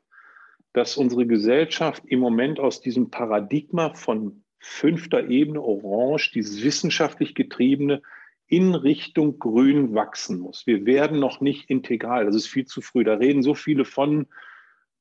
dass 0.71 0.95
unsere 0.95 1.27
Gesellschaft 1.27 2.03
im 2.05 2.19
Moment 2.19 2.61
aus 2.61 2.79
diesem 2.79 3.11
Paradigma 3.11 3.93
von 3.93 4.43
fünfter 4.59 5.27
Ebene 5.27 5.61
Orange, 5.61 6.31
dieses 6.33 6.63
wissenschaftlich 6.63 7.35
getriebene, 7.35 8.01
in 8.47 8.75
Richtung 8.75 9.39
Grün 9.39 9.95
wachsen 9.95 10.39
muss. 10.39 10.67
Wir 10.67 10.85
werden 10.85 11.19
noch 11.19 11.41
nicht 11.41 11.69
integral. 11.69 12.25
Das 12.25 12.35
ist 12.35 12.47
viel 12.47 12.65
zu 12.65 12.81
früh. 12.81 13.03
Da 13.03 13.15
reden 13.15 13.43
so 13.43 13.55
viele 13.55 13.85
von 13.85 14.27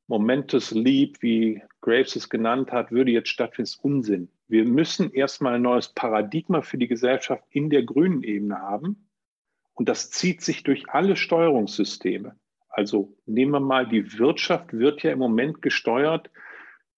Momentous 0.06 0.72
Leap, 0.72 1.22
wie 1.22 1.62
Graves 1.80 2.16
es 2.16 2.28
genannt 2.28 2.72
hat, 2.72 2.92
würde 2.92 3.10
jetzt 3.10 3.28
stattfinden, 3.28 3.64
ist 3.64 3.84
Unsinn. 3.84 4.28
Wir 4.48 4.64
müssen 4.64 5.10
erstmal 5.12 5.54
ein 5.54 5.62
neues 5.62 5.88
Paradigma 5.88 6.62
für 6.62 6.76
die 6.76 6.88
Gesellschaft 6.88 7.44
in 7.50 7.70
der 7.70 7.82
grünen 7.82 8.22
Ebene 8.22 8.58
haben. 8.58 9.08
Und 9.74 9.88
das 9.88 10.10
zieht 10.10 10.42
sich 10.42 10.62
durch 10.64 10.90
alle 10.90 11.16
Steuerungssysteme. 11.16 12.36
Also 12.68 13.16
nehmen 13.26 13.52
wir 13.52 13.60
mal, 13.60 13.86
die 13.86 14.18
Wirtschaft 14.18 14.72
wird 14.72 15.02
ja 15.02 15.12
im 15.12 15.18
Moment 15.18 15.62
gesteuert 15.62 16.30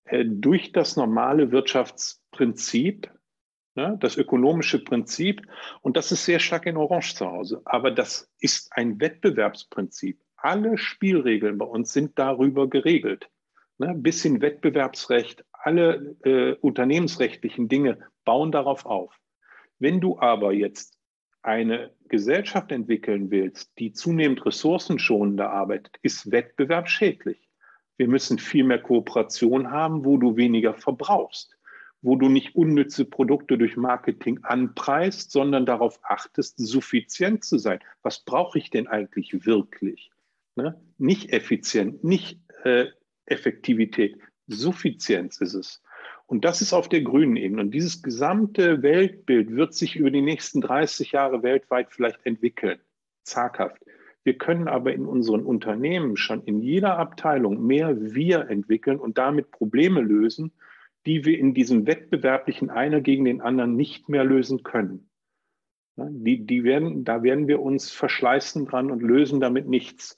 äh, 0.04 0.24
durch 0.24 0.72
das 0.72 0.96
normale 0.96 1.50
Wirtschaftsprinzip, 1.50 3.10
ne, 3.74 3.96
das 4.00 4.16
ökonomische 4.16 4.82
Prinzip. 4.82 5.42
Und 5.82 5.96
das 5.96 6.12
ist 6.12 6.24
sehr 6.24 6.40
stark 6.40 6.66
in 6.66 6.76
Orange 6.76 7.14
zu 7.14 7.26
Hause. 7.26 7.62
Aber 7.64 7.90
das 7.90 8.30
ist 8.40 8.70
ein 8.72 9.00
Wettbewerbsprinzip 9.00 10.18
alle 10.44 10.76
Spielregeln 10.76 11.56
bei 11.56 11.64
uns 11.64 11.94
sind 11.94 12.18
darüber 12.18 12.68
geregelt. 12.68 13.30
Ne? 13.78 13.94
Bis 13.96 14.22
hin 14.22 14.42
Wettbewerbsrecht, 14.42 15.42
alle 15.52 16.16
äh, 16.22 16.52
unternehmensrechtlichen 16.60 17.68
Dinge 17.68 17.98
bauen 18.26 18.52
darauf 18.52 18.84
auf. 18.84 19.18
Wenn 19.78 20.02
du 20.02 20.18
aber 20.18 20.52
jetzt 20.52 20.98
eine 21.40 21.92
Gesellschaft 22.08 22.72
entwickeln 22.72 23.30
willst, 23.30 23.72
die 23.78 23.92
zunehmend 23.94 24.44
ressourcenschonender 24.44 25.48
arbeitet, 25.50 25.96
ist 26.02 26.30
Wettbewerb 26.30 26.90
schädlich. 26.90 27.48
Wir 27.96 28.08
müssen 28.08 28.38
viel 28.38 28.64
mehr 28.64 28.82
Kooperation 28.82 29.70
haben, 29.70 30.04
wo 30.04 30.18
du 30.18 30.36
weniger 30.36 30.74
verbrauchst, 30.74 31.53
wo 32.04 32.16
du 32.16 32.28
nicht 32.28 32.54
unnütze 32.54 33.06
Produkte 33.06 33.56
durch 33.56 33.78
Marketing 33.78 34.40
anpreist, 34.42 35.30
sondern 35.30 35.64
darauf 35.64 35.98
achtest, 36.02 36.58
suffizient 36.58 37.44
zu 37.44 37.56
sein. 37.56 37.80
Was 38.02 38.26
brauche 38.26 38.58
ich 38.58 38.68
denn 38.68 38.86
eigentlich 38.86 39.46
wirklich? 39.46 40.10
Ne? 40.54 40.78
Nicht 40.98 41.32
effizient, 41.32 42.04
nicht 42.04 42.38
äh, 42.64 42.88
Effektivität, 43.24 44.18
Suffizienz 44.46 45.40
ist 45.40 45.54
es. 45.54 45.82
Und 46.26 46.44
das 46.44 46.60
ist 46.60 46.74
auf 46.74 46.90
der 46.90 47.00
grünen 47.00 47.36
Ebene. 47.36 47.62
Und 47.62 47.70
dieses 47.70 48.02
gesamte 48.02 48.82
Weltbild 48.82 49.50
wird 49.56 49.72
sich 49.72 49.96
über 49.96 50.10
die 50.10 50.20
nächsten 50.20 50.60
30 50.60 51.12
Jahre 51.12 51.42
weltweit 51.42 51.90
vielleicht 51.90 52.24
entwickeln. 52.26 52.80
Zaghaft. 53.22 53.82
Wir 54.24 54.36
können 54.36 54.68
aber 54.68 54.92
in 54.92 55.06
unseren 55.06 55.42
Unternehmen 55.42 56.18
schon 56.18 56.42
in 56.44 56.60
jeder 56.60 56.98
Abteilung 56.98 57.66
mehr 57.66 58.14
Wir 58.14 58.50
entwickeln 58.50 58.98
und 58.98 59.16
damit 59.16 59.50
Probleme 59.50 60.02
lösen, 60.02 60.52
die 61.06 61.24
wir 61.24 61.38
in 61.38 61.54
diesem 61.54 61.86
wettbewerblichen 61.86 62.70
Einer 62.70 63.00
gegen 63.00 63.24
den 63.24 63.40
anderen 63.40 63.76
nicht 63.76 64.08
mehr 64.08 64.24
lösen 64.24 64.62
können. 64.62 65.10
Die, 65.96 66.44
die 66.44 66.64
werden, 66.64 67.04
da 67.04 67.22
werden 67.22 67.46
wir 67.46 67.60
uns 67.60 67.92
verschleißen 67.92 68.66
dran 68.66 68.90
und 68.90 69.00
lösen 69.00 69.40
damit 69.40 69.68
nichts. 69.68 70.16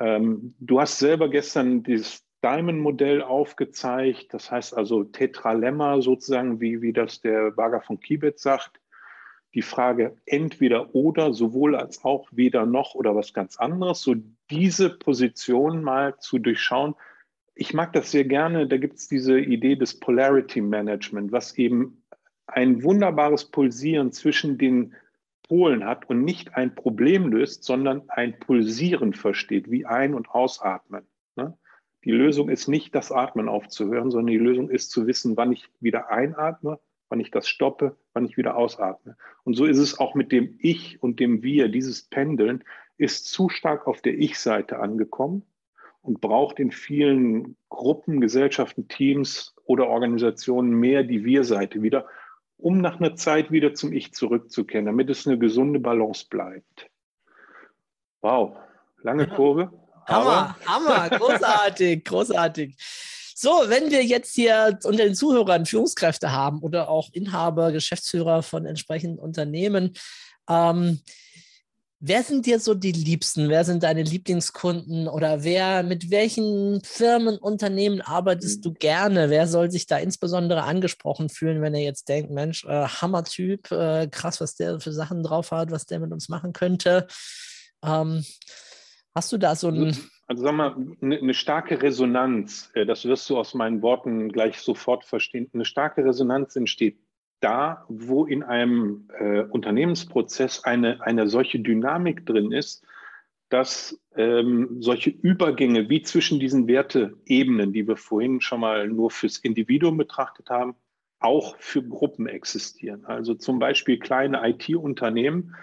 Ähm, 0.00 0.54
du 0.58 0.80
hast 0.80 0.98
selber 0.98 1.28
gestern 1.28 1.84
dieses 1.84 2.24
Diamond-Modell 2.42 3.22
aufgezeigt, 3.22 4.34
das 4.34 4.50
heißt 4.50 4.76
also 4.76 5.04
Tetralemma 5.04 6.02
sozusagen, 6.02 6.60
wie, 6.60 6.82
wie 6.82 6.92
das 6.92 7.20
der 7.20 7.52
Bager 7.52 7.80
von 7.80 8.00
Kibet 8.00 8.38
sagt. 8.38 8.80
Die 9.54 9.62
Frage 9.62 10.16
entweder 10.26 10.94
oder, 10.96 11.32
sowohl 11.32 11.76
als 11.76 12.04
auch 12.04 12.28
weder 12.32 12.66
noch 12.66 12.96
oder 12.96 13.14
was 13.14 13.32
ganz 13.32 13.56
anderes. 13.56 14.02
So 14.02 14.16
diese 14.50 14.90
Position 14.90 15.84
mal 15.84 16.18
zu 16.18 16.38
durchschauen. 16.38 16.96
Ich 17.54 17.72
mag 17.72 17.92
das 17.92 18.10
sehr 18.10 18.24
gerne. 18.24 18.66
Da 18.66 18.76
gibt 18.78 18.96
es 18.96 19.08
diese 19.08 19.38
Idee 19.38 19.76
des 19.76 19.98
Polarity 20.00 20.60
Management, 20.60 21.30
was 21.30 21.56
eben 21.56 22.02
ein 22.46 22.82
wunderbares 22.82 23.46
Pulsieren 23.46 24.12
zwischen 24.12 24.58
den 24.58 24.94
Polen 25.44 25.84
hat 25.84 26.08
und 26.08 26.24
nicht 26.24 26.54
ein 26.54 26.74
Problem 26.74 27.28
löst, 27.28 27.64
sondern 27.64 28.02
ein 28.08 28.38
Pulsieren 28.38 29.12
versteht, 29.12 29.70
wie 29.70 29.86
Ein- 29.86 30.14
und 30.14 30.30
Ausatmen. 30.30 31.04
Ne? 31.36 31.56
Die 32.04 32.10
Lösung 32.10 32.48
ist 32.48 32.66
nicht, 32.66 32.94
das 32.94 33.12
Atmen 33.12 33.48
aufzuhören, 33.48 34.10
sondern 34.10 34.32
die 34.32 34.38
Lösung 34.38 34.70
ist 34.70 34.90
zu 34.90 35.06
wissen, 35.06 35.36
wann 35.36 35.52
ich 35.52 35.68
wieder 35.80 36.10
einatme, 36.10 36.80
wann 37.08 37.20
ich 37.20 37.30
das 37.30 37.48
stoppe, 37.48 37.96
wann 38.14 38.26
ich 38.26 38.36
wieder 38.36 38.56
ausatme. 38.56 39.16
Und 39.44 39.54
so 39.54 39.64
ist 39.64 39.78
es 39.78 39.98
auch 39.98 40.14
mit 40.14 40.32
dem 40.32 40.56
Ich 40.58 41.02
und 41.02 41.20
dem 41.20 41.42
Wir. 41.42 41.68
Dieses 41.68 42.02
Pendeln 42.02 42.64
ist 42.96 43.26
zu 43.26 43.48
stark 43.48 43.86
auf 43.86 44.02
der 44.02 44.18
Ich-Seite 44.18 44.78
angekommen 44.78 45.44
und 46.04 46.20
braucht 46.20 46.60
in 46.60 46.70
vielen 46.70 47.56
Gruppen, 47.70 48.20
Gesellschaften, 48.20 48.88
Teams 48.88 49.54
oder 49.64 49.88
Organisationen 49.88 50.70
mehr 50.74 51.02
die 51.02 51.24
Wir-Seite 51.24 51.82
wieder 51.82 52.06
um 52.56 52.80
nach 52.80 53.00
einer 53.00 53.16
Zeit 53.16 53.50
wieder 53.50 53.74
zum 53.74 53.92
Ich 53.92 54.12
zurückzukehren, 54.12 54.86
damit 54.86 55.10
es 55.10 55.26
eine 55.26 55.38
gesunde 55.38 55.80
Balance 55.80 56.26
bleibt. 56.28 56.86
Wow, 58.20 58.56
lange 59.02 59.26
Kurve. 59.26 59.72
Hammer, 60.06 60.56
Hammer, 60.66 61.10
großartig, 61.18 62.04
großartig. 62.04 62.76
So, 63.34 63.50
wenn 63.66 63.90
wir 63.90 64.04
jetzt 64.04 64.34
hier 64.34 64.78
unter 64.84 65.04
den 65.04 65.14
Zuhörern 65.14 65.66
Führungskräfte 65.66 66.32
haben 66.32 66.60
oder 66.60 66.88
auch 66.88 67.08
Inhaber, 67.12 67.72
Geschäftsführer 67.72 68.42
von 68.42 68.64
entsprechenden 68.64 69.18
Unternehmen, 69.18 69.94
ähm, 70.48 71.00
Wer 72.06 72.22
sind 72.22 72.44
dir 72.44 72.60
so 72.60 72.74
die 72.74 72.92
Liebsten? 72.92 73.48
Wer 73.48 73.64
sind 73.64 73.82
deine 73.82 74.02
Lieblingskunden 74.02 75.08
oder 75.08 75.42
wer, 75.42 75.82
mit 75.82 76.10
welchen 76.10 76.82
Firmen, 76.84 77.38
Unternehmen 77.38 78.02
arbeitest 78.02 78.62
du 78.62 78.74
gerne? 78.74 79.30
Wer 79.30 79.46
soll 79.46 79.70
sich 79.70 79.86
da 79.86 79.96
insbesondere 79.96 80.64
angesprochen 80.64 81.30
fühlen, 81.30 81.62
wenn 81.62 81.72
er 81.72 81.80
jetzt 81.80 82.10
denkt, 82.10 82.30
Mensch, 82.30 82.66
äh, 82.66 82.88
Hammertyp, 82.88 83.70
äh, 83.70 84.06
krass, 84.08 84.42
was 84.42 84.54
der 84.54 84.80
für 84.80 84.92
Sachen 84.92 85.22
drauf 85.22 85.50
hat, 85.50 85.70
was 85.70 85.86
der 85.86 85.98
mit 85.98 86.12
uns 86.12 86.28
machen 86.28 86.52
könnte? 86.52 87.06
Ähm, 87.82 88.22
hast 89.14 89.32
du 89.32 89.38
da 89.38 89.56
so 89.56 89.68
ein. 89.68 89.96
Also 90.26 90.42
sag 90.42 90.54
mal, 90.54 90.76
eine, 91.00 91.16
eine 91.16 91.32
starke 91.32 91.80
Resonanz, 91.80 92.70
äh, 92.74 92.84
das 92.84 93.06
wirst 93.06 93.30
du 93.30 93.38
aus 93.38 93.54
meinen 93.54 93.80
Worten 93.80 94.30
gleich 94.30 94.58
sofort 94.58 95.06
verstehen. 95.06 95.48
Eine 95.54 95.64
starke 95.64 96.04
Resonanz 96.04 96.54
entsteht 96.54 96.98
da, 97.44 97.84
wo 97.88 98.24
in 98.24 98.42
einem 98.42 99.08
äh, 99.18 99.42
Unternehmensprozess 99.42 100.64
eine, 100.64 101.02
eine 101.02 101.28
solche 101.28 101.60
Dynamik 101.60 102.24
drin 102.24 102.52
ist, 102.52 102.86
dass 103.50 104.00
ähm, 104.16 104.78
solche 104.80 105.10
Übergänge 105.10 105.90
wie 105.90 106.02
zwischen 106.02 106.40
diesen 106.40 106.66
Werteebenen, 106.66 107.74
die 107.74 107.86
wir 107.86 107.96
vorhin 107.96 108.40
schon 108.40 108.60
mal 108.60 108.88
nur 108.88 109.10
fürs 109.10 109.36
Individuum 109.36 109.98
betrachtet 109.98 110.48
haben, 110.48 110.74
auch 111.20 111.56
für 111.58 111.82
Gruppen 111.82 112.26
existieren. 112.26 113.04
Also 113.04 113.34
zum 113.34 113.58
Beispiel 113.58 113.98
kleine 113.98 114.40
IT-Unternehmen, 114.48 115.54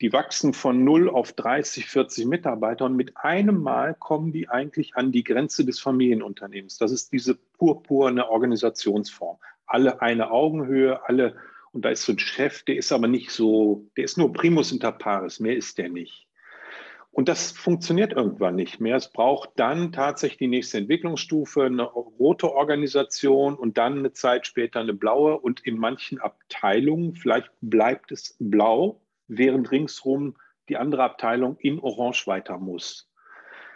die 0.00 0.12
wachsen 0.12 0.52
von 0.52 0.82
0 0.84 1.08
auf 1.08 1.32
30, 1.32 1.86
40 1.86 2.26
Mitarbeiter 2.26 2.84
und 2.84 2.96
mit 2.96 3.16
einem 3.16 3.62
Mal 3.62 3.94
kommen 3.94 4.32
die 4.32 4.48
eigentlich 4.48 4.96
an 4.96 5.12
die 5.12 5.24
Grenze 5.24 5.64
des 5.64 5.78
Familienunternehmens. 5.78 6.78
Das 6.78 6.90
ist 6.90 7.12
diese 7.12 7.36
purpurne 7.36 8.28
Organisationsform 8.28 9.38
alle 9.68 10.02
eine 10.02 10.30
Augenhöhe, 10.30 11.06
alle, 11.08 11.36
und 11.72 11.84
da 11.84 11.90
ist 11.90 12.02
so 12.02 12.12
ein 12.12 12.18
Chef, 12.18 12.64
der 12.64 12.76
ist 12.76 12.92
aber 12.92 13.06
nicht 13.06 13.30
so, 13.30 13.86
der 13.96 14.04
ist 14.04 14.18
nur 14.18 14.32
primus 14.32 14.72
inter 14.72 14.92
pares, 14.92 15.40
mehr 15.40 15.56
ist 15.56 15.78
der 15.78 15.88
nicht. 15.88 16.28
Und 17.10 17.28
das 17.28 17.50
funktioniert 17.50 18.12
irgendwann 18.12 18.54
nicht 18.54 18.80
mehr. 18.80 18.94
Es 18.94 19.10
braucht 19.10 19.50
dann 19.56 19.90
tatsächlich 19.90 20.38
die 20.38 20.46
nächste 20.46 20.78
Entwicklungsstufe, 20.78 21.64
eine 21.64 21.82
rote 21.82 22.52
Organisation 22.52 23.56
und 23.56 23.76
dann 23.76 23.98
eine 23.98 24.12
Zeit 24.12 24.46
später 24.46 24.78
eine 24.78 24.94
blaue. 24.94 25.36
Und 25.38 25.66
in 25.66 25.78
manchen 25.78 26.20
Abteilungen, 26.20 27.16
vielleicht 27.16 27.50
bleibt 27.60 28.12
es 28.12 28.36
blau, 28.38 29.00
während 29.26 29.72
ringsrum 29.72 30.36
die 30.68 30.76
andere 30.76 31.02
Abteilung 31.02 31.56
in 31.58 31.80
Orange 31.80 32.26
weiter 32.28 32.58
muss. 32.58 33.10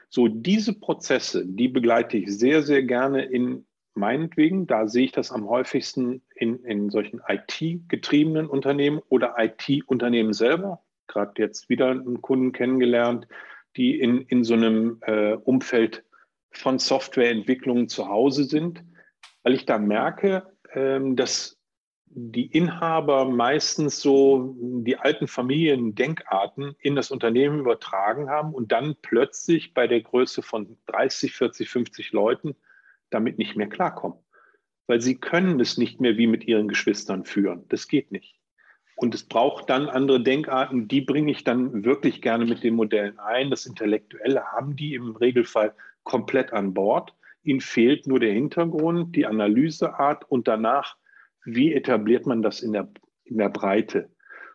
So, 0.09 0.29
diese 0.29 0.79
Prozesse, 0.79 1.45
die 1.45 1.69
begleite 1.69 2.19
ich 2.19 2.39
sehr, 2.39 2.63
sehr 2.63 2.83
gerne 2.83 3.25
in 3.25 3.67
meinetwegen, 3.95 4.67
da 4.67 4.87
sehe 4.87 5.05
ich 5.05 5.13
das 5.13 5.33
am 5.33 5.49
häufigsten 5.49 6.23
in, 6.35 6.65
in 6.65 6.91
solchen 6.91 7.21
IT-getriebenen 7.27 8.47
Unternehmen 8.47 9.01
oder 9.09 9.35
IT-Unternehmen 9.39 10.33
selber. 10.33 10.83
Gerade 11.09 11.43
jetzt 11.43 11.69
wieder 11.69 11.91
einen 11.91 12.23
Kunden 12.23 12.53
kennengelernt, 12.53 13.27
die 13.77 13.99
in, 13.99 14.23
in 14.23 14.45
so 14.45 14.55
einem 14.55 14.99
äh, 15.03 15.35
Umfeld 15.35 16.05
von 16.51 16.79
Softwareentwicklungen 16.79 17.89
zu 17.89 18.09
Hause 18.09 18.45
sind, 18.45 18.85
weil 19.43 19.55
ich 19.55 19.67
da 19.67 19.79
merke, 19.79 20.47
ähm, 20.75 21.17
dass 21.17 21.59
die 22.15 22.47
Inhaber 22.47 23.25
meistens 23.25 24.01
so 24.01 24.55
die 24.59 24.99
alten 24.99 25.27
Familiendenkarten 25.27 26.77
in 26.79 26.95
das 26.95 27.11
Unternehmen 27.11 27.61
übertragen 27.61 28.29
haben 28.29 28.53
und 28.53 28.71
dann 28.71 28.97
plötzlich 29.01 29.73
bei 29.73 29.87
der 29.87 30.03
Größe 30.03 30.43
von 30.43 30.77
30, 30.87 31.33
40, 31.33 31.71
50 31.71 32.13
Leuten 32.13 32.55
damit 33.13 33.39
nicht 33.39 33.57
mehr 33.57 33.69
klarkommen. 33.69 34.19
Weil 34.87 35.01
sie 35.01 35.19
können 35.19 35.61
es 35.61 35.79
nicht 35.79 36.01
mehr 36.01 36.17
wie 36.17 36.27
mit 36.27 36.45
ihren 36.45 36.69
Geschwistern 36.69 37.25
führen. 37.25 37.65
Das 37.69 37.89
geht 37.89 38.11
nicht. 38.11 38.39
Und 38.97 39.15
es 39.15 39.25
braucht 39.25 39.71
dann 39.71 39.89
andere 39.89 40.23
Denkarten, 40.23 40.87
die 40.87 41.01
bringe 41.01 41.33
ich 41.33 41.45
dann 41.45 41.85
wirklich 41.85 42.21
gerne 42.21 42.45
mit 42.45 42.63
den 42.63 42.75
Modellen 42.75 43.19
ein. 43.19 43.51
Das 43.51 43.67
Intellektuelle 43.67 44.45
haben 44.53 44.77
die 44.77 44.95
im 44.95 45.17
Regelfall 45.17 45.75
komplett 46.03 46.53
an 46.53 46.75
Bord. 46.75 47.15
Ihnen 47.43 47.61
fehlt 47.61 48.07
nur 48.07 48.21
der 48.21 48.33
Hintergrund, 48.33 49.17
die 49.17 49.27
Analyseart 49.27 50.31
und 50.31 50.47
danach, 50.47 50.97
wie 51.45 51.73
etabliert 51.73 52.27
man 52.27 52.43
das 52.43 52.61
in 52.61 52.73
der, 52.73 52.89
in 53.25 53.39
der 53.39 53.49
Breite. 53.49 54.11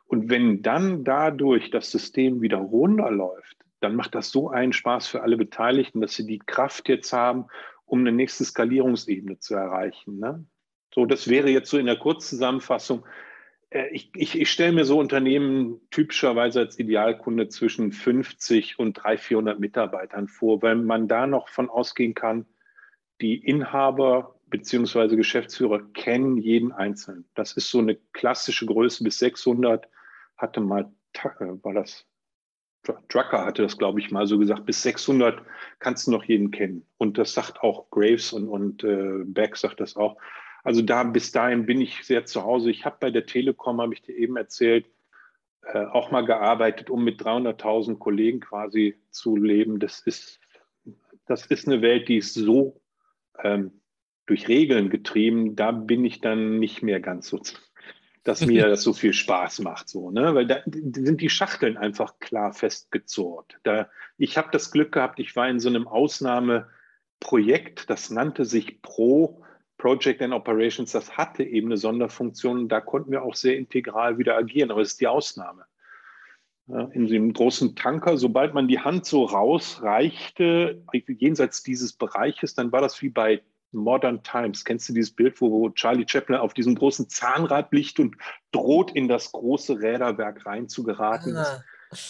Und 0.06 0.30
wenn 0.30 0.62
dann 0.62 1.04
dadurch 1.04 1.70
das 1.70 1.92
System 1.92 2.42
wieder 2.42 2.58
runterläuft, 2.58 3.58
dann 3.82 3.96
macht 3.96 4.16
das 4.16 4.32
so 4.32 4.50
einen 4.50 4.74
Spaß 4.74 5.08
für 5.08 5.22
alle 5.22 5.38
Beteiligten, 5.38 6.02
dass 6.02 6.16
sie 6.16 6.26
die 6.26 6.40
Kraft 6.40 6.88
jetzt 6.90 7.12
haben, 7.12 7.46
um 7.88 8.01
eine 8.01 8.11
nächste 8.11 8.45
Skalierungsebene 8.45 9.39
zu 9.39 9.55
erreichen. 9.55 10.19
Ne? 10.19 10.45
So, 10.93 11.05
das 11.05 11.27
wäre 11.27 11.49
jetzt 11.49 11.69
so 11.69 11.77
in 11.77 11.85
der 11.88 11.97
Kurzzusammenfassung. 11.97 13.05
Äh, 13.69 13.88
ich, 13.89 14.11
ich, 14.14 14.39
ich 14.39 14.51
stelle 14.51 14.73
mir 14.73 14.85
so 14.85 14.99
Unternehmen 14.99 15.81
typischerweise 15.89 16.59
als 16.59 16.77
Idealkunde 16.77 17.47
zwischen 17.47 17.91
50 17.91 18.77
und 18.77 18.93
300, 18.93 19.19
400 19.19 19.59
Mitarbeitern 19.59 20.27
vor, 20.27 20.61
wenn 20.61 20.85
man 20.85 21.07
da 21.07 21.26
noch 21.26 21.49
von 21.49 21.69
ausgehen 21.69 22.14
kann, 22.14 22.45
die 23.22 23.35
Inhaber 23.35 24.39
bzw. 24.47 25.15
Geschäftsführer 25.15 25.81
kennen 25.93 26.38
jeden 26.38 26.72
Einzelnen. 26.72 27.27
Das 27.34 27.53
ist 27.53 27.72
so 27.72 27.80
eine 27.80 27.95
klassische 28.14 28.65
Größe 28.65 29.03
bis 29.03 29.18
600. 29.19 29.88
Hatte 30.38 30.59
mal, 30.59 30.91
äh, 31.14 31.45
war 31.64 31.73
das 31.73 32.05
Drucker 33.09 33.45
hatte 33.45 33.64
das, 33.64 33.77
glaube 33.77 33.99
ich, 33.99 34.11
mal 34.11 34.27
so 34.27 34.38
gesagt, 34.38 34.65
bis 34.65 34.84
600 34.84 35.41
kannst 35.80 36.07
du 36.07 36.11
noch 36.11 36.23
jeden 36.23 36.51
kennen. 36.51 36.85
Und 36.97 37.18
das 37.18 37.34
sagt 37.34 37.61
auch 37.61 37.89
Graves 37.89 38.34
und, 38.34 38.47
und 38.47 38.84
äh, 38.84 39.23
Beck 39.26 39.57
sagt 39.57 39.80
das 39.80 39.95
auch. 39.95 40.18
Also 40.64 40.81
da 40.81 41.03
bis 41.03 41.31
dahin 41.31 41.65
bin 41.65 41.81
ich 41.81 42.03
sehr 42.03 42.26
zu 42.26 42.43
Hause. 42.43 42.72
Ich 42.72 42.85
habe 42.85 42.97
bei 42.99 43.11
der 43.11 43.26
Telekom, 43.26 43.80
habe 43.80 43.93
ich 43.93 44.01
dir 44.01 44.15
eben 44.15 44.38
erzählt, 44.38 44.85
äh, 45.64 45.85
auch 45.85 46.11
mal 46.11 46.26
gearbeitet, 46.26 46.89
um 46.89 47.03
mit 47.03 47.22
300.000 47.22 47.97
Kollegen 47.97 48.39
quasi 48.39 48.95
zu 49.09 49.35
leben. 49.35 49.80
Das 49.80 49.99
ist, 50.01 50.39
das 51.26 51.45
ist 51.45 51.68
eine 51.68 51.81
Welt, 51.81 52.07
die 52.07 52.18
ist 52.18 52.34
so 52.34 52.81
ähm, 53.43 53.81
durch 54.26 54.47
Regeln 54.47 54.89
getrieben. 54.89 55.55
Da 55.55 55.72
bin 55.72 56.05
ich 56.05 56.22
dann 56.22 56.59
nicht 56.59 56.84
mehr 56.84 56.99
ganz 56.99 57.27
so 57.27 57.39
dass 58.23 58.45
mir 58.45 58.68
das 58.68 58.84
so 58.84 58.94
viel 58.94 59.14
Spaß 59.14 59.60
macht, 59.60 59.89
so, 59.89 60.11
ne? 60.11 60.35
Weil 60.35 60.48
da 60.48 60.60
sind 60.65 61.22
die 61.22 61.30
Schachteln 61.30 61.77
einfach 61.77 62.19
klar 62.19 62.53
festgezurrt. 62.53 63.57
Da, 63.64 63.89
ich 64.18 64.38
habe 64.38 64.49
das 64.52 64.72
Glück 64.72 64.91
gehabt, 64.91 65.19
ich 65.19 65.35
war 65.35 65.48
in 65.48 65.60
so 65.60 65.69
einem 65.69 65.88
Ausnahmeprojekt, 65.88 67.89
das 67.89 68.10
nannte 68.10 68.45
sich 68.45 68.81
Pro 68.81 69.44
Project 69.77 70.22
and 70.22 70.34
Operations, 70.34 70.91
das 70.91 71.18
hatte 71.18 71.44
eben 71.44 71.68
eine 71.68 71.77
Sonderfunktion, 71.77 72.68
da 72.68 72.81
konnten 72.81 73.11
wir 73.11 73.22
auch 73.22 73.35
sehr 73.35 73.57
integral 73.57 74.18
wieder 74.18 74.35
agieren, 74.35 74.72
aber 74.72 74.81
es 74.81 74.94
ist 74.94 75.02
die 75.02 75.07
Ausnahme. 75.07 75.65
in 76.68 77.07
dem 77.07 77.31
großen 77.31 77.76
Tanker, 77.76 78.18
sobald 78.18 78.53
man 78.53 78.68
die 78.68 78.80
Hand 78.80 79.06
so 79.06 79.23
rausreichte, 79.23 80.84
jenseits 81.07 81.64
dieses 81.64 81.94
Bereiches, 81.94 82.56
dann 82.56 82.73
war 82.73 82.81
das 82.81 83.02
wie 83.02 83.10
bei 83.10 83.41
Modern 83.78 84.24
Times. 84.24 84.66
Kennst 84.66 84.90
du 84.90 84.94
dieses 84.94 85.12
Bild, 85.12 85.40
wo, 85.41 85.70
Charlie 85.70 86.06
Chaplin 86.08 86.38
auf 86.38 86.54
diesem 86.54 86.76
großen 86.76 87.10
Zahnrad 87.10 87.72
liegt 87.72 87.99
und 87.99 88.16
droht, 88.52 88.91
in 88.95 89.08
das 89.08 89.32
große 89.32 89.80
Räderwerk 89.80 90.45
reinzugeraten? 90.45 91.38
Ah. 91.38 91.64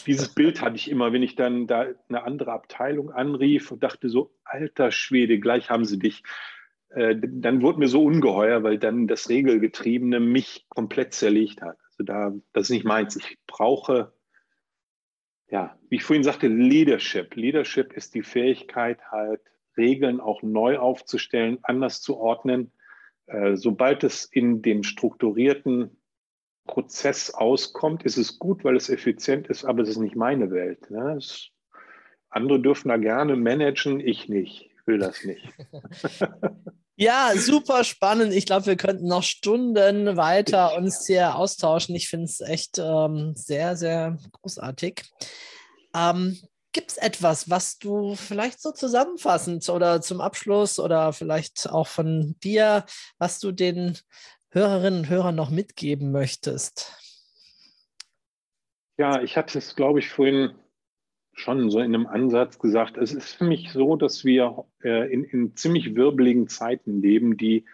Dieses 0.07 0.30
Bild 0.30 0.61
hatte 0.61 0.76
ich 0.76 0.89
immer, 0.89 1.14
wenn 1.14 1.22
ich 1.22 1.35
dann 1.35 1.68
da 1.68 1.85
eine 2.10 2.23
andere 2.23 2.52
Abteilung 2.52 3.11
anrief 3.11 3.72
und 3.72 3.84
dachte 3.84 4.10
so, 4.10 4.34
alter 4.44 4.91
Schwede, 4.91 5.39
gleich 5.39 5.69
haben 5.69 5.85
sie 5.85 5.99
dich. 5.99 6.23
Äh, 6.89 7.15
dann 7.22 7.61
wurde 7.61 7.80
mir 7.80 7.88
so 7.88 8.03
ungeheuer, 8.03 8.64
weil 8.64 8.80
dann 8.80 9.07
das 9.07 9.30
Regelgetriebene 9.30 10.19
mich 10.19 10.65
komplett 10.69 11.14
zerlegt 11.14 11.61
hat. 11.61 11.77
Also 11.89 12.03
da, 12.03 12.34
das 12.53 12.64
ist 12.64 12.69
nicht 12.72 12.85
meins. 12.85 13.15
Ich 13.18 13.38
brauche, 13.45 14.14
ja, 15.49 15.77
wie 15.89 15.98
ich 15.98 16.03
vorhin 16.03 16.23
sagte, 16.23 16.48
Leadership. 16.48 17.35
Leadership 17.35 17.94
ist 17.94 18.15
die 18.15 18.23
Fähigkeit 18.23 18.99
halt, 19.11 19.41
Regeln 19.77 20.19
auch 20.19 20.41
neu 20.41 20.77
aufzustellen, 20.77 21.59
anders 21.63 22.01
zu 22.01 22.17
ordnen. 22.17 22.71
Äh, 23.27 23.55
sobald 23.55 24.03
es 24.03 24.25
in 24.25 24.61
den 24.61 24.83
strukturierten 24.83 26.01
Prozess 26.65 27.31
auskommt, 27.31 28.03
ist 28.03 28.17
es 28.17 28.39
gut, 28.39 28.63
weil 28.63 28.75
es 28.75 28.89
effizient 28.89 29.47
ist, 29.47 29.63
aber 29.63 29.83
es 29.83 29.89
ist 29.89 29.97
nicht 29.97 30.15
meine 30.15 30.51
Welt. 30.51 30.89
Ne? 30.91 31.19
Andere 32.29 32.59
dürfen 32.59 32.89
da 32.89 32.97
gerne 32.97 33.35
managen, 33.35 33.99
ich 33.99 34.27
nicht. 34.27 34.69
Ich 34.73 34.87
will 34.87 34.99
das 34.99 35.23
nicht. 35.23 35.47
Ja, 36.99 37.33
super 37.35 37.83
spannend. 37.83 38.33
Ich 38.33 38.47
glaube, 38.47 38.65
wir 38.65 38.75
könnten 38.75 39.07
noch 39.07 39.21
Stunden 39.21 40.17
weiter 40.17 40.75
uns 40.75 41.05
hier 41.05 41.35
austauschen. 41.35 41.95
Ich 41.95 42.09
finde 42.09 42.25
es 42.25 42.41
echt 42.41 42.79
ähm, 42.79 43.33
sehr, 43.35 43.75
sehr 43.75 44.17
großartig. 44.31 45.03
Ähm, 45.95 46.39
Gibt 46.77 46.91
es 46.91 46.97
etwas, 46.97 47.49
was 47.49 47.79
du 47.79 48.13
vielleicht 48.13 48.61
so 48.61 48.71
zusammenfassend 48.71 49.67
oder 49.67 49.99
zum 49.99 50.21
Abschluss 50.21 50.79
oder 50.79 51.11
vielleicht 51.11 51.67
auch 51.71 51.87
von 51.87 52.35
dir, 52.43 52.85
was 53.17 53.39
du 53.39 53.51
den 53.51 53.97
Hörerinnen 54.51 54.99
und 54.99 55.09
Hörern 55.09 55.33
noch 55.33 55.49
mitgeben 55.49 56.11
möchtest? 56.11 56.95
Ja, 58.95 59.23
ich 59.23 59.37
hatte 59.37 59.57
es, 59.57 59.75
glaube 59.75 59.97
ich, 59.97 60.09
vorhin 60.09 60.51
schon 61.33 61.71
so 61.71 61.79
in 61.79 61.95
einem 61.95 62.05
Ansatz 62.05 62.59
gesagt. 62.59 62.95
Es 62.97 63.11
ist 63.11 63.33
für 63.33 63.45
mich 63.45 63.71
so, 63.71 63.95
dass 63.95 64.23
wir 64.23 64.63
äh, 64.83 65.11
in, 65.11 65.23
in 65.23 65.55
ziemlich 65.55 65.95
wirbeligen 65.95 66.47
Zeiten 66.47 67.01
leben, 67.01 67.37
die 67.37 67.65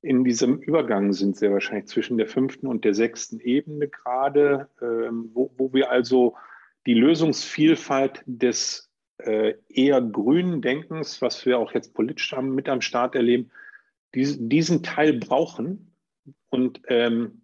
in 0.00 0.24
diesem 0.24 0.60
Übergang 0.60 1.12
sind, 1.12 1.36
sehr 1.36 1.52
wahrscheinlich 1.52 1.88
zwischen 1.88 2.16
der 2.16 2.26
fünften 2.26 2.68
und 2.68 2.86
der 2.86 2.94
sechsten 2.94 3.38
Ebene 3.38 3.88
gerade, 3.88 4.70
ähm, 4.80 5.30
wo, 5.34 5.52
wo 5.58 5.74
wir 5.74 5.90
also 5.90 6.36
die 6.86 6.94
Lösungsvielfalt 6.94 8.22
des 8.26 8.90
äh, 9.18 9.54
eher 9.68 10.00
grünen 10.00 10.62
Denkens, 10.62 11.20
was 11.20 11.44
wir 11.44 11.58
auch 11.58 11.72
jetzt 11.72 11.94
politisch 11.94 12.32
am, 12.32 12.54
mit 12.54 12.68
am 12.68 12.80
Start 12.80 13.14
erleben, 13.14 13.50
diesen, 14.14 14.48
diesen 14.48 14.82
Teil 14.82 15.14
brauchen. 15.14 15.94
Und, 16.48 16.80
ähm, 16.88 17.42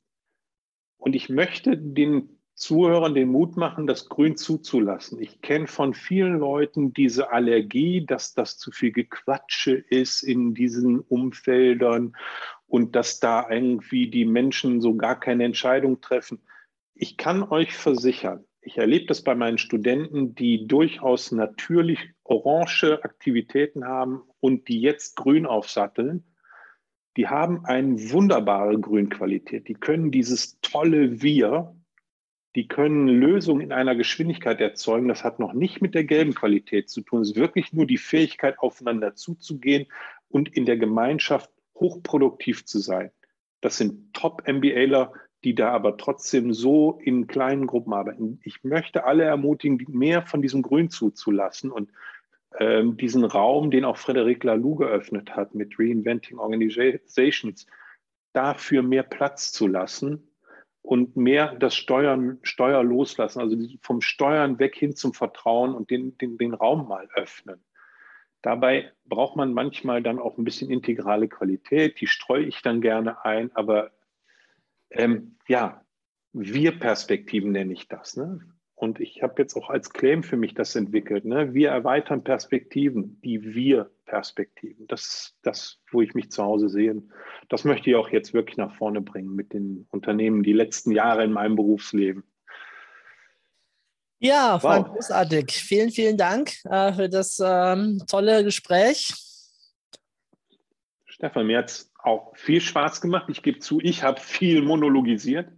und 0.96 1.14
ich 1.14 1.28
möchte 1.28 1.76
den 1.76 2.38
Zuhörern 2.54 3.14
den 3.14 3.30
Mut 3.30 3.56
machen, 3.56 3.86
das 3.86 4.08
Grün 4.08 4.36
zuzulassen. 4.36 5.20
Ich 5.20 5.40
kenne 5.40 5.66
von 5.66 5.94
vielen 5.94 6.38
Leuten 6.38 6.92
diese 6.92 7.32
Allergie, 7.32 8.04
dass 8.06 8.34
das 8.34 8.58
zu 8.58 8.70
viel 8.70 8.92
Gequatsche 8.92 9.72
ist 9.72 10.22
in 10.22 10.54
diesen 10.54 11.00
Umfeldern 11.00 12.14
und 12.66 12.94
dass 12.94 13.20
da 13.20 13.50
irgendwie 13.50 14.10
die 14.10 14.26
Menschen 14.26 14.80
so 14.80 14.94
gar 14.94 15.18
keine 15.18 15.44
Entscheidung 15.44 16.00
treffen. 16.00 16.42
Ich 16.94 17.16
kann 17.16 17.42
euch 17.42 17.74
versichern, 17.74 18.44
ich 18.62 18.78
erlebe 18.78 19.06
das 19.06 19.22
bei 19.22 19.34
meinen 19.34 19.58
Studenten, 19.58 20.34
die 20.36 20.66
durchaus 20.68 21.32
natürlich 21.32 21.98
orange 22.22 23.00
Aktivitäten 23.02 23.84
haben 23.84 24.22
und 24.40 24.68
die 24.68 24.80
jetzt 24.80 25.16
grün 25.16 25.46
aufsatteln. 25.46 26.24
Die 27.16 27.26
haben 27.28 27.64
eine 27.66 28.10
wunderbare 28.12 28.78
Grünqualität. 28.78 29.68
Die 29.68 29.74
können 29.74 30.12
dieses 30.12 30.60
tolle 30.60 31.20
Wir, 31.20 31.74
die 32.54 32.68
können 32.68 33.08
Lösungen 33.08 33.62
in 33.62 33.72
einer 33.72 33.96
Geschwindigkeit 33.96 34.60
erzeugen. 34.60 35.08
Das 35.08 35.24
hat 35.24 35.40
noch 35.40 35.54
nicht 35.54 35.82
mit 35.82 35.94
der 35.94 36.04
gelben 36.04 36.34
Qualität 36.34 36.88
zu 36.88 37.00
tun. 37.00 37.22
Es 37.22 37.30
ist 37.30 37.36
wirklich 37.36 37.72
nur 37.72 37.86
die 37.86 37.98
Fähigkeit, 37.98 38.58
aufeinander 38.60 39.16
zuzugehen 39.16 39.86
und 40.28 40.54
in 40.56 40.66
der 40.66 40.76
Gemeinschaft 40.76 41.50
hochproduktiv 41.74 42.64
zu 42.64 42.78
sein. 42.78 43.10
Das 43.60 43.76
sind 43.76 44.14
Top-MBAler, 44.14 45.12
die 45.44 45.54
da 45.54 45.70
aber 45.70 45.96
trotzdem 45.96 46.52
so 46.52 46.98
in 47.02 47.26
kleinen 47.26 47.66
Gruppen 47.66 47.92
arbeiten. 47.92 48.40
Ich 48.44 48.62
möchte 48.64 49.04
alle 49.04 49.24
ermutigen, 49.24 49.84
mehr 49.88 50.22
von 50.22 50.42
diesem 50.42 50.62
Grün 50.62 50.90
zuzulassen 50.90 51.70
und 51.70 51.90
ähm, 52.58 52.96
diesen 52.96 53.24
Raum, 53.24 53.70
den 53.70 53.84
auch 53.84 53.96
Frederic 53.96 54.44
Laloux 54.44 54.76
geöffnet 54.76 55.34
hat 55.34 55.54
mit 55.54 55.78
Reinventing 55.78 56.38
Organizations, 56.38 57.66
dafür 58.32 58.82
mehr 58.82 59.02
Platz 59.02 59.52
zu 59.52 59.66
lassen 59.66 60.28
und 60.82 61.16
mehr 61.16 61.54
das 61.54 61.74
Steuern, 61.74 62.38
Steuer 62.42 62.82
loslassen, 62.82 63.40
also 63.40 63.56
vom 63.80 64.00
Steuern 64.00 64.58
weg 64.58 64.76
hin 64.76 64.94
zum 64.94 65.14
Vertrauen 65.14 65.74
und 65.74 65.90
den, 65.90 66.16
den, 66.18 66.38
den 66.38 66.54
Raum 66.54 66.88
mal 66.88 67.08
öffnen. 67.14 67.64
Dabei 68.42 68.92
braucht 69.04 69.36
man 69.36 69.54
manchmal 69.54 70.02
dann 70.02 70.18
auch 70.18 70.36
ein 70.36 70.44
bisschen 70.44 70.70
integrale 70.70 71.28
Qualität, 71.28 72.00
die 72.00 72.08
streue 72.08 72.44
ich 72.44 72.60
dann 72.62 72.80
gerne 72.80 73.24
ein, 73.24 73.54
aber 73.54 73.92
ähm, 74.94 75.36
ja, 75.48 75.84
Wir-Perspektiven 76.32 77.52
nenne 77.52 77.72
ich 77.72 77.88
das. 77.88 78.16
Ne? 78.16 78.40
Und 78.74 78.98
ich 78.98 79.22
habe 79.22 79.40
jetzt 79.40 79.54
auch 79.56 79.70
als 79.70 79.90
Claim 79.90 80.22
für 80.22 80.36
mich 80.36 80.54
das 80.54 80.74
entwickelt. 80.74 81.24
Ne? 81.24 81.54
Wir 81.54 81.70
erweitern 81.70 82.24
Perspektiven, 82.24 83.20
die 83.22 83.54
Wir-Perspektiven. 83.54 84.86
Das 84.88 85.02
ist 85.02 85.38
das, 85.42 85.78
wo 85.92 86.02
ich 86.02 86.14
mich 86.14 86.30
zu 86.30 86.42
Hause 86.42 86.68
sehe. 86.68 87.00
Das 87.48 87.64
möchte 87.64 87.90
ich 87.90 87.96
auch 87.96 88.08
jetzt 88.08 88.34
wirklich 88.34 88.56
nach 88.56 88.74
vorne 88.74 89.00
bringen 89.00 89.34
mit 89.34 89.52
den 89.52 89.86
Unternehmen, 89.90 90.42
die 90.42 90.52
letzten 90.52 90.90
Jahre 90.90 91.22
in 91.22 91.32
meinem 91.32 91.54
Berufsleben. 91.54 92.24
Ja, 94.18 94.58
Frank, 94.58 94.88
wow. 94.88 94.94
großartig. 94.94 95.52
Vielen, 95.52 95.90
vielen 95.90 96.16
Dank 96.16 96.52
äh, 96.64 96.92
für 96.92 97.08
das 97.08 97.40
ähm, 97.44 98.02
tolle 98.08 98.44
Gespräch. 98.44 99.14
Stefan, 101.06 101.46
mir 101.46 101.58
hat 101.58 101.86
auch 102.02 102.36
viel 102.36 102.60
Spaß 102.60 103.00
gemacht. 103.00 103.26
Ich 103.28 103.42
gebe 103.42 103.58
zu, 103.58 103.80
ich 103.80 104.02
habe 104.02 104.20
viel 104.20 104.62
monologisiert. 104.62 105.48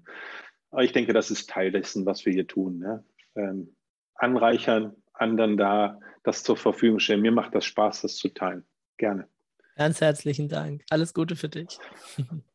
Aber 0.71 0.83
ich 0.83 0.93
denke, 0.93 1.13
das 1.13 1.31
ist 1.31 1.49
Teil 1.49 1.71
dessen, 1.71 2.05
was 2.05 2.27
wir 2.27 2.33
hier 2.33 2.47
tun. 2.47 2.79
Ne? 2.79 3.05
Ähm, 3.37 3.77
anreichern, 4.15 4.97
anderen 5.13 5.57
da 5.57 6.01
das 6.25 6.43
zur 6.43 6.57
Verfügung 6.57 6.99
stellen. 6.99 7.23
Mir 7.23 7.33
macht 7.33 7.55
das 7.55 7.65
Spaß, 7.65 8.03
das 8.03 8.17
zu 8.17 8.29
teilen. 8.29 8.65
Gerne. 8.97 9.29
Ganz 9.77 10.01
herzlichen 10.01 10.49
Dank. 10.49 10.83
Alles 10.91 11.15
Gute 11.15 11.37
für 11.37 11.49
dich. 11.49 11.79